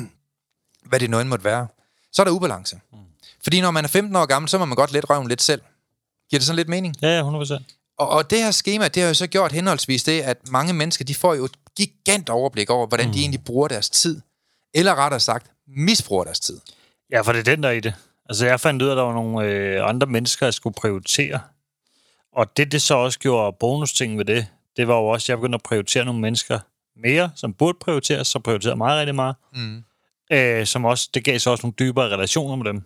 hvad 0.89 1.01
det 1.01 1.11
nu 1.11 1.21
end 1.21 1.29
måtte 1.29 1.45
være. 1.45 1.69
Så 2.13 2.23
er 2.23 2.25
der 2.25 2.33
ubalance. 2.33 2.81
Mm. 2.93 2.99
Fordi 3.43 3.61
når 3.61 3.71
man 3.71 3.85
er 3.85 3.89
15 3.89 4.17
år 4.17 4.27
gammel, 4.27 4.49
så 4.49 4.59
må 4.59 4.65
man 4.65 4.77
godt 4.77 4.93
let 4.93 5.11
røven 5.11 5.29
lidt 5.29 5.43
selv. 5.43 5.63
Giver 6.31 6.39
det 6.39 6.47
sådan 6.47 6.57
lidt 6.57 6.69
mening? 6.69 6.95
Ja, 7.03 7.09
ja, 7.09 7.43
100%. 7.43 7.63
Og, 7.99 8.09
og 8.09 8.31
det 8.31 8.39
her 8.39 8.51
schema, 8.51 8.89
det 8.89 9.03
har 9.03 9.09
jo 9.09 9.15
så 9.15 9.27
gjort 9.27 9.53
henholdsvis 9.53 10.03
det, 10.03 10.21
at 10.21 10.49
mange 10.49 10.73
mennesker, 10.73 11.05
de 11.05 11.15
får 11.15 11.35
jo 11.35 11.45
et 11.45 11.53
gigant 11.77 12.29
overblik 12.29 12.71
over, 12.71 12.87
hvordan 12.87 13.07
mm. 13.07 13.13
de 13.13 13.21
egentlig 13.21 13.45
bruger 13.45 13.69
deres 13.69 13.91
tid. 13.91 14.21
Eller 14.75 14.95
rettere 14.95 15.21
sagt, 15.21 15.47
misbruger 15.67 16.25
deres 16.25 16.41
tid. 16.41 16.61
Ja, 17.13 17.21
for 17.21 17.33
det 17.33 17.39
er 17.39 17.45
den, 17.45 17.63
der 17.63 17.69
er 17.69 17.73
i 17.73 17.81
det. 17.81 17.95
Altså, 18.29 18.47
jeg 18.47 18.61
fandt 18.61 18.83
ud 18.83 18.87
af, 18.89 18.93
at 18.93 18.97
der 18.97 19.03
var 19.03 19.13
nogle 19.15 19.47
øh, 19.49 19.89
andre 19.89 20.07
mennesker, 20.07 20.47
jeg 20.47 20.55
skulle 20.55 20.75
prioritere. 20.75 21.41
Og 22.33 22.57
det, 22.57 22.73
det 22.73 22.83
så 22.83 22.95
også 22.95 23.19
gjorde 23.19 23.57
bonusting 23.61 24.19
ved 24.19 24.25
det, 24.25 24.47
det 24.77 24.89
var 24.89 24.95
jo 24.95 25.07
også, 25.07 25.25
at 25.25 25.29
jeg 25.29 25.39
begyndte 25.39 25.57
at 25.57 25.63
prioritere 25.63 26.05
nogle 26.05 26.21
mennesker 26.21 26.59
mere, 26.97 27.31
som 27.35 27.55
burde 27.55 27.79
prioriteres, 27.81 28.29
så 28.29 28.39
prioriterede 28.39 28.77
mig 28.77 28.97
rigtig 28.99 29.15
meget. 29.15 29.37
Mm. 29.55 29.85
Øh, 30.33 30.67
som 30.67 30.85
også, 30.85 31.09
det 31.15 31.25
gav 31.25 31.39
så 31.39 31.51
også 31.51 31.63
nogle 31.67 31.75
dybere 31.79 32.09
relationer 32.09 32.57
med 32.57 32.65
dem. 32.65 32.83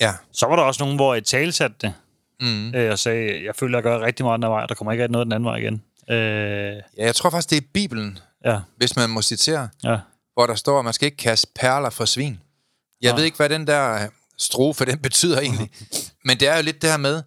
Ja. 0.00 0.12
Så 0.32 0.46
var 0.46 0.56
der 0.56 0.62
også 0.62 0.82
nogen, 0.82 0.96
hvor 0.96 1.14
jeg 1.14 1.24
talsatte 1.24 1.76
det, 1.80 1.94
Mm. 2.40 2.74
øh, 2.74 2.90
og 2.92 2.98
sagde, 2.98 3.44
jeg 3.44 3.56
føler, 3.56 3.78
jeg 3.78 3.82
gør 3.82 4.00
rigtig 4.00 4.24
meget 4.26 4.42
den 4.42 4.50
vej, 4.50 4.66
der 4.66 4.74
kommer 4.74 4.92
ikke 4.92 5.08
noget 5.08 5.26
den 5.26 5.32
anden 5.32 5.44
vej 5.44 5.56
igen. 5.56 5.82
Øh, 6.10 6.16
Ja, 6.16 7.04
jeg 7.06 7.14
tror 7.14 7.30
faktisk, 7.30 7.50
det 7.50 7.56
er 7.56 7.66
Bibelen, 7.74 8.18
ja, 8.44 8.60
hvis 8.76 8.96
man 8.96 9.10
må 9.10 9.22
citere, 9.22 9.68
ja. 9.84 9.98
hvor 10.34 10.46
der 10.46 10.54
står, 10.54 10.78
at 10.78 10.84
man 10.84 10.92
skal 10.92 11.06
ikke 11.06 11.16
kaste 11.16 11.48
perler 11.54 11.90
for 11.90 12.04
svin. 12.04 12.40
Jeg 13.02 13.10
Nå. 13.12 13.16
ved 13.16 13.24
ikke, 13.24 13.36
hvad 13.36 13.48
den 13.48 13.66
der 13.66 14.08
strofe, 14.38 14.84
den 14.84 14.98
betyder 14.98 15.40
egentlig. 15.40 15.70
Men 16.26 16.40
det 16.40 16.48
er 16.48 16.56
jo 16.56 16.62
lidt 16.62 16.82
det 16.82 16.90
her 16.90 16.96
med, 16.96 17.22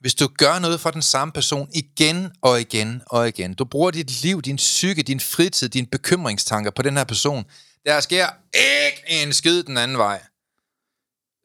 hvis 0.00 0.14
du 0.14 0.28
gør 0.38 0.58
noget 0.58 0.80
for 0.80 0.90
den 0.90 1.02
samme 1.02 1.32
person 1.32 1.68
igen 1.74 2.32
og 2.40 2.60
igen 2.60 3.02
og 3.06 3.28
igen, 3.28 3.54
du 3.54 3.64
bruger 3.64 3.90
dit 3.90 4.22
liv, 4.22 4.42
din 4.42 4.56
psyke, 4.56 5.02
din 5.02 5.20
fritid, 5.20 5.68
dine 5.68 5.86
bekymringstanker 5.86 6.70
på 6.70 6.82
den 6.82 6.96
her 6.96 7.04
person, 7.04 7.44
der 7.86 8.00
sker 8.00 8.26
ikke 8.54 9.22
en 9.22 9.32
skid 9.32 9.62
den 9.62 9.76
anden 9.76 9.98
vej. 9.98 10.22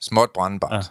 Småt 0.02 0.32
brandbart. 0.34 0.72
Ja. 0.72 0.82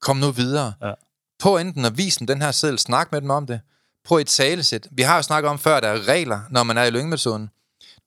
Kom 0.00 0.16
nu 0.16 0.30
videre. 0.30 0.72
Ja. 0.82 0.92
På 1.38 1.58
enten 1.58 1.84
at 1.84 1.96
vise 1.96 2.18
dem 2.18 2.26
den 2.26 2.42
her 2.42 2.52
seddel, 2.52 2.78
snak 2.78 3.12
med 3.12 3.20
dem 3.20 3.30
om 3.30 3.46
det. 3.46 3.60
På 4.04 4.18
et 4.18 4.26
talesæt. 4.26 4.88
Vi 4.90 5.02
har 5.02 5.16
jo 5.16 5.22
snakket 5.22 5.50
om 5.50 5.58
før, 5.58 5.80
der 5.80 5.88
er 5.88 6.08
regler, 6.08 6.40
når 6.50 6.62
man 6.62 6.78
er 6.78 6.84
i 6.84 6.90
lyngemetoden. 6.90 7.50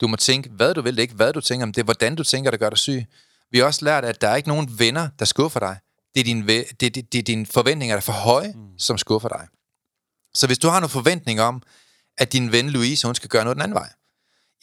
Du 0.01 0.07
må 0.07 0.15
tænke, 0.15 0.49
hvad 0.49 0.73
du 0.73 0.81
vil, 0.81 0.93
det 0.93 0.99
er 0.99 1.01
ikke 1.01 1.13
hvad 1.13 1.33
du 1.33 1.41
tænker, 1.41 1.65
men 1.65 1.73
det 1.73 1.81
er, 1.81 1.85
hvordan 1.85 2.15
du 2.15 2.23
tænker, 2.23 2.51
der 2.51 2.57
gør 2.57 2.69
dig 2.69 2.77
syg. 2.77 3.05
Vi 3.53 3.59
har 3.59 3.65
også 3.65 3.85
lært, 3.85 4.05
at 4.05 4.21
der 4.21 4.27
er 4.27 4.35
ikke 4.35 4.49
nogen 4.49 4.79
venner, 4.79 5.09
der 5.19 5.25
skuffer 5.25 5.59
dig. 5.59 5.77
Det 6.15 6.19
er, 6.19 6.23
din, 6.23 6.47
det, 6.47 6.79
det, 6.79 6.95
det 7.13 7.15
er 7.15 7.23
dine 7.23 7.45
forventninger, 7.45 7.95
der 7.95 7.97
er 7.97 8.01
for 8.01 8.11
høje, 8.11 8.53
mm. 8.55 8.79
som 8.79 8.97
skuffer 8.97 9.29
dig. 9.29 9.47
Så 10.33 10.47
hvis 10.47 10.59
du 10.59 10.67
har 10.67 10.79
nogle 10.79 10.89
forventninger 10.89 11.43
om, 11.43 11.61
at 12.17 12.33
din 12.33 12.51
ven 12.51 12.69
Louise, 12.69 13.07
hun 13.07 13.15
skal 13.15 13.29
gøre 13.29 13.43
noget 13.43 13.55
den 13.55 13.61
anden 13.61 13.75
vej, 13.75 13.89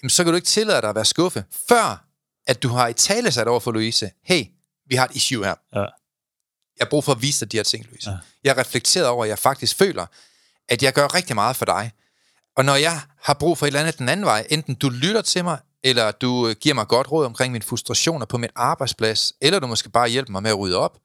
jamen 0.03 0.11
så 0.11 0.24
kan 0.24 0.33
du 0.33 0.37
ikke 0.37 0.46
tillade 0.46 0.81
dig 0.81 0.88
at 0.88 0.94
være 0.94 1.05
skuffe, 1.05 1.44
før 1.68 2.07
at 2.46 2.62
du 2.62 2.68
har 2.68 2.88
i 2.88 2.92
tale 2.92 3.33
sat 3.33 3.48
over 3.48 3.61
for 3.61 3.72
Louise, 3.72 4.11
hey, 4.24 4.44
vi 4.87 4.94
har 4.94 5.05
et 5.05 5.16
issue 5.16 5.44
her. 5.44 5.55
Ja. 5.74 5.81
Jeg 5.81 6.87
har 6.87 6.90
brug 6.90 7.05
for 7.05 7.12
at 7.12 7.22
vise 7.22 7.44
dig 7.44 7.53
de 7.53 7.57
her 7.57 7.64
ting, 7.64 7.87
Louise. 7.87 8.11
Ja. 8.11 8.16
Jeg 8.44 8.55
har 8.55 8.61
reflekteret 8.61 9.07
over, 9.07 9.24
at 9.24 9.29
jeg 9.29 9.38
faktisk 9.38 9.76
føler, 9.76 10.07
at 10.68 10.83
jeg 10.83 10.92
gør 10.92 11.14
rigtig 11.14 11.35
meget 11.35 11.57
for 11.57 11.64
dig. 11.64 11.92
Og 12.57 12.64
når 12.64 12.74
jeg 12.74 13.00
har 13.22 13.35
brug 13.35 13.59
for 13.59 13.66
et 13.66 13.68
eller 13.68 13.81
andet 13.81 13.98
den 13.98 14.09
anden 14.09 14.26
vej, 14.26 14.46
enten 14.50 14.74
du 14.74 14.88
lytter 14.88 15.22
til 15.22 15.44
mig, 15.44 15.59
eller 15.83 16.11
du 16.11 16.49
øh, 16.49 16.57
giver 16.61 16.75
mig 16.75 16.88
godt 16.88 17.12
råd 17.12 17.27
omkring 17.27 17.53
mine 17.53 17.64
frustrationer 17.64 18.27
på 18.27 18.38
min 18.38 18.51
arbejdsplads, 18.55 19.33
eller 19.40 19.59
du 19.59 19.66
måske 19.66 19.90
bare 19.90 20.09
hjælper 20.09 20.33
mig 20.33 20.43
med 20.43 20.51
at 20.51 20.59
rydde 20.59 20.77
op, 20.77 20.99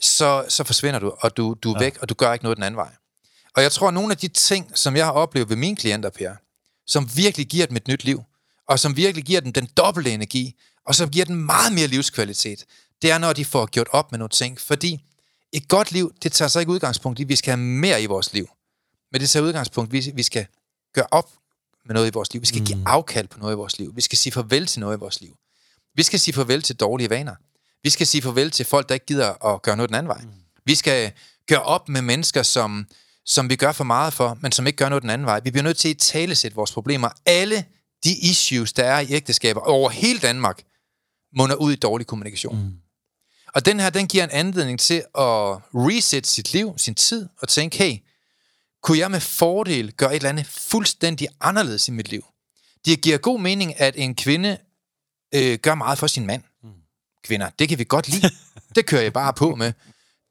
så, 0.00 0.44
så 0.48 0.64
forsvinder 0.64 1.00
du, 1.00 1.14
og 1.20 1.36
du, 1.36 1.54
du 1.62 1.72
er 1.72 1.76
ja. 1.78 1.84
væk, 1.84 1.98
og 2.00 2.08
du 2.08 2.14
gør 2.14 2.32
ikke 2.32 2.44
noget 2.44 2.56
den 2.56 2.64
anden 2.64 2.76
vej. 2.76 2.94
Og 3.56 3.62
jeg 3.62 3.72
tror, 3.72 3.88
at 3.88 3.94
nogle 3.94 4.10
af 4.10 4.16
de 4.16 4.28
ting, 4.28 4.78
som 4.78 4.96
jeg 4.96 5.04
har 5.04 5.12
oplevet 5.12 5.48
ved 5.48 5.56
mine 5.56 5.76
klienter, 5.76 6.10
Per, 6.10 6.34
som 6.86 7.16
virkelig 7.16 7.46
giver 7.46 7.66
dem 7.66 7.76
et 7.76 7.88
nyt 7.88 8.04
liv, 8.04 8.22
og 8.68 8.78
som 8.78 8.96
virkelig 8.96 9.24
giver 9.24 9.40
dem 9.40 9.52
den 9.52 9.68
dobbelte 9.76 10.10
energi, 10.10 10.60
og 10.86 10.94
som 10.94 11.10
giver 11.10 11.24
dem 11.24 11.36
meget 11.36 11.72
mere 11.72 11.86
livskvalitet, 11.86 12.64
det 13.02 13.10
er, 13.10 13.18
når 13.18 13.32
de 13.32 13.44
får 13.44 13.66
gjort 13.66 13.88
op 13.90 14.12
med 14.12 14.18
nogle 14.18 14.28
ting. 14.28 14.60
Fordi 14.60 15.04
et 15.52 15.68
godt 15.68 15.92
liv, 15.92 16.12
det 16.22 16.32
tager 16.32 16.48
så 16.48 16.60
ikke 16.60 16.72
udgangspunkt 16.72 17.18
i, 17.18 17.22
at 17.22 17.28
vi 17.28 17.36
skal 17.36 17.50
have 17.50 17.64
mere 17.64 18.02
i 18.02 18.06
vores 18.06 18.32
liv. 18.32 18.48
Men 19.12 19.20
det 19.20 19.30
tager 19.30 19.44
udgangspunkt 19.44 19.94
i, 19.94 20.10
at 20.10 20.16
vi 20.16 20.22
skal 20.22 20.46
gøre 20.94 21.06
op 21.10 21.30
med 21.86 21.94
noget 21.94 22.08
i 22.08 22.12
vores 22.12 22.32
liv. 22.32 22.40
Vi 22.40 22.46
skal 22.46 22.60
mm. 22.60 22.66
give 22.66 22.82
afkald 22.86 23.28
på 23.28 23.38
noget 23.38 23.54
i 23.54 23.56
vores 23.56 23.78
liv. 23.78 23.96
Vi 23.96 24.00
skal 24.00 24.18
sige 24.18 24.32
farvel 24.32 24.66
til 24.66 24.80
noget 24.80 24.96
i 24.96 25.00
vores 25.00 25.20
liv. 25.20 25.36
Vi 25.94 26.02
skal 26.02 26.20
sige 26.20 26.34
farvel 26.34 26.62
til 26.62 26.76
dårlige 26.76 27.10
vaner. 27.10 27.34
Vi 27.82 27.90
skal 27.90 28.06
sige 28.06 28.22
farvel 28.22 28.50
til 28.50 28.66
folk, 28.66 28.88
der 28.88 28.94
ikke 28.94 29.06
gider 29.06 29.46
at 29.54 29.62
gøre 29.62 29.76
noget 29.76 29.88
den 29.88 29.96
anden 29.96 30.08
vej. 30.08 30.20
Mm. 30.20 30.28
Vi 30.64 30.74
skal 30.74 31.12
gøre 31.48 31.62
op 31.62 31.88
med 31.88 32.02
mennesker, 32.02 32.42
som, 32.42 32.86
som 33.26 33.50
vi 33.50 33.56
gør 33.56 33.72
for 33.72 33.84
meget 33.84 34.12
for, 34.12 34.38
men 34.40 34.52
som 34.52 34.66
ikke 34.66 34.76
gør 34.76 34.88
noget 34.88 35.02
den 35.02 35.10
anden 35.10 35.26
vej. 35.26 35.40
Vi 35.40 35.50
bliver 35.50 35.64
nødt 35.64 35.76
til 35.76 35.88
at 35.88 35.98
talesætte 35.98 36.54
vores 36.54 36.72
problemer. 36.72 37.08
Alle 37.26 37.64
de 38.04 38.18
issues, 38.18 38.72
der 38.72 38.84
er 38.84 39.00
i 39.00 39.06
ægteskaber 39.12 39.60
over 39.60 39.90
hele 39.90 40.18
Danmark, 40.18 40.62
munder 41.36 41.56
ud 41.56 41.72
i 41.72 41.76
dårlig 41.76 42.06
kommunikation. 42.06 42.56
Mm. 42.56 42.72
Og 43.54 43.66
den 43.66 43.80
her, 43.80 43.90
den 43.90 44.06
giver 44.06 44.24
en 44.24 44.30
anledning 44.30 44.80
til 44.80 44.94
at 45.18 45.58
reset 45.74 46.26
sit 46.26 46.52
liv, 46.52 46.74
sin 46.76 46.94
tid, 46.94 47.28
og 47.38 47.48
tænke, 47.48 47.78
hey, 47.78 47.96
kunne 48.82 48.98
jeg 48.98 49.10
med 49.10 49.20
fordel 49.20 49.92
gøre 49.92 50.10
et 50.10 50.16
eller 50.16 50.28
andet 50.28 50.46
fuldstændig 50.46 51.28
anderledes 51.40 51.88
i 51.88 51.90
mit 51.90 52.08
liv? 52.08 52.24
Det 52.84 53.00
giver 53.00 53.18
god 53.18 53.40
mening, 53.40 53.80
at 53.80 53.94
en 53.96 54.14
kvinde 54.14 54.58
øh, 55.34 55.58
gør 55.58 55.74
meget 55.74 55.98
for 55.98 56.06
sin 56.06 56.26
mand. 56.26 56.42
Mm. 56.62 56.70
Kvinder, 57.24 57.50
det 57.58 57.68
kan 57.68 57.78
vi 57.78 57.84
godt 57.84 58.08
lide. 58.08 58.30
det 58.74 58.86
kører 58.86 59.02
jeg 59.02 59.12
bare 59.12 59.32
på 59.32 59.54
med. 59.54 59.72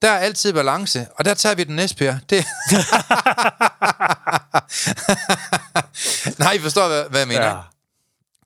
Der 0.02 0.12
er 0.12 0.18
altid 0.18 0.54
balance, 0.54 1.08
og 1.16 1.26
der 1.26 1.34
tager 1.34 1.56
vi 1.56 1.64
den 1.64 1.76
næste, 1.76 1.98
Per. 1.98 2.18
Det... 2.30 2.46
Nej, 6.40 6.54
I 6.54 6.60
forstår, 6.60 6.88
hvad, 6.88 7.10
hvad 7.10 7.20
jeg 7.20 7.28
mener. 7.28 7.48
Ja. 7.48 7.58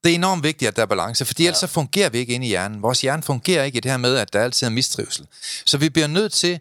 Det 0.03 0.11
er 0.11 0.15
enormt 0.15 0.43
vigtigt, 0.43 0.69
at 0.69 0.75
der 0.75 0.81
er 0.81 0.85
balance, 0.85 1.25
fordi 1.25 1.43
ja. 1.43 1.47
ellers 1.47 1.59
så 1.59 1.67
fungerer 1.67 2.09
vi 2.09 2.17
ikke 2.17 2.33
inde 2.33 2.45
i 2.45 2.49
hjernen. 2.49 2.81
Vores 2.81 3.01
hjerne 3.01 3.23
fungerer 3.23 3.63
ikke 3.63 3.77
i 3.77 3.79
det 3.79 3.91
her 3.91 3.97
med, 3.97 4.15
at 4.15 4.33
der 4.33 4.43
altid 4.43 4.67
er 4.67 4.71
mistrivsel. 4.71 5.27
Så 5.65 5.77
vi 5.77 5.89
bliver 5.89 6.07
nødt 6.07 6.33
til 6.33 6.59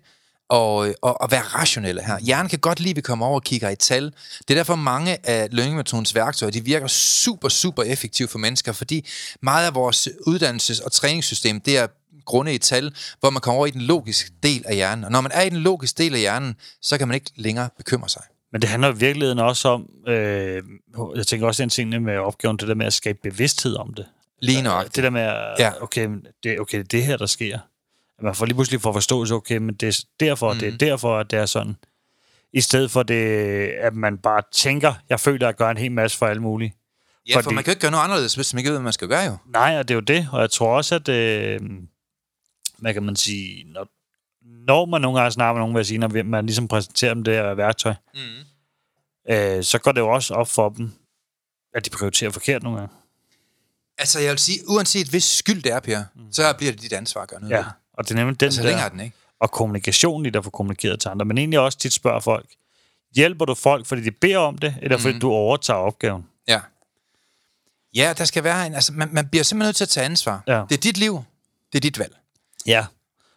at, 0.50 0.86
at, 1.06 1.16
at 1.22 1.30
være 1.30 1.40
rationelle 1.40 2.02
her. 2.02 2.18
Hjernen 2.18 2.48
kan 2.48 2.58
godt 2.58 2.80
lide, 2.80 2.90
at 2.90 2.96
vi 2.96 3.00
kommer 3.00 3.26
over 3.26 3.34
og 3.34 3.42
kigger 3.42 3.70
i 3.70 3.76
tal. 3.76 4.04
Det 4.38 4.50
er 4.50 4.54
derfor 4.54 4.76
mange 4.76 5.28
af 5.28 5.48
lønningemetodens 5.50 6.14
værktøjer, 6.14 6.50
de 6.50 6.64
virker 6.64 6.86
super, 6.86 7.48
super 7.48 7.82
effektivt 7.82 8.30
for 8.30 8.38
mennesker, 8.38 8.72
fordi 8.72 9.08
meget 9.40 9.66
af 9.66 9.74
vores 9.74 10.08
uddannelses- 10.08 10.84
og 10.84 10.92
træningssystem, 10.92 11.60
det 11.60 11.78
er 11.78 11.86
grunde 12.24 12.54
i 12.54 12.58
tal, 12.58 12.94
hvor 13.20 13.30
man 13.30 13.40
kommer 13.40 13.56
over 13.56 13.66
i 13.66 13.70
den 13.70 13.80
logiske 13.80 14.30
del 14.42 14.62
af 14.66 14.74
hjernen. 14.74 15.04
Og 15.04 15.12
når 15.12 15.20
man 15.20 15.32
er 15.34 15.42
i 15.42 15.48
den 15.48 15.58
logiske 15.58 16.02
del 16.02 16.14
af 16.14 16.20
hjernen, 16.20 16.56
så 16.82 16.98
kan 16.98 17.08
man 17.08 17.14
ikke 17.14 17.30
længere 17.36 17.68
bekymre 17.76 18.08
sig. 18.08 18.22
Men 18.52 18.62
det 18.62 18.70
handler 18.70 18.92
i 18.92 18.96
virkeligheden 18.96 19.38
også 19.38 19.68
om, 19.68 19.88
øh, 20.08 20.62
jeg 21.16 21.26
tænker 21.26 21.46
også 21.46 21.62
en 21.62 21.68
ting 21.68 22.02
med 22.02 22.18
opgaven, 22.18 22.56
det 22.56 22.68
der 22.68 22.74
med 22.74 22.86
at 22.86 22.92
skabe 22.92 23.18
bevidsthed 23.22 23.76
om 23.76 23.94
det. 23.94 24.06
Lige 24.42 24.62
nok. 24.62 24.84
Det 24.84 25.04
der 25.04 25.10
med, 25.10 25.22
ja. 25.58 25.82
okay, 25.82 26.08
det, 26.42 26.60
okay, 26.60 26.78
det 26.78 26.84
er 26.84 26.88
det 26.88 27.04
her, 27.04 27.16
der 27.16 27.26
sker. 27.26 27.58
Man 28.22 28.34
får 28.34 28.46
lige 28.46 28.54
pludselig 28.54 28.80
for 28.80 28.92
forståelse, 28.92 29.34
okay, 29.34 29.56
men 29.56 29.74
det 29.74 29.88
er 29.88 30.04
derfor, 30.20 30.52
mm. 30.52 30.58
det 30.58 30.68
er 30.68 30.72
mhm. 30.72 30.78
derfor, 30.78 31.18
at 31.18 31.30
det 31.30 31.38
er 31.38 31.46
sådan. 31.46 31.76
I 32.52 32.60
stedet 32.60 32.90
for 32.90 33.02
det, 33.02 33.24
at 33.68 33.94
man 33.94 34.18
bare 34.18 34.42
tænker, 34.52 34.94
jeg 35.08 35.20
føler, 35.20 35.46
at 35.46 35.52
jeg 35.52 35.56
gør 35.56 35.70
en 35.70 35.76
hel 35.76 35.92
masse 35.92 36.18
for 36.18 36.26
alle 36.26 36.42
mulige. 36.42 36.74
Ja, 37.28 37.36
Fordi, 37.36 37.44
for 37.44 37.50
man 37.50 37.64
kan 37.64 37.70
ikke 37.70 37.80
gøre 37.80 37.90
noget 37.90 38.04
anderledes, 38.04 38.34
hvis 38.34 38.54
man 38.54 38.58
ikke 38.58 38.68
ved, 38.68 38.76
hvad 38.76 38.84
man 38.84 38.92
skal 38.92 39.08
gøre 39.08 39.22
jo. 39.22 39.36
Nej, 39.46 39.78
og 39.78 39.88
det 39.88 39.94
er 39.94 39.96
jo 39.96 40.00
det, 40.00 40.28
og 40.32 40.40
jeg 40.40 40.50
tror 40.50 40.76
også, 40.76 40.94
at, 40.94 41.08
øh, 41.08 41.60
hvad 42.78 42.94
kan 42.94 43.02
man 43.02 43.16
sige, 43.16 43.64
når, 43.72 43.88
når 44.66 44.84
man 44.84 45.00
nogle 45.00 45.18
gange 45.18 45.32
snakker 45.32 45.52
med 45.52 45.60
nogen, 45.60 45.76
vil 45.76 45.86
sige, 45.86 45.98
når 45.98 46.22
man 46.24 46.46
ligesom 46.46 46.68
præsenterer 46.68 47.14
dem 47.14 47.24
det 47.24 47.34
her 47.34 47.54
værktøj, 47.54 47.94
mm. 48.14 49.32
øh, 49.34 49.64
så 49.64 49.78
går 49.78 49.92
det 49.92 50.00
jo 50.00 50.08
også 50.08 50.34
op 50.34 50.48
for 50.48 50.68
dem, 50.68 50.92
at 51.74 51.84
de 51.84 51.90
prioriterer 51.90 52.30
forkert 52.30 52.62
nogle 52.62 52.78
gange. 52.78 52.94
Altså, 53.98 54.20
jeg 54.20 54.30
vil 54.30 54.38
sige, 54.38 54.58
uanset 54.68 55.08
hvis 55.08 55.24
skyld 55.24 55.62
det 55.62 55.72
er, 55.72 55.80
Per, 55.80 56.02
mm. 56.14 56.32
så 56.32 56.54
bliver 56.58 56.72
det 56.72 56.82
dit 56.82 56.92
ansvar 56.92 57.22
at 57.22 57.28
gøre 57.28 57.40
noget. 57.40 57.52
Ja, 57.52 57.64
og 57.94 58.04
det 58.04 58.10
er 58.10 58.14
nemlig 58.14 58.40
den 58.40 58.46
altså, 58.46 58.62
der... 58.62 58.88
den 58.88 59.00
ikke. 59.00 59.16
Og 59.40 59.50
kommunikationen 59.50 60.26
i 60.26 60.30
der 60.30 60.42
får 60.42 60.50
kommunikeret 60.50 61.00
til 61.00 61.08
andre. 61.08 61.24
Men 61.24 61.38
egentlig 61.38 61.58
også 61.58 61.78
tit 61.78 61.92
spørger 61.92 62.20
folk, 62.20 62.46
hjælper 63.14 63.44
du 63.44 63.54
folk, 63.54 63.86
fordi 63.86 64.02
de 64.02 64.10
beder 64.10 64.38
om 64.38 64.58
det, 64.58 64.74
eller 64.82 64.98
fordi 64.98 65.14
mm. 65.14 65.20
du 65.20 65.30
overtager 65.30 65.78
opgaven? 65.78 66.26
Ja. 66.48 66.60
Ja, 67.94 68.12
der 68.18 68.24
skal 68.24 68.44
være 68.44 68.66
en... 68.66 68.74
Altså, 68.74 68.92
man, 68.92 69.08
man 69.12 69.28
bliver 69.28 69.42
simpelthen 69.42 69.68
nødt 69.68 69.76
til 69.76 69.84
at 69.84 69.88
tage 69.88 70.04
ansvar. 70.04 70.42
Ja. 70.46 70.62
Det 70.68 70.76
er 70.76 70.80
dit 70.80 70.98
liv. 70.98 71.24
Det 71.72 71.78
er 71.78 71.80
dit 71.80 71.98
valg. 71.98 72.16
Ja. 72.66 72.84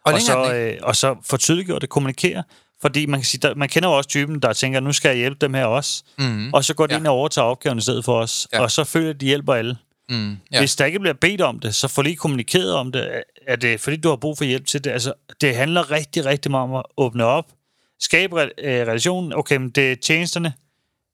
Og, 0.04 0.12
og, 0.12 0.20
så, 0.20 0.54
øh, 0.54 0.78
og 0.82 0.96
så 0.96 1.16
få 1.24 1.36
tydeliggjort 1.36 1.82
det, 1.82 1.90
kommunikere. 1.90 2.42
Fordi 2.80 3.06
man 3.06 3.20
kan 3.20 3.24
sige, 3.24 3.40
der, 3.40 3.54
man 3.54 3.68
kender 3.68 3.88
jo 3.88 3.96
også 3.96 4.08
typen, 4.08 4.40
der 4.40 4.52
tænker, 4.52 4.80
nu 4.80 4.92
skal 4.92 5.08
jeg 5.08 5.18
hjælpe 5.18 5.38
dem 5.40 5.54
her 5.54 5.64
også. 5.64 6.02
Mm. 6.18 6.54
Og 6.54 6.64
så 6.64 6.74
går 6.74 6.86
de 6.86 6.94
ja. 6.94 6.98
ind 6.98 7.06
og 7.06 7.14
overtager 7.14 7.46
opgaven 7.46 7.78
i 7.78 7.80
stedet 7.80 8.04
for 8.04 8.20
os. 8.20 8.48
Ja. 8.52 8.60
Og 8.60 8.70
så 8.70 8.84
føler 8.84 9.12
de 9.12 9.26
hjælper 9.26 9.54
alle. 9.54 9.76
Mm. 10.08 10.36
Ja. 10.52 10.58
Hvis 10.58 10.76
der 10.76 10.84
ikke 10.84 10.98
bliver 10.98 11.14
bedt 11.14 11.40
om 11.40 11.60
det, 11.60 11.74
så 11.74 11.88
få 11.88 12.02
lige 12.02 12.16
kommunikeret 12.16 12.74
om 12.74 12.92
det. 12.92 13.22
Er 13.48 13.56
det 13.56 13.80
fordi, 13.80 13.96
du 13.96 14.08
har 14.08 14.16
brug 14.16 14.38
for 14.38 14.44
hjælp 14.44 14.66
til 14.66 14.84
det? 14.84 14.90
Altså, 14.90 15.12
det 15.40 15.56
handler 15.56 15.90
rigtig, 15.90 16.24
rigtig 16.24 16.50
meget 16.50 16.64
om 16.70 16.74
at 16.74 16.82
åbne 16.96 17.24
op. 17.24 17.52
Skabe 18.00 18.40
øh, 18.42 18.48
relationen. 18.58 19.32
Okay, 19.32 19.56
men 19.56 19.70
det 19.70 19.92
er 19.92 19.96
tjenesterne. 19.96 20.52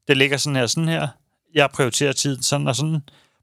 Det 0.09 0.17
ligger 0.17 0.37
sådan 0.37 0.57
her 0.57 0.67
sådan 0.67 0.89
her. 0.89 1.09
Jeg 1.55 1.71
prioriterer 1.71 2.13
tiden 2.13 2.43
sådan 2.43 2.69
og 2.69 2.77
sådan. 2.77 3.01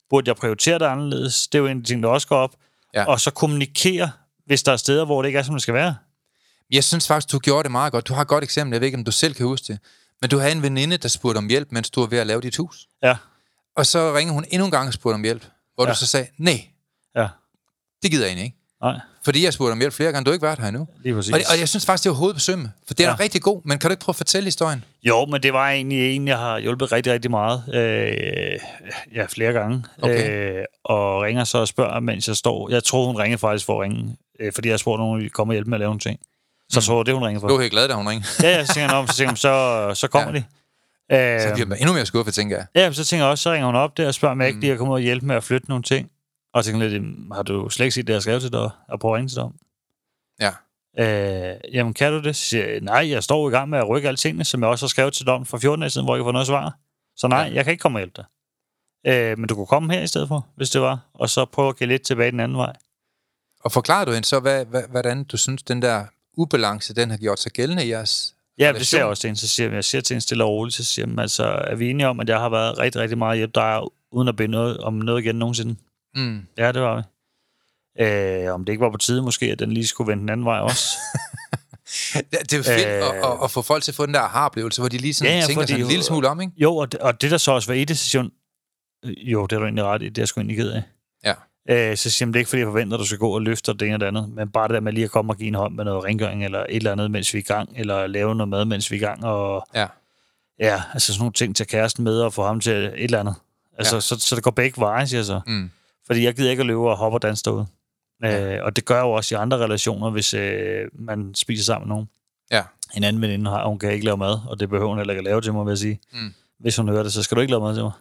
Burde 0.10 0.30
jeg 0.30 0.36
prioritere 0.36 0.80
det 0.80 0.86
anderledes? 0.86 1.48
Det 1.48 1.58
er 1.58 1.62
jo 1.62 1.68
en 1.68 1.78
af 1.78 1.84
de 1.84 1.90
ting, 1.90 2.04
der 2.04 2.10
også 2.10 2.28
går 2.28 2.38
op. 2.38 2.56
Ja. 2.94 3.06
Og 3.06 3.20
så 3.20 3.32
kommunikere 3.32 4.12
hvis 4.46 4.64
der 4.64 4.72
er 4.72 4.78
steder, 4.78 5.06
hvor 5.06 5.22
det 5.22 5.30
ikke 5.30 5.40
er, 5.40 5.44
som 5.44 5.56
det 5.56 5.62
skal 5.62 5.74
være. 5.74 5.96
Jeg 6.72 6.84
synes 6.84 7.08
faktisk, 7.08 7.32
du 7.32 7.40
gjorde 7.40 7.64
det 7.64 7.72
meget 7.72 7.92
godt. 7.92 8.08
Du 8.08 8.14
har 8.14 8.22
et 8.22 8.28
godt 8.28 8.44
eksempel. 8.44 8.74
Jeg 8.74 8.82
ved 8.82 8.86
ikke, 8.86 8.98
om 8.98 9.04
du 9.04 9.12
selv 9.12 9.34
kan 9.34 9.46
huske 9.46 9.74
det. 9.74 9.80
Men 10.22 10.30
du 10.30 10.38
havde 10.38 10.52
en 10.52 10.62
veninde, 10.62 10.98
der 10.98 11.08
spurgte 11.08 11.38
om 11.38 11.48
hjælp, 11.48 11.72
mens 11.72 11.90
du 11.90 12.00
var 12.00 12.08
ved 12.08 12.18
at 12.18 12.28
lave 12.28 12.42
dit 12.42 12.58
hus. 12.58 12.88
Ja. 13.04 13.18
Og 13.76 13.86
så 13.86 14.16
ringede 14.16 14.34
hun 14.34 14.46
endnu 14.50 14.66
en 14.66 14.72
gang 14.72 14.88
og 14.88 14.94
spurgte 14.94 15.16
om 15.16 15.24
hjælp. 15.24 15.46
Hvor 15.76 15.86
ja. 15.86 15.92
du 15.92 15.98
så 15.98 16.08
sagde, 16.08 16.28
nej, 16.38 16.68
ja. 17.16 17.28
det 18.04 18.12
gider 18.12 18.24
jeg 18.24 18.30
egentlig 18.30 18.46
ikke. 18.46 18.61
Nej. 18.82 19.00
Fordi 19.26 19.46
jeg 19.46 19.54
spurgte 19.54 19.72
om 19.72 19.80
hjælp 19.80 19.94
flere 19.94 20.12
gange, 20.12 20.26
du 20.26 20.30
har 20.30 20.34
ikke 20.34 20.46
været 20.46 20.60
her 20.60 20.68
endnu. 20.68 20.88
Lige 21.04 21.16
præcis. 21.16 21.34
Og, 21.34 21.40
og 21.52 21.60
jeg 21.60 21.70
synes 21.70 21.86
faktisk, 21.86 22.04
det 22.04 22.10
var 22.10 22.16
hovedbesømme, 22.16 22.72
for 22.88 22.94
det 22.94 23.06
er 23.06 23.10
ja. 23.10 23.16
rigtig 23.20 23.42
god, 23.42 23.62
men 23.66 23.80
kan 23.80 23.90
du 23.90 23.92
ikke 23.92 24.02
prøve 24.02 24.14
at 24.14 24.18
fortælle 24.18 24.48
historien? 24.48 24.84
Jo, 25.04 25.26
men 25.26 25.44
det 25.44 25.54
var 25.54 25.70
egentlig 25.70 26.16
en, 26.16 26.28
jeg 26.28 26.38
har 26.38 26.60
hjulpet 26.60 26.92
rigtig, 26.92 27.14
rigtig 27.14 27.32
meget. 27.32 27.64
Øh, 27.74 28.60
ja, 29.16 29.26
flere 29.30 29.54
gange. 29.54 29.84
Okay. 30.02 30.60
Øh, 30.60 30.66
og 30.84 31.22
ringer 31.22 31.44
så 31.44 31.58
og 31.58 31.68
spørger, 31.68 32.00
mens 32.00 32.28
jeg 32.28 32.36
står. 32.36 32.70
Jeg 32.70 32.84
tror, 32.84 33.06
hun 33.06 33.16
ringer 33.16 33.38
faktisk 33.38 33.66
for 33.66 33.76
at 33.76 33.82
ringe 33.82 34.18
øh, 34.42 34.54
fordi 34.54 34.70
jeg 34.70 34.80
spurgte 34.80 35.04
nogen, 35.04 35.24
om 35.24 35.30
komme 35.30 35.52
og 35.52 35.56
hjælpe 35.56 35.70
med 35.70 35.76
at 35.76 35.80
lave 35.80 35.90
nogle 35.90 36.00
ting. 36.00 36.20
Så 36.70 36.80
mm. 36.80 36.84
tror 36.84 37.04
det, 37.04 37.14
hun 37.14 37.24
ringer 37.24 37.40
for. 37.40 37.48
Du 37.48 37.56
er 37.56 37.62
helt 37.62 37.72
glad, 37.72 37.88
da 37.88 37.94
hun 37.94 38.08
ringer. 38.08 38.28
ja, 38.44 38.50
ja, 38.50 38.66
så 38.66 38.74
tænker 38.74 38.90
jeg, 38.90 39.00
om, 39.00 39.08
så, 39.08 39.16
tænker 39.16 39.32
jeg, 39.32 39.38
så, 39.38 39.92
så 40.02 40.08
kommer 40.08 40.32
ja. 40.32 40.38
de. 40.38 40.44
Så 41.42 41.54
bliver 41.54 41.68
man 41.68 41.78
endnu 41.78 41.94
mere 41.94 42.06
skuffet, 42.06 42.34
tænker 42.34 42.58
jeg. 42.58 42.66
Ja, 42.76 42.92
så 42.92 43.06
tænker 43.06 43.26
jeg 43.26 43.32
også, 43.32 43.42
så 43.42 43.52
ringer 43.52 43.66
hun 43.66 43.76
op 43.76 43.98
der 43.98 44.08
og 44.08 44.14
spørger, 44.14 44.32
om 44.32 44.42
jeg 44.42 44.48
ikke 44.48 44.58
mm. 44.58 44.62
lige 44.62 44.78
komme 44.78 44.94
ud 44.94 44.98
og 44.98 45.02
hjælpe 45.02 45.26
med 45.26 45.36
at 45.36 45.44
flytte 45.44 45.70
nogle 45.70 45.84
ting. 45.84 46.10
Og 46.54 46.66
tænker 46.66 46.88
lidt, 46.88 47.04
har 47.34 47.44
du 47.44 47.70
slet 47.70 47.86
ikke 47.86 47.94
set 47.94 48.08
det, 48.08 48.14
jeg 48.14 48.22
skrev 48.22 48.40
til 48.40 48.52
dig, 48.52 48.70
og 48.88 49.00
prøve 49.00 49.14
at 49.14 49.18
ringe 49.18 49.30
til 49.30 49.36
dig 49.36 49.44
om? 49.44 49.56
Ja. 50.40 50.52
Øh, 51.00 51.58
jamen, 51.74 51.94
kan 51.94 52.12
du 52.12 52.22
det? 52.22 52.36
Så 52.36 52.42
siger 52.42 52.68
jeg, 52.68 52.82
nej, 52.82 53.10
jeg 53.10 53.24
står 53.24 53.50
i 53.50 53.52
gang 53.52 53.70
med 53.70 53.80
at 53.80 53.90
rykke 53.90 54.08
alle 54.08 54.18
tingene, 54.18 54.46
som 54.46 54.62
jeg 54.62 54.70
også 54.70 54.86
har 54.86 54.90
skrevet 54.90 55.14
til 55.14 55.26
dig 55.26 55.34
om 55.34 55.46
for 55.46 55.58
14 55.58 55.82
dage 55.82 55.90
siden, 55.90 56.06
hvor 56.08 56.16
jeg 56.16 56.20
kan 56.20 56.28
få 56.28 56.32
noget 56.32 56.48
svar. 56.48 56.78
Så 57.16 57.28
nej, 57.28 57.40
ja. 57.40 57.54
jeg 57.54 57.64
kan 57.64 57.72
ikke 57.72 57.82
komme 57.82 57.98
og 57.98 58.00
hjælpe 58.00 58.14
dig. 58.16 58.26
Øh, 59.08 59.38
men 59.40 59.48
du 59.48 59.56
kunne 59.56 59.68
komme 59.68 59.94
her 59.94 60.02
i 60.02 60.08
stedet 60.08 60.28
for, 60.28 60.48
hvis 60.56 60.70
det 60.70 60.82
var, 60.82 61.00
og 61.14 61.30
så 61.30 61.46
prøve 61.46 61.70
at 61.70 61.78
give 61.78 61.88
lidt 61.88 62.02
tilbage 62.02 62.32
den 62.32 62.40
anden 62.40 62.58
vej. 62.58 62.74
Og 63.64 63.72
forklarer 63.72 64.06
du 64.06 64.12
hende 64.12 64.28
så, 64.28 64.40
hvad, 64.40 64.66
hvad, 64.66 64.84
hvordan 64.90 65.24
du 65.24 65.38
synes, 65.38 65.64
den 65.64 65.82
der 65.82 66.06
ubalance, 66.38 66.96
den 66.96 67.10
har 67.10 67.18
gjort 67.18 67.40
sig 67.40 67.52
gældende 67.52 67.86
i 67.86 67.90
jeres 67.90 68.36
Ja, 68.58 68.64
relation? 68.64 68.80
det 68.80 68.88
ser 68.88 68.98
jeg 68.98 69.06
også 69.08 69.22
til 69.22 69.28
hende. 69.28 69.40
Så 69.40 69.48
siger 69.48 69.68
jeg, 69.68 69.76
jeg 69.76 69.84
siger 69.84 70.02
til 70.02 70.14
hende 70.14 70.24
stille 70.24 70.44
og 70.44 70.50
roligt, 70.50 70.76
så 70.76 70.86
siger 70.86 71.08
jeg, 71.08 71.20
altså, 71.20 71.44
er 71.44 71.76
vi 71.76 71.90
enige 71.90 72.08
om, 72.08 72.20
at 72.20 72.30
jeg 72.30 72.40
har 72.40 72.50
været 72.50 72.78
rigtig, 72.78 73.02
rigtig 73.02 73.18
meget 73.18 73.38
hjælp 73.38 73.56
dig, 73.56 73.82
uden 74.12 74.28
at 74.28 74.36
bede 74.36 74.48
noget 74.48 74.78
om 74.78 74.94
noget 74.94 75.24
igen 75.24 75.36
nogensinde? 75.36 75.76
Mm. 76.16 76.48
Ja, 76.58 76.72
det 76.72 76.82
var 76.82 76.96
vi. 76.96 77.02
Øh, 78.00 78.54
om 78.54 78.66
det 78.66 78.74
ikke 78.74 78.84
var 78.84 78.92
på 78.92 78.98
tide 78.98 79.22
måske, 79.22 79.46
at 79.46 79.60
den 79.60 79.72
lige 79.72 79.88
skulle 79.88 80.08
vende 80.08 80.22
den 80.22 80.30
anden 80.30 80.46
vej 80.46 80.60
også. 80.60 80.84
det 82.32 82.54
er 82.54 82.58
jo 82.58 82.64
fedt 82.64 82.88
øh, 82.88 83.32
at, 83.32 83.44
at, 83.44 83.52
få 83.52 83.62
folk 83.62 83.84
til 83.84 83.92
at 83.92 83.96
få 83.96 84.06
den 84.06 84.14
der 84.14 84.28
har-oplevelse, 84.28 84.82
hvor 84.82 84.90
de 84.90 84.98
lige 84.98 85.14
sådan 85.14 85.34
ja, 85.34 85.40
ja, 85.40 85.46
tænker 85.46 85.66
sig 85.66 85.80
en 85.80 85.88
lille 85.88 86.04
smule 86.04 86.28
om, 86.30 86.42
ikke? 86.42 86.54
Jo, 86.58 86.76
og 86.76 86.92
det, 86.92 87.00
og 87.00 87.22
det 87.22 87.32
der 87.32 87.38
så 87.38 87.52
også 87.52 87.68
var 87.68 87.76
i 87.76 87.86
det 87.86 87.98
session, 87.98 88.32
jo, 89.04 89.46
det 89.46 89.56
er 89.56 89.60
du 89.60 89.66
egentlig 89.66 89.84
ret 89.84 90.02
i, 90.02 90.10
det 90.10 90.18
er 90.18 90.22
jeg 90.22 90.28
sgu 90.28 90.40
egentlig 90.40 90.58
ked 90.58 90.72
af. 90.72 90.84
Ja. 91.26 91.34
Øh, 91.70 91.98
så 91.98 92.10
siger 92.10 92.28
jeg, 92.28 92.34
det 92.34 92.36
er 92.38 92.40
ikke, 92.40 92.50
fordi 92.50 92.60
jeg 92.60 92.68
forventer, 92.68 92.98
at 92.98 93.00
du 93.00 93.06
skal 93.06 93.18
gå 93.18 93.30
og 93.30 93.42
løfte 93.42 93.74
det 93.74 93.88
ene 93.88 93.98
det 93.98 94.06
andet, 94.06 94.30
men 94.30 94.50
bare 94.50 94.68
det 94.68 94.74
der 94.74 94.80
med 94.80 94.94
lige 94.94 95.04
at 95.04 95.12
komme 95.12 95.34
og 95.34 95.38
give 95.38 95.48
en 95.48 95.56
hånd 95.56 95.76
med 95.76 95.86
noget 95.86 96.04
rengøring, 96.04 96.46
eller 96.46 96.60
et 96.60 96.76
eller 96.76 96.92
andet, 96.92 97.12
mens 97.12 97.34
vi 97.34 97.38
er 97.38 97.42
i 97.42 97.54
gang, 97.54 97.70
eller 97.76 98.08
lave 98.08 98.36
noget 98.36 98.50
mad, 98.50 98.66
mens 98.66 98.92
vi 98.92 98.96
er 98.96 99.00
i 99.00 99.04
gang, 99.04 99.26
og 99.26 99.68
ja, 99.76 99.88
ja 100.60 100.82
altså 100.94 101.14
sådan 101.14 101.20
nogle 101.20 101.34
ting 101.34 101.56
til 101.56 101.68
kæresten 101.68 102.04
med, 102.04 102.22
og 102.22 102.34
få 102.34 102.46
ham 102.46 102.60
til 102.60 102.74
et 102.74 102.94
eller 102.96 103.20
andet. 103.20 103.36
Altså, 103.78 103.96
ja. 103.96 104.00
så, 104.00 104.20
så 104.20 104.36
det 104.36 104.44
går 104.44 104.52
begge 104.52 104.82
veje, 104.82 105.08
siger 105.08 105.20
jeg 105.20 105.26
så. 105.26 105.42
Mm. 105.48 105.72
Fordi 106.12 106.24
jeg 106.24 106.36
gider 106.36 106.50
ikke 106.52 106.62
at 106.62 106.68
løbe 106.68 106.90
og 106.90 106.98
hoppe 106.98 107.16
og 107.18 107.22
danse 107.22 107.44
derude. 107.44 107.66
Ja. 108.24 108.56
Øh, 108.58 108.66
og 108.66 108.76
det 108.76 108.86
gør 108.86 109.00
jo 109.00 109.12
også 109.12 109.36
i 109.36 109.38
andre 109.38 109.58
relationer, 109.58 110.10
hvis 110.10 110.34
øh, 110.34 110.88
man 110.94 111.36
spiser 111.36 111.64
sammen 111.64 111.88
med 111.88 111.96
nogen. 111.96 112.10
Ja. 112.52 112.62
En 112.98 113.04
anden 113.04 113.22
veninde 113.22 113.50
har, 113.52 113.68
hun 113.68 113.80
kan 113.80 113.92
ikke 113.92 114.06
lave 114.06 114.18
mad, 114.18 114.40
og 114.50 114.60
det 114.60 114.70
behøver 114.70 114.90
hun 114.90 114.98
heller 114.98 115.14
ikke 115.14 115.20
at 115.20 115.24
lave 115.26 115.42
til 115.42 115.54
mig, 115.54 115.66
vil 115.66 115.72
jeg 115.72 115.78
sige. 115.78 116.00
Mm. 116.14 116.34
hvis 116.60 116.76
hun 116.78 116.90
hører 116.90 117.04
det, 117.04 117.14
så 117.14 117.24
skal 117.24 117.36
du 117.36 117.42
ikke 117.42 117.52
lave 117.52 117.62
mad 117.64 117.74
til 117.76 117.84
mig. 117.84 117.92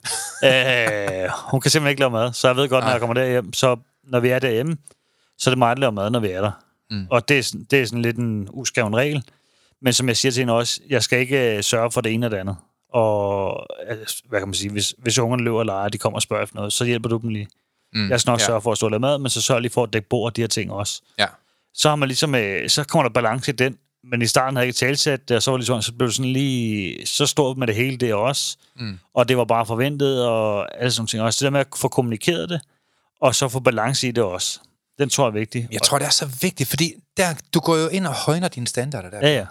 øh, 1.25 1.31
hun 1.51 1.61
kan 1.61 1.71
simpelthen 1.71 1.91
ikke 1.91 2.01
lave 2.01 2.11
mad, 2.11 2.33
så 2.33 2.49
jeg 2.49 2.57
ved 2.57 2.69
godt, 2.69 2.85
når 2.85 2.91
jeg 2.91 3.01
kommer 3.01 3.15
derhjem, 3.15 3.53
så 3.53 3.77
når 4.05 4.21
vi 4.21 4.29
er 4.29 4.39
derhjemme, 4.39 4.77
så 5.39 5.51
er 5.51 5.53
det 5.53 5.59
mig, 5.59 5.77
der 5.77 5.81
laver 5.81 5.91
mad, 5.93 6.11
når 6.11 6.21
vi 6.21 6.29
er 6.31 6.41
der. 6.41 6.51
Mm. 6.91 7.07
Og 7.11 7.29
det 7.29 7.39
er, 7.39 7.43
sådan- 7.43 7.67
det 7.71 7.81
er 7.81 7.85
sådan 7.87 8.03
lidt 8.03 8.17
en 8.17 8.49
uskreven 8.53 8.97
regel. 8.97 9.25
Men 9.83 9.93
som 9.93 10.09
jeg 10.09 10.17
siger 10.17 10.33
til 10.33 10.41
hende 10.41 10.53
også, 10.53 10.81
jeg 10.89 11.03
skal 11.03 11.19
ikke 11.21 11.57
øh, 11.57 11.63
sørge 11.63 11.91
for 11.91 12.01
det 12.01 12.13
ene 12.15 12.27
og 12.27 12.31
det 12.31 12.37
andet. 12.37 12.57
Og 12.93 13.67
altså, 13.91 14.23
hvad 14.29 14.39
kan 14.41 14.49
man 14.49 14.55
sige, 14.55 14.71
hvis, 14.73 14.95
hvis 14.99 15.19
ungerne 15.19 15.43
løber 15.45 15.59
og 15.59 15.67
leger, 15.67 15.89
de 15.89 15.99
kommer 15.99 16.17
og 16.17 16.23
spørger 16.23 16.43
efter 16.43 16.57
noget, 16.57 16.73
så 16.73 16.85
hjælper 16.85 17.09
du 17.09 17.19
dem 17.23 17.29
lige. 17.29 17.49
Mm. 17.95 18.11
Jeg 18.11 18.21
skal 18.21 18.31
nok 18.31 18.41
ja. 18.41 18.47
sørge 18.47 18.63
for 18.63 18.73
at 18.73 18.79
stå 18.79 18.87
og 18.87 18.91
lave 18.91 19.01
mad, 19.01 19.19
men 19.19 19.31
så 19.31 19.43
sørg 19.43 19.61
lige 19.61 19.73
for 19.73 19.83
at 19.83 19.93
dække 19.93 20.09
bord 20.09 20.31
og 20.31 20.37
de 20.37 20.41
her 20.41 20.49
ting 20.49 20.73
også. 20.73 21.03
Ja. 21.19 21.27
Så 21.75 21.89
har 21.89 21.97
man 21.97 22.09
ligesom, 22.09 22.35
øh, 22.35 22.69
så 22.69 22.85
kommer 22.85 23.09
der 23.09 23.13
balance 23.13 23.53
i 23.53 23.55
den, 23.55 23.79
men 24.05 24.23
i 24.23 24.27
starten 24.27 24.57
havde 24.57 24.65
jeg 24.65 24.69
ikke 24.69 24.79
talsat 24.79 25.29
det, 25.29 25.37
og 25.37 25.43
så, 25.43 25.51
var 25.51 25.59
det 25.59 25.61
ligesom, 25.61 25.83
så 25.83 25.93
blev 25.93 26.09
det 26.09 26.17
sådan 26.17 26.33
lige 26.33 27.07
så 27.07 27.27
stort 27.27 27.57
med 27.57 27.67
det 27.67 27.75
hele 27.75 27.97
det 27.97 28.15
også. 28.15 28.57
Mm. 28.77 28.99
Og 29.15 29.29
det 29.29 29.37
var 29.37 29.45
bare 29.45 29.67
forventet, 29.67 30.27
og 30.27 30.79
alle 30.81 30.91
sådan 30.91 31.07
ting 31.07 31.23
også. 31.23 31.37
Det 31.37 31.45
der 31.45 31.51
med 31.51 31.61
at 31.61 31.67
få 31.77 31.89
kommunikeret 31.89 32.49
det, 32.49 32.61
og 33.21 33.35
så 33.35 33.49
få 33.49 33.61
balance 33.61 34.09
i 34.09 34.11
det 34.11 34.25
også. 34.25 34.61
Den 34.99 35.09
tror 35.09 35.25
jeg 35.25 35.29
er 35.29 35.39
vigtig. 35.39 35.69
Jeg 35.73 35.83
tror, 35.83 35.99
det 35.99 36.07
er 36.07 36.11
så 36.11 36.27
vigtigt, 36.41 36.69
fordi 36.69 36.95
der, 37.17 37.35
du 37.55 37.61
går 37.61 37.77
jo 37.77 37.89
ind 37.89 38.07
og 38.07 38.15
højner 38.15 38.49
dine 38.49 38.67
standarder 38.67 39.11
der. 39.11 39.19
Ja, 39.19 39.35
ja. 39.35 39.47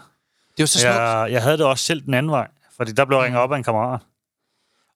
Det 0.52 0.60
er 0.60 0.64
jo 0.64 0.68
så 0.68 0.80
smukt. 0.80 0.96
Jeg, 0.96 1.28
jeg 1.32 1.44
havde 1.44 1.58
det 1.58 1.66
også 1.66 1.86
selv 1.86 2.02
den 2.02 2.14
anden 2.14 2.32
vej, 2.32 2.48
fordi 2.78 2.92
der 2.92 3.06
blev 3.06 3.18
jeg 3.18 3.26
ringet 3.26 3.42
op 3.42 3.52
af 3.52 3.58
en 3.58 3.64
kammerat. 3.64 4.02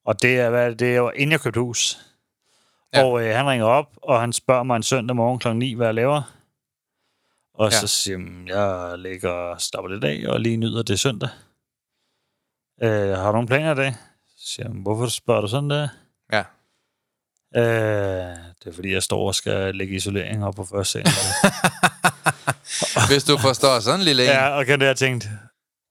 Og 0.06 0.22
det 0.22 0.40
er, 0.40 0.50
hvad, 0.50 0.74
det 0.74 0.92
er 0.92 0.96
jo 0.96 1.10
inden 1.10 1.32
jeg 1.32 1.40
købte 1.40 1.60
hus. 1.60 1.98
Ja. 2.94 3.04
Og 3.04 3.22
øh, 3.22 3.34
han 3.36 3.46
ringer 3.46 3.66
op, 3.66 3.86
og 4.02 4.20
han 4.20 4.32
spørger 4.32 4.62
mig 4.62 4.76
en 4.76 4.82
søndag 4.82 5.16
morgen 5.16 5.38
kl. 5.38 5.48
9, 5.52 5.74
hvad 5.74 5.86
jeg 5.86 5.94
laver. 5.94 6.22
Og 7.54 7.70
Ja. 7.72 7.78
så 7.78 7.86
siger 7.86 8.18
jeg, 8.46 8.56
jeg 8.90 8.98
ligger 8.98 9.30
og 9.30 9.60
stopper 9.60 9.90
lidt 9.90 10.04
af, 10.04 10.24
og 10.28 10.40
lige 10.40 10.56
nyder 10.56 10.82
det 10.82 11.00
søndag. 11.00 11.28
Øh, 12.82 13.18
har 13.18 13.26
du 13.26 13.32
nogle 13.32 13.48
planer 13.48 13.72
i 13.72 13.76
dag? 13.76 13.94
Så 14.36 14.48
siger 14.54 14.68
jeg, 14.68 14.82
hvorfor 14.82 15.06
spørger 15.06 15.40
du 15.40 15.48
sådan 15.48 15.70
der? 15.70 15.88
Ja. 16.32 16.42
Øh, 17.56 18.36
det 18.64 18.70
er 18.70 18.72
fordi, 18.74 18.92
jeg 18.92 19.02
står 19.02 19.26
og 19.26 19.34
skal 19.34 19.74
lægge 19.74 19.96
isolering 19.96 20.44
op 20.44 20.54
på 20.54 20.64
første 20.64 20.92
salen. 20.92 21.12
Hvis 23.10 23.24
du 23.24 23.38
forstår 23.38 23.80
sådan 23.80 24.00
en 24.00 24.04
lille 24.04 24.22
en. 24.22 24.28
ja, 24.28 24.48
og 24.48 24.66
kan 24.66 24.80
det, 24.80 24.86
jeg 24.86 24.96
tænkt, 24.96 25.28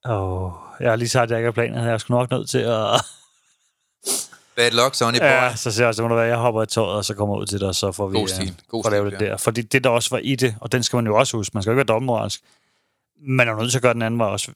åh, 0.06 0.52
jeg 0.80 0.90
har 0.90 0.96
lige 0.96 1.10
sagt, 1.10 1.24
at 1.24 1.30
jeg 1.30 1.40
ikke 1.40 1.48
har 1.48 1.52
planer. 1.52 1.84
Jeg 1.84 1.94
er 1.94 1.98
sgu 1.98 2.14
nok 2.14 2.32
nødt 2.32 2.50
til 2.50 2.58
at... 2.60 3.02
Bad 4.56 4.72
luck, 4.72 4.96
Sonny 4.96 5.18
boy. 5.20 5.26
Ja, 5.26 5.56
så 5.56 5.72
siger 5.72 5.86
jeg, 5.88 5.96
så 5.96 6.08
må 6.08 6.16
være, 6.16 6.26
jeg 6.28 6.38
hopper 6.38 6.64
i 6.64 6.66
tøjet, 6.66 6.96
og 6.98 7.06
så 7.06 7.14
kommer 7.14 7.36
ud 7.38 7.46
til 7.46 7.60
dig, 7.60 7.68
og 7.68 7.76
så 7.76 7.92
får 7.92 8.08
vi 8.08 8.18
God 8.18 8.28
stil. 8.28 8.56
God 8.68 8.84
får 8.84 8.90
lavet 8.92 9.12
det 9.12 9.22
ja. 9.22 9.26
der. 9.26 9.38
Fordi 9.38 9.62
det, 9.62 9.84
der 9.84 9.90
også 9.90 10.10
var 10.10 10.18
i 10.18 10.36
det, 10.36 10.56
og 10.62 10.72
den 10.72 10.84
skal 10.84 10.98
man 10.98 11.06
jo 11.06 11.18
også 11.18 11.38
huske, 11.38 11.52
man 11.54 11.64
skal 11.64 11.70
jo 11.70 11.74
ikke 11.74 11.78
være 11.78 11.94
dobbeltmoralsk, 11.96 12.42
man 13.28 13.48
er 13.48 13.56
nødt 13.56 13.72
til 13.72 13.78
at 13.78 13.82
gøre 13.82 13.94
den 13.94 14.02
anden 14.02 14.20
vej 14.20 14.28
også. 14.28 14.52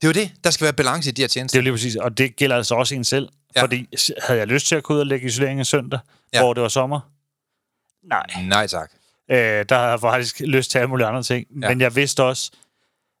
Det 0.00 0.04
er 0.04 0.08
jo 0.08 0.12
det. 0.12 0.32
Der 0.44 0.50
skal 0.50 0.64
være 0.64 0.72
balance 0.72 1.10
i 1.10 1.12
de 1.12 1.22
her 1.22 1.26
Det 1.26 1.32
tjenester. 1.32 1.58
er 1.58 1.60
jo 1.60 1.62
lige 1.62 1.72
præcis, 1.72 1.96
og 1.96 2.18
det 2.18 2.36
gælder 2.36 2.56
altså 2.56 2.74
også 2.74 2.94
en 2.94 3.04
selv. 3.04 3.28
Ja. 3.56 3.62
Fordi 3.62 3.88
havde 4.22 4.38
jeg 4.40 4.46
lyst 4.46 4.66
til 4.66 4.74
at 4.76 4.82
gå 4.82 4.94
ud 4.94 4.98
og 5.00 5.06
lægge 5.06 5.26
isolering 5.26 5.58
en 5.58 5.64
søndag, 5.64 6.00
Ja. 6.32 6.40
hvor 6.42 6.54
det 6.54 6.62
var 6.62 6.68
sommer? 6.68 7.00
Nej. 8.02 8.26
Nej, 8.48 8.66
tak. 8.66 8.90
Øh, 9.30 9.36
der 9.68 9.76
havde 9.76 9.90
jeg 9.90 10.00
faktisk 10.00 10.40
lyst 10.40 10.70
til 10.70 10.78
alle 10.78 10.88
mulige 10.88 11.06
andre 11.06 11.22
ting. 11.22 11.46
Ja. 11.62 11.68
Men 11.68 11.80
jeg 11.80 11.96
vidste 11.96 12.22
også, 12.24 12.50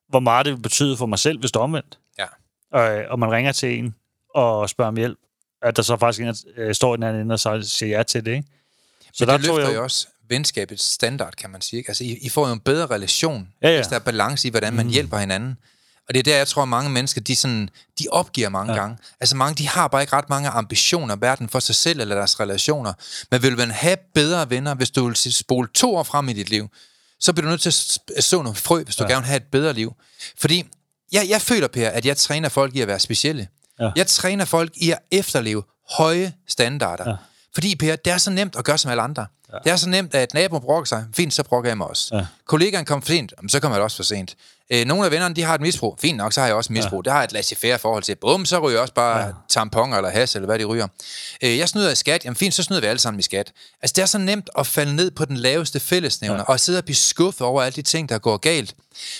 hvor 0.08 0.20
meget 0.20 0.46
det 0.46 0.52
ville 0.52 0.62
betyde 0.62 0.96
for 0.96 1.06
mig 1.06 1.18
selv, 1.18 1.38
hvis 1.40 1.52
det 1.52 1.62
omvendt. 1.62 1.98
Ja. 2.18 2.24
Og, 2.72 3.04
og 3.10 3.18
man 3.18 3.30
ringer 3.32 3.52
til 3.52 3.78
en 3.78 3.94
og 4.34 4.68
spørger 4.70 4.88
om 4.88 4.96
hjælp, 4.96 5.18
at 5.62 5.76
der 5.76 5.82
så 5.82 5.96
faktisk 5.96 6.22
en, 6.22 6.36
øh, 6.56 6.74
står 6.74 6.94
i 6.94 6.96
den 6.96 7.02
anden 7.04 7.30
og 7.30 7.40
så 7.40 7.62
siger 7.62 7.96
ja 7.96 8.02
til 8.02 8.24
det. 8.24 8.32
Ikke? 8.32 8.48
Så 9.12 9.24
der 9.26 9.32
Men 9.32 9.40
det 9.40 9.48
tror 9.48 9.56
løfter 9.56 9.70
jeg 9.70 9.78
jo 9.78 9.82
også 9.82 10.06
venskabets 10.28 10.84
standard, 10.84 11.32
kan 11.34 11.50
man 11.50 11.60
sige. 11.60 11.78
Ikke? 11.78 11.90
Altså, 11.90 12.04
I, 12.04 12.18
I 12.22 12.28
får 12.28 12.46
jo 12.46 12.52
en 12.52 12.60
bedre 12.60 12.86
relation, 12.86 13.48
Ja, 13.62 13.68
ja. 13.68 13.76
hvis 13.76 13.86
der 13.86 13.94
er 13.94 14.00
balance 14.00 14.48
i, 14.48 14.50
hvordan 14.50 14.72
man 14.72 14.86
Mm. 14.86 14.92
hjælper 14.92 15.18
hinanden. 15.18 15.56
Og 16.08 16.14
det 16.14 16.18
er 16.18 16.22
der, 16.22 16.36
jeg 16.36 16.48
tror, 16.48 16.64
mange 16.64 16.90
mennesker, 16.90 17.20
de, 17.20 17.36
sådan, 17.36 17.68
de 17.98 18.06
opgiver 18.10 18.48
mange 18.48 18.72
ja. 18.72 18.78
Gange. 18.78 18.98
Altså 19.20 19.36
mange, 19.36 19.54
de 19.54 19.68
har 19.68 19.88
bare 19.88 20.02
ikke 20.02 20.12
ræt 20.12 20.28
mange 20.28 20.48
ambitioner, 20.48 21.16
hverken 21.16 21.48
for 21.48 21.60
sig 21.60 21.74
selv 21.74 22.00
eller 22.00 22.14
deres 22.14 22.40
relationer. 22.40 22.92
Men 23.30 23.42
vil 23.42 23.56
man 23.56 23.70
have 23.70 23.96
bedre 24.14 24.50
venner, 24.50 24.74
hvis 24.74 24.90
du 24.90 25.06
vil 25.06 25.16
spole 25.16 25.68
to 25.74 25.96
år 25.96 26.02
frem 26.02 26.28
i 26.28 26.32
dit 26.32 26.50
liv, 26.50 26.68
så 27.20 27.32
bliver 27.32 27.44
du 27.44 27.50
nødt 27.50 27.60
til 27.62 27.68
at 28.16 28.24
så 28.24 28.42
nogle 28.42 28.54
frø, 28.54 28.82
hvis 28.82 28.96
du. 28.96 29.04
Ja. 29.04 29.08
gerne 29.10 29.22
vil 29.22 29.26
have 29.26 29.36
et 29.36 29.44
bedre 29.52 29.72
liv. 29.72 29.94
Fordi 30.38 30.64
jeg, 31.12 31.26
jeg 31.28 31.42
føler, 31.42 31.68
Per, 31.68 31.88
at 31.88 32.06
jeg 32.06 32.16
træner 32.16 32.48
folk 32.48 32.76
i 32.76 32.80
at 32.80 32.88
være 32.88 33.00
specielle. 33.00 33.48
Ja. 33.80 33.90
Jeg 33.96 34.06
træner 34.06 34.44
folk 34.44 34.72
i 34.74 34.90
at 34.90 34.98
efterleve 35.10 35.62
høje 35.90 36.32
standarder. 36.48 37.10
Ja. 37.10 37.16
Fordi, 37.54 37.76
Per, 37.76 37.96
det 37.96 38.12
er 38.12 38.18
så 38.18 38.30
nemt 38.30 38.56
at 38.56 38.64
gøre 38.64 38.78
som 38.78 38.90
alle 38.90 39.02
andre. 39.02 39.26
Ja. 39.52 39.58
Det 39.64 39.72
er 39.72 39.76
så 39.76 39.88
nemt, 39.88 40.14
at 40.14 40.34
naboen 40.34 40.62
brokker 40.62 40.84
sig. 40.86 41.06
Fint, 41.16 41.34
så 41.34 41.42
brokker 41.42 41.70
jeg 41.70 41.76
mig 41.78 41.86
også. 41.86 42.16
Ja. 42.16 42.26
Kollegaen 42.46 42.84
kom 42.84 43.02
for 43.02 43.06
sent, 43.06 43.32
jamen, 43.38 43.48
så 43.48 43.60
kommer 43.60 43.76
jeg 43.76 43.82
også 43.84 43.96
for 43.96 44.04
sent. 44.04 44.36
Øh, 44.70 44.84
nogle 44.84 45.04
af 45.04 45.10
vennerne, 45.10 45.34
de 45.34 45.42
har 45.42 45.54
et 45.54 45.60
misbrug. 45.60 45.98
Fint 46.00 46.16
nok, 46.16 46.32
så 46.32 46.40
har 46.40 46.46
jeg 46.46 46.56
også 46.56 46.68
et 46.68 46.72
misbrug. 46.72 47.02
Ja. 47.04 47.04
Det 47.04 47.12
har 47.12 47.20
jeg 47.20 47.24
et 47.24 47.32
laissez-faire 47.32 47.78
forhold 47.78 48.02
til. 48.02 48.14
Bum, 48.14 48.44
så 48.44 48.58
ryger 48.58 48.76
jeg 48.76 48.80
også 48.80 48.94
bare. 48.94 49.26
Ja. 49.26 49.32
tamponer 49.48 49.96
eller 49.96 50.10
has, 50.10 50.34
eller 50.34 50.46
hvad 50.46 50.58
de 50.58 50.64
ryger. 50.64 50.88
Øh, 51.42 51.58
jeg 51.58 51.68
snyder 51.68 51.90
i 51.90 51.94
skat. 51.94 52.24
Jamen 52.24 52.36
fint, 52.36 52.54
så 52.54 52.62
snyder 52.62 52.80
vi 52.80 52.86
alle 52.86 52.98
sammen 52.98 53.18
i 53.20 53.22
skat. 53.22 53.52
Altså, 53.82 53.92
det 53.96 54.02
er 54.02 54.06
så 54.06 54.18
nemt 54.18 54.50
at 54.58 54.66
falde 54.66 54.96
ned 54.96 55.10
på 55.10 55.24
den 55.24 55.36
laveste 55.36 55.80
fællesnævner, 55.80 56.38
ja. 56.38 56.42
og 56.42 56.60
sidde 56.60 56.78
og 56.78 56.84
blive 56.84 56.96
skuffet 56.96 57.40
over 57.46 57.62
alle 57.62 57.76
de 57.76 57.82
ting, 57.82 58.08
der 58.08 58.18
går 58.18 58.36
galt. 58.36 58.74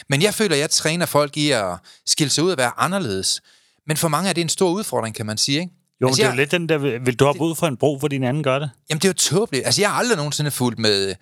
Men 0.09 0.23
jeg 0.23 0.35
føler, 0.35 0.55
at 0.55 0.61
jeg 0.61 0.71
træner 0.71 1.07
folk 1.07 1.37
i 1.37 1.51
at 1.51 1.75
skille 2.07 2.31
sig 2.31 2.45
ud 2.45 2.51
og 2.51 2.59
være 2.59 2.73
anderledes. 2.77 3.41
Men 3.87 3.97
for 3.97 4.09
mange 4.09 4.29
er 4.29 4.33
det 4.33 4.41
en 4.41 4.49
stor 4.49 4.71
udfordring, 4.71 5.15
kan 5.17 5.27
man 5.27 5.39
sige, 5.39 5.61
ikke? 5.61 5.73
Jo, 6.01 6.07
Altså, 6.07 6.17
det 6.17 6.25
er 6.25 6.29
jeg- 6.29 6.37
jo 6.37 6.41
lidt 6.41 6.51
den 6.51 6.69
der, 6.69 6.79
vil 6.99 7.15
du 7.19 7.25
hoppe 7.25 7.41
ud 7.43 7.55
fra 7.55 7.69
en 7.69 7.77
bro, 7.77 7.99
for 8.01 8.09
din 8.09 8.25
anden 8.25 8.43
gør 8.43 8.59
det? 8.59 8.71
Jamen, 8.91 8.99
det 9.01 9.05
er 9.05 9.09
jo 9.09 9.13
tåbeligt. 9.39 9.67
Altså, 9.67 9.81
jeg 9.81 9.91
har 9.91 9.99
aldrig 9.99 10.17
nogensinde 10.17 10.51
fulgt 10.51 10.79
med, 10.79 11.15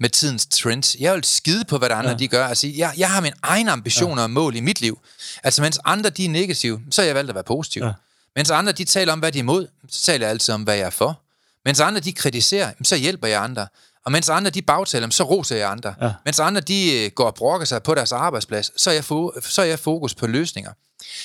med 0.00 0.10
tidens 0.10 0.46
trends. 0.46 0.96
Jeg 1.00 1.14
vil 1.14 1.24
skide 1.24 1.64
på, 1.64 1.78
hvad 1.78 1.88
der 1.88 1.94
andre 1.96 2.10
ja. 2.10 2.16
De 2.16 2.28
gør. 2.28 2.46
Altså, 2.46 2.66
jeg, 2.76 2.92
jeg 2.96 3.10
har 3.10 3.20
mine 3.20 3.34
egne 3.42 3.70
ambitioner 3.70 4.22
ja. 4.22 4.26
og 4.26 4.30
mål 4.30 4.56
i 4.56 4.60
mit 4.60 4.80
liv. 4.80 4.98
Altså, 5.42 5.62
mens 5.62 5.80
andre 5.84 6.10
de 6.10 6.24
er 6.24 6.28
negative, 6.28 6.80
så 6.90 7.02
har 7.02 7.06
jeg 7.06 7.14
valgt 7.14 7.28
at 7.30 7.34
være 7.34 7.44
positiv. 7.44 7.82
Ja. 7.84 7.92
Mens 8.36 8.50
andre 8.50 8.72
de 8.72 8.84
taler 8.84 9.12
om, 9.12 9.18
hvad 9.18 9.32
de 9.32 9.38
er 9.38 9.42
imod, 9.42 9.66
så 9.88 10.02
taler 10.02 10.26
jeg 10.26 10.30
altid 10.30 10.54
om, 10.54 10.62
hvad 10.62 10.74
jeg 10.76 10.86
er 10.86 10.90
for. 10.90 11.20
Mens 11.64 11.80
andre 11.80 12.00
de 12.00 12.12
kritiserer, 12.12 12.72
så 12.82 12.96
hjælper 12.96 13.28
jeg 13.28 13.42
andre. 13.42 13.66
Og 14.04 14.12
mens 14.12 14.28
andre 14.28 14.50
de 14.50 14.62
bagtaler, 14.62 15.10
så 15.10 15.24
roser 15.24 15.56
jeg 15.56 15.70
andre. 15.70 15.94
Ja. 16.00 16.06
Ja. 16.06 16.12
Mens 16.24 16.40
andre 16.40 16.60
de 16.60 17.04
øh, 17.04 17.10
går 17.10 17.24
og 17.26 17.34
brokker 17.34 17.66
sig 17.66 17.82
på 17.82 17.94
deres 17.94 18.12
arbejdsplads, 18.12 18.80
så 18.82 18.90
er, 18.90 18.94
jeg 18.94 19.04
fo- 19.04 19.40
så 19.50 19.62
er 19.62 19.66
jeg 19.66 19.78
fokus 19.78 20.14
på 20.14 20.26
løsninger. 20.26 20.72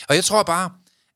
Og 0.09 0.15
jeg 0.15 0.23
tror 0.25 0.43
bare, 0.43 0.69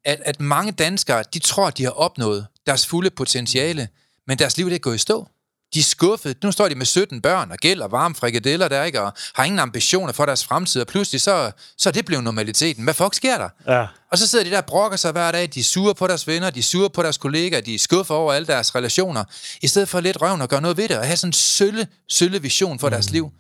at, 0.05 0.21
at 0.25 0.41
mange 0.41 0.71
danskere, 0.71 1.23
de 1.33 1.39
tror, 1.39 1.67
at 1.67 1.77
de 1.77 1.83
har 1.83 1.91
opnået 1.91 2.47
deres 2.67 2.87
fulde 2.87 3.09
potentiale, 3.09 3.87
men 4.27 4.39
deres 4.39 4.57
liv 4.57 4.69
det 4.69 4.75
er 4.75 4.79
gået 4.79 4.95
i 4.95 4.97
stå. 4.97 5.27
De 5.73 5.79
er 5.79 5.83
skuffet. 5.83 6.43
Nu 6.43 6.51
står 6.51 6.67
de 6.67 6.75
med 6.75 6.85
17 6.85 7.21
børn 7.21 7.51
og 7.51 7.57
gæld 7.57 7.81
og 7.81 7.91
varme 7.91 8.15
frikadeller 8.15 8.67
der, 8.67 8.83
ikke? 8.83 9.01
Og 9.01 9.13
har 9.33 9.43
ingen 9.43 9.59
ambitioner 9.59 10.13
for 10.13 10.25
deres 10.25 10.45
fremtid, 10.45 10.81
og 10.81 10.87
pludselig 10.87 11.21
så, 11.21 11.51
så 11.77 11.89
er 11.89 11.93
det 11.93 12.05
blevet 12.05 12.23
normaliteten. 12.23 12.83
Hvad 12.83 12.93
fuck 12.93 13.13
sker 13.13 13.37
der? 13.37 13.49
Ja. 13.67 13.87
Og 14.11 14.17
så 14.17 14.27
sidder 14.27 14.45
de 14.45 14.51
der 14.51 14.57
og 14.57 14.65
brokker 14.65 14.97
sig 14.97 15.11
hver 15.11 15.31
dag. 15.31 15.49
De 15.53 15.59
er 15.59 15.63
sure 15.63 15.95
på 15.95 16.07
deres 16.07 16.27
venner, 16.27 16.49
de 16.49 16.59
er 16.59 16.63
sure 16.63 16.89
på 16.89 17.03
deres 17.03 17.17
kollegaer, 17.17 17.61
de 17.61 17.75
er 17.75 17.79
skuffet 17.79 18.17
over 18.17 18.33
alle 18.33 18.47
deres 18.47 18.75
relationer. 18.75 19.23
I 19.61 19.67
stedet 19.67 19.89
for 19.89 19.99
lidt 19.99 20.21
røven 20.21 20.41
og 20.41 20.49
gøre 20.49 20.61
noget 20.61 20.77
ved 20.77 20.89
det, 20.89 20.97
og 20.97 21.05
have 21.05 21.17
sådan 21.17 21.29
en 21.29 21.33
sølle, 21.33 21.87
sølle 22.09 22.41
vision 22.41 22.79
for 22.79 22.87
mm. 22.87 22.91
deres 22.91 23.09
liv. 23.09 23.31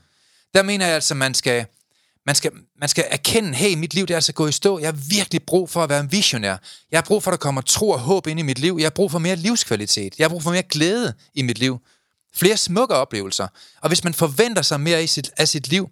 Der 0.53 0.63
mener 0.63 0.85
jeg 0.85 0.95
altså, 0.95 1.15
man 1.15 1.33
skal, 1.33 1.65
man 2.25 2.35
skal, 2.35 2.51
man 2.79 2.89
skal 2.89 3.05
erkende, 3.09 3.53
hey, 3.53 3.75
mit 3.75 3.93
liv 3.93 4.07
det 4.07 4.13
er 4.13 4.17
altså 4.17 4.33
gået 4.33 4.49
i 4.49 4.51
stå. 4.51 4.79
Jeg 4.79 4.87
har 4.87 4.99
virkelig 5.09 5.43
brug 5.43 5.69
for 5.69 5.83
at 5.83 5.89
være 5.89 5.99
en 5.99 6.11
visionær. 6.11 6.57
Jeg 6.91 6.97
har 6.97 7.05
brug 7.07 7.23
for, 7.23 7.31
at 7.31 7.33
der 7.33 7.37
kommer 7.37 7.61
tro 7.61 7.89
og 7.89 7.99
håb 7.99 8.27
ind 8.27 8.39
i 8.39 8.43
mit 8.43 8.59
liv. 8.59 8.75
Jeg 8.79 8.85
har 8.85 8.89
brug 8.89 9.11
for 9.11 9.19
mere 9.19 9.35
livskvalitet. 9.35 10.15
Jeg 10.17 10.23
har 10.23 10.29
brug 10.29 10.43
for 10.43 10.51
mere 10.51 10.63
glæde 10.63 11.13
i 11.33 11.41
mit 11.41 11.57
liv. 11.57 11.79
Flere 12.35 12.57
smukke 12.57 12.95
oplevelser. 12.95 13.47
Og 13.81 13.87
hvis 13.87 14.03
man 14.03 14.13
forventer 14.13 14.61
sig 14.61 14.81
mere 14.81 15.03
i 15.03 15.07
sit, 15.07 15.31
af 15.37 15.47
sit 15.47 15.67
liv, 15.67 15.89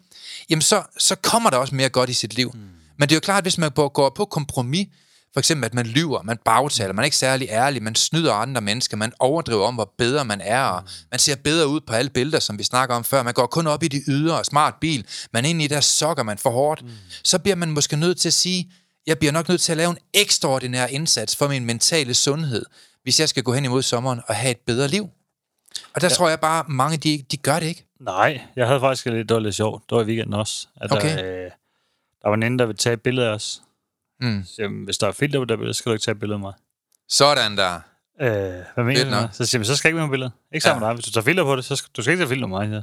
jamen 0.49 0.61
så, 0.61 0.83
så 0.97 1.15
kommer 1.15 1.49
der 1.49 1.57
også 1.57 1.75
mere 1.75 1.89
godt 1.89 2.09
i 2.09 2.13
sit 2.13 2.33
liv. 2.33 2.51
Mm. 2.53 2.59
Men 2.97 3.09
det 3.09 3.11
er 3.11 3.15
jo 3.15 3.19
klart, 3.19 3.37
at 3.37 3.43
hvis 3.43 3.57
man 3.57 3.71
går 3.71 3.89
går 3.89 4.09
på 4.09 4.25
kompromis, 4.25 4.87
for 5.33 5.39
eksempel 5.39 5.65
at 5.65 5.73
man 5.73 5.85
lyver, 5.85 6.21
man 6.21 6.37
bagtaler, 6.45 6.93
man 6.93 7.03
er 7.03 7.05
ikke 7.05 7.17
særlig 7.17 7.47
ærlig, 7.49 7.83
man 7.83 7.95
snyder 7.95 8.33
andre 8.33 8.61
mennesker, 8.61 8.97
man 8.97 9.13
overdriver 9.19 9.67
om, 9.67 9.75
hvor 9.75 9.93
bedre 9.97 10.25
man 10.25 10.41
er, 10.41 10.61
og 10.63 10.83
man 11.11 11.19
ser 11.19 11.35
bedre 11.35 11.67
ud 11.67 11.81
på 11.81 11.93
alle 11.93 12.09
billeder, 12.09 12.39
som 12.39 12.57
vi 12.57 12.63
snakker 12.63 12.95
om 12.95 13.03
før. 13.03 13.23
Man 13.23 13.33
går 13.33 13.45
kun 13.45 13.67
op 13.67 13.83
i 13.83 13.87
de 13.87 14.01
ydre, 14.07 14.45
smart 14.45 14.75
bil, 14.81 15.05
man 15.33 15.45
er 15.45 15.49
inde 15.49 15.65
i 15.65 15.67
der 15.67 15.79
sokker, 15.81 16.23
man 16.23 16.37
for 16.37 16.49
hårdt. 16.49 16.83
Mm. 16.83 16.89
Så 17.23 17.39
bliver 17.39 17.55
man 17.55 17.71
måske 17.71 17.95
nødt 17.95 18.17
til 18.19 18.29
at 18.29 18.33
sige, 18.33 18.71
jeg 19.07 19.19
bliver 19.19 19.31
nok 19.31 19.49
nødt 19.49 19.61
til 19.61 19.71
at 19.71 19.77
lave 19.77 19.89
en 19.89 19.97
ekstraordinær 20.13 20.85
indsats 20.85 21.35
for 21.35 21.47
min 21.47 21.65
mentale 21.65 22.13
sundhed, 22.13 22.65
hvis 23.03 23.19
jeg 23.19 23.29
skal 23.29 23.43
gå 23.43 23.53
hen 23.53 23.65
imod 23.65 23.81
sommeren 23.81 24.21
og 24.27 24.35
have 24.35 24.51
et 24.51 24.59
bedre 24.65 24.87
liv. 24.87 25.09
Og 25.95 26.01
der 26.01 26.07
ja. 26.07 26.13
tror 26.13 26.29
jeg 26.29 26.39
bare, 26.39 26.63
mange 26.67 26.97
de, 26.97 27.23
de 27.31 27.37
gør 27.37 27.59
det 27.59 27.65
ikke. 27.65 27.85
Nej, 27.99 28.41
jeg 28.55 28.67
havde 28.67 28.79
faktisk 28.79 29.05
lidt, 29.05 29.29
det 29.29 29.35
var 29.35 29.41
lidt 29.41 29.55
sjovt. 29.55 29.83
Det 29.89 29.95
var 29.95 30.01
i 30.01 30.05
weekenden 30.05 30.33
også. 30.33 30.67
At 30.81 30.91
Okay. 30.91 31.17
der, 31.17 31.25
øh, 31.25 31.51
der 32.21 32.29
var 32.29 32.33
en 32.33 32.43
anden, 32.43 32.59
der 32.59 32.65
ville 32.65 32.77
tage 32.77 32.93
et 32.93 33.01
billede 33.01 33.27
af 33.27 33.31
os. 33.31 33.61
Mm. 34.21 34.43
Så, 34.45 34.53
jamen, 34.61 34.83
hvis 34.83 34.97
der 34.97 35.07
er 35.07 35.11
filter 35.11 35.39
på 35.39 35.45
det 35.45 35.57
billede, 35.57 35.73
så 35.73 35.77
skal 35.77 35.89
du 35.89 35.93
ikke 35.93 36.03
tage 36.05 36.13
et 36.13 36.19
billede 36.19 36.35
af 36.35 36.39
mig. 36.39 36.53
Sådan 37.09 37.57
der. 37.57 37.79
Øh, 38.21 38.29
hvad 38.29 38.83
mener 38.83 38.95
Fedt 38.95 39.05
du? 39.05 39.11
nok. 39.21 39.29
Så 39.33 39.45
siger 39.45 39.63
så 39.63 39.75
skal 39.75 39.87
jeg 39.87 39.93
ikke 39.93 39.99
med 40.01 40.07
på 40.07 40.11
billedet. 40.11 40.31
Ikke 40.53 40.63
sammen 40.63 40.81
Ja. 40.81 40.85
med 40.85 40.87
dig. 40.89 40.95
Hvis 40.95 41.05
du 41.05 41.11
tager 41.11 41.23
filter 41.25 41.43
på 41.43 41.55
det, 41.55 41.65
så 41.65 41.75
skal 41.75 41.89
du 41.97 42.01
skal 42.01 42.11
ikke 42.11 42.21
tage 42.21 42.29
filter 42.29 42.47
med 42.47 42.57
mig. 42.57 42.69
Ja. 42.75 42.81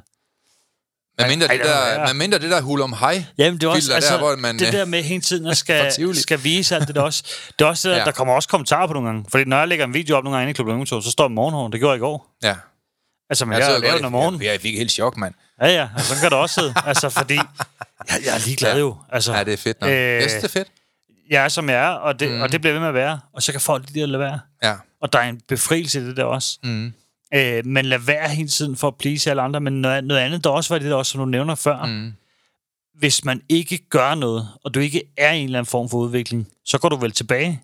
Men 1.18 1.28
mindre, 1.28 1.47
Ej, 1.47 1.57
det 1.57 1.64
der, 1.66 2.07
man 2.07 2.16
mindre 2.16 2.39
det 2.39 2.51
der 2.51 2.61
hul 2.61 2.80
om 2.80 2.93
hej. 2.93 3.24
Jamen, 3.39 3.61
det 3.61 3.66
er 3.66 3.70
også, 3.70 3.95
altså, 3.95 4.12
der, 4.12 4.18
hvor 4.18 4.37
man, 4.37 4.59
det 4.59 4.66
øh, 4.66 4.72
der 4.72 4.84
med 4.84 5.03
hele 5.03 5.20
tiden 5.22 5.47
at 5.47 5.57
skal, 5.64 6.14
skal 6.14 6.45
vise 6.45 6.74
alt 6.76 6.87
det 6.89 6.95
der 6.97 7.03
også. 7.03 7.22
Det 7.59 7.64
er 7.64 7.68
også 7.68 7.89
det, 7.89 7.95
der, 7.95 8.01
Ja. 8.01 8.05
der 8.07 8.12
kommer 8.12 8.34
også 8.34 8.49
kommentarer 8.49 8.87
på 8.87 8.93
nogle 8.93 9.09
gange. 9.09 9.24
Fordi 9.30 9.45
når 9.45 9.59
jeg 9.59 9.68
lægger 9.68 9.84
en 9.84 9.95
video 9.95 10.16
op 10.16 10.24
nogle 10.24 10.39
gange 10.39 10.51
i 10.51 10.53
Klub 10.53 10.66
Løvenskov, 10.66 11.03
så 11.03 11.11
står 11.11 11.28
morgenhår. 11.28 11.68
Det 11.68 11.80
gjorde 11.80 11.91
jeg 11.93 11.97
i 11.99 12.01
går. 12.01 12.37
Ja. 12.43 12.57
Altså, 13.30 13.45
men 13.45 13.59
Jeg, 13.59 13.70
jeg, 13.72 13.82
godt, 13.91 13.97
den 13.97 14.05
om 14.05 14.12
morgenen. 14.12 14.43
jeg, 14.43 14.53
jeg 14.53 14.61
fik 14.61 14.76
helt 14.78 14.91
chok, 14.93 15.16
mand. 15.16 15.34
Ja, 15.61 15.66
ja. 15.66 15.89
Altså, 15.97 16.09
sådan 16.09 16.20
kan 16.22 16.30
det 16.30 16.39
også 16.39 16.55
sidde. 16.55 16.74
Altså, 16.87 17.09
fordi 17.09 17.34
jeg, 18.11 18.18
jeg 18.24 18.34
er 18.34 18.47
ligeglad 18.47 18.72
Ja. 18.72 18.78
jo. 18.78 18.97
Altså, 19.12 19.32
Ja, 19.34 19.45
det 19.45 19.53
er 19.53 19.57
fedt 19.57 19.80
nok. 19.80 19.91
Øh, 19.91 20.20
synes, 20.22 20.32
det 20.32 20.45
er 20.45 20.49
fedt. 20.49 20.68
Jeg 21.30 21.44
er, 21.44 21.48
som 21.48 21.68
jeg 21.68 21.86
er, 21.86 21.88
og 21.88 22.20
det, 22.20 22.30
mm. 22.30 22.40
og 22.40 22.52
det 22.52 22.60
bliver 22.60 22.72
ved 22.72 22.80
med 22.80 22.88
at 22.88 22.94
være. 22.94 23.20
Og 23.32 23.42
så 23.42 23.52
kan 23.52 23.60
folk 23.60 23.84
lige 23.90 24.06
lade 24.06 24.20
være. 24.20 24.40
Ja. 24.62 24.74
Og 25.02 25.12
der 25.12 25.18
er 25.18 25.28
en 25.28 25.40
befrielse 25.48 26.00
i 26.00 26.04
det 26.04 26.16
der 26.16 26.24
også. 26.24 26.58
Mm. 26.62 26.92
Øh, 27.34 27.66
men 27.66 27.84
lad 27.84 27.98
være 27.98 28.28
hele 28.28 28.48
tiden 28.48 28.76
for 28.76 28.88
at 28.88 28.94
please 28.98 29.30
alle 29.30 29.42
andre. 29.42 29.60
Men 29.60 29.80
noget, 29.80 30.04
noget 30.04 30.20
andet, 30.20 30.44
der 30.44 30.50
også 30.50 30.74
var 30.74 30.78
det 30.78 30.90
der 30.90 30.96
også, 30.96 31.12
som 31.12 31.18
du 31.18 31.24
nævner 31.24 31.54
før. 31.54 31.86
Mm. 31.86 32.12
Hvis 32.98 33.24
man 33.24 33.42
ikke 33.48 33.78
gør 33.88 34.14
noget, 34.14 34.48
og 34.64 34.74
du 34.74 34.80
ikke 34.80 35.02
er 35.16 35.32
i 35.32 35.38
en 35.38 35.44
eller 35.44 35.58
anden 35.58 35.70
form 35.70 35.88
for 35.88 35.98
udvikling, 35.98 36.48
så 36.64 36.78
går 36.78 36.88
du 36.88 36.96
vel 36.96 37.12
tilbage. 37.12 37.62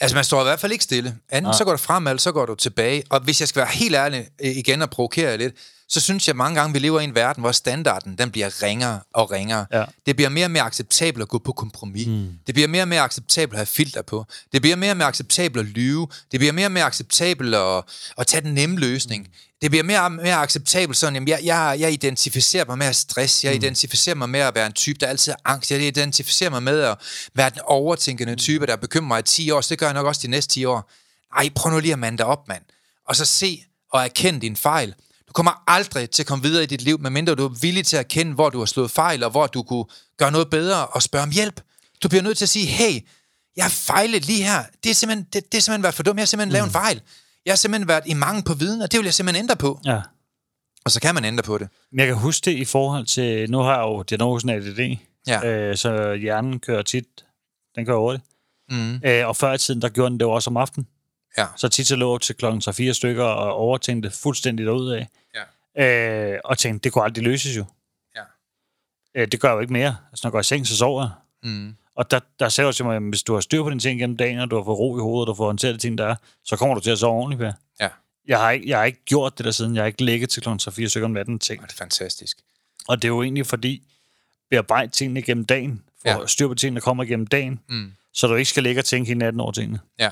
Altså, 0.00 0.14
man 0.14 0.24
står 0.24 0.40
i 0.40 0.44
hvert 0.44 0.60
fald 0.60 0.72
ikke 0.72 0.84
stille. 0.84 1.08
Enten 1.08 1.42
Nej. 1.42 1.52
så 1.52 1.64
går 1.64 1.70
du 1.70 1.76
frem, 1.76 2.06
eller 2.06 2.18
så 2.18 2.32
går 2.32 2.46
du 2.46 2.54
tilbage. 2.54 3.02
Og 3.10 3.20
hvis 3.20 3.40
jeg 3.40 3.48
skal 3.48 3.60
være 3.60 3.70
helt 3.72 3.94
ærlig 3.94 4.26
øh, 4.44 4.56
igen 4.56 4.82
og 4.82 4.90
provokere 4.90 5.38
lidt, 5.38 5.54
så 5.92 6.00
synes 6.00 6.28
jeg 6.28 6.36
mange 6.36 6.60
gange, 6.60 6.72
vi 6.72 6.78
lever 6.78 7.00
i 7.00 7.04
en 7.04 7.14
verden, 7.14 7.40
hvor 7.40 7.52
standarden 7.52 8.18
den 8.18 8.30
bliver 8.30 8.62
ringere 8.62 9.00
og 9.14 9.30
ringere. 9.30 9.66
Ja. 9.72 9.84
Det 10.06 10.16
bliver 10.16 10.28
mere 10.28 10.46
og 10.46 10.50
mere 10.50 10.62
acceptabelt 10.62 11.22
at 11.22 11.28
gå 11.28 11.38
på 11.38 11.52
kompromis. 11.52 12.06
Mm. 12.06 12.28
Det 12.46 12.54
bliver 12.54 12.68
mere 12.68 12.82
og 12.82 12.88
mere 12.88 13.00
acceptabelt 13.00 13.54
at 13.54 13.58
have 13.58 13.66
filter 13.66 14.02
på. 14.02 14.24
Det 14.52 14.62
bliver 14.62 14.76
mere 14.76 14.90
og 14.90 14.96
mere 14.96 15.08
acceptabelt 15.08 15.66
at 15.66 15.72
lyve. 15.72 16.08
Det 16.32 16.40
bliver 16.40 16.52
mere 16.52 16.66
og 16.66 16.72
mere 16.72 16.84
acceptabelt 16.84 17.54
at, 17.54 17.84
at 18.18 18.26
tage 18.26 18.40
den 18.40 18.54
nemme 18.54 18.78
løsning. 18.78 19.22
Mm. 19.22 19.32
Det 19.62 19.70
bliver 19.70 19.84
mere 19.84 20.02
og 20.02 20.12
mere 20.12 20.34
acceptabelt 20.34 20.98
sådan, 20.98 21.14
jamen 21.14 21.28
jeg, 21.28 21.40
jeg, 21.44 21.76
jeg 21.80 21.92
identificerer 21.92 22.64
mig 22.64 22.78
med 22.78 22.86
at 22.86 22.96
stress. 22.96 23.44
Jeg 23.44 23.52
mm. 23.52 23.56
identificerer 23.56 24.16
mig 24.16 24.30
med 24.30 24.40
at 24.40 24.54
være 24.54 24.66
en 24.66 24.72
type, 24.72 24.98
der 25.00 25.06
altid 25.06 25.32
har 25.32 25.52
angst. 25.52 25.70
Jeg 25.70 25.82
identificerer 25.82 26.50
mig 26.50 26.62
med 26.62 26.80
at 26.80 26.98
være 27.34 27.50
den 27.50 27.60
overtænkende 27.64 28.36
type, 28.36 28.66
der 28.66 28.76
bekymrer 28.76 29.08
mig 29.08 29.18
i 29.18 29.22
10 29.22 29.50
år. 29.50 29.60
Så 29.60 29.68
det 29.70 29.78
gør 29.78 29.86
jeg 29.86 29.94
nok 29.94 30.06
også 30.06 30.20
de 30.24 30.28
næste 30.28 30.54
10 30.54 30.64
år. 30.64 30.90
Ej, 31.36 31.50
prøv 31.54 31.72
nu 31.72 31.80
lige 31.80 31.92
at 31.92 31.98
mande 31.98 32.18
dig 32.18 32.26
op, 32.26 32.48
mand. 32.48 32.62
Og 33.08 33.16
så 33.16 33.24
se 33.24 33.64
og 33.92 34.04
erkende 34.04 34.40
din 34.40 34.56
fejl. 34.56 34.94
Du 35.32 35.34
kommer 35.34 35.62
aldrig 35.66 36.10
til 36.10 36.22
at 36.22 36.26
komme 36.26 36.42
videre 36.44 36.62
i 36.62 36.66
dit 36.66 36.82
liv, 36.82 37.00
medmindre 37.00 37.34
du 37.34 37.44
er 37.44 37.54
villig 37.60 37.86
til 37.86 37.96
at 37.96 38.00
erkende, 38.00 38.34
hvor 38.34 38.50
du 38.50 38.58
har 38.58 38.66
slået 38.66 38.90
fejl, 38.90 39.24
og 39.24 39.30
hvor 39.30 39.46
du 39.46 39.62
kunne 39.62 39.84
gøre 40.18 40.30
noget 40.32 40.50
bedre 40.50 40.86
og 40.86 41.02
spørge 41.02 41.22
om 41.22 41.30
hjælp. 41.30 41.60
Du 42.02 42.08
bliver 42.08 42.22
nødt 42.22 42.38
til 42.38 42.44
at 42.44 42.48
sige, 42.48 42.66
hey, 42.66 43.00
jeg 43.56 43.64
har 43.64 43.70
fejlet 43.70 44.26
lige 44.26 44.44
her. 44.44 44.64
Det 44.84 44.90
er 44.90 44.94
simpelthen, 44.94 45.26
det, 45.32 45.52
det 45.52 45.58
er 45.58 45.62
simpelthen 45.62 45.82
været 45.82 45.94
for 45.94 46.02
dumt. 46.02 46.16
Jeg 46.16 46.22
har 46.22 46.26
simpelthen 46.26 46.48
mm. 46.48 46.52
lavet 46.52 46.66
en 46.66 46.72
fejl. 46.72 47.00
Jeg 47.46 47.52
har 47.52 47.56
simpelthen 47.56 47.88
været 47.88 48.02
i 48.06 48.14
mangel 48.14 48.44
på 48.44 48.54
viden, 48.54 48.82
og 48.82 48.92
det 48.92 48.98
vil 48.98 49.04
jeg 49.04 49.14
simpelthen 49.14 49.44
ændre 49.44 49.56
på. 49.56 49.80
Ja. 49.84 50.00
Og 50.84 50.90
så 50.90 51.00
kan 51.00 51.14
man 51.14 51.24
ændre 51.24 51.42
på 51.42 51.58
det. 51.58 51.68
Men 51.92 51.98
jeg 51.98 52.06
kan 52.06 52.16
huske 52.16 52.44
det 52.44 52.56
i 52.56 52.64
forhold 52.64 53.06
til, 53.06 53.50
nu 53.50 53.58
har 53.58 53.74
jeg 53.74 53.82
jo 53.82 54.02
diagnosen 54.02 54.50
ADD, 54.50 54.96
Ja. 55.26 55.46
øh, 55.46 55.76
så 55.76 56.14
hjernen 56.14 56.60
kører 56.60 56.82
tit, 56.82 57.04
den 57.76 57.86
kører 57.86 57.98
hurtigt. 57.98 58.24
Mm. 58.70 59.00
Øh, 59.04 59.28
og 59.28 59.36
før 59.36 59.52
i 59.52 59.58
tiden, 59.58 59.82
der 59.82 59.88
gjorde 59.88 60.10
den 60.10 60.20
det 60.20 60.24
jo 60.24 60.30
også 60.30 60.50
om 60.50 60.56
aftenen. 60.56 60.88
Ja. 61.38 61.46
Så 61.56 61.68
tit 61.68 61.86
så 61.86 61.96
lå 61.96 62.18
til 62.18 62.34
klokken 62.34 62.62
3-4 62.68 62.92
stykker 62.92 63.24
og 63.24 63.52
overtænkte 63.54 64.10
fuldstændig 64.10 64.66
derud 64.66 64.90
af. 64.90 64.98
Ja. 64.98 65.06
Øh, 65.78 66.38
og 66.44 66.58
tænkte, 66.58 66.84
det 66.84 66.92
kunne 66.92 67.04
aldrig 67.04 67.24
løses 67.24 67.56
jo. 67.56 67.64
Ja. 68.16 68.22
Øh, 69.14 69.28
det 69.28 69.40
gør 69.40 69.48
jeg 69.48 69.54
jo 69.54 69.60
ikke 69.60 69.72
mere. 69.72 69.96
Altså, 70.10 70.20
når 70.24 70.28
jeg 70.28 70.32
går 70.32 70.40
i 70.40 70.44
seng, 70.44 70.66
så 70.66 70.76
sover 70.76 71.02
jeg. 71.02 71.10
Mm. 71.50 71.76
Og 71.94 72.10
der, 72.10 72.20
der 72.38 72.48
sagde 72.48 72.66
jeg 72.66 72.74
til 72.74 72.84
mig, 72.84 72.96
at 72.96 73.02
hvis 73.02 73.22
du 73.22 73.34
har 73.34 73.40
styr 73.40 73.62
på 73.62 73.70
dine 73.70 73.80
ting 73.80 74.00
gennem 74.00 74.16
dagen, 74.16 74.38
og 74.38 74.50
du 74.50 74.56
har 74.56 74.64
fået 74.64 74.78
ro 74.78 74.98
i 74.98 75.00
hovedet, 75.00 75.28
og 75.28 75.32
du 75.32 75.36
får 75.36 75.46
håndteret 75.46 75.74
de 75.74 75.78
ting, 75.80 75.98
der 75.98 76.06
er, 76.06 76.14
så 76.44 76.56
kommer 76.56 76.74
du 76.74 76.80
til 76.80 76.90
at 76.90 76.98
sove 76.98 77.12
ordentligt, 77.18 77.38
Per. 77.40 77.52
Ja. 77.80 77.88
Jeg 78.26 78.38
har, 78.38 78.50
ikke, 78.50 78.68
jeg 78.68 78.78
har 78.78 78.84
ikke 78.84 79.04
gjort 79.04 79.38
det 79.38 79.44
der 79.44 79.50
siden. 79.50 79.74
Jeg 79.74 79.82
har 79.82 79.86
ikke 79.86 80.04
ligget 80.04 80.30
til 80.30 80.42
klokken 80.42 80.72
3-4 80.84 80.86
stykker 80.88 81.04
om 81.04 81.10
natten 81.10 81.34
og 81.34 81.40
tænkt. 81.40 81.62
Det 81.66 81.72
er 81.72 81.76
fantastisk. 81.76 82.38
Og 82.88 83.02
det 83.02 83.04
er 83.04 83.12
jo 83.12 83.22
egentlig 83.22 83.46
fordi, 83.46 83.82
bearbejde 84.50 84.92
tingene 84.92 85.22
gennem 85.22 85.44
dagen, 85.44 85.82
for 86.02 86.08
Ja. 86.08 86.26
styr 86.26 86.48
på 86.48 86.54
tingene, 86.54 86.80
der 86.80 86.84
kommer 86.84 87.04
gennem 87.04 87.26
dagen, 87.26 87.60
Mm. 87.68 87.92
så 88.12 88.26
du 88.26 88.34
ikke 88.34 88.50
skal 88.50 88.62
ligge 88.62 88.80
og 88.80 88.84
tænke 88.84 89.08
hele 89.08 89.18
natten 89.18 89.40
over 89.40 89.52
tingene. 89.52 89.80
Ja. 89.98 90.10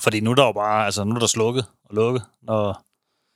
Fordi 0.00 0.20
nu 0.20 0.30
er 0.30 0.34
der 0.34 0.44
jo 0.44 0.52
bare, 0.52 0.84
altså 0.84 1.04
nu 1.04 1.14
er 1.14 1.18
der 1.18 1.26
slukket 1.26 1.64
og 1.84 1.94
lukket, 1.94 2.22
og 2.48 2.76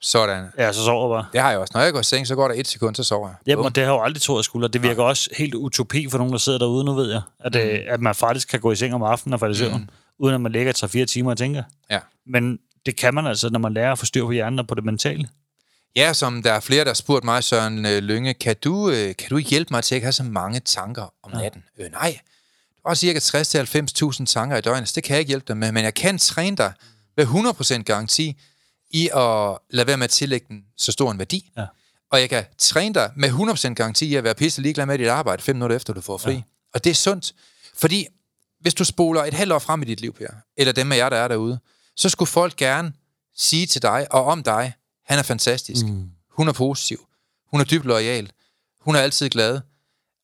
Sådan. 0.03 0.47
ja, 0.59 0.73
så 0.73 0.85
sover 0.85 1.17
jeg 1.17 1.23
bare. 1.23 1.31
Det 1.33 1.41
har 1.41 1.51
jeg 1.51 1.59
også. 1.59 1.73
Når 1.75 1.81
jeg 1.81 1.93
går 1.93 2.01
i 2.01 2.05
seng, 2.05 2.27
så 2.27 2.35
går 2.35 2.49
der 2.49 2.55
et 2.59 2.69
sekund, 2.69 2.95
så 2.95 3.05
sover 3.05 3.29
jeg. 3.29 3.37
Jamen, 3.47 3.65
og 3.65 3.75
det 3.75 3.85
har 3.85 3.93
jo 3.93 4.03
aldrig 4.03 4.23
troet, 4.23 4.39
jeg 4.39 4.45
skulle, 4.45 4.67
og 4.67 4.73
det 4.73 4.83
virker 4.83 5.03
også 5.03 5.31
helt 5.37 5.55
utopi 5.55 6.11
for 6.11 6.19
nogen, 6.19 6.33
der 6.33 6.39
sidder 6.39 6.59
derude, 6.59 6.85
nu 6.85 6.95
ved 6.95 7.11
jeg, 7.11 7.23
at, 7.41 7.55
mm. 7.55 7.93
at 7.93 8.01
man 8.01 8.15
faktisk 8.15 8.49
kan 8.49 8.61
gå 8.61 8.73
i 8.73 8.77
seng 8.77 8.95
om 8.95 9.03
aftenen 9.03 9.35
og 9.35 9.41
falde 9.41 9.53
i 9.53 9.57
søvn, 9.57 9.73
mm. 9.73 9.89
uden 10.19 10.35
at 10.35 10.41
man 10.41 10.53
ligger 10.53 10.73
3-4 11.03 11.05
timer 11.05 11.31
og 11.31 11.39
tænker. 11.39 11.63
Ja. 11.91 11.99
Men 12.27 12.59
det 12.87 12.97
kan 12.97 13.15
man 13.15 13.27
altså, 13.27 13.51
når 13.51 13.59
man 13.59 13.75
lærer 13.75 13.93
at 13.93 13.99
få 13.99 14.07
styr 14.07 14.25
på 14.25 14.31
hjernen 14.31 14.59
og 14.59 14.67
på 14.67 14.75
det 14.75 14.85
mentale. 14.85 15.29
Ja, 15.97 16.13
som 16.13 16.43
der 16.43 16.53
er 16.53 16.61
flere, 16.61 16.85
der 16.85 16.91
har 16.91 16.95
spurgt 16.95 17.25
mig, 17.25 17.45
Søren 17.45 17.87
øh, 17.87 17.99
Lynge, 18.03 18.35
kan 18.35 18.57
du, 18.65 18.91
øh, 18.91 19.17
kan 19.17 19.31
du 19.31 19.39
hjælpe 19.39 19.75
mig 19.75 19.85
til 19.85 19.95
at 19.95 19.97
ikke 19.97 20.05
have 20.05 20.13
så 20.13 20.23
mange 20.23 20.61
tanker 20.61 21.15
om 21.23 21.31
natten? 21.31 21.65
Ja. 21.79 21.85
Øh, 21.85 21.93
nej. 21.93 22.19
Du 22.77 22.89
har 22.89 22.95
cirka 22.95 23.19
60-90.000 23.19 24.25
tanker 24.25 24.57
i 24.57 24.61
døgnet, 24.61 24.89
så 24.89 24.93
det 24.95 25.05
kan 25.05 25.15
jeg 25.15 25.21
ikke 25.21 25.29
hjælpe 25.29 25.45
dig 25.49 25.57
med, 25.57 25.73
men 25.73 25.85
jeg 25.85 25.95
kan 25.95 26.19
træne 26.19 26.57
dig 26.57 26.73
med 27.17 27.27
100% 27.27 27.83
garanti 27.83 28.41
i 28.91 29.11
at 29.15 29.59
lade 29.71 29.87
være 29.87 29.97
med 29.97 30.05
at 30.05 30.11
tillægge 30.11 30.47
den 30.49 30.65
så 30.77 30.93
stor 30.93 31.11
en 31.11 31.19
værdi. 31.19 31.53
Ja. 31.57 31.67
Og 32.11 32.21
jeg 32.21 32.29
kan 32.29 32.45
træne 32.59 32.95
dig 32.95 33.13
med 33.17 33.29
100% 33.29 33.75
garanti 33.75 34.07
i 34.07 34.15
at 34.15 34.25
være 34.25 34.35
pisse 34.35 34.63
ligeglad 34.63 34.87
med 34.87 34.99
dit 34.99 35.09
arbejde 35.09 35.43
fem 35.43 35.57
minutter 35.57 35.77
efter, 35.77 35.93
du 35.93 36.01
får 36.01 36.19
fri. 36.19 36.33
Ja. 36.33 36.43
Og 36.75 36.85
det 36.85 36.91
er 36.91 36.95
sundt, 36.95 37.35
fordi 37.75 38.07
hvis 38.61 38.75
du 38.75 38.85
spoler 38.85 39.25
et 39.25 39.35
halvt 39.35 39.53
år 39.53 39.59
frem 39.59 39.83
i 39.83 39.85
dit 39.85 40.01
liv, 40.01 40.13
Per, 40.13 40.27
eller 40.57 40.73
dem 40.73 40.93
af 40.93 40.97
jer, 40.97 41.09
der 41.09 41.17
er 41.17 41.29
derude, 41.29 41.59
så 41.97 42.09
skulle 42.09 42.29
folk 42.29 42.57
gerne 42.57 42.93
sige 43.37 43.67
til 43.67 43.83
dig 43.83 44.07
og 44.11 44.25
om 44.25 44.43
dig, 44.43 44.73
han 45.07 45.19
er 45.19 45.23
fantastisk. 45.23 45.87
Mm. 45.87 46.11
Hun 46.31 46.49
er 46.49 46.53
positiv. 46.53 47.07
Hun 47.51 47.61
er 47.61 47.65
dybt 47.65 47.85
lojal. 47.85 48.33
Hun 48.81 48.95
er 48.95 49.01
altid 49.01 49.29
glad. 49.29 49.61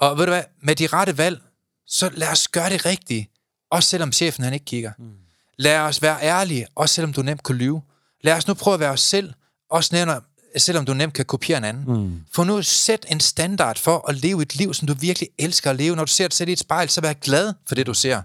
Og 0.00 0.18
ved 0.18 0.26
du 0.26 0.30
hvad, 0.32 0.42
med 0.62 0.76
de 0.76 0.86
rette 0.86 1.18
valg, 1.18 1.40
så 1.86 2.10
lad 2.14 2.28
os 2.28 2.48
gøre 2.48 2.70
det 2.70 2.86
rigtige. 2.86 3.30
Også 3.70 3.88
selvom 3.88 4.12
chefen 4.12 4.44
han 4.44 4.52
ikke 4.52 4.64
kigger. 4.64 4.92
Mm. 4.98 5.12
Lad 5.56 5.78
os 5.78 6.02
være 6.02 6.22
ærlige, 6.22 6.66
også 6.74 6.94
selvom 6.94 7.12
du 7.12 7.22
nemt 7.22 7.42
kan 7.42 7.54
lyve. 7.56 7.82
Lad 8.26 8.36
os 8.36 8.46
nu 8.46 8.54
prøve 8.54 8.74
at 8.74 8.80
være 8.80 8.90
os 8.90 9.00
selv, 9.00 9.32
også 9.70 9.90
nævner, 9.92 10.20
selvom 10.56 10.84
du 10.84 10.94
nemt 10.94 11.14
kan 11.14 11.24
kopiere 11.24 11.58
en 11.58 11.64
anden. 11.64 11.84
Mm. 11.86 12.20
For 12.32 12.44
nu 12.44 12.62
sæt 12.62 13.06
en 13.08 13.20
standard 13.20 13.78
for 13.78 14.08
at 14.08 14.16
leve 14.16 14.42
et 14.42 14.56
liv, 14.56 14.74
som 14.74 14.86
du 14.88 14.94
virkelig 14.94 15.28
elsker 15.38 15.70
at 15.70 15.76
leve. 15.76 15.96
Når 15.96 16.04
du 16.04 16.12
ser 16.12 16.28
dig 16.28 16.36
selv 16.36 16.48
i 16.48 16.52
et 16.52 16.58
spejl, 16.58 16.88
så 16.88 17.00
vær 17.00 17.12
glad 17.12 17.54
for 17.66 17.74
det, 17.74 17.86
du 17.86 17.94
ser. 17.94 18.16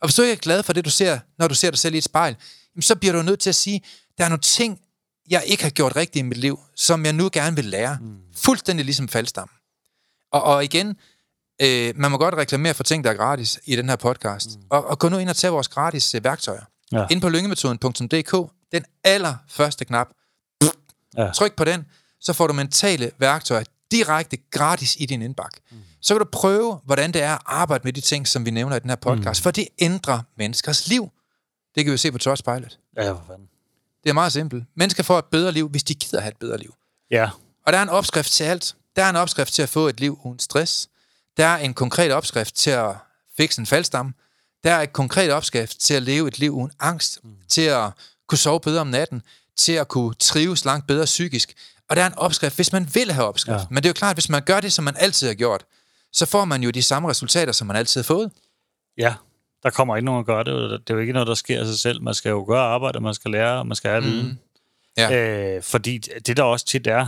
Og 0.00 0.08
hvis 0.08 0.14
du 0.14 0.22
ikke 0.22 0.32
er 0.32 0.36
glad 0.36 0.62
for 0.62 0.72
det, 0.72 0.84
du 0.84 0.90
ser, 0.90 1.18
når 1.38 1.48
du 1.48 1.54
ser 1.54 1.70
dig 1.70 1.78
selv 1.78 1.94
i 1.94 1.98
et 1.98 2.04
spejl, 2.04 2.36
så 2.80 2.96
bliver 2.96 3.12
du 3.12 3.22
nødt 3.22 3.40
til 3.40 3.48
at 3.48 3.54
sige, 3.54 3.82
der 4.18 4.24
er 4.24 4.28
nogle 4.28 4.40
ting, 4.40 4.80
jeg 5.30 5.42
ikke 5.46 5.62
har 5.62 5.70
gjort 5.70 5.96
rigtigt 5.96 6.20
i 6.20 6.22
mit 6.22 6.38
liv, 6.38 6.60
som 6.76 7.04
jeg 7.04 7.12
nu 7.12 7.28
gerne 7.32 7.56
vil 7.56 7.64
lære. 7.64 7.98
Mm. 8.00 8.16
Fuldstændig 8.36 8.84
ligesom 8.84 9.08
faldstam. 9.08 9.50
Og, 10.32 10.42
og 10.42 10.64
igen, 10.64 10.96
øh, 11.62 11.92
man 11.96 12.10
må 12.10 12.18
godt 12.18 12.34
reklamere 12.34 12.74
for 12.74 12.82
ting, 12.82 13.04
der 13.04 13.10
er 13.10 13.14
gratis 13.14 13.60
i 13.64 13.76
den 13.76 13.88
her 13.88 13.96
podcast. 13.96 14.48
Mm. 14.56 14.62
Og, 14.70 14.86
og 14.86 14.98
gå 14.98 15.08
nu 15.08 15.18
ind 15.18 15.28
og 15.28 15.36
tage 15.36 15.50
vores 15.50 15.68
gratis 15.68 16.14
øh, 16.14 16.24
værktøjer. 16.24 16.64
Ja. 16.92 17.06
Ind 17.10 17.20
på 17.20 17.28
lyngemetoden.dk, 17.28 18.52
den 18.72 18.84
allerførste 19.04 19.84
knap. 19.84 20.08
Ja. 21.16 21.30
Tryk 21.32 21.56
på 21.56 21.64
den, 21.64 21.86
så 22.20 22.32
får 22.32 22.46
du 22.46 22.52
mentale 22.52 23.10
værktøjer 23.18 23.64
direkte 23.90 24.36
gratis 24.50 24.96
i 24.98 25.06
din 25.06 25.22
indbakke. 25.22 25.60
Mm. 25.70 25.76
Så 26.00 26.14
kan 26.14 26.18
du 26.18 26.28
prøve, 26.32 26.80
hvordan 26.84 27.12
det 27.12 27.22
er 27.22 27.34
at 27.34 27.42
arbejde 27.46 27.84
med 27.84 27.92
de 27.92 28.00
ting, 28.00 28.28
som 28.28 28.44
vi 28.44 28.50
nævner 28.50 28.76
i 28.76 28.78
den 28.80 28.90
her 28.90 28.96
podcast. 28.96 29.40
Mm. 29.40 29.42
For 29.42 29.50
det 29.50 29.68
ændrer 29.78 30.20
menneskers 30.36 30.88
liv. 30.88 31.10
Det 31.74 31.84
kan 31.84 31.86
vi 31.86 31.92
jo 31.92 31.96
se 31.96 32.12
på 32.12 32.18
Trustpilot. 32.18 32.78
Ja, 32.96 33.10
for 33.12 33.24
fanden. 33.26 33.48
Det 34.04 34.10
er 34.10 34.14
meget 34.14 34.32
simpelt. 34.32 34.64
Mennesker 34.74 35.02
får 35.02 35.18
et 35.18 35.24
bedre 35.24 35.52
liv, 35.52 35.68
hvis 35.68 35.82
de 35.82 35.94
gider 35.94 36.20
have 36.20 36.30
et 36.30 36.36
bedre 36.36 36.58
liv. 36.58 36.74
Ja, 37.10 37.30
Og 37.66 37.72
der 37.72 37.78
er 37.78 37.82
en 37.82 37.88
opskrift 37.88 38.32
til 38.32 38.44
alt. 38.44 38.76
Der 38.96 39.04
er 39.04 39.10
en 39.10 39.16
opskrift 39.16 39.52
til 39.52 39.62
at 39.62 39.68
få 39.68 39.88
et 39.88 40.00
liv 40.00 40.20
uden 40.24 40.38
stress. 40.38 40.88
Der 41.36 41.46
er 41.46 41.56
en 41.56 41.74
konkret 41.74 42.12
opskrift 42.12 42.54
til 42.54 42.70
at 42.70 42.94
fikse 43.36 43.60
en 43.60 43.66
faldstamme. 43.66 44.12
Der 44.64 44.72
er 44.74 44.80
en 44.82 44.88
konkret 44.92 45.32
opskrift 45.32 45.80
til 45.80 45.94
at 45.94 46.02
leve 46.02 46.28
et 46.28 46.38
liv 46.38 46.50
uden 46.50 46.72
angst. 46.80 47.24
Mm. 47.24 47.30
Til 47.48 47.62
at 47.62 47.90
kunne 48.28 48.38
sove 48.38 48.60
bedre 48.60 48.80
om 48.80 48.86
natten. 48.86 49.22
Til 49.56 49.72
at 49.72 49.88
kunne 49.88 50.14
trives 50.14 50.64
langt 50.64 50.86
bedre 50.86 51.04
psykisk. 51.04 51.54
Og 51.90 51.96
der 51.96 52.02
er 52.02 52.06
en 52.06 52.18
opskrift, 52.18 52.56
hvis 52.56 52.72
man 52.72 52.88
vil 52.94 53.12
have 53.12 53.26
opskrift. 53.26 53.60
Ja. 53.60 53.66
Men 53.70 53.76
det 53.76 53.84
er 53.84 53.88
jo 53.88 53.92
klart, 53.94 54.10
at 54.10 54.16
hvis 54.16 54.28
man 54.28 54.42
gør 54.42 54.60
det, 54.60 54.72
som 54.72 54.84
man 54.84 54.94
altid 54.98 55.26
har 55.26 55.34
gjort, 55.34 55.64
så 56.12 56.26
får 56.26 56.44
man 56.44 56.62
jo 56.62 56.70
de 56.70 56.82
samme 56.82 57.10
resultater, 57.10 57.52
som 57.52 57.66
man 57.66 57.76
altid 57.76 58.00
har 58.00 58.04
fået. 58.04 58.30
ja. 58.98 59.14
Der 59.62 59.70
kommer 59.70 59.96
ikke 59.96 60.04
nogen 60.04 60.20
at 60.20 60.26
gøre 60.26 60.44
det. 60.44 60.70
Det 60.80 60.90
er 60.90 60.94
jo 60.94 61.00
ikke 61.00 61.12
noget, 61.12 61.28
der 61.28 61.34
sker 61.34 61.60
af 61.60 61.66
sig 61.66 61.78
selv. 61.78 62.02
Man 62.02 62.14
skal 62.14 62.30
jo 62.30 62.44
gøre 62.48 62.60
arbejde, 62.62 63.00
man 63.00 63.14
skal 63.14 63.30
lære, 63.30 63.58
og 63.58 63.66
man 63.66 63.76
skal 63.76 63.90
have 63.90 64.02
viden. 64.02 64.38
Ja. 64.96 65.56
Øh, 65.56 65.62
fordi 65.62 65.98
det 65.98 66.36
der 66.36 66.42
også 66.42 66.66
tit 66.66 66.86
er, 66.86 67.06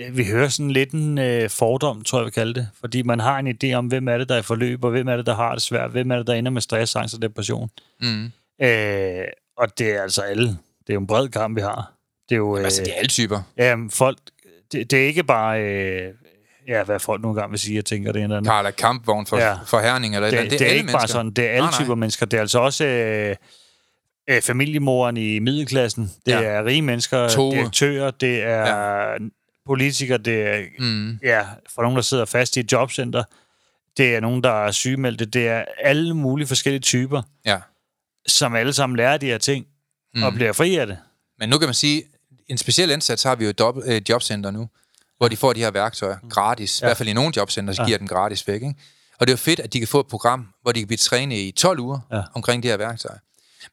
øh, 0.00 0.16
vi 0.16 0.24
hører 0.24 0.48
sådan 0.48 0.70
lidt 0.70 0.90
en 0.90 1.18
øh, 1.18 1.50
fordom, 1.50 2.04
tror 2.04 2.18
jeg, 2.18 2.26
vi 2.26 2.30
kalde 2.30 2.54
det. 2.54 2.68
Fordi 2.80 3.02
man 3.02 3.20
har 3.20 3.38
en 3.38 3.56
idé 3.64 3.74
om, 3.74 3.86
hvem 3.86 4.08
er 4.08 4.18
det, 4.18 4.28
der 4.28 4.34
er 4.34 4.38
i 4.38 4.42
forløb, 4.42 4.84
og 4.84 4.90
hvem 4.90 5.08
er 5.08 5.16
det, 5.16 5.26
der 5.26 5.34
har 5.34 5.52
det 5.52 5.62
svært, 5.62 5.90
hvem 5.90 6.10
er 6.10 6.16
det, 6.16 6.26
der 6.26 6.34
ender 6.34 6.50
med 6.50 6.62
stress, 6.62 6.96
angst 6.96 7.14
og 7.14 7.22
depression. 7.22 7.70
Mm. 8.00 8.32
Øh, 8.62 9.24
og 9.56 9.78
det 9.78 9.90
er 9.96 10.02
altså 10.02 10.22
alle. 10.22 10.46
Det 10.48 10.90
er 10.90 10.94
jo 10.94 11.00
en 11.00 11.06
bred 11.06 11.28
kamp, 11.28 11.56
vi 11.56 11.60
har. 11.60 11.92
Det 12.28 12.34
er 12.34 12.38
jo... 12.38 12.56
Øh, 12.58 12.64
Altså, 12.64 12.82
det 12.82 12.90
er 12.92 12.98
alle 12.98 13.08
typer. 13.08 13.40
ja, 13.58 13.76
folk... 13.90 14.18
Det, 14.72 14.90
det 14.90 15.02
er 15.02 15.06
ikke 15.06 15.24
bare... 15.24 15.60
Øh, 15.62 16.12
ja, 16.68 16.84
hvad 16.84 16.98
folk 17.00 17.22
nogle 17.22 17.40
gange 17.40 17.50
vil 17.50 17.58
sige, 17.58 17.76
jeg 17.76 17.84
tænker, 17.84 18.12
det 18.12 18.20
er 18.20 18.24
en 18.24 18.30
eller 18.30 18.36
anden. 18.36 18.50
Karla 18.50 18.70
Kampvogn 18.70 19.26
for, 19.26 19.36
ja. 19.38 19.54
For 19.66 19.80
herning 19.80 20.14
eller 20.14 20.28
et 20.28 20.32
eller 20.32 20.42
Det, 20.42 20.46
andet. 20.46 20.58
det, 20.58 20.64
er 20.64 20.68
alle 20.68 20.78
ikke 20.80 20.92
bare 20.92 21.00
mennesker. 21.00 21.12
sådan, 21.18 21.30
det 21.30 21.44
er 21.44 21.48
alle 21.48 21.60
Nej, 21.60 21.70
nej. 21.70 21.80
typer 21.84 21.94
mennesker. 21.94 22.26
Det 22.26 22.36
er 22.36 22.40
altså 22.40 22.58
også 22.58 22.84
øh, 22.86 23.36
øh, 24.30 24.42
familiemoren 24.42 25.16
i 25.16 25.38
middelklassen. 25.38 26.12
Det 26.26 26.32
ja. 26.32 26.40
er 26.42 26.64
rige 26.64 26.82
mennesker, 26.82 27.28
Tove. 27.28 27.54
direktører, 27.56 28.10
det 28.10 28.42
er 28.42 28.66
ja. 28.66 29.16
politikere, 29.66 30.18
det 30.18 30.42
er 30.42 30.62
Mm. 30.78 31.18
ja, 31.22 31.42
for 31.74 31.82
nogen, 31.82 31.96
der 31.96 32.02
sidder 32.02 32.24
fast 32.24 32.56
i 32.56 32.60
et 32.60 32.72
jobcenter. 32.72 33.22
Det 33.96 34.16
er 34.16 34.20
nogen, 34.20 34.42
der 34.42 34.66
er 34.66 34.70
sygemeldte. 34.70 35.24
Det 35.24 35.48
er 35.48 35.64
alle 35.82 36.14
mulige 36.14 36.46
forskellige 36.46 36.80
typer, 36.80 37.22
Ja. 37.46 37.58
Som 38.26 38.54
alle 38.54 38.72
sammen 38.72 38.96
lærer 38.96 39.16
de 39.16 39.26
her 39.26 39.38
ting 39.38 39.66
mm. 40.14 40.22
og 40.22 40.32
bliver 40.32 40.52
fri 40.52 40.76
af 40.76 40.86
det. 40.86 40.98
Men 41.38 41.48
nu 41.48 41.58
kan 41.58 41.68
man 41.68 41.74
sige, 41.74 42.02
en 42.48 42.58
speciel 42.58 42.90
indsats 42.90 43.22
har 43.22 43.34
vi 43.34 43.44
jo 43.44 43.52
dobbelt, 43.52 43.86
øh, 43.88 44.02
jobcenter 44.08 44.50
nu, 44.50 44.68
hvor 45.18 45.28
de 45.28 45.36
får 45.36 45.52
de 45.52 45.60
her 45.60 45.70
værktøjer 45.70 46.16
gratis. 46.30 46.80
I 46.80 46.84
hvert 46.84 46.96
fald 46.96 47.08
i 47.08 47.12
nogle 47.12 47.32
jobcenter, 47.36 47.74
så 47.74 47.84
giver 47.84 47.98
den 47.98 48.06
gratis 48.08 48.48
væk. 48.48 48.62
Ikke? 48.62 48.74
Og 49.18 49.26
det 49.26 49.32
er 49.32 49.32
jo 49.32 49.36
fedt, 49.36 49.60
at 49.60 49.72
de 49.72 49.78
kan 49.78 49.88
få 49.88 50.00
et 50.00 50.06
program, 50.06 50.48
hvor 50.62 50.72
de 50.72 50.80
kan 50.80 50.86
blive 50.86 50.98
trænet 50.98 51.36
i 51.36 51.50
12 51.50 51.78
uger 51.80 51.98
Ja. 52.10 52.16
ja. 52.16 52.22
omkring 52.34 52.62
de 52.62 52.68
her 52.68 52.76
værktøjer. 52.76 53.18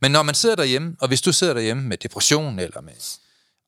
Men 0.02 0.12
når 0.12 0.24
man 0.24 0.36
sidder 0.36 0.56
derhjemme, 0.56 0.95
og 0.99 1.08
hvis 1.08 1.22
du 1.22 1.32
sidder 1.32 1.54
derhjemme 1.54 1.84
med 1.84 1.97
depression, 1.97 2.60
eller 2.60 2.82
med 2.82 2.93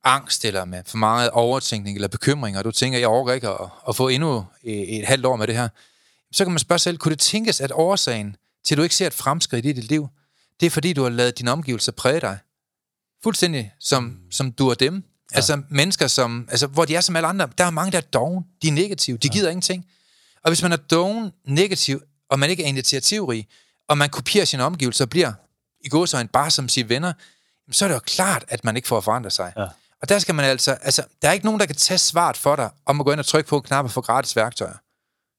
angst, 0.04 0.46
eller 0.46 0.66
med 0.66 0.84
for 0.86 0.98
meget 0.98 1.30
overtænkning, 1.30 1.98
eller 1.98 2.08
bekymring, 2.08 2.58
og 2.58 2.64
du 2.66 2.72
tænker, 2.72 3.00
jeg 3.00 3.08
overgår 3.08 3.32
ikke 3.32 3.50
at, 3.50 3.58
at 3.90 3.96
få 3.96 4.08
endnu 4.08 4.46
et, 4.64 5.00
et 5.00 5.06
halvt 5.06 5.26
år 5.26 5.36
med 5.36 5.48
det 5.48 5.56
her, 5.56 5.70
så 6.32 6.46
kan 6.46 6.52
man 6.52 6.60
spørge 6.60 6.80
sig 6.80 6.84
selv, 6.84 6.98
kunne 6.98 7.12
det 7.12 7.20
tænkes, 7.20 7.62
at 7.62 7.72
årsagen 7.74 8.36
til, 8.66 8.76
at 8.76 8.78
du 8.78 8.84
ikke 8.84 8.96
ser 8.96 9.08
et 9.08 9.14
fremskridt 9.14 9.66
i 9.66 9.72
dit 9.72 9.84
liv, 9.84 10.08
det 10.60 10.66
er 10.66 10.70
fordi, 10.70 10.94
du 10.94 11.04
har 11.04 11.10
lavet 11.10 11.38
dine 11.38 11.52
omgivelser 11.52 11.92
præge 11.92 12.22
dig? 12.22 12.38
Fuldstændig 13.24 13.74
som, 13.80 14.20
som 14.32 14.52
du 14.52 14.70
og 14.70 14.80
dem. 14.80 14.96
Ja. 15.32 15.36
Altså 15.36 15.62
mennesker, 15.70 16.08
som, 16.08 16.48
altså, 16.52 16.68
hvor 16.68 16.86
de 16.86 16.96
er 16.96 17.02
som 17.02 17.16
alle 17.16 17.28
andre. 17.28 17.50
Der 17.58 17.64
er 17.64 17.70
mange, 17.70 17.92
der 17.92 17.98
er 17.98 18.02
doven. 18.02 18.46
De 18.62 18.68
er 18.68 18.72
negative. 18.72 19.18
De 19.18 19.30
gider 19.30 19.50
ingenting. 19.50 19.86
Og 20.44 20.50
hvis 20.50 20.62
man 20.62 20.72
er 20.72 20.78
doven, 20.78 21.32
negativ, 21.46 22.02
og 22.30 22.40
man 22.40 22.50
ikke 22.50 22.64
er 22.64 22.68
initiativrig, 22.68 23.48
og 23.88 23.98
man 23.98 24.10
kopierer 24.10 24.46
sine 24.46 24.64
omgivelser 24.64 25.06
og 25.06 25.10
bliver 25.10 25.34
i 25.82 25.90
gåsøjne 25.90 26.30
bare 26.30 26.52
som 26.52 26.70
sine 26.70 26.90
venner, 26.90 27.14
så 27.72 27.86
er 27.86 27.90
det 27.90 27.96
jo 27.96 28.00
klart, 28.00 28.46
at 28.48 28.64
man 28.64 28.76
ikke 28.76 28.88
får 28.88 29.02
forandret 29.02 29.34
sig. 29.34 29.54
Ja. 29.58 29.68
Og 30.02 30.10
der 30.10 30.20
skal 30.20 30.36
man 30.36 30.46
altså, 30.46 30.72
altså, 30.72 31.04
der 31.22 31.30
er 31.30 31.34
ikke 31.34 31.46
nogen, 31.46 31.60
der 31.60 31.66
kan 31.66 31.76
tage 31.76 31.98
svaret 31.98 32.38
for 32.38 32.56
dig, 32.56 32.70
om 32.86 33.00
at 33.00 33.06
gå 33.06 33.12
ind 33.12 33.20
og 33.20 33.26
trykke 33.26 33.50
på 33.50 33.58
en 33.58 33.64
knap 33.64 33.86
og 33.86 33.92
få 33.92 34.02
gratis 34.02 34.36
værktøjer. 34.36 34.78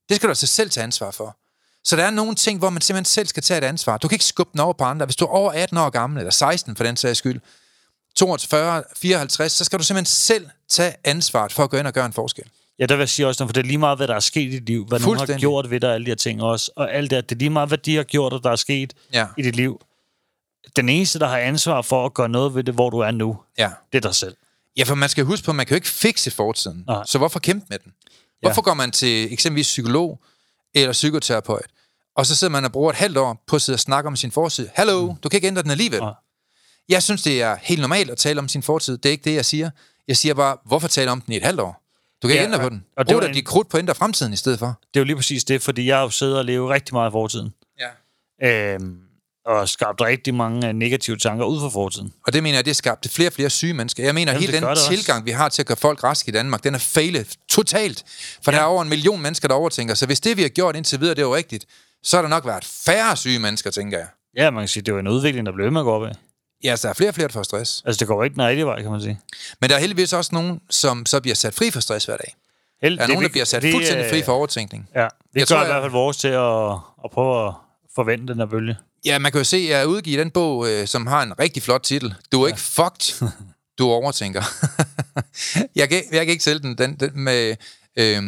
Det 0.09 0.17
skal 0.17 0.27
du 0.27 0.31
altså 0.31 0.47
selv 0.47 0.71
tage 0.71 0.85
ansvar 0.85 1.11
for. 1.11 1.39
Så 1.85 1.97
der 1.97 2.05
er 2.05 2.11
nogle 2.11 2.35
ting, 2.35 2.59
hvor 2.59 2.71
man 2.71 2.83
simpelthen 2.83 3.05
selv 3.05 3.27
skal 3.27 3.43
tage 3.43 3.59
et 3.59 3.65
ansvar. 3.65 3.99
Du 3.99 4.09
kan 4.09 4.15
ikke 4.15 4.25
skubbe 4.25 4.51
den 4.53 4.61
over 4.61 4.73
på 4.73 4.85
andre. 4.85 5.07
Hvis 5.07 5.17
du 5.17 5.25
er 5.25 5.29
over 5.29 5.53
18 5.53 5.79
år 5.79 5.91
gammel, 5.91 6.19
eller 6.19 6.31
16 6.31 6.77
for 6.77 6.85
den 6.85 6.97
sags 6.97 7.19
skyld, 7.19 7.41
42, 8.17 8.83
54, 8.97 9.53
så 9.53 9.65
skal 9.65 9.79
du 9.79 9.85
simpelthen 9.85 10.07
selv 10.07 10.47
tage 10.69 10.95
ansvaret 11.05 11.53
for 11.53 11.65
at 11.65 11.71
gå 11.71 11.77
ind 11.77 11.87
og 11.87 11.93
gøre 11.93 12.07
en 12.07 12.13
forskel. 12.13 12.45
Ja, 12.79 12.87
der 12.87 12.95
vil 12.95 13.01
jeg 13.01 13.09
sige 13.09 13.27
også, 13.27 13.47
for 13.47 13.53
det 13.53 13.61
er 13.61 13.65
lige 13.65 13.79
meget, 13.79 13.99
hvad 13.99 14.09
der 14.09 14.15
er 14.15 14.21
sket 14.21 14.41
i 14.41 14.51
dit 14.51 14.67
liv, 14.67 14.87
hvad 14.87 15.01
nogen 15.01 15.19
har 15.19 15.39
gjort 15.39 15.71
ved 15.71 15.81
dig, 15.81 15.95
alle 15.95 16.05
de 16.05 16.11
her 16.11 16.17
ting 16.17 16.43
også, 16.43 16.71
og 16.77 16.95
alt 16.95 17.11
det, 17.11 17.29
det 17.31 17.35
er 17.37 17.39
lige 17.39 17.51
meget, 17.51 17.69
hvad 17.69 17.79
de 17.79 17.97
har 17.97 18.03
gjort, 18.03 18.33
og 18.33 18.43
der 18.45 18.51
er 18.51 18.57
sket 18.57 18.93
Ja. 19.13 19.27
i 19.39 19.43
dit 19.43 19.57
liv. 19.57 19.81
Den 20.77 20.89
eneste, 20.89 21.19
der 21.19 21.27
har 21.29 21.39
ansvar 21.39 21.83
for 21.83 22.07
at 22.07 22.15
gøre 22.15 22.29
noget 22.29 22.55
ved 22.55 22.65
det, 22.65 22.75
hvor 22.75 22.91
du 22.91 22.99
er 22.99 23.11
nu, 23.11 23.39
Ja. 23.59 23.71
det 23.93 23.99
er 23.99 24.03
dig 24.09 24.15
selv. 24.15 24.37
Ja, 24.77 24.83
for 24.85 24.95
man 24.95 25.09
skal 25.09 25.25
huske 25.25 25.45
på, 25.45 25.51
at 25.51 25.55
man 25.55 25.67
kan 25.67 25.75
jo 25.75 25.77
ikke 25.77 25.89
fikse 25.89 26.31
fortiden. 26.31 26.85
Nej. 26.87 27.05
Så 27.07 27.19
hvorfor 27.19 27.39
kæmpe 27.39 27.67
med 27.71 27.79
den? 27.79 27.93
Hvorfor 28.43 28.63
går 28.63 28.75
man 28.75 28.91
til 28.93 29.33
eksempelvis 29.33 29.67
psykolog 29.67 30.21
eller 30.75 30.93
psykoterapeut, 30.93 31.67
og 32.17 32.27
så 32.27 32.35
sidder 32.37 32.53
man 32.53 32.65
og 32.65 32.73
bruger 32.73 32.91
et 32.91 32.97
halvt 32.97 33.17
år 33.17 33.43
på 33.47 33.57
at 33.57 33.63
sidde 33.63 33.77
og 33.77 33.81
snakke 33.81 34.07
om 34.09 34.17
sin 34.17 34.31
fortid. 34.31 34.69
Hallo, 34.75 35.11
mm. 35.11 35.17
du 35.17 35.29
kan 35.29 35.37
ikke 35.39 35.47
ændre 35.47 35.63
den 35.63 35.71
alligevel. 35.71 36.01
Nej. 36.01 36.13
Jeg 36.89 37.03
synes, 37.03 37.23
det 37.23 37.43
er 37.43 37.57
helt 37.63 37.81
normalt 37.81 38.11
at 38.11 38.19
tale 38.19 38.39
om 38.39 38.49
sin 38.49 38.63
fortid. 38.63 38.99
Det 38.99 39.07
er 39.09 39.11
ikke 39.11 39.25
det, 39.25 39.35
jeg 39.35 39.45
siger. 39.45 39.71
Jeg 40.09 40.17
siger 40.17 40.35
bare, 40.35 40.57
hvorfor 40.67 40.89
tale 40.89 41.11
om 41.11 41.21
den 41.21 41.33
i 41.33 41.37
et 41.37 41.43
halvt 41.43 41.61
år? 41.61 41.81
Du 42.23 42.29
kan 42.29 42.37
Ja, 42.37 42.43
ikke 42.43 42.45
ændre 42.53 42.59
og- 42.59 42.63
på 42.63 42.69
den. 42.69 42.85
og 42.97 43.09
det 43.09 43.15
Brug 43.17 43.25
en- 43.25 43.35
dit 43.35 43.47
krudt 43.47 43.69
på 43.69 43.77
at 43.77 43.81
ændre 43.83 43.95
fremtiden 43.95 44.33
i 44.33 44.37
stedet 44.37 44.59
for. 44.59 44.67
Det 44.67 44.97
er 44.97 45.01
jo 45.01 45.05
lige 45.05 45.17
præcis 45.17 45.45
det, 45.45 45.63
fordi 45.63 45.87
jeg 45.87 45.97
har 45.97 46.03
jo 46.03 46.11
siddet 46.11 46.39
og 46.39 46.45
levet 46.45 46.71
rigtig 46.71 46.95
meget 46.95 47.11
i 47.11 47.13
fortiden. 47.13 47.55
Ja. 47.81 47.89
Øhm, 48.75 48.99
og 49.47 49.69
skabt 49.69 50.01
rigtig 50.01 50.35
mange 50.35 50.69
øh, 50.69 50.75
negative 50.75 51.17
tanker 51.17 51.45
ud 51.45 51.61
fra 51.61 51.69
fortiden. 51.69 52.13
Og 52.27 52.33
det 52.33 52.43
mener 52.43 52.57
jeg, 52.59 52.65
det 52.65 52.71
har 52.71 52.75
skabt 52.75 53.09
flere 53.11 53.29
og 53.29 53.33
flere 53.33 53.51
syge 53.51 53.75
mennesker. 53.75 54.05
Jeg 54.05 54.15
mener, 54.15 54.33
Jamen, 54.33 54.41
hele 54.41 54.53
den 54.53 54.63
det 54.63 54.71
også. 54.71 54.89
tilgang, 54.89 55.25
vi 55.27 55.31
har 55.31 55.49
til 55.49 55.63
at 55.63 55.67
gøre 55.67 55.77
folk 55.77 56.05
raske 56.05 56.29
i 56.29 56.33
Danmark, 56.33 56.65
den 56.65 56.75
er 56.75 56.79
fejlet 56.79 57.37
totalt. 57.49 58.05
For 58.45 58.53
ja. 58.53 58.57
der 58.57 58.63
er 58.63 58.67
over 58.67 58.83
en 58.83 58.89
million 58.89 59.21
mennesker, 59.23 59.49
der 59.49 59.55
overtænker. 59.55 59.95
Så 59.95 60.07
hvis 60.07 60.21
det, 60.21 60.37
vi 60.37 60.43
har 60.43 60.49
gjort 60.49 60.77
indtil 60.77 61.01
videre, 61.01 61.15
det 61.15 61.23
er 61.23 61.27
jo 61.27 61.35
rigtigt, 61.35 61.67
så 62.05 62.17
har 62.17 62.23
der 62.23 62.29
nok 62.29 62.47
været 62.47 62.65
færre 62.65 63.17
syge 63.17 63.39
mennesker, 63.39 63.71
tænker 63.71 63.99
jeg. 63.99 64.07
Ja, 64.37 64.51
man 64.51 64.61
kan 64.63 64.69
sige, 64.69 64.83
det 64.83 64.89
er 64.89 64.93
jo 64.93 64.99
en 64.99 65.09
udvikling, 65.09 65.47
der 65.47 65.53
bliver 65.53 65.67
ved 65.67 65.73
med 65.73 65.81
at 65.81 65.85
gå 65.85 65.93
op 65.93 66.05
af. 66.05 66.13
Ja, 66.65 66.77
så 66.77 66.89
der 66.89 66.91
er 66.91 66.95
flere 66.95 67.11
og 67.11 67.15
flere, 67.15 67.29
der 67.29 67.33
får 67.33 67.43
stress. 67.43 67.83
Altså, 67.87 67.99
det 67.99 68.09
går 68.09 68.25
ikke 68.25 68.35
den 68.35 68.43
rigtige 68.43 68.67
vej, 68.67 68.83
kan 68.83 68.91
man 68.91 69.01
sige. 69.01 69.21
Men 69.61 69.71
der 69.71 69.77
er 69.77 69.81
heldigvis 69.81 70.13
også 70.13 70.31
nogen, 70.35 70.61
som 70.71 71.07
så 71.07 71.21
bliver 71.21 71.35
sat 71.35 71.55
fri 71.55 71.71
for 71.71 71.81
stress 71.81 72.07
hver 72.07 72.17
dag. 72.17 72.35
Held, 72.83 72.97
Der 72.97 73.03
er 73.03 73.09
nogen, 73.09 73.23
der 73.23 73.29
bliver 73.29 73.45
sat 73.45 73.63
fuldstændig 73.73 74.11
fri 74.11 74.23
for 74.23 74.33
overtænkning. 74.33 74.89
Ja, 74.95 75.01
det 75.01 75.09
Jeg 75.35 75.47
gør 75.47 75.57
tror, 75.57 75.63
i 75.63 75.67
hvert 75.67 75.83
fald 75.83 75.93
vores 75.93 76.17
til 76.17 76.29
at, 76.29 76.73
at 77.05 77.11
prøve 77.13 77.47
at 77.49 77.55
forvente 77.95 78.33
den 78.33 78.41
her 78.41 78.47
bølge. 78.47 78.77
Ja, 79.05 79.19
man 79.19 79.33
kan 79.33 79.39
jo 79.41 79.45
se, 79.45 79.57
at 79.57 79.69
jeg 79.69 79.87
udgiver 79.87 80.19
den 80.19 80.31
bog, 80.31 80.69
øh, 80.69 80.87
som 80.87 81.07
har 81.07 81.23
en 81.23 81.39
rigtig 81.39 81.63
flot 81.63 81.83
titel. 81.83 82.15
Du 82.33 82.43
er 82.43 82.47
ja. 82.47 82.53
ikke 82.53 82.61
fucked, 82.61 83.29
du 83.79 83.91
overtænker. 83.91 84.43
jeg, 85.81 85.89
kan, 85.89 86.03
jeg 86.13 86.27
kan 86.27 86.33
ikke 86.33 86.45
sælge 86.45 86.59
den, 86.61 86.79
den, 86.79 86.95
den 86.95 87.11
med... 87.15 87.57
Øh, 87.99 88.23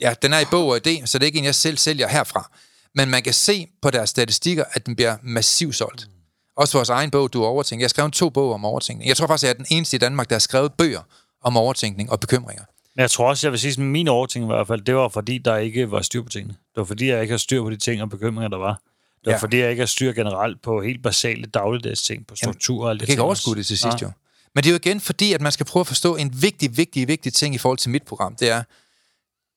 ja, 0.00 0.14
den 0.22 0.32
er 0.32 0.40
i 0.40 0.44
bog 0.50 0.66
og 0.66 0.80
idé, 0.86 1.06
så 1.06 1.18
det 1.18 1.24
er 1.24 1.26
ikke 1.26 1.38
en, 1.38 1.44
jeg 1.44 1.54
selv 1.54 1.78
sælger 1.78 2.08
herfra. 2.08 2.50
Men 2.96 3.10
man 3.10 3.22
kan 3.22 3.32
se 3.32 3.66
på 3.82 3.90
deres 3.90 4.10
statistikker, 4.10 4.64
at 4.72 4.86
den 4.86 4.96
bliver 4.96 5.16
massivt 5.22 5.74
solgt. 5.76 6.08
Også 6.56 6.78
vores 6.78 6.88
egen 6.88 7.10
bog, 7.10 7.32
Du 7.32 7.44
overtænker. 7.44 7.82
Jeg 7.82 7.84
har 7.84 7.88
skrevet 7.88 8.12
to 8.12 8.30
bog 8.30 8.52
om 8.52 8.64
overtænkning. 8.64 9.08
Jeg 9.08 9.16
tror 9.16 9.26
faktisk, 9.26 9.44
at 9.44 9.48
jeg 9.48 9.54
er 9.54 9.64
den 9.64 9.76
eneste 9.76 9.96
i 9.96 9.98
Danmark, 9.98 10.28
der 10.28 10.34
har 10.34 10.40
skrevet 10.40 10.72
bøger 10.72 11.00
om 11.42 11.56
overtænkning 11.56 12.10
og 12.12 12.20
bekymringer. 12.20 12.64
Men 12.96 13.00
jeg 13.02 13.10
tror 13.10 13.28
også, 13.28 13.46
jeg 13.46 13.52
vil 13.52 13.60
sige, 13.60 13.70
at 13.72 13.78
min 13.78 14.08
overtænkning 14.08 14.52
i 14.52 14.54
hvert 14.54 14.66
fald, 14.66 14.80
det 14.80 14.94
var 14.96 15.08
fordi, 15.08 15.38
der 15.38 15.56
ikke 15.56 15.90
var 15.90 16.02
styr 16.02 16.22
på 16.22 16.28
tingene. 16.28 16.52
Det 16.52 16.76
var 16.76 16.84
fordi, 16.84 17.08
jeg 17.08 17.22
ikke 17.22 17.32
har 17.32 17.38
styr 17.38 17.62
på 17.62 17.70
de 17.70 17.76
ting 17.76 18.02
og 18.02 18.10
bekymringer, 18.10 18.48
der 18.48 18.56
var. 18.58 18.72
Det 18.72 19.26
var 19.26 19.30
Ja. 19.32 19.36
ja. 19.36 19.38
fordi, 19.42 19.56
jeg 19.58 19.70
ikke 19.70 19.80
har 19.80 19.86
styr 19.86 20.12
generelt 20.12 20.62
på 20.62 20.82
helt 20.82 21.02
basale 21.02 21.46
dagligdags 21.46 22.02
ting, 22.02 22.26
på 22.26 22.36
struktur 22.36 22.84
og 22.84 22.90
alt 22.90 22.96
Jeg 22.96 23.00
det 23.00 23.06
kan 23.06 23.12
ikke 23.12 23.22
overskue 23.22 23.54
det 23.56 23.66
til 23.66 23.78
sidst, 23.78 23.84
Nej. 23.84 23.98
jo. 24.02 24.10
Men 24.54 24.64
det 24.64 24.70
er 24.70 24.72
jo 24.72 24.76
igen 24.84 25.00
fordi, 25.00 25.32
at 25.32 25.40
man 25.40 25.52
skal 25.52 25.66
prøve 25.66 25.80
at 25.80 25.86
forstå 25.86 26.16
en 26.16 26.42
vigtig, 26.42 26.76
vigtig, 26.76 27.08
vigtig 27.08 27.32
ting 27.32 27.54
i 27.54 27.58
forhold 27.58 27.78
til 27.78 27.90
mit 27.90 28.02
program. 28.02 28.36
Det 28.36 28.50
er, 28.50 28.62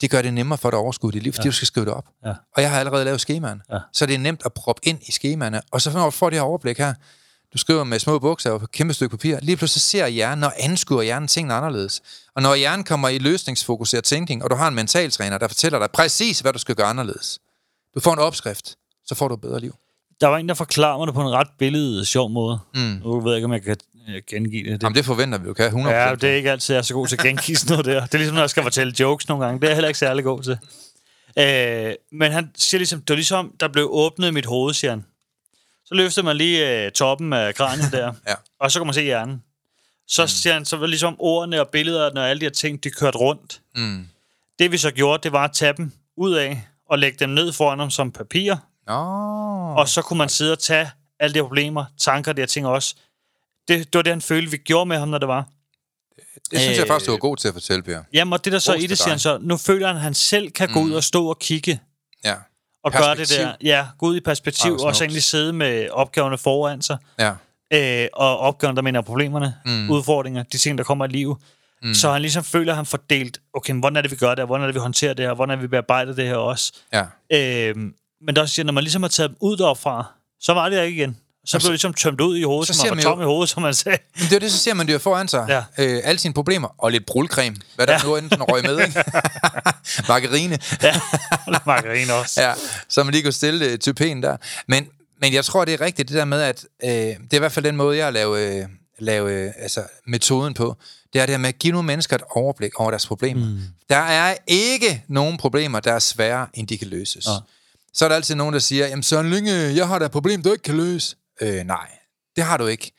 det 0.01 0.09
gør 0.11 0.21
det 0.21 0.33
nemmere 0.33 0.57
for 0.57 0.69
dig 0.69 0.77
at 0.77 0.81
overskue 0.81 1.11
dit 1.11 1.23
liv, 1.23 1.33
fordi 1.33 1.47
ja. 1.47 1.49
du 1.49 1.55
skal 1.55 1.65
skrive 1.65 1.85
det 1.85 1.93
op. 1.93 2.05
Ja. 2.25 2.33
Og 2.55 2.61
jeg 2.61 2.71
har 2.71 2.79
allerede 2.79 3.05
lavet 3.05 3.21
skemaen. 3.21 3.61
Ja. 3.71 3.79
Så 3.93 4.05
det 4.05 4.13
er 4.15 4.19
nemt 4.19 4.41
at 4.45 4.53
proppe 4.53 4.81
ind 4.87 4.99
i 5.07 5.11
skemaerne. 5.11 5.61
Og 5.71 5.81
så 5.81 5.91
når 5.91 6.05
du 6.05 6.11
får 6.11 6.29
det 6.29 6.39
her 6.39 6.43
overblik 6.43 6.77
her, 6.77 6.93
du 7.53 7.57
skriver 7.57 7.83
med 7.83 7.99
små 7.99 8.19
på 8.19 8.31
et 8.31 8.71
kæmpe 8.71 8.93
stykke 8.93 9.17
papir, 9.17 9.37
lige 9.41 9.57
pludselig 9.57 9.81
ser 9.81 10.07
hjernen 10.07 10.43
og 10.43 10.53
anskuer 10.57 11.01
hjernen 11.01 11.27
tingene 11.27 11.53
anderledes. 11.53 12.01
Og 12.35 12.41
når 12.41 12.55
hjernen 12.55 12.83
kommer 12.83 13.09
i 13.09 13.17
løsningsfokuseret 13.17 14.03
tænkning, 14.03 14.43
og 14.43 14.49
du 14.49 14.55
har 14.55 14.67
en 14.67 14.75
mentaltræner, 14.75 15.37
der 15.37 15.47
fortæller 15.47 15.79
dig 15.79 15.91
præcis, 15.93 16.39
hvad 16.39 16.53
du 16.53 16.59
skal 16.59 16.75
gøre 16.75 16.87
anderledes. 16.87 17.39
Du 17.95 17.99
får 17.99 18.13
en 18.13 18.19
opskrift, 18.19 18.75
så 19.05 19.15
får 19.15 19.27
du 19.27 19.33
et 19.33 19.41
bedre 19.41 19.59
liv. 19.59 19.75
Der 20.21 20.27
var 20.27 20.37
en, 20.37 20.49
der 20.49 20.55
forklarer 20.55 20.97
mig 20.97 21.07
det 21.07 21.15
på 21.15 21.21
en 21.21 21.29
ret 21.29 21.47
billede, 21.59 22.05
sjov 22.05 22.29
måde. 22.29 22.59
Mm. 22.75 22.81
Nu 22.81 23.19
ved 23.19 23.31
jeg 23.31 23.37
ikke, 23.37 23.45
om 23.45 23.53
jeg 23.53 23.61
kan 23.61 23.77
gengive 24.27 24.63
det. 24.63 24.71
det 24.71 24.83
Jamen, 24.83 24.95
det 24.95 25.05
forventer 25.05 25.37
vi 25.37 25.47
jo, 25.47 25.53
kan 25.53 25.71
100%. 25.71 25.89
Ja, 25.89 26.15
det 26.15 26.29
er 26.29 26.35
ikke 26.35 26.51
altid, 26.51 26.75
jeg 26.75 26.79
er 26.79 26.83
så 26.83 26.93
god 26.93 27.07
til 27.07 27.15
at 27.15 27.21
gengive 27.21 27.57
sådan 27.57 27.71
noget 27.71 27.85
der. 27.85 28.05
Det 28.05 28.13
er 28.13 28.17
ligesom, 28.17 28.35
når 28.35 28.41
jeg 28.41 28.49
skal 28.49 28.63
fortælle 28.63 28.93
jokes 28.99 29.27
nogle 29.27 29.45
gange. 29.45 29.59
Det 29.59 29.65
er 29.65 29.69
jeg 29.69 29.75
heller 29.75 29.87
ikke 29.87 29.99
særlig 29.99 30.23
god 30.23 30.43
til. 30.43 30.57
Øh, 31.39 31.93
men 32.11 32.31
han 32.31 32.51
siger 32.55 32.79
ligesom, 32.79 33.01
det 33.01 33.09
var 33.09 33.15
ligesom, 33.15 33.53
der 33.59 33.67
blev 33.67 33.87
åbnet 33.91 34.33
mit 34.33 34.45
hoved, 34.45 34.73
siger 34.73 34.91
han. 34.91 35.05
Så 35.85 35.95
løfter 35.95 36.23
man 36.23 36.37
lige 36.37 36.85
øh, 36.85 36.91
toppen 36.91 37.33
af 37.33 37.55
kraniet 37.55 37.91
der, 37.91 38.13
Ja. 38.27 38.33
og 38.59 38.71
så 38.71 38.79
kan 38.79 38.87
man 38.87 38.93
se 38.93 39.01
hjernen. 39.01 39.43
Så 40.07 40.23
mm. 40.23 40.27
siger 40.27 40.53
han, 40.53 40.65
så 40.65 40.77
var 40.77 40.87
ligesom 40.87 41.15
ordene 41.19 41.61
og 41.61 41.69
billederne 41.69 42.19
og 42.21 42.29
alle 42.29 42.39
de 42.39 42.45
her 42.45 42.51
ting, 42.51 42.83
de 42.83 42.89
kørte 42.89 43.17
rundt. 43.17 43.61
Mm. 43.75 44.07
Det 44.59 44.71
vi 44.71 44.77
så 44.77 44.91
gjorde, 44.91 45.23
det 45.23 45.31
var 45.31 45.43
at 45.43 45.51
tage 45.53 45.73
dem 45.77 45.91
ud 46.17 46.33
af 46.33 46.67
og 46.89 46.99
lægge 46.99 47.17
dem 47.19 47.29
ned 47.29 47.53
foran 47.53 47.79
ham 47.79 47.89
som 47.89 48.11
papir. 48.11 48.55
Nå. 48.87 48.93
Og 49.73 49.89
så 49.89 50.01
kunne 50.01 50.17
man 50.17 50.29
sidde 50.29 50.51
og 50.51 50.59
tage 50.59 50.89
alle 51.19 51.33
de 51.33 51.39
her 51.39 51.43
problemer, 51.43 51.85
tanker, 51.97 52.33
de 52.33 52.41
her 52.41 52.47
ting 52.47 52.67
også. 52.67 52.95
Det, 53.69 53.93
det 53.93 53.95
var 53.97 54.01
det, 54.01 54.11
han 54.11 54.21
følte, 54.21 54.51
vi 54.51 54.57
gjorde 54.57 54.85
med 54.85 54.97
ham, 54.97 55.07
når 55.07 55.17
det 55.17 55.27
var. 55.27 55.47
Det 56.51 56.59
synes 56.59 56.77
jeg 56.77 56.83
Øh, 56.83 56.87
faktisk, 56.87 57.07
du 57.07 57.11
var 57.11 57.17
god 57.19 57.37
til 57.37 57.47
at 57.47 57.53
fortælle, 57.53 57.83
Per. 57.83 57.99
Jamen, 58.13 58.33
og 58.33 58.45
det 58.45 58.53
der 58.53 58.59
så 58.59 58.73
i 58.73 58.87
det, 58.87 58.97
siger 58.97 59.09
han 59.09 59.19
så, 59.19 59.37
nu 59.41 59.57
føler 59.57 59.87
han, 59.87 59.95
at 59.95 60.01
han 60.01 60.13
selv 60.13 60.51
kan 60.51 60.69
gå 60.73 60.79
ud 60.79 60.91
og 60.91 61.03
stå 61.03 61.27
og 61.29 61.39
kigge 61.39 61.79
Ja. 62.23 62.35
og 62.83 62.91
gøre 62.91 63.15
det 63.15 63.29
der. 63.29 63.53
Ja, 63.63 63.87
gå 63.97 64.05
ud 64.07 64.17
i 64.17 64.19
perspektiv, 64.19 64.73
og 64.73 64.95
så 64.95 65.03
egentlig 65.03 65.23
sidde 65.23 65.53
med 65.53 65.89
opgaverne 65.89 66.37
foran 66.37 66.81
sig. 66.81 66.97
Ja. 67.19 67.33
Øh, 67.73 68.07
og 68.13 68.37
opgaven, 68.37 68.75
der 68.75 68.81
mener 68.81 69.01
problemerne, 69.01 69.55
mm. 69.65 69.89
udfordringer, 69.89 70.43
de 70.43 70.57
ting, 70.57 70.77
der 70.77 70.83
kommer 70.83 71.05
i 71.05 71.07
livet. 71.07 71.37
Mm. 71.83 71.93
Så 71.93 72.11
han 72.11 72.21
ligesom 72.21 72.43
føler, 72.43 72.71
at 72.73 72.75
han 72.75 72.85
får 72.85 72.99
delt, 73.09 73.39
okay, 73.53 73.73
hvordan 73.73 73.97
er 73.97 74.01
det, 74.01 74.11
vi 74.11 74.15
gør 74.15 74.29
det 74.29 74.39
her? 74.39 74.45
Hvordan 74.45 74.61
er 74.63 74.67
det, 74.67 74.75
vi 74.75 74.79
håndterer 74.79 75.13
det 75.13 75.25
her? 75.25 75.33
Hvordan 75.33 75.51
er 75.51 75.55
det, 75.55 75.63
vi 75.63 75.67
bearbejder 75.67 76.13
det 76.13 76.27
her 76.27 76.35
også? 76.35 76.73
Ja. 76.93 77.05
Øh, 77.33 77.75
men 78.21 78.35
der 78.35 78.41
også 78.41 78.55
siger, 78.55 78.65
når 78.65 78.73
man 78.73 78.83
ligesom 78.83 79.01
har 79.03 79.09
taget 79.09 79.29
dem 79.29 79.37
ud 79.39 79.57
derfra, 79.57 80.13
så 80.39 80.53
var 80.53 80.69
det 80.69 80.77
der 80.77 80.83
ikke 80.83 80.97
igen. 81.01 81.17
Så 81.45 81.57
blev 81.57 81.63
det 81.63 81.71
ligesom 81.71 81.93
tømt 81.93 82.21
ud 82.21 82.37
i 82.37 82.43
hovedet, 82.43 82.67
så 82.67 82.73
ser 82.81 82.89
man 82.89 82.95
man 82.95 82.97
var 83.05 83.09
jo- 83.11 83.15
tom 83.15 83.21
i 83.21 83.25
hovedet, 83.25 83.49
som 83.49 83.61
man 83.63 83.73
sagde. 83.73 83.97
Men 84.19 84.23
det 84.29 84.35
er 84.35 84.39
det, 84.39 84.51
så 84.51 84.57
ser 84.57 84.73
man 84.73 84.87
det 84.87 84.93
jo 84.93 84.99
foran 84.99 85.27
sig. 85.27 85.45
Ja. 85.49 85.63
Øh, 85.83 86.01
alle 86.03 86.19
sine 86.19 86.33
problemer. 86.33 86.67
Og 86.77 86.91
lidt 86.91 87.05
brulcreme. 87.05 87.55
Hvad 87.75 87.87
der 87.87 87.93
Ja. 87.93 87.99
nu 88.03 88.15
enden 88.15 88.43
røg 88.43 88.63
med, 88.63 88.79
ikke? 88.79 89.03
Margarine. 90.09 90.59
Ja, 90.83 90.99
margarine 91.65 92.13
også. 92.13 92.41
ja, 92.41 92.53
så 92.89 93.03
man 93.03 93.13
lige 93.13 93.23
kunne 93.23 93.31
stille 93.33 93.65
øh, 93.65 93.79
til 93.79 93.93
pæn 93.93 94.23
der. 94.23 94.37
Men, 94.67 94.87
men 95.21 95.33
jeg 95.33 95.45
tror, 95.45 95.65
det 95.65 95.73
er 95.73 95.81
rigtigt, 95.81 96.09
det 96.09 96.17
der 96.17 96.25
med, 96.25 96.41
at 96.41 96.65
øh, 96.83 96.89
det 96.91 97.15
er 97.31 97.35
i 97.35 97.39
hvert 97.39 97.51
fald 97.51 97.65
den 97.65 97.75
måde, 97.75 97.97
jeg 97.97 98.13
laver, 98.13 98.35
øh, 98.61 98.65
lave 98.99 99.31
øh, 99.31 99.51
altså, 99.59 99.83
metoden 100.07 100.53
på. 100.53 100.75
Det 101.13 101.21
er 101.21 101.25
det 101.25 101.39
med 101.39 101.49
at 101.49 101.59
give 101.59 101.71
nogle 101.71 101.87
mennesker 101.87 102.15
et 102.15 102.21
overblik 102.31 102.79
over 102.79 102.91
deres 102.91 103.05
problemer. 103.07 103.45
Mm. 103.45 103.59
Der 103.89 103.97
er 103.97 104.35
ikke 104.47 105.03
nogen 105.07 105.37
problemer, 105.37 105.79
der 105.79 105.93
er 105.93 105.99
sværere, 105.99 106.47
end 106.53 106.67
de 106.67 106.77
kan 106.77 106.87
løses. 106.87 107.25
Ja. 107.25 107.31
Så 107.93 108.05
er 108.05 108.09
der 108.09 108.15
altid 108.15 108.35
nogen, 108.35 108.53
der 108.53 108.59
siger, 108.59 108.87
jamen 108.87 109.03
Søren 109.03 109.29
Lynge, 109.29 109.51
jeg 109.75 109.87
har 109.87 109.99
da 109.99 110.05
et 110.05 110.11
problem, 110.11 110.41
du 110.43 110.51
ikke 110.51 110.63
kan 110.63 110.77
løse. 110.77 111.15
Øh, 111.41 111.63
nej, 111.63 111.91
det 112.35 112.43
har 112.43 112.57
du 112.57 112.65
ikke. 112.65 112.91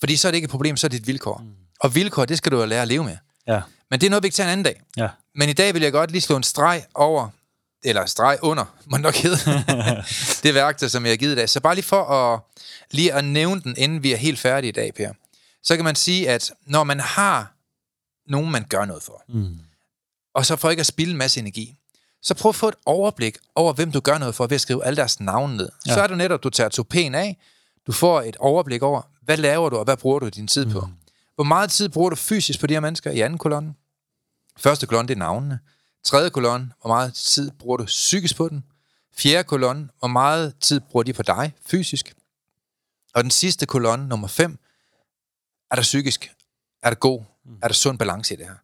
Fordi 0.00 0.16
så 0.16 0.28
er 0.28 0.32
det 0.32 0.36
ikke 0.36 0.44
et 0.46 0.50
problem, 0.50 0.76
så 0.76 0.86
er 0.86 0.88
det 0.88 1.00
et 1.00 1.06
vilkår. 1.06 1.38
Mm. 1.38 1.50
Og 1.80 1.94
vilkår, 1.94 2.24
det 2.24 2.38
skal 2.38 2.52
du 2.52 2.60
jo 2.60 2.66
lære 2.66 2.82
at 2.82 2.88
leve 2.88 3.04
med. 3.04 3.16
Ja, 3.46 3.60
Men 3.90 4.00
det 4.00 4.06
er 4.06 4.10
noget, 4.10 4.22
vi 4.22 4.28
kan 4.28 4.32
tage 4.34 4.46
en 4.46 4.52
anden 4.52 4.64
dag. 4.64 4.80
ja. 4.96 5.08
Men 5.34 5.48
i 5.48 5.52
dag 5.52 5.74
vil 5.74 5.82
jeg 5.82 5.92
godt 5.92 6.10
lige 6.10 6.20
slå 6.20 6.36
en 6.36 6.42
streg 6.42 6.84
over, 6.94 7.28
eller 7.84 8.06
streg 8.06 8.38
under, 8.42 8.64
må 8.86 8.96
nok 8.96 9.14
hedde, 9.14 9.36
det 10.42 10.54
værktøj, 10.54 10.88
som 10.88 11.04
jeg 11.04 11.12
har 11.12 11.16
givet 11.16 11.32
i 11.32 11.36
dag. 11.36 11.48
Så 11.48 11.60
bare 11.60 11.74
lige 11.74 11.84
for 11.84 12.04
at, 12.04 12.40
lige 12.90 13.12
at 13.12 13.24
nævne 13.24 13.60
den, 13.62 13.74
inden 13.78 14.02
vi 14.02 14.12
er 14.12 14.16
helt 14.16 14.38
færdige 14.38 14.68
i 14.68 14.72
dag, 14.72 14.94
Per. 14.94 15.12
Så 15.62 15.76
kan 15.76 15.84
man 15.84 15.94
sige, 15.96 16.30
at 16.30 16.52
når 16.66 16.84
man 16.84 17.00
har 17.00 17.52
nogen, 18.30 18.50
man 18.50 18.64
gør 18.68 18.84
noget 18.84 19.02
for, 19.02 19.22
Mm. 19.28 19.58
og 20.34 20.46
så 20.46 20.56
for 20.56 20.70
ikke 20.70 20.80
at 20.80 20.86
spilde 20.86 21.10
en 21.12 21.16
masse 21.18 21.40
energi, 21.40 21.74
Så 22.22 22.34
prøv 22.34 22.48
at 22.48 22.54
få 22.56 22.68
et 22.68 22.74
overblik 22.86 23.36
over, 23.54 23.72
hvem 23.72 23.92
du 23.92 24.00
gør 24.00 24.18
noget 24.18 24.34
for 24.34 24.46
ved 24.46 24.54
at 24.54 24.60
skrive 24.60 24.84
alle 24.84 24.96
deres 24.96 25.20
navne 25.20 25.56
ned. 25.56 25.68
Ja. 25.86 25.94
Så 25.94 26.00
er 26.00 26.06
det 26.06 26.18
netop, 26.18 26.42
du 26.42 26.50
tager 26.50 26.68
topen 26.68 27.14
af, 27.14 27.38
du 27.86 27.92
får 27.92 28.22
et 28.22 28.36
overblik 28.36 28.82
over, 28.82 29.02
hvad 29.20 29.36
laver 29.36 29.70
du, 29.70 29.76
og 29.76 29.84
hvad 29.84 29.96
bruger 29.96 30.18
du 30.18 30.28
din 30.28 30.46
tid 30.46 30.66
på. 30.66 30.80
Mm. 30.80 30.92
Hvor 31.34 31.44
meget 31.44 31.70
tid 31.70 31.88
bruger 31.88 32.10
du 32.10 32.16
fysisk 32.16 32.60
på 32.60 32.66
de 32.66 32.74
her 32.74 32.80
mennesker 32.80 33.10
i 33.10 33.20
anden 33.20 33.38
kolonne? 33.38 33.74
Første 34.56 34.86
kolonne, 34.86 35.08
det 35.08 35.14
er 35.14 35.18
navnene. 35.18 35.58
Tredje 36.04 36.30
kolonne, 36.30 36.72
hvor 36.80 36.88
meget 36.88 37.14
tid 37.14 37.50
bruger 37.50 37.76
du 37.76 37.84
psykisk 37.84 38.36
på 38.36 38.48
den? 38.48 38.64
Fjerde 39.16 39.44
kolonne, 39.44 39.88
hvor 39.98 40.08
meget 40.08 40.54
tid 40.60 40.80
bruger 40.80 41.04
de 41.04 41.12
på 41.12 41.22
dig 41.22 41.54
fysisk? 41.66 42.14
Og 43.14 43.22
den 43.22 43.30
sidste 43.30 43.66
kolonne, 43.66 44.08
nummer 44.08 44.28
5, 44.28 44.58
er 45.70 45.74
der 45.74 45.82
psykisk? 45.82 46.32
Er 46.82 46.90
der 46.90 46.96
god? 46.96 47.22
Er 47.62 47.68
der 47.68 47.74
sund 47.74 47.98
balance 47.98 48.34
i 48.34 48.36
det 48.36 48.46
her? 48.46 48.54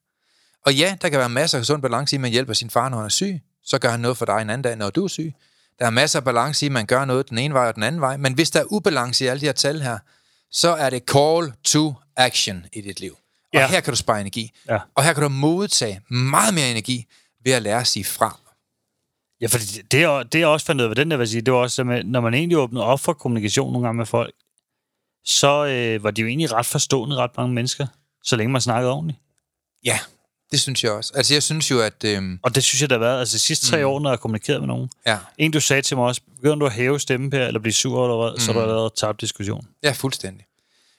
Og 0.66 0.74
ja, 0.74 0.96
der 1.02 1.08
kan 1.08 1.18
være 1.18 1.28
masser 1.28 1.58
af 1.58 1.64
sund 1.64 1.82
balance 1.82 2.14
i, 2.14 2.16
at 2.16 2.20
man 2.20 2.30
hjælper 2.30 2.52
sin 2.52 2.70
far, 2.70 2.88
når 2.88 2.96
han 2.96 3.04
er 3.04 3.10
syg. 3.10 3.42
Så 3.64 3.78
gør 3.78 3.90
han 3.90 4.00
noget 4.00 4.16
for 4.16 4.24
dig 4.24 4.42
en 4.42 4.50
anden 4.50 4.62
dag, 4.62 4.76
når 4.76 4.90
du 4.90 5.04
er 5.04 5.08
syg. 5.08 5.34
Der 5.78 5.86
er 5.86 5.90
masser 5.90 6.18
af 6.18 6.24
balance 6.24 6.66
i, 6.66 6.68
at 6.68 6.72
man 6.72 6.86
gør 6.86 7.04
noget 7.04 7.30
den 7.30 7.38
ene 7.38 7.54
vej 7.54 7.68
og 7.68 7.74
den 7.74 7.82
anden 7.82 8.00
vej. 8.00 8.16
Men 8.16 8.34
hvis 8.34 8.50
der 8.50 8.60
er 8.60 8.64
ubalance 8.72 9.24
i 9.24 9.28
alle 9.28 9.40
de 9.40 9.46
her 9.46 9.52
tal 9.52 9.80
her, 9.80 9.98
så 10.50 10.68
er 10.68 10.90
det 10.90 11.02
call 11.12 11.52
to 11.64 11.94
action 12.16 12.66
i 12.72 12.80
dit 12.80 13.00
liv. 13.00 13.12
Og 13.12 13.18
Ja. 13.60 13.66
her 13.68 13.80
kan 13.80 13.92
du 13.92 13.96
spare 13.96 14.20
energi. 14.20 14.52
Ja. 14.68 14.78
Og 14.94 15.04
her 15.04 15.12
kan 15.12 15.22
du 15.22 15.28
modtage 15.28 16.00
meget 16.10 16.54
mere 16.54 16.70
energi 16.70 17.06
ved 17.44 17.52
at 17.52 17.62
lære 17.62 17.80
at 17.80 17.86
sige 17.86 18.04
fra. 18.04 18.38
Ja, 19.40 19.46
for 19.46 19.58
det, 19.58 19.92
det, 19.92 20.02
er, 20.02 20.22
det 20.22 20.42
er 20.42 20.46
også 20.46 20.66
fandt 20.66 20.80
ud 20.82 20.86
af, 20.88 20.94
den 20.94 21.10
der 21.10 21.16
vil 21.16 21.28
sige, 21.28 21.40
det 21.42 21.52
var 21.54 21.60
også, 21.60 21.82
at 21.82 22.06
når 22.06 22.20
man 22.20 22.34
egentlig 22.34 22.58
åbnede 22.58 22.84
op 22.84 23.00
for 23.00 23.12
kommunikation 23.12 23.72
nogle 23.72 23.86
gange 23.88 23.96
med 23.98 24.06
folk, 24.06 24.34
så 25.24 25.66
øh, 25.66 26.04
var 26.04 26.10
de 26.10 26.20
jo 26.22 26.28
egentlig 26.28 26.52
ret 26.52 26.66
forstående, 26.66 27.16
ret 27.16 27.30
mange 27.36 27.54
mennesker, 27.54 27.86
så 28.24 28.36
længe 28.36 28.52
man 28.52 28.60
snakkede 28.60 28.92
ordentligt. 28.92 29.18
Ja, 29.84 29.98
det 30.52 30.60
synes 30.60 30.84
jeg 30.84 30.92
også. 30.92 31.12
Altså, 31.14 31.34
jeg 31.34 31.42
synes 31.42 31.70
jo, 31.70 31.80
at... 31.80 32.04
Øhm, 32.04 32.38
Og 32.42 32.54
det 32.54 32.64
synes 32.64 32.80
jeg, 32.80 32.90
der 32.90 32.96
har 32.96 33.00
været, 33.04 33.18
altså 33.20 33.34
de 33.34 33.38
sidste 33.38 33.66
tre 33.66 33.78
mm. 33.78 33.86
år, 33.86 34.00
når 34.00 34.10
jeg 34.10 34.12
har 34.12 34.16
kommunikeret 34.16 34.60
med 34.60 34.68
nogen. 34.68 34.90
ja, 35.06 35.18
En, 35.38 35.50
du 35.50 35.60
sagde 35.60 35.82
til 35.82 35.96
mig 35.96 36.06
også, 36.06 36.20
begynder 36.36 36.56
du 36.56 36.66
at 36.66 36.72
hæve 36.72 37.00
stemmen 37.00 37.32
her, 37.32 37.46
eller 37.46 37.60
blive 37.60 37.72
sur, 37.72 38.04
eller 38.04 38.22
hvad, 38.22 38.32
mm. 38.32 38.40
så 38.40 38.52
har 38.52 38.60
du 38.60 38.66
allerede 38.66 38.90
tabt 38.96 39.20
diskussion. 39.20 39.66
ja, 39.82 39.92
fuldstændig. 39.92 40.44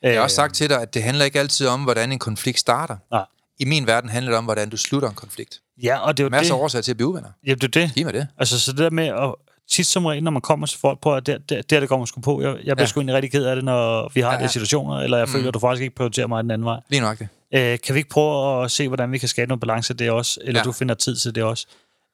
Jeg 0.02 0.14
har 0.14 0.22
også 0.22 0.36
sagt 0.36 0.56
til 0.56 0.70
dig, 0.70 0.82
at 0.82 0.94
det 0.94 1.04
handler 1.04 1.26
ikke 1.26 1.40
altid 1.40 1.68
om, 1.68 1.84
hvordan 1.84 2.12
en 2.12 2.20
konflikt 2.20 2.60
starter. 2.60 2.98
Nej. 3.12 3.26
I 3.60 3.66
min 3.66 3.88
verden 3.88 4.10
handler 4.10 4.32
det 4.32 4.38
om, 4.38 4.44
hvordan 4.44 4.70
du 4.70 4.78
slutter 4.78 5.10
en 5.10 5.16
konflikt. 5.16 5.60
Ja, 5.84 5.98
og 5.98 6.18
det 6.18 6.24
er 6.24 6.26
jo 6.26 6.30
Masser 6.30 6.54
af 6.56 6.60
årsager 6.60 6.82
til 6.82 6.92
at 6.92 6.98
blive 6.98 7.08
uvenner. 7.08 7.30
Jamen, 7.46 7.60
det 7.60 7.76
er 7.76 7.82
det. 7.86 7.94
Giv 7.96 8.06
mig 8.06 8.14
det. 8.14 8.28
Altså, 8.38 8.60
så 8.60 8.72
det 8.72 8.80
der 8.80 8.90
med 8.90 9.08
at 9.08 9.36
tit 9.72 9.88
som 9.88 10.06
regel, 10.06 10.24
når 10.24 10.32
man 10.32 10.42
kommer 10.42 10.68
til 10.68 10.80
folk 10.80 11.00
på, 11.02 11.16
at 11.16 11.26
det, 11.28 11.50
det, 11.50 11.70
det, 11.70 11.82
det 11.82 11.90
går 11.90 11.98
man 11.98 12.08
sgu 12.08 12.22
på. 12.22 12.42
Jeg, 12.42 12.48
jeg 12.50 12.56
bliver 12.62 12.74
Ja. 12.78 12.82
ja. 12.82 12.86
sgu 12.86 13.00
egentlig 13.00 13.16
rigtig 13.16 13.32
ked 13.32 13.46
af 13.46 13.56
det, 13.56 13.66
når 13.66 14.12
vi 14.14 14.22
har 14.22 14.28
Ja, 14.28 14.34
ja, 14.34 14.40
ja. 14.42 14.48
de 14.48 14.52
situationer, 14.52 14.98
eller 15.00 15.18
jeg 15.18 15.30
føler, 15.30 15.48
at 15.48 15.54
du 15.54 15.60
faktisk 15.60 15.82
ikke 15.82 15.96
prioriterer 15.96 16.28
mig 16.28 16.44
den 16.44 16.52
anden 16.52 16.66
vej. 16.66 16.80
Lige 16.90 17.02
nok 17.02 17.20
det. 17.20 17.28
Øh, 17.56 17.80
kan 17.80 17.96
vi 17.96 18.00
ikke 18.00 18.10
prøve 18.10 18.64
at 18.64 18.72
se, 18.72 18.88
hvordan 18.88 19.12
vi 19.12 19.18
kan 19.18 19.30
skabe 19.30 19.48
noget 19.50 19.60
balance 19.62 19.94
det 19.94 20.12
også? 20.12 20.40
Eller 20.44 20.60
Ja. 20.60 20.64
du 20.64 20.72
finder 20.72 20.96
tid 20.96 21.16
til 21.16 21.36
det 21.36 21.44
også? 21.44 21.68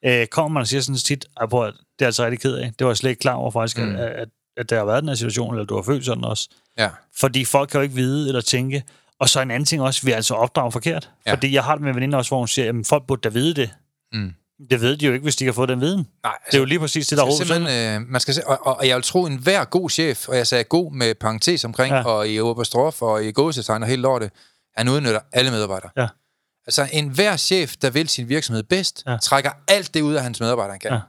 Øh, 0.04 0.26
kommer 0.26 0.48
man 0.48 0.60
og 0.60 0.66
siger 0.66 0.80
sådan 0.80 0.96
tit, 0.96 1.26
at 1.40 1.48
det 1.50 1.58
er 2.00 2.06
altså 2.06 2.24
rigtig 2.24 2.40
ked 2.40 2.54
af. 2.54 2.72
Det 2.78 2.84
var 2.84 2.90
jeg 2.90 2.96
slet 2.96 3.10
ikke 3.10 3.20
klar 3.20 3.34
over 3.34 3.50
faktisk, 3.50 3.78
Mm. 3.78 3.96
at, 3.96 4.00
at, 4.08 4.28
at 4.56 4.70
der 4.70 4.78
har 4.78 4.84
været 4.84 5.02
den 5.02 5.08
her 5.08 5.14
situation, 5.16 5.54
eller 5.54 5.64
du 5.64 5.74
har 5.76 5.82
følt 5.82 6.04
sådan 6.04 6.24
også. 6.24 6.48
Ja. 6.78 6.88
Fordi 7.16 7.44
folk 7.44 7.68
kan 7.70 7.78
jo 7.78 7.82
ikke 7.82 7.94
vide 7.94 8.28
eller 8.28 8.40
tænke. 8.40 8.82
Og 9.20 9.28
så 9.28 9.40
en 9.40 9.50
anden 9.50 9.64
ting 9.64 9.82
også, 9.82 10.00
vi 10.06 10.12
er 10.12 10.16
altså 10.16 10.34
opdraget 10.34 10.72
forkert. 10.72 11.10
Ja. 11.26 11.32
Fordi 11.32 11.54
jeg 11.54 11.64
har 11.64 11.74
det 11.74 11.84
med 11.84 11.94
veninder 11.94 12.18
også, 12.18 12.30
hvor 12.30 12.38
hun 12.38 12.48
siger, 12.48 12.68
at 12.68 12.86
folk 12.86 13.06
burde 13.06 13.20
da 13.20 13.28
vide 13.28 13.54
det. 13.54 13.70
Mm. 14.12 14.32
Det 14.70 14.80
ved 14.80 14.96
de 14.96 15.06
jo 15.06 15.12
ikke, 15.12 15.22
hvis 15.22 15.36
de 15.36 15.44
kan 15.44 15.54
få 15.54 15.66
den 15.66 15.80
viden. 15.80 16.06
Nej, 16.24 16.34
Det 16.46 16.54
er 16.54 16.58
jo 16.58 16.64
lige 16.64 16.78
præcis 16.78 17.06
det, 17.08 17.18
der 17.18 17.24
er 17.24 17.96
øh, 17.96 18.02
man 18.08 18.20
skal 18.20 18.34
se, 18.34 18.46
og, 18.46 18.66
og, 18.66 18.78
og 18.78 18.88
jeg 18.88 18.96
vil 18.96 19.02
tro, 19.02 19.24
en 19.26 19.36
hver 19.38 19.64
god 19.64 19.90
chef, 19.90 20.28
og 20.28 20.36
jeg 20.36 20.46
sagde 20.46 20.64
god 20.64 20.92
med 20.92 21.14
parentes 21.14 21.64
omkring, 21.64 21.94
ja. 21.94 22.02
Og 22.04 22.28
i 22.28 22.40
Oberstrof 22.40 23.02
og 23.02 23.24
i 23.24 23.32
gåsetegn 23.32 23.82
og 23.82 23.88
hele 23.88 24.02
lortet, 24.02 24.30
han 24.76 24.88
udnytter 24.88 25.20
alle 25.32 25.50
medarbejdere. 25.50 25.90
Ja. 25.96 26.06
Altså 26.66 26.88
en 26.92 27.08
hver 27.08 27.36
chef, 27.36 27.74
der 27.82 27.90
vil 27.90 28.08
sin 28.08 28.28
virksomhed 28.28 28.62
bedst, 28.62 29.02
ja. 29.06 29.16
Trækker 29.16 29.50
alt 29.68 29.94
det 29.94 30.00
ud 30.00 30.14
af 30.14 30.22
hans 30.22 30.40
medarbejdere, 30.40 30.72
han 30.72 30.80
kan. 30.80 30.92
Ja. 30.92 31.00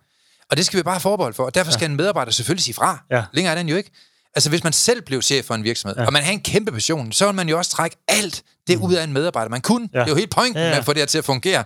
Og 0.52 0.58
det 0.58 0.66
skal 0.66 0.78
vi 0.78 0.84
bare 0.84 0.94
have 0.94 1.00
forbehold 1.02 1.34
for, 1.34 1.46
og 1.46 1.56
derfor 1.56 1.72
skal 1.72 1.86
ja. 1.86 1.90
en 1.90 1.96
medarbejder 1.96 2.32
selvfølgelig 2.32 2.64
sige 2.64 2.76
fra. 2.76 3.04
Ja. 3.12 3.24
Længere 3.34 3.54
er 3.54 3.58
den 3.58 3.70
jo 3.70 3.76
ikke. 3.76 3.92
Altså 4.36 4.50
hvis 4.50 4.64
man 4.64 4.74
selv 4.74 5.02
blev 5.02 5.22
chef 5.22 5.46
for 5.46 5.56
en 5.56 5.64
virksomhed, 5.64 5.98
ja. 5.98 6.06
Og 6.06 6.14
man 6.14 6.24
har 6.24 6.32
en 6.32 6.42
kæmpe 6.42 6.72
passion, 6.72 7.12
så 7.12 7.26
vil 7.26 7.36
man 7.36 7.50
jo 7.50 7.58
også 7.58 7.72
trække 7.72 7.98
alt 8.08 8.44
det 8.68 8.78
ud 8.78 8.94
af 8.94 9.04
en 9.04 9.14
medarbejder. 9.14 9.50
Man 9.50 9.62
kunne. 9.62 9.90
Ja. 9.94 10.00
Det 10.00 10.06
er 10.06 10.10
jo 10.10 10.16
helt 10.16 10.30
pointen 10.32 10.58
ja, 10.58 10.64
Ja, 10.64 10.70
med 10.70 10.78
at 10.78 10.86
få 10.86 10.94
det 10.94 11.02
her 11.02 11.06
til 11.06 11.18
at 11.18 11.26
fungere 11.26 11.64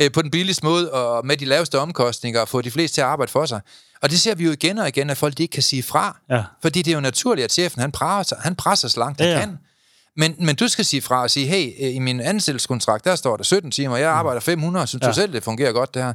øh, 0.00 0.12
på 0.12 0.22
den 0.22 0.30
billigste 0.30 0.64
måde, 0.64 0.92
og 0.92 1.26
med 1.26 1.36
de 1.36 1.44
laveste 1.44 1.78
omkostninger, 1.78 2.40
og 2.40 2.48
få 2.48 2.62
de 2.62 2.70
fleste 2.70 2.94
til 2.94 3.00
at 3.00 3.06
arbejde 3.06 3.32
for 3.32 3.46
sig. 3.46 3.60
Og 4.02 4.10
det 4.10 4.20
ser 4.20 4.34
vi 4.34 4.44
jo 4.44 4.52
igen 4.52 4.78
og 4.78 4.88
igen, 4.88 5.10
at 5.10 5.16
folk 5.16 5.38
de 5.38 5.42
ikke 5.42 5.52
kan 5.52 5.62
sige 5.62 5.82
fra. 5.82 6.20
Ja. 6.30 6.42
Fordi 6.62 6.82
det 6.82 6.90
er 6.90 6.94
jo 6.94 7.00
naturligt, 7.00 7.44
at 7.44 7.52
chefen 7.52 7.80
han 7.80 7.92
presser, 7.92 8.36
han 8.40 8.54
presser 8.54 8.88
så 8.88 9.00
langt 9.00 9.20
Ja, 9.20 9.24
han 9.24 9.34
ja. 9.34 9.40
kan. 9.40 9.58
Men, 10.16 10.36
men 10.38 10.56
du 10.56 10.68
skal 10.68 10.84
sige 10.84 11.02
fra 11.02 11.22
og 11.22 11.30
sige, 11.30 11.46
hey, 11.46 11.72
øh, 11.80 11.94
i 11.94 11.98
min 11.98 12.20
ansættelseskontrakt, 12.20 13.04
der 13.04 13.16
står 13.16 13.36
der 13.36 13.44
17 13.44 13.70
timer, 13.70 13.96
jeg 13.96 14.10
arbejder 14.10 14.40
500, 14.40 14.86
synes 14.86 15.02
ja. 15.02 15.08
Du 15.08 15.14
selv, 15.14 15.32
det 15.32 15.42
fungerer 15.42 15.72
godt 15.72 15.94
det 15.94 16.02
her? 16.02 16.14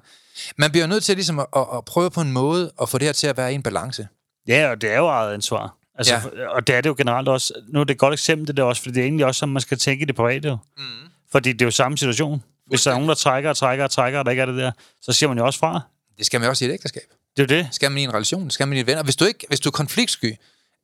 Man 0.58 0.72
bliver 0.72 0.88
nødt 0.88 1.04
til 1.04 1.16
ligesom 1.16 1.40
at, 1.40 1.46
at, 1.56 1.66
at 1.78 1.86
prøve 1.86 2.12
på 2.12 2.22
en 2.22 2.32
måde 2.32 2.72
at 2.82 2.90
få 2.90 2.98
det 2.98 3.06
her 3.08 3.14
til 3.14 3.28
at 3.28 3.38
være 3.38 3.52
i 3.52 3.56
en 3.56 3.64
balance. 3.64 4.08
Ja, 4.48 4.70
og 4.70 4.82
det 4.82 4.92
er 4.92 4.98
jo 4.98 5.08
eget 5.08 5.34
ansvar. 5.34 5.76
Altså, 5.96 6.14
Ja. 6.14 6.48
Og 6.48 6.68
det 6.68 6.76
er 6.76 6.82
det 6.82 6.90
jo 6.90 6.96
generelt 6.98 7.28
også. 7.28 7.54
Nu 7.68 7.80
er 7.80 7.84
det 7.84 7.94
et 7.94 8.00
godt 8.00 8.14
eksempel, 8.14 8.48
det 8.48 8.58
der 8.58 8.64
også, 8.64 8.82
fordi 8.82 8.94
det 8.94 9.02
er 9.02 9.06
egentlig 9.06 9.26
også, 9.26 9.40
som 9.40 9.50
man 9.50 9.62
skal 9.62 9.78
tænke 9.78 10.02
i 10.02 10.06
det 10.06 10.16
private 10.16 10.48
jo. 10.50 10.58
Mm. 10.78 10.84
Fordi 11.32 11.54
det 11.54 11.62
er 11.62 11.66
jo 11.66 11.72
samme 11.72 11.98
situation. 11.98 12.44
Hvis 12.68 12.84
der 12.84 12.92
er 12.92 12.96
nogen, 12.96 13.10
der 13.10 13.16
trækker 13.16 13.50
og 13.50 13.58
trækker 13.58 13.84
og 13.84 13.92
trækker, 13.92 14.20
og 14.20 14.26
der 14.26 14.32
ikke 14.32 14.42
er 14.42 14.46
det 14.46 14.58
der, 14.58 14.72
så 15.02 15.12
siger 15.14 15.28
man 15.28 15.38
jo 15.38 15.46
også 15.46 15.60
fra. 15.60 15.82
Det 16.18 16.26
skal 16.26 16.40
man 16.40 16.46
jo 16.46 16.50
også 16.50 16.66
i 16.66 16.68
et 16.68 16.74
ægteskab. 16.74 17.04
Det 17.38 17.44
er 17.44 17.48
det. 17.48 17.68
skal 17.72 17.92
man 17.92 17.98
i 17.98 18.04
en 18.04 18.14
relation, 18.14 18.50
skal 18.52 18.68
man 18.68 18.78
i 18.78 18.80
en 18.82 18.88
ven. 18.88 18.98
Og 18.98 19.04
hvis 19.04 19.16
du, 19.16 19.26
ikke, 19.26 19.46
hvis 19.48 19.60
du 19.60 19.70
er 19.70 19.72
konfliktsky, 19.72 20.36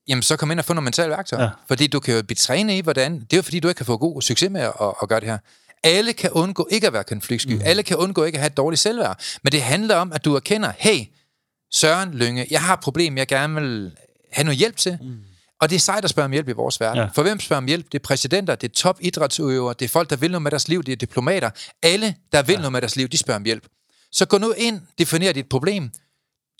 jamen 0.07 0.21
så 0.21 0.37
kom 0.37 0.51
ind 0.51 0.59
og 0.59 0.65
få 0.65 0.73
nogle 0.73 0.83
mentale 0.83 1.09
værktøjer. 1.09 1.43
Ja. 1.43 1.49
Fordi 1.67 1.87
du 1.87 1.99
kan 1.99 2.15
jo 2.15 2.23
blive 2.23 2.35
trænet 2.35 2.73
i, 2.73 2.79
hvordan... 2.79 3.19
Det 3.19 3.33
er 3.33 3.37
jo 3.37 3.41
fordi, 3.41 3.59
du 3.59 3.67
ikke 3.67 3.77
kan 3.77 3.85
få 3.85 3.97
god 3.97 4.21
succes 4.21 4.49
med 4.49 4.61
at, 4.61 4.73
at 5.01 5.09
gøre 5.09 5.19
det 5.19 5.27
her. 5.27 5.37
Alle 5.83 6.13
kan 6.13 6.29
undgå 6.31 6.67
ikke 6.71 6.87
at 6.87 6.93
være 6.93 7.03
konfliktsky. 7.03 7.51
Mm. 7.51 7.61
Alle 7.63 7.83
kan 7.83 7.97
undgå 7.97 8.23
ikke 8.23 8.35
at 8.35 8.41
have 8.41 8.47
et 8.47 8.57
dårligt 8.57 8.79
selvværd. 8.79 9.19
Men 9.43 9.51
det 9.51 9.61
handler 9.61 9.95
om, 9.95 10.13
at 10.13 10.25
du 10.25 10.35
erkender, 10.35 10.71
hey, 10.77 11.05
Søren 11.71 12.13
Lønge, 12.13 12.47
jeg 12.51 12.61
har 12.61 12.73
et 12.73 12.79
problem, 12.79 13.17
jeg 13.17 13.27
gerne 13.27 13.61
vil 13.61 13.91
have 14.31 14.43
noget 14.43 14.57
hjælp 14.57 14.77
til. 14.77 14.97
Mm. 15.01 15.17
Og 15.61 15.69
det 15.69 15.75
er 15.75 15.79
sejt 15.79 16.03
at 16.03 16.09
spørge 16.09 16.25
om 16.25 16.31
hjælp 16.31 16.49
i 16.49 16.51
vores 16.51 16.79
verden. 16.79 17.03
Ja. 17.03 17.09
For 17.15 17.21
hvem 17.21 17.39
spørger 17.39 17.57
om 17.57 17.67
hjælp? 17.67 17.85
Det 17.91 17.99
er 17.99 18.03
præsidenter, 18.03 18.55
det 18.55 18.69
er 18.69 18.73
top 18.73 18.97
idrætsudøvere, 19.01 19.75
det 19.79 19.85
er 19.85 19.89
folk, 19.89 20.09
der 20.09 20.15
vil 20.15 20.31
noget 20.31 20.41
med 20.41 20.51
deres 20.51 20.67
liv, 20.67 20.83
det 20.83 20.91
er 20.91 20.95
diplomater. 20.95 21.49
Alle, 21.83 22.15
der 22.31 22.43
vil 22.43 22.53
ja. 22.53 22.59
noget 22.59 22.71
med 22.71 22.81
deres 22.81 22.95
liv, 22.95 23.07
de 23.07 23.17
spørger 23.17 23.39
om 23.39 23.43
hjælp. 23.43 23.63
Så 24.11 24.25
gå 24.25 24.37
nu 24.37 24.51
ind, 24.57 24.81
definer 24.97 25.31
dit 25.31 25.49
problem, 25.49 25.91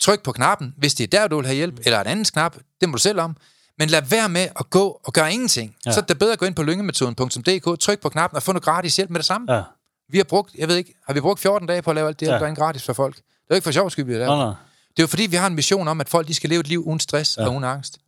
tryk 0.00 0.22
på 0.22 0.32
knappen, 0.32 0.74
hvis 0.76 0.94
det 0.94 1.04
er 1.04 1.20
der, 1.20 1.28
du 1.28 1.36
vil 1.36 1.46
have 1.46 1.56
hjælp, 1.56 1.74
mm. 1.74 1.82
eller 1.84 2.00
en 2.00 2.06
anden 2.06 2.24
knap, 2.24 2.56
det 2.80 2.88
må 2.88 2.92
du 2.92 2.98
selv 2.98 3.20
om. 3.20 3.36
Men 3.78 3.88
lad 3.88 4.02
være 4.02 4.28
med 4.28 4.48
at 4.58 4.70
gå 4.70 5.00
og 5.04 5.12
gøre 5.12 5.32
ingenting. 5.32 5.76
Ja. 5.86 5.92
Så 5.92 6.00
er 6.00 6.04
det 6.04 6.18
bedre 6.18 6.32
at 6.32 6.38
gå 6.38 6.46
ind 6.46 6.54
på 6.54 6.62
lyngemetoden.dk, 6.62 7.80
tryk 7.80 8.00
på 8.00 8.08
knappen 8.08 8.36
og 8.36 8.42
få 8.42 8.52
noget 8.52 8.64
gratis 8.64 8.96
hjælp 8.96 9.10
med 9.10 9.18
det 9.18 9.26
samme. 9.26 9.54
Ja. 9.54 9.62
Vi 10.08 10.16
har 10.16 10.24
brugt, 10.24 10.54
jeg 10.58 10.68
ved 10.68 10.76
ikke, 10.76 10.94
har 11.06 11.14
vi 11.14 11.20
brugt 11.20 11.40
14 11.40 11.68
dage 11.68 11.82
på 11.82 11.90
at 11.90 11.94
lave 11.94 12.08
alt 12.08 12.20
det, 12.20 12.26
ja. 12.26 12.32
Er 12.32 12.54
gratis 12.54 12.84
for 12.84 12.92
folk? 12.92 13.14
Det 13.14 13.22
er 13.22 13.24
jo 13.50 13.54
ikke 13.54 13.64
for 13.64 13.72
sjov 13.72 13.90
skyld, 13.90 14.04
vi 14.04 14.12
har 14.12 14.18
lavet. 14.18 14.38
Nå, 14.38 14.44
nå. 14.44 14.54
Det 14.90 14.98
er 14.98 15.02
jo 15.02 15.06
fordi, 15.06 15.26
vi 15.26 15.36
har 15.36 15.46
en 15.46 15.54
mission 15.54 15.88
om, 15.88 16.00
at 16.00 16.08
folk 16.08 16.28
de 16.28 16.34
skal 16.34 16.50
leve 16.50 16.60
et 16.60 16.68
liv 16.68 16.82
uden 16.86 17.00
stress 17.00 17.36
ja. 17.36 17.46
og 17.46 17.52
uden 17.52 17.64
angst. 17.64 17.98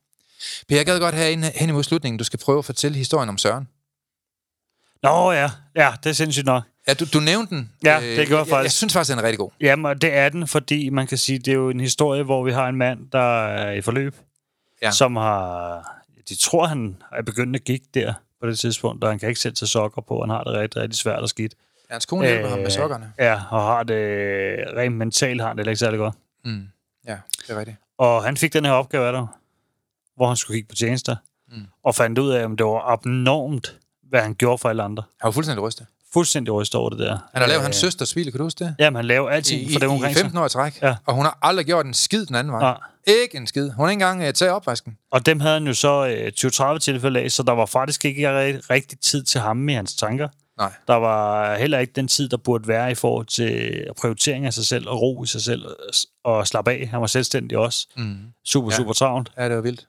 Per, 0.68 0.76
jeg 0.76 0.86
gad 0.86 1.00
godt 1.00 1.14
have 1.14 1.32
en 1.32 1.44
hen 1.44 1.68
imod 1.68 1.82
slutningen, 1.82 2.18
du 2.18 2.24
skal 2.24 2.38
prøve 2.38 2.58
at 2.58 2.64
fortælle 2.64 2.98
historien 2.98 3.28
om 3.28 3.38
Søren. 3.38 3.68
Nå 5.02 5.32
ja, 5.32 5.50
ja, 5.76 5.92
det 6.04 6.10
er 6.10 6.14
sindssygt 6.14 6.46
nok. 6.46 6.62
Ja, 6.90 6.94
du, 6.94 7.04
du 7.14 7.20
nævnte 7.20 7.54
den. 7.54 7.58
Øh, 7.58 7.86
Ja, 7.86 7.94
det 8.00 8.02
gjorde 8.02 8.18
jeg 8.18 8.30
jeg, 8.30 8.38
jeg 8.38 8.46
faktisk. 8.46 8.76
synes 8.76 8.92
faktisk, 8.92 9.10
den 9.10 9.18
er 9.18 9.22
rigtig 9.22 9.38
god. 9.38 9.50
Jamen, 9.60 9.86
og 9.86 10.02
det 10.02 10.14
er 10.14 10.28
den, 10.28 10.48
fordi 10.48 10.88
man 10.90 11.06
kan 11.06 11.18
sige, 11.18 11.38
det 11.38 11.48
er 11.48 11.54
jo 11.54 11.70
en 11.70 11.80
historie, 11.80 12.22
hvor 12.22 12.44
vi 12.44 12.52
har 12.52 12.68
en 12.68 12.76
mand, 12.76 13.10
der 13.12 13.46
er 13.46 13.70
i 13.72 13.80
forløb, 13.80 14.14
Ja. 14.82 14.86
ja. 14.86 14.90
som 14.92 15.16
har... 15.16 15.96
De 16.28 16.36
tror, 16.36 16.66
han 16.66 16.96
er 17.12 17.22
begyndt 17.22 17.56
at 17.56 17.64
gik 17.64 17.82
der 17.94 18.12
på 18.40 18.46
det 18.46 18.58
tidspunkt, 18.58 19.04
og 19.04 19.10
han 19.10 19.18
kan 19.18 19.28
ikke 19.28 19.40
sætte 19.40 19.58
sig 19.58 19.68
sokker 19.68 20.02
på. 20.02 20.20
Han 20.20 20.30
har 20.30 20.44
det 20.44 20.52
rigtig, 20.52 20.82
rigtig 20.82 20.98
svært 20.98 21.18
og 21.22 21.28
skidt. 21.28 21.54
Hans 21.90 22.06
kone 22.06 22.26
hjælper 22.26 22.48
ham 22.48 22.58
med 22.58 22.66
Øh, 22.66 22.72
sokkerne. 22.72 23.12
Ja, 23.18 23.40
og 23.50 23.62
har 23.62 23.82
det 23.82 23.98
rent 24.76 24.96
mentalt 24.96 25.40
har 25.40 25.48
han 25.48 25.58
det 25.58 25.66
ikke 25.66 25.76
særlig 25.76 25.98
godt. 25.98 26.14
Mm. 26.44 26.68
Ja, 27.06 27.16
det 27.46 27.50
er 27.54 27.58
rigtigt. 27.58 27.76
Og 27.98 28.24
han 28.24 28.36
fik 28.36 28.52
den 28.52 28.64
her 28.64 28.72
opgave 28.72 29.06
af 29.06 29.12
dig, 29.12 29.26
hvor 30.16 30.26
han 30.26 30.36
skulle 30.36 30.56
kigge 30.56 30.68
på 30.68 30.74
tjenester, 30.74 31.16
mm. 31.52 31.62
og 31.84 31.94
fandt 31.94 32.18
ud 32.18 32.30
af, 32.30 32.44
om 32.44 32.56
det 32.56 32.66
var 32.66 32.92
abnormt, 32.92 33.76
hvad 34.08 34.20
han 34.22 34.34
gjorde 34.34 34.58
for 34.58 34.68
alle 34.68 34.82
andre. 34.82 35.02
Han 35.20 35.26
var 35.26 35.32
fuldstændig 35.32 35.62
rystet. 35.62 35.86
Fuldstændig 36.12 36.54
rystet 36.54 36.74
over 36.80 36.90
det 36.90 36.98
der. 36.98 37.08
Han 37.32 37.42
har 37.42 37.46
lavet 37.46 37.58
Øh, 37.58 37.62
hans 37.62 37.76
søsters 37.76 38.08
smil, 38.08 38.30
kan 38.30 38.38
du 38.38 38.44
huske 38.44 38.64
det? 38.64 38.74
Jamen, 38.78 38.96
han 38.96 39.04
laver 39.04 39.30
I, 39.30 39.34
alting 39.34 39.70
for 39.72 39.80
i, 39.80 39.84
i 39.84 39.86
omkring 39.86 40.14
sig. 40.14 40.20
15 40.22 40.38
år 40.38 40.46
i 40.46 40.48
træk. 40.48 40.82
Ja. 40.82 40.94
Og 41.06 41.14
hun 41.14 41.24
har 41.24 41.38
aldrig 41.42 41.66
gjort 41.66 41.86
en 41.86 41.94
skid 41.94 42.26
den 42.26 42.34
anden 42.36 42.52
vej. 42.52 42.60
Nej. 42.60 42.76
Ikke 43.06 43.36
en 43.36 43.46
skid. 43.46 43.70
Hun 43.70 43.84
har 43.84 43.90
ikke 43.90 43.92
engang 44.04 44.28
uh, 44.28 44.32
taget 44.34 44.52
opvasken. 44.52 44.96
Og 45.12 45.26
dem 45.26 45.40
havde 45.40 45.54
han 45.54 45.66
jo 45.66 45.74
så 45.74 46.06
øh, 46.06 46.72
20-30 46.74 46.78
tilfælde 46.78 47.20
af, 47.20 47.30
så 47.30 47.42
der 47.42 47.52
var 47.52 47.66
faktisk 47.66 48.04
ikke 48.04 48.28
ri- 48.28 48.60
rigtig 48.70 48.98
tid 49.00 49.22
til 49.22 49.40
ham 49.40 49.68
i 49.68 49.72
hans 49.72 49.94
tanker. 49.96 50.28
Nej. 50.58 50.72
Der 50.86 50.94
var 50.94 51.56
heller 51.56 51.78
ikke 51.78 51.92
den 51.96 52.08
tid, 52.08 52.28
der 52.28 52.36
burde 52.36 52.68
være 52.68 52.90
i 52.90 52.94
forhold 52.94 53.26
til 53.26 53.84
prioritering 54.00 54.46
af 54.46 54.52
sig 54.54 54.66
selv 54.66 54.88
og 54.88 55.00
ro 55.02 55.24
i 55.24 55.26
sig 55.26 55.42
selv 55.42 55.64
og, 56.24 56.46
slappe 56.46 56.70
af. 56.70 56.88
Han 56.90 57.00
var 57.00 57.06
selvstændig 57.06 57.58
også. 57.58 57.86
Mm. 57.96 58.16
Super, 58.44 58.68
Ja. 58.68 58.72
ja. 58.72 58.76
super 58.76 58.92
travlt. 58.92 59.30
Ja, 59.36 59.48
det 59.48 59.56
var 59.56 59.62
vildt. 59.62 59.86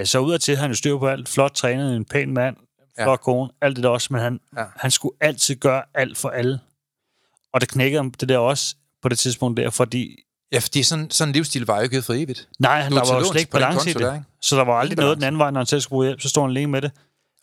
Øh, 0.00 0.06
så 0.06 0.18
udadtil 0.18 0.56
han 0.56 0.70
jo 0.70 0.76
styr 0.76 0.98
på 0.98 1.08
alt. 1.08 1.28
Flot 1.28 1.52
trænet, 1.54 1.96
en 1.96 2.04
pæn 2.04 2.34
mand, 2.34 2.56
Ja. 2.98 3.04
flot 3.04 3.20
kone, 3.20 3.50
alt 3.60 3.76
det 3.76 3.82
der 3.84 3.90
også. 3.90 4.08
Men 4.10 4.20
han, 4.20 4.40
Ja. 4.56 4.60
ja. 4.60 4.66
han 4.76 4.90
skulle 4.90 5.16
altid 5.20 5.56
gøre 5.56 5.82
alt 5.94 6.18
for 6.18 6.28
alle. 6.28 6.60
Og 7.52 7.60
det 7.60 7.68
knækkede 7.68 7.98
ham 7.98 8.10
det 8.10 8.28
der 8.28 8.38
også 8.38 8.74
på 9.02 9.08
det 9.08 9.18
tidspunkt 9.18 9.56
der, 9.56 9.70
fordi 9.70 10.20
Ja, 10.52 10.58
fordi 10.58 10.82
sådan, 10.82 11.10
sådan 11.10 11.28
en 11.28 11.32
livsstil 11.32 11.66
var 11.66 11.76
jo 11.76 11.82
ikke 11.82 12.02
for 12.02 12.12
evigt. 12.14 12.48
nej, 12.58 12.80
han, 12.80 12.92
er 12.92 12.96
der 13.02 13.12
var 13.12 13.18
jo 13.18 13.24
slet 13.24 13.40
ikke 13.40 13.50
balance 13.52 13.90
i 13.90 13.92
der, 13.92 14.06
det. 14.10 14.14
ikke? 14.14 14.24
Så 14.40 14.56
der 14.56 14.64
var 14.64 14.74
aldrig 14.80 14.98
noget 14.98 15.16
den 15.16 15.24
anden 15.24 15.38
vej, 15.38 15.50
når 15.50 15.60
han 15.60 15.66
selv 15.66 15.80
skulle 15.80 15.90
bruge 15.96 16.06
hjælp. 16.06 16.20
Så 16.20 16.28
stod 16.28 16.42
han 16.42 16.50
alene 16.50 16.70
med 16.72 16.82
det. 16.82 16.90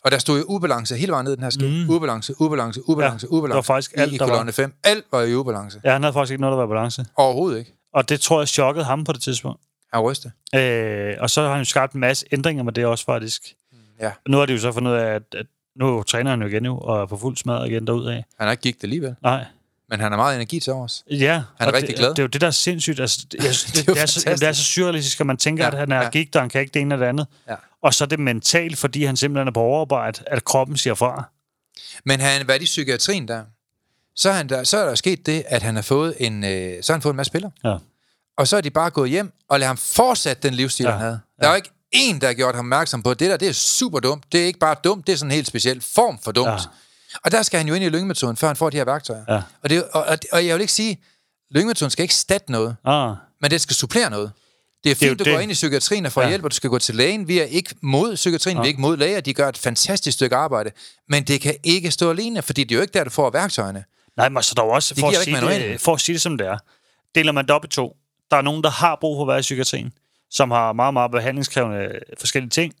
Og 0.04 0.10
der 0.10 0.18
stod 0.18 0.38
jo 0.38 0.44
ubalance 0.48 0.96
hele 0.96 1.12
vejen 1.12 1.24
ned 1.24 1.32
i 1.32 1.36
den 1.36 1.42
her 1.42 1.50
ski. 1.50 1.84
Mm. 1.84 1.90
Ubalance, 1.90 2.40
ubalance, 2.40 2.88
ubalance, 2.88 3.26
Ja, 3.30 3.36
ubalance. 3.36 3.48
det 3.52 3.54
var 3.56 3.62
faktisk 3.62 3.92
i, 3.92 3.94
alt, 4.00 4.12
i 4.12 4.16
der 4.16 4.24
var. 4.24 4.30
kolonne 4.32 4.52
5. 4.52 4.74
Alt 4.84 5.04
var 5.12 5.22
i 5.22 5.34
ubalance. 5.34 5.80
Ja, 5.84 5.92
han 5.92 6.02
havde 6.02 6.12
faktisk 6.12 6.30
ikke 6.32 6.40
noget, 6.40 6.52
der 6.52 6.56
var 6.56 6.64
i 6.64 6.68
balance. 6.74 7.04
Overhovedet 7.16 7.58
ikke. 7.58 7.72
Og 7.94 8.08
det 8.08 8.20
tror 8.20 8.40
jeg 8.40 8.48
chokkede 8.48 8.84
ham 8.84 9.04
på 9.04 9.12
det 9.12 9.22
tidspunkt. 9.22 9.60
Han 9.92 10.00
rystet. 10.02 10.32
Øh, 10.54 11.16
og 11.20 11.30
så 11.30 11.42
har 11.42 11.48
han 11.50 11.58
jo 11.58 11.64
skabt 11.64 11.92
en 11.92 12.00
masse 12.00 12.26
ændringer 12.32 12.62
med 12.62 12.72
det 12.72 12.86
også, 12.86 13.04
faktisk. 13.04 13.54
Ja. 14.00 14.10
Nu 14.28 14.36
har 14.36 14.46
de 14.46 14.52
jo 14.52 14.58
så 14.58 14.72
fundet 14.72 14.90
ud 14.90 14.96
af, 14.96 15.14
at, 15.14 15.22
at 15.36 15.46
nu 15.76 16.02
træner 16.02 16.30
han 16.30 16.42
jo 16.42 16.48
igen 16.48 16.62
nu, 16.62 16.78
og 16.78 17.02
er 17.02 17.06
på 17.06 17.16
fuld 17.16 17.36
smad 17.36 17.66
igen 17.66 17.86
derudad. 17.86 18.12
Han 18.12 18.22
har 18.38 18.50
ikke 18.50 18.62
gik 18.62 18.76
det 18.76 18.84
alligevel. 18.84 19.14
Nej. 19.22 19.44
Men 19.88 20.00
han 20.00 20.12
har 20.12 20.16
meget 20.16 20.34
energi 20.34 20.60
til 20.60 20.72
os. 20.72 21.04
Ja, 21.10 21.32
Han 21.32 21.42
er 21.58 21.66
og 21.66 21.74
rigtig 21.74 21.88
det, 21.88 21.96
glad. 21.98 22.10
Det 22.10 22.18
er 22.18 22.22
jo 22.22 22.26
det, 22.28 22.40
der 22.40 22.46
er 22.46 22.50
sindssygt. 22.50 23.00
Altså, 23.00 23.26
det, 23.32 23.38
jeg, 23.44 23.50
det, 23.50 23.72
Det 23.74 23.78
er 23.78 23.84
det, 23.84 23.94
det, 23.94 24.02
er 24.02 24.06
så, 24.06 24.30
det 24.40 24.48
er 24.48 24.52
så 24.52 24.64
surrealistisk, 24.64 25.20
at 25.20 25.26
man 25.26 25.36
tænker, 25.36 25.64
Ja, 25.64 25.68
ja, 25.68 25.72
at 25.72 25.78
han 25.78 25.92
er 25.92 25.96
ja. 25.96 26.02
ja. 26.02 26.10
gik, 26.10 26.32
der 26.32 26.40
han 26.40 26.48
kan 26.48 26.60
ikke 26.60 26.74
det 26.74 26.80
ene 26.80 26.94
eller 26.94 27.06
det 27.06 27.08
andet. 27.08 27.26
Ja. 27.48 27.54
Og 27.82 27.94
så 27.94 28.04
er 28.04 28.08
det 28.08 28.18
mentalt, 28.18 28.78
fordi 28.78 29.04
han 29.04 29.16
simpelthen 29.16 29.48
er 29.48 29.52
på 29.52 29.60
overarbejde, 29.60 30.20
at 30.26 30.44
kroppen 30.44 30.76
siger 30.76 30.94
fra. 30.94 31.28
Men 32.04 32.20
han 32.20 32.36
har 32.38 32.44
været 32.44 32.62
i 32.62 32.64
psykiatrien 32.64 33.28
der. 33.28 33.42
Så 34.16 34.28
er, 34.28 34.32
han 34.32 34.48
der, 34.48 34.64
så 34.64 34.76
er 34.78 34.84
der 34.88 34.94
sket 34.94 35.26
det, 35.26 35.44
at 35.46 35.62
han 35.62 35.74
har 35.74 35.82
fået 35.82 36.14
en, 36.20 36.44
øh, 36.44 36.82
så 36.82 36.92
har 36.92 36.96
han 36.96 37.02
fået 37.02 37.12
en 37.12 37.16
masse 37.16 37.30
spillere. 37.30 37.50
Ja. 37.64 37.76
Og 38.36 38.48
så 38.48 38.56
er 38.56 38.60
de 38.60 38.70
bare 38.70 38.90
gået 38.90 39.10
hjem 39.10 39.32
og 39.48 39.60
lader 39.60 39.68
ham 39.68 39.76
fortsætte 39.76 40.48
den 40.48 40.54
livsstil, 40.54 40.84
ja. 40.84 40.90
Ja, 40.90 40.96
han 40.96 41.04
havde. 41.04 41.20
Der 41.40 41.46
er 41.46 41.50
jo 41.50 41.56
ikke 41.56 41.70
en, 41.92 42.20
der 42.20 42.26
har 42.26 42.34
gjort 42.34 42.54
ham 42.54 42.64
opmærksom 42.64 43.02
på, 43.02 43.10
at 43.10 43.20
det 43.20 43.30
der, 43.30 43.36
det 43.36 43.48
er 43.48 43.52
super 43.52 44.00
dumt. 44.00 44.24
Det 44.32 44.40
er 44.42 44.46
ikke 44.46 44.58
bare 44.58 44.76
dumt, 44.84 45.06
det 45.06 45.12
er 45.12 45.16
sådan 45.16 45.30
en 45.30 45.34
helt 45.34 45.46
speciel 45.46 45.80
form 45.94 46.18
for 46.24 46.32
dumt. 46.32 46.48
Ja. 46.48 46.56
Og 47.24 47.30
der 47.32 47.42
skal 47.42 47.58
han 47.58 47.68
jo 47.68 47.74
ind 47.74 47.84
i 47.84 47.88
lyngemetoden, 47.88 48.36
før 48.36 48.46
han 48.46 48.56
får 48.56 48.70
de 48.70 48.76
her 48.76 48.84
værktøjer. 48.84 49.24
Ja. 49.28 49.42
Og, 49.62 49.70
det, 49.70 49.84
og, 49.84 50.04
og, 50.04 50.18
og 50.32 50.46
jeg 50.46 50.54
vil 50.54 50.60
ikke 50.60 50.72
sige, 50.72 51.00
lyngemetoden 51.50 51.90
skal 51.90 52.02
ikke 52.02 52.14
statte 52.14 52.52
noget, 52.52 52.76
Ah, 52.84 53.16
men 53.40 53.50
det 53.50 53.60
skal 53.60 53.76
supplere 53.76 54.10
noget. 54.10 54.32
Det 54.84 54.90
er 54.90 54.94
Det 54.94 55.02
er 55.04 55.08
fint, 55.08 55.18
du 55.18 55.24
det. 55.24 55.32
går 55.32 55.40
ind 55.40 55.50
i 55.50 55.54
psykiatrien 55.54 56.06
og 56.06 56.12
får 56.12 56.22
ja. 56.22 56.28
Hjælp, 56.28 56.44
og 56.44 56.50
du 56.50 56.56
skal 56.56 56.70
gå 56.70 56.78
til 56.78 56.94
lægen. 56.94 57.28
Vi 57.28 57.38
er 57.38 57.44
ikke 57.44 57.74
mod 57.82 58.14
psykiatrien, 58.14 58.56
ja. 58.56 58.60
vi 58.62 58.66
er 58.66 58.68
ikke 58.68 58.80
mod 58.80 58.96
læger. 58.96 59.20
De 59.20 59.34
gør 59.34 59.48
et 59.48 59.58
fantastisk 59.58 60.14
stykke 60.14 60.36
arbejde. 60.36 60.70
Men 61.08 61.24
det 61.24 61.40
kan 61.40 61.54
ikke 61.64 61.90
stå 61.90 62.10
alene, 62.10 62.42
fordi 62.42 62.64
det 62.64 62.70
er 62.74 62.76
jo 62.76 62.82
ikke 62.82 62.92
der, 62.98 63.04
du 63.04 63.10
får 63.10 63.30
værktøjerne. 63.30 63.84
nej, 64.16 64.28
men 64.28 64.42
så 64.42 64.54
der 64.56 64.62
er 64.62 64.66
jo 64.66 64.72
også, 64.72 64.94
for 64.94 65.00
giver 65.10 65.18
at, 65.18 65.24
sige 65.24 65.70
det, 65.72 65.80
for 65.80 65.94
at 65.94 66.00
sige 66.00 66.14
det 66.14 66.22
som 66.22 66.38
det 66.38 66.46
er, 66.46 66.58
deler 67.14 67.32
man 67.32 67.44
det 67.44 67.50
op 67.50 67.64
i 67.64 67.68
to. 67.68 67.96
Der 68.30 68.36
er 68.36 68.42
nogen, 68.42 68.62
der 68.64 68.70
har 68.70 68.98
brug 69.00 69.16
for 69.16 69.22
at 69.22 69.28
være 69.28 69.38
i 69.38 69.42
psykiatrien, 69.42 69.92
som 70.32 70.50
har 70.50 70.72
meget, 70.72 70.94
meget 70.94 71.10
behandlingskrævende 71.10 71.92
forskellige 72.18 72.50
ting. 72.50 72.74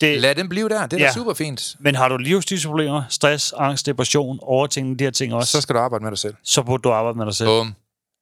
Det, 0.00 0.20
Lad 0.20 0.34
dem 0.34 0.48
blive 0.48 0.68
der. 0.68 0.86
Det 0.86 0.96
er 0.96 1.00
ja. 1.04 1.06
Da 1.08 1.12
super 1.12 1.34
fint. 1.34 1.76
men 1.80 1.94
har 1.94 2.08
du 2.08 2.16
livsstilsproblemer, 2.16 3.02
stress, 3.08 3.54
angst, 3.56 3.86
depression, 3.86 4.38
overtænkning, 4.42 4.98
de 4.98 5.04
her 5.04 5.10
ting 5.10 5.34
også, 5.34 5.52
Så 5.52 5.60
skal 5.60 5.74
du 5.74 5.80
arbejde 5.80 6.04
med 6.04 6.10
dig 6.10 6.18
selv. 6.18 6.34
så 6.42 6.62
burde 6.62 6.82
du 6.82 6.92
arbejde 6.92 7.18
med 7.18 7.26
dig 7.26 7.34
selv. 7.34 7.48
Bum. 7.48 7.74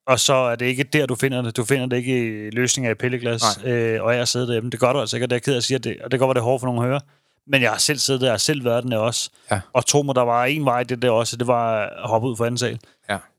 Og 0.06 0.20
så 0.20 0.34
er 0.34 0.56
det 0.56 0.66
ikke 0.66 0.82
der, 0.82 1.06
du 1.06 1.14
finder 1.14 1.42
det. 1.42 1.56
Du 1.56 1.64
finder 1.64 1.86
det 1.86 1.96
ikke 1.96 2.46
i 2.46 2.50
løsninger 2.50 2.90
i 2.90 2.94
pilleglas, 2.94 3.42
øh, 3.64 4.02
og 4.02 4.12
jeg 4.12 4.20
har 4.20 4.24
siddet 4.24 4.48
derhjemme. 4.48 4.70
Det 4.70 4.80
gør 4.80 4.92
du 4.92 5.00
altså 5.00 5.16
ikke, 5.16 5.24
og 5.26 5.30
det 5.30 5.34
er 5.34 5.36
jeg 5.36 5.42
ked 5.42 5.52
af 5.52 5.56
at 5.56 5.64
sige, 5.64 5.78
det, 5.78 5.96
og 6.04 6.10
det 6.10 6.20
går, 6.20 6.26
være 6.26 6.34
det 6.34 6.40
er 6.40 6.44
hårdt 6.44 6.60
for 6.60 6.66
nogen 6.66 6.82
at 6.82 6.88
høre. 6.88 7.00
Men 7.46 7.62
jeg 7.62 7.70
har 7.70 7.78
selv 7.78 7.98
siddet 7.98 8.20
der, 8.20 8.26
jeg 8.26 8.32
har 8.32 8.38
selv 8.38 8.64
været 8.64 8.82
den 8.82 8.92
der 8.92 8.98
også. 8.98 9.30
Ja. 9.50 9.60
Og 9.72 9.86
tro 9.86 10.02
mig, 10.02 10.14
der 10.14 10.22
var 10.22 10.44
en 10.44 10.64
vej 10.64 10.82
det 10.82 11.02
der 11.02 11.10
også, 11.10 11.36
og 11.36 11.38
det 11.40 11.46
var 11.46 11.80
at 11.82 12.08
hoppe 12.08 12.28
ud 12.28 12.36
fra 12.36 12.46
anden 12.46 12.58
sal. 12.58 12.78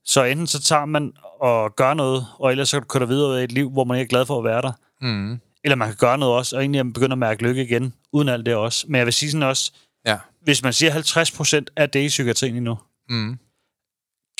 Så 0.05 0.23
enten 0.23 0.47
så 0.47 0.61
tager 0.61 0.85
man 0.85 1.13
og 1.39 1.75
gør 1.75 1.93
noget, 1.93 2.25
og 2.39 2.51
ellers 2.51 2.69
så 2.69 2.75
kan 2.77 2.81
du 2.81 2.87
køre 2.87 2.99
dig 2.99 3.09
videre 3.09 3.39
af 3.39 3.43
et 3.43 3.51
liv, 3.51 3.69
hvor 3.71 3.83
man 3.83 3.97
ikke 3.99 4.07
er 4.07 4.09
glad 4.09 4.25
for 4.25 4.37
at 4.37 4.43
være 4.43 4.61
der. 4.61 4.71
Mm. 5.01 5.39
Eller 5.63 5.75
man 5.75 5.87
kan 5.87 5.97
gøre 5.97 6.17
noget 6.17 6.35
også, 6.35 6.55
og 6.55 6.61
egentlig 6.61 6.93
begynde 6.93 7.11
at 7.13 7.17
mærke 7.17 7.43
lykke 7.43 7.63
igen, 7.63 7.93
uden 8.13 8.29
alt 8.29 8.45
det 8.45 8.55
også. 8.55 8.85
Men 8.89 8.95
jeg 8.95 9.05
vil 9.05 9.13
sige 9.13 9.31
sådan 9.31 9.43
også, 9.47 9.71
Ja. 10.05 10.17
hvis 10.41 10.63
man 10.63 10.73
siger 10.73 10.91
50 10.91 11.31
procent 11.31 11.71
af 11.75 11.89
det 11.89 11.99
i 11.99 12.07
psykiatrien 12.07 12.55
endnu, 12.55 12.77
Mm. 13.09 13.39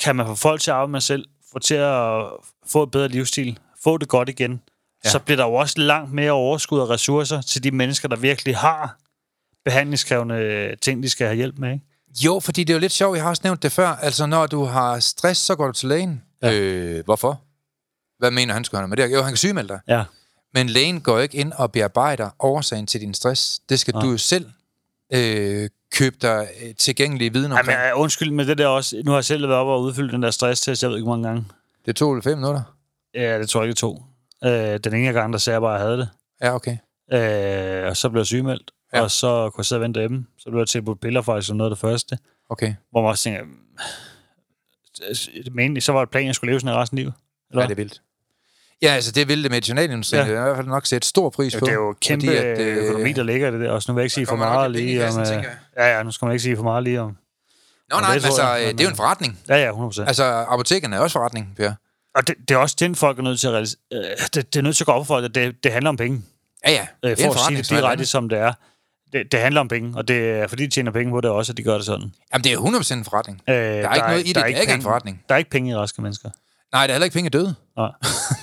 kan 0.04 0.16
man 0.16 0.26
få 0.26 0.34
folk 0.34 0.60
til 0.60 0.70
at 0.70 0.74
arbejde 0.74 0.92
med 0.92 1.00
sig 1.00 1.06
selv, 1.06 1.24
få 1.52 1.58
til 1.58 1.74
at 1.74 2.22
få 2.66 2.82
et 2.82 2.90
bedre 2.90 3.08
livsstil, 3.08 3.58
få 3.84 3.98
det 3.98 4.08
godt 4.08 4.28
igen, 4.28 4.60
ja. 5.04 5.10
så 5.10 5.18
bliver 5.18 5.36
der 5.36 5.44
jo 5.44 5.54
også 5.54 5.80
langt 5.80 6.12
mere 6.12 6.30
overskud 6.32 6.78
og 6.78 6.90
ressourcer 6.90 7.40
til 7.40 7.64
de 7.64 7.70
mennesker, 7.70 8.08
der 8.08 8.16
virkelig 8.16 8.56
har 8.56 8.98
behandlingskrævende 9.64 10.76
ting, 10.82 11.02
de 11.02 11.10
skal 11.10 11.26
have 11.26 11.36
hjælp 11.36 11.58
med. 11.58 11.72
Ikke? 11.72 11.84
Jo, 12.24 12.40
fordi 12.40 12.64
det 12.64 12.72
er 12.72 12.74
jo 12.76 12.80
lidt 12.80 12.92
sjovt, 12.92 13.16
jeg 13.16 13.24
har 13.24 13.30
også 13.30 13.40
nævnt 13.44 13.62
det 13.62 13.72
før. 13.72 13.88
Altså, 13.88 14.26
når 14.26 14.46
du 14.46 14.64
har 14.64 15.00
stress, 15.00 15.40
så 15.40 15.54
går 15.56 15.66
du 15.66 15.72
til 15.72 15.88
lægen. 15.88 16.22
Ja. 16.42 16.50
Ja. 16.50 16.60
Øh, 16.60 17.04
hvorfor? 17.04 17.40
Hvad 18.18 18.30
mener 18.30 18.54
han 18.54 18.64
skulle 18.64 18.78
have 18.80 18.88
med 18.88 18.96
det? 18.96 19.12
Jo, 19.12 19.22
han 19.22 19.30
kan 19.30 19.36
sygemelde 19.36 19.68
dig. 19.68 19.80
Ja. 19.88 20.04
Men 20.54 20.68
lægen 20.68 21.00
går 21.00 21.18
ikke 21.18 21.36
ind 21.38 21.52
og 21.52 21.72
bearbejder 21.72 22.30
årsagen 22.40 22.86
til 22.86 23.00
din 23.00 23.14
stress. 23.14 23.58
Det 23.68 23.80
skal 23.80 23.94
Nej. 23.94 24.02
du 24.04 24.10
jo 24.10 24.16
selv 24.18 24.50
øh, 25.12 25.68
købe 25.92 26.16
dig 26.22 26.48
øh, 26.62 26.74
tilgængelige 26.74 27.32
viden 27.32 27.44
Jamen, 27.50 27.58
omkring. 27.58 27.78
jeg- 27.80 27.94
undskyld 27.94 28.30
med 28.30 28.46
det 28.46 28.58
der 28.58 28.66
også. 28.66 29.02
Nu 29.04 29.10
har 29.10 29.18
jeg 29.18 29.24
selv 29.24 29.48
været 29.48 29.60
oppe 29.60 29.72
og 29.72 29.82
udfyldt 29.82 30.12
den 30.12 30.22
der 30.22 30.30
stresstest, 30.30 30.82
jeg 30.82 30.90
ved 30.90 30.96
ikke 30.96 31.04
hvor 31.06 31.16
mange 31.16 31.28
gange. 31.28 31.44
Det 31.86 31.96
tog 31.96 32.22
fem 32.24 32.38
minutter. 32.38 32.62
Ja, 33.14 33.38
det 33.38 33.48
tror 33.48 33.60
jeg 33.60 33.64
ikke, 33.66 33.70
det 33.74 33.78
tog. 33.78 34.04
Øh, 34.44 34.80
den 34.84 34.94
ene 34.94 35.12
gang, 35.12 35.32
der 35.32 35.38
sagde 35.38 35.54
jeg 35.54 35.60
bare, 35.62 35.74
at 35.74 35.80
jeg 35.80 35.86
havde 35.88 35.98
det. 35.98 36.08
Ja, 36.42 36.54
okay. 36.54 36.76
Øh, 37.82 37.88
og 37.90 37.96
så 37.96 38.08
blev 38.08 38.20
jeg 38.20 38.26
sygemeldt, 38.26 38.70
Ja. 38.92 39.00
og 39.00 39.10
så 39.10 39.50
kunne 39.50 39.60
jeg 39.60 39.66
sidde 39.66 39.78
og 39.78 39.82
vente 39.82 40.00
hjemme. 40.00 40.26
Så 40.38 40.50
blev 40.50 40.60
jeg 40.60 40.68
tilbudt 40.68 41.00
piller 41.00 41.22
faktisk 41.22 41.46
som 41.46 41.56
noget 41.56 41.70
af 41.70 41.76
det 41.76 41.80
første. 41.80 42.18
Okay. 42.50 42.74
Hvor 42.90 43.02
man 43.02 43.08
også 43.10 43.24
tænker, 43.24 43.40
øh, 45.08 45.54
men 45.54 45.80
så 45.80 45.92
var 45.92 46.00
det 46.00 46.10
planen, 46.10 46.24
at 46.24 46.26
jeg 46.26 46.34
skulle 46.34 46.50
leve 46.50 46.60
sådan 46.60 46.76
resten 46.76 46.98
af 46.98 47.02
livet. 47.02 47.14
Eller? 47.50 47.62
Ja, 47.62 47.66
det 47.68 47.72
er 47.72 47.76
vildt. 47.76 48.02
Ja, 48.82 48.88
altså 48.88 49.12
det 49.12 49.28
vil 49.28 49.42
det 49.42 49.50
medicinalindustri. 49.50 50.16
Ja. 50.18 50.24
I 50.24 50.28
hvert 50.30 50.56
fald 50.56 50.66
nok 50.66 50.86
sætte 50.86 51.08
stor 51.08 51.30
pris 51.30 51.54
Jo, 51.54 51.58
på. 51.58 51.66
det 51.66 51.72
er 51.72 51.74
jo 51.76 51.94
kæmpe 52.00 52.26
fordi 52.26 52.38
at, 52.38 52.60
øh, 52.60 52.76
økonomi, 52.76 53.12
der 53.12 53.22
ligger 53.22 53.50
det 53.50 53.60
der. 53.60 53.70
Også 53.70 53.90
nu 53.92 53.94
vil 53.94 54.00
jeg 54.00 54.04
ikke 54.04 54.14
sige 54.14 54.26
for 54.26 54.36
meget 54.36 54.70
lige 54.70 54.98
kassen, 54.98 55.20
om... 55.20 55.26
tænker 55.26 55.50
Øh, 55.50 55.56
ja, 55.76 55.96
ja, 55.96 56.02
nu 56.02 56.10
skal 56.10 56.26
man 56.26 56.32
ikke 56.32 56.42
sige 56.42 56.56
for 56.56 56.62
meget 56.62 56.84
lige 56.84 57.00
om... 57.00 57.16
Nå, 57.90 57.96
Ja, 57.96 58.00
nej, 58.00 58.14
det 58.14 58.24
altså, 58.24 58.42
jeg, 58.42 58.60
øh, 58.60 58.66
men, 58.66 58.78
det 58.78 58.84
er 58.84 58.88
jo 58.88 58.90
en 58.90 58.96
forretning. 58.96 59.38
Ja, 59.48 59.56
ja, 59.56 59.72
100%. 59.72 60.00
Altså, 60.06 60.24
apotekerne 60.24 60.96
er 60.96 61.00
også 61.00 61.12
forretning, 61.12 61.54
Per. 61.56 61.72
Og 62.14 62.26
det, 62.26 62.34
det 62.48 62.54
er 62.54 62.58
også 62.58 62.76
den, 62.78 62.94
folk 62.94 63.18
er 63.18 63.22
nødt 63.22 63.40
til 63.40 63.46
at 63.46 63.52
realisere. 63.52 63.80
Øh, 63.92 64.00
det, 64.34 64.54
det 64.54 64.56
er 64.56 64.62
nødt 64.62 64.76
til 64.76 64.84
at 64.84 64.86
gå 64.86 64.92
op 64.92 65.06
for 65.06 65.16
at 65.16 65.34
det, 65.34 65.64
det 65.64 65.72
handler 65.72 65.88
om 65.88 65.96
penge. 65.96 66.22
Ja, 66.66 66.70
ja. 66.70 66.86
Øh, 67.04 67.10
er 67.10 67.16
for 67.16 67.32
at 67.32 67.38
sige 67.48 67.58
det 67.58 67.70
direkte, 67.70 68.06
som 68.06 68.28
det 68.28 68.38
er. 68.38 68.52
Det, 69.12 69.32
det 69.32 69.40
handler 69.40 69.60
om 69.60 69.68
penge, 69.68 69.96
og 69.96 70.08
det 70.08 70.30
er 70.30 70.46
fordi, 70.46 70.64
de 70.66 70.70
tjener 70.70 70.90
penge 70.90 71.10
på 71.12 71.20
det 71.20 71.30
også, 71.30 71.52
at 71.52 71.56
de 71.56 71.62
gør 71.62 71.74
det 71.74 71.86
sådan. 71.86 72.12
Jamen, 72.32 72.44
det 72.44 72.52
er 72.52 72.56
100% 72.58 72.94
en 72.94 73.04
forretning. 73.04 73.40
Øh, 73.48 73.54
Der 73.54 73.60
er 73.88 73.94
ikke 73.94 74.06
noget 74.06 74.20
i 74.24 74.26
det, 74.28 74.34
der 74.34 74.40
er 74.40 74.46
ikke 74.46 74.60
en 74.62 74.66
penge- 74.68 74.82
forretning. 74.82 75.22
Der 75.28 75.34
er 75.34 75.38
ikke 75.38 75.50
penge 75.50 75.70
i 75.70 75.74
raske 75.74 76.02
mennesker. 76.02 76.30
Nej, 76.72 76.86
der 76.86 76.92
er 76.92 76.94
heller 76.94 77.04
ikke 77.04 77.14
penge 77.14 77.26
i 77.26 77.30
døde. 77.30 77.54
Nej, 77.76 77.90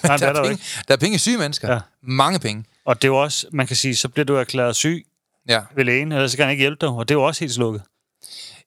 Nej 0.03 0.17
der, 0.17 0.27
er 0.27 0.33
der 0.33 0.41
penge, 0.41 0.51
ikke. 0.51 0.63
der 0.87 0.93
er 0.93 0.97
penge 0.97 1.15
i 1.15 1.17
syge 1.17 1.37
mennesker. 1.37 1.73
Ja. 1.73 1.79
Mange 2.03 2.39
penge. 2.39 2.65
Og 2.85 3.01
det 3.01 3.07
er 3.07 3.11
jo 3.11 3.21
også, 3.21 3.47
man 3.51 3.67
kan 3.67 3.75
sige, 3.75 3.95
så 3.95 4.09
bliver 4.09 4.25
du 4.25 4.35
erklæret 4.35 4.75
syg 4.75 5.05
Ja. 5.49 5.61
ved 5.75 5.85
lægen, 5.85 6.11
ellers 6.11 6.31
så 6.31 6.37
kan 6.37 6.45
han 6.45 6.51
ikke 6.51 6.61
hjælpe 6.61 6.77
dig, 6.85 6.89
og 6.89 7.09
det 7.09 7.15
er 7.15 7.19
jo 7.19 7.23
også 7.23 7.39
helt 7.39 7.53
slukket. 7.53 7.81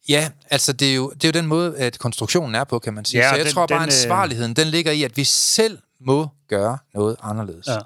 Ja, 0.09 0.31
altså 0.51 0.73
det 0.73 0.91
er, 0.91 0.95
jo, 0.95 1.11
det 1.11 1.25
er 1.25 1.29
jo 1.29 1.33
den 1.41 1.47
måde, 1.47 1.79
at 1.79 1.99
konstruktionen 1.99 2.55
er 2.55 2.65
på, 2.65 2.79
kan 2.79 2.95
man 2.95 3.05
sige. 3.05 3.21
Ja, 3.23 3.29
så 3.31 3.37
jeg 3.37 3.45
den- 3.45 3.53
tror 3.55 3.67
bare, 3.67 3.79
den, 3.79 3.83
øh, 3.89 3.95
ansvarligheden, 3.95 4.55
den 4.55 4.67
ligger 4.67 4.93
i, 4.93 5.03
at 5.03 5.17
vi 5.17 5.25
selv 5.25 5.79
må 6.01 6.29
gøre 6.49 6.79
noget 6.95 7.17
anderledes. 7.23 7.67
Ja. 7.67 7.79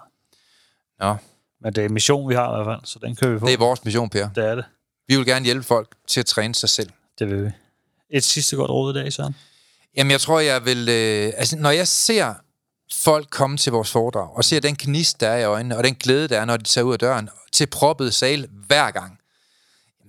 Nå, 1.00 1.16
Men 1.62 1.72
det 1.72 1.82
er 1.82 1.86
en 1.86 1.94
mission, 1.94 2.28
vi 2.28 2.34
har 2.34 2.60
i 2.60 2.64
hvert 2.64 2.66
fald, 2.66 2.80
så 2.84 2.98
den 3.02 3.16
kører 3.16 3.32
vi 3.32 3.38
på. 3.38 3.46
det 3.46 3.54
er 3.54 3.58
vores 3.58 3.84
mission, 3.84 4.10
Per. 4.10 4.28
det 4.28 4.44
er 4.44 4.54
det. 4.54 4.64
Vi 5.08 5.16
vil 5.16 5.26
gerne 5.26 5.44
hjælpe 5.44 5.62
folk 5.62 5.88
til 6.08 6.20
at 6.20 6.26
træne 6.26 6.54
sig 6.54 6.68
selv. 6.68 6.90
Det 7.18 7.30
vil 7.30 7.44
vi. 7.44 7.50
Et 8.10 8.24
sidste 8.24 8.56
godt 8.56 8.70
råd 8.70 8.96
i 8.96 8.98
dag, 9.02 9.12
Søren. 9.12 9.36
Jamen, 9.96 10.10
jeg 10.10 10.20
tror, 10.20 10.40
jeg 10.40 10.64
vil... 10.64 10.88
Øh, 10.88 11.32
altså, 11.36 11.56
når 11.56 11.70
jeg 11.70 11.88
ser 11.88 12.34
folk 12.92 13.30
komme 13.30 13.56
til 13.56 13.72
vores 13.72 13.90
foredrag, 13.90 14.36
og 14.36 14.44
ser 14.44 14.60
den 14.60 14.76
gnist, 14.78 15.20
der 15.20 15.28
er 15.28 15.38
i 15.38 15.44
øjnene, 15.44 15.76
og 15.76 15.84
den 15.84 15.94
glæde, 15.94 16.28
der 16.28 16.40
er, 16.40 16.44
når 16.44 16.56
de 16.56 16.64
tager 16.64 16.84
ud 16.84 16.92
af 16.92 16.98
døren, 16.98 17.28
til 17.52 17.66
proppet 17.66 18.14
sal 18.14 18.48
hver 18.66 18.90
gang, 18.90 19.18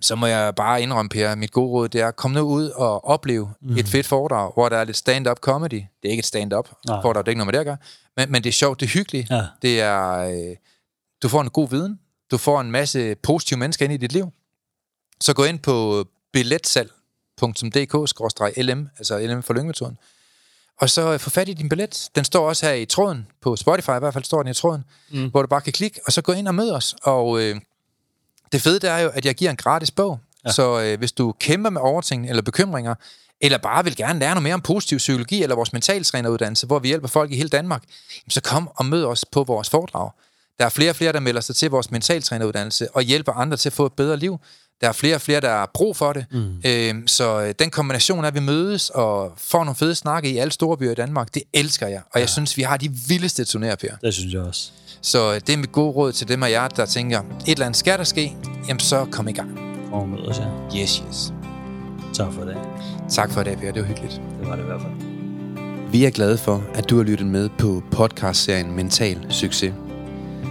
så 0.01 0.15
må 0.15 0.25
jeg 0.25 0.55
bare 0.55 0.81
indrømme, 0.81 1.09
Per, 1.09 1.35
mit 1.35 1.51
gode 1.51 1.69
råd, 1.69 1.89
det 1.89 2.01
er, 2.01 2.11
kom 2.11 2.31
nu 2.31 2.41
ud 2.41 2.69
og 2.69 3.05
opleve 3.05 3.53
mm. 3.61 3.77
et 3.77 3.87
fedt 3.87 4.07
foredrag, 4.07 4.51
hvor 4.53 4.69
der 4.69 4.77
er 4.77 4.83
lidt 4.83 4.97
stand-up 4.97 5.39
comedy. 5.39 5.73
Det 5.73 5.85
er 6.03 6.09
ikke 6.09 6.19
et 6.21 6.25
stand-up 6.25 6.69
foredrag, 6.87 7.25
det 7.25 7.27
er 7.27 7.31
ikke 7.31 7.37
noget 7.37 7.47
med 7.47 7.53
det 7.53 7.59
at 7.59 7.65
gøre, 7.65 7.77
men, 8.17 8.31
men 8.31 8.43
det 8.43 8.49
er 8.49 8.53
sjovt, 8.53 8.79
det 8.79 8.85
er 8.85 8.89
hyggeligt. 8.89 9.29
Ja. 9.29 9.43
Det 9.61 9.81
er... 9.81 10.11
Øh, 10.11 10.55
du 11.21 11.29
får 11.29 11.41
en 11.41 11.49
god 11.49 11.69
viden, 11.69 11.99
du 12.31 12.37
får 12.37 12.61
en 12.61 12.71
masse 12.71 13.15
positive 13.15 13.59
mennesker 13.59 13.85
ind 13.85 13.93
i 13.93 13.97
dit 13.97 14.11
liv. 14.11 14.31
Så 15.21 15.33
gå 15.33 15.43
ind 15.43 15.59
på 15.59 16.05
billetsalg.dk-lm, 16.33 18.89
altså 18.97 19.19
LM 19.19 19.43
for 19.43 19.53
Lyngemetoden, 19.53 19.97
og 20.81 20.89
så 20.89 21.17
få 21.17 21.29
fat 21.29 21.49
i 21.49 21.53
din 21.53 21.69
billet. 21.69 22.09
Den 22.15 22.25
står 22.25 22.47
også 22.47 22.65
her 22.65 22.73
i 22.73 22.85
tråden, 22.85 23.27
på 23.41 23.55
Spotify 23.55 23.89
i 23.89 23.99
hvert 23.99 24.13
fald 24.13 24.23
står 24.23 24.43
den 24.43 24.51
i 24.51 24.53
tråden, 24.53 24.83
mm. 25.11 25.29
hvor 25.29 25.41
du 25.41 25.47
bare 25.47 25.61
kan 25.61 25.73
klikke, 25.73 25.99
og 26.05 26.13
så 26.13 26.21
gå 26.21 26.31
ind 26.31 26.47
og 26.47 26.55
møde 26.55 26.75
os. 26.75 26.95
Og 27.03 27.41
øh, 27.41 27.55
det 28.51 28.61
fede 28.61 28.79
det 28.79 28.89
er 28.89 28.97
jo, 28.97 29.09
at 29.09 29.25
jeg 29.25 29.35
giver 29.35 29.51
en 29.51 29.57
gratis 29.57 29.91
bog, 29.91 30.19
ja. 30.45 30.51
så 30.51 30.81
øh, 30.81 30.97
hvis 30.97 31.11
du 31.11 31.35
kæmper 31.39 31.69
med 31.69 31.81
overtænkning 31.81 32.29
eller 32.29 32.41
bekymringer, 32.41 32.95
eller 33.41 33.57
bare 33.57 33.83
vil 33.83 33.95
gerne 33.95 34.19
lære 34.19 34.29
noget 34.29 34.43
mere 34.43 34.53
om 34.53 34.61
positiv 34.61 34.97
psykologi, 34.97 35.43
eller 35.43 35.55
vores 35.55 35.73
mentaltræneruddannelse, 35.73 36.67
hvor 36.67 36.79
vi 36.79 36.87
hjælper 36.87 37.07
folk 37.07 37.31
i 37.31 37.35
hele 37.35 37.49
Danmark, 37.49 37.83
så 38.29 38.41
kom 38.41 38.71
og 38.75 38.85
mød 38.85 39.05
os 39.05 39.25
på 39.25 39.43
vores 39.43 39.69
foredrag. 39.69 40.11
Der 40.59 40.65
er 40.65 40.69
flere 40.69 40.89
og 40.89 40.95
flere, 40.95 41.11
der 41.13 41.19
melder 41.19 41.41
sig 41.41 41.55
til 41.55 41.69
vores 41.69 41.91
mentaltræneruddannelse 41.91 42.87
og 42.95 43.01
hjælper 43.01 43.31
andre 43.31 43.57
til 43.57 43.69
at 43.69 43.73
få 43.73 43.85
et 43.85 43.93
bedre 43.93 44.17
liv. 44.17 44.39
Der 44.81 44.87
er 44.87 44.91
flere 44.91 45.15
og 45.15 45.21
flere, 45.21 45.41
der 45.41 45.49
har 45.49 45.71
brug 45.73 45.97
for 45.97 46.13
det. 46.13 46.25
Mm. 46.31 46.61
Øhm, 46.65 47.07
så 47.07 47.41
øh, 47.41 47.53
den 47.59 47.69
kombination 47.69 48.23
af, 48.23 48.27
at 48.27 48.33
vi 48.33 48.39
mødes 48.39 48.89
og 48.89 49.33
får 49.37 49.63
nogle 49.63 49.75
fede 49.75 49.95
snakke 49.95 50.29
i 50.29 50.37
alle 50.37 50.51
store 50.51 50.77
byer 50.77 50.91
i 50.91 50.95
Danmark, 50.95 51.33
det 51.33 51.43
elsker 51.53 51.87
jeg. 51.87 52.01
Og 52.13 52.19
jeg 52.19 52.29
synes, 52.29 52.57
vi 52.57 52.61
har 52.61 52.77
de 52.77 52.89
vildeste 53.07 53.43
turnéer, 53.43 53.75
Per. 53.75 53.95
Det 54.01 54.13
synes 54.13 54.33
jeg 54.33 54.41
også. 54.41 54.71
Så 55.01 55.33
øh, 55.33 55.41
det 55.47 55.49
er 55.49 55.57
mit 55.57 55.71
gode 55.71 55.91
råd 55.91 56.11
til 56.11 56.27
dem 56.27 56.43
af 56.43 56.49
jer, 56.51 56.67
der 56.67 56.85
tænker, 56.85 57.19
et 57.19 57.25
eller 57.47 57.65
andet 57.65 57.79
skal 57.79 57.97
der 57.97 58.03
ske, 58.03 58.35
jamen 58.67 58.79
så 58.79 59.05
kom 59.11 59.27
i 59.27 59.33
gang. 59.33 59.55
Kom 59.55 59.93
og 59.93 60.09
mød 60.09 60.19
os, 60.19 60.37
ja. 60.39 60.79
Yes, 60.81 61.03
yes. 61.07 61.33
Tak 62.13 62.33
for 62.33 62.41
det. 62.41 62.57
Tak 63.09 63.31
for 63.31 63.43
det, 63.43 63.57
Per. 63.57 63.71
Det 63.71 63.81
var 63.81 63.87
hyggeligt. 63.87 64.21
Det 64.39 64.47
var 64.47 64.55
det 64.55 64.63
i 64.63 64.65
hvert 64.65 64.81
fald. 64.81 65.91
Vi 65.91 66.05
er 66.05 66.09
glade 66.09 66.37
for, 66.37 66.63
at 66.73 66.89
du 66.89 66.97
har 66.97 67.03
lyttet 67.03 67.27
med 67.27 67.49
på 67.59 67.83
podcastserien 67.91 68.75
Mental 68.75 69.25
Succes. 69.29 69.73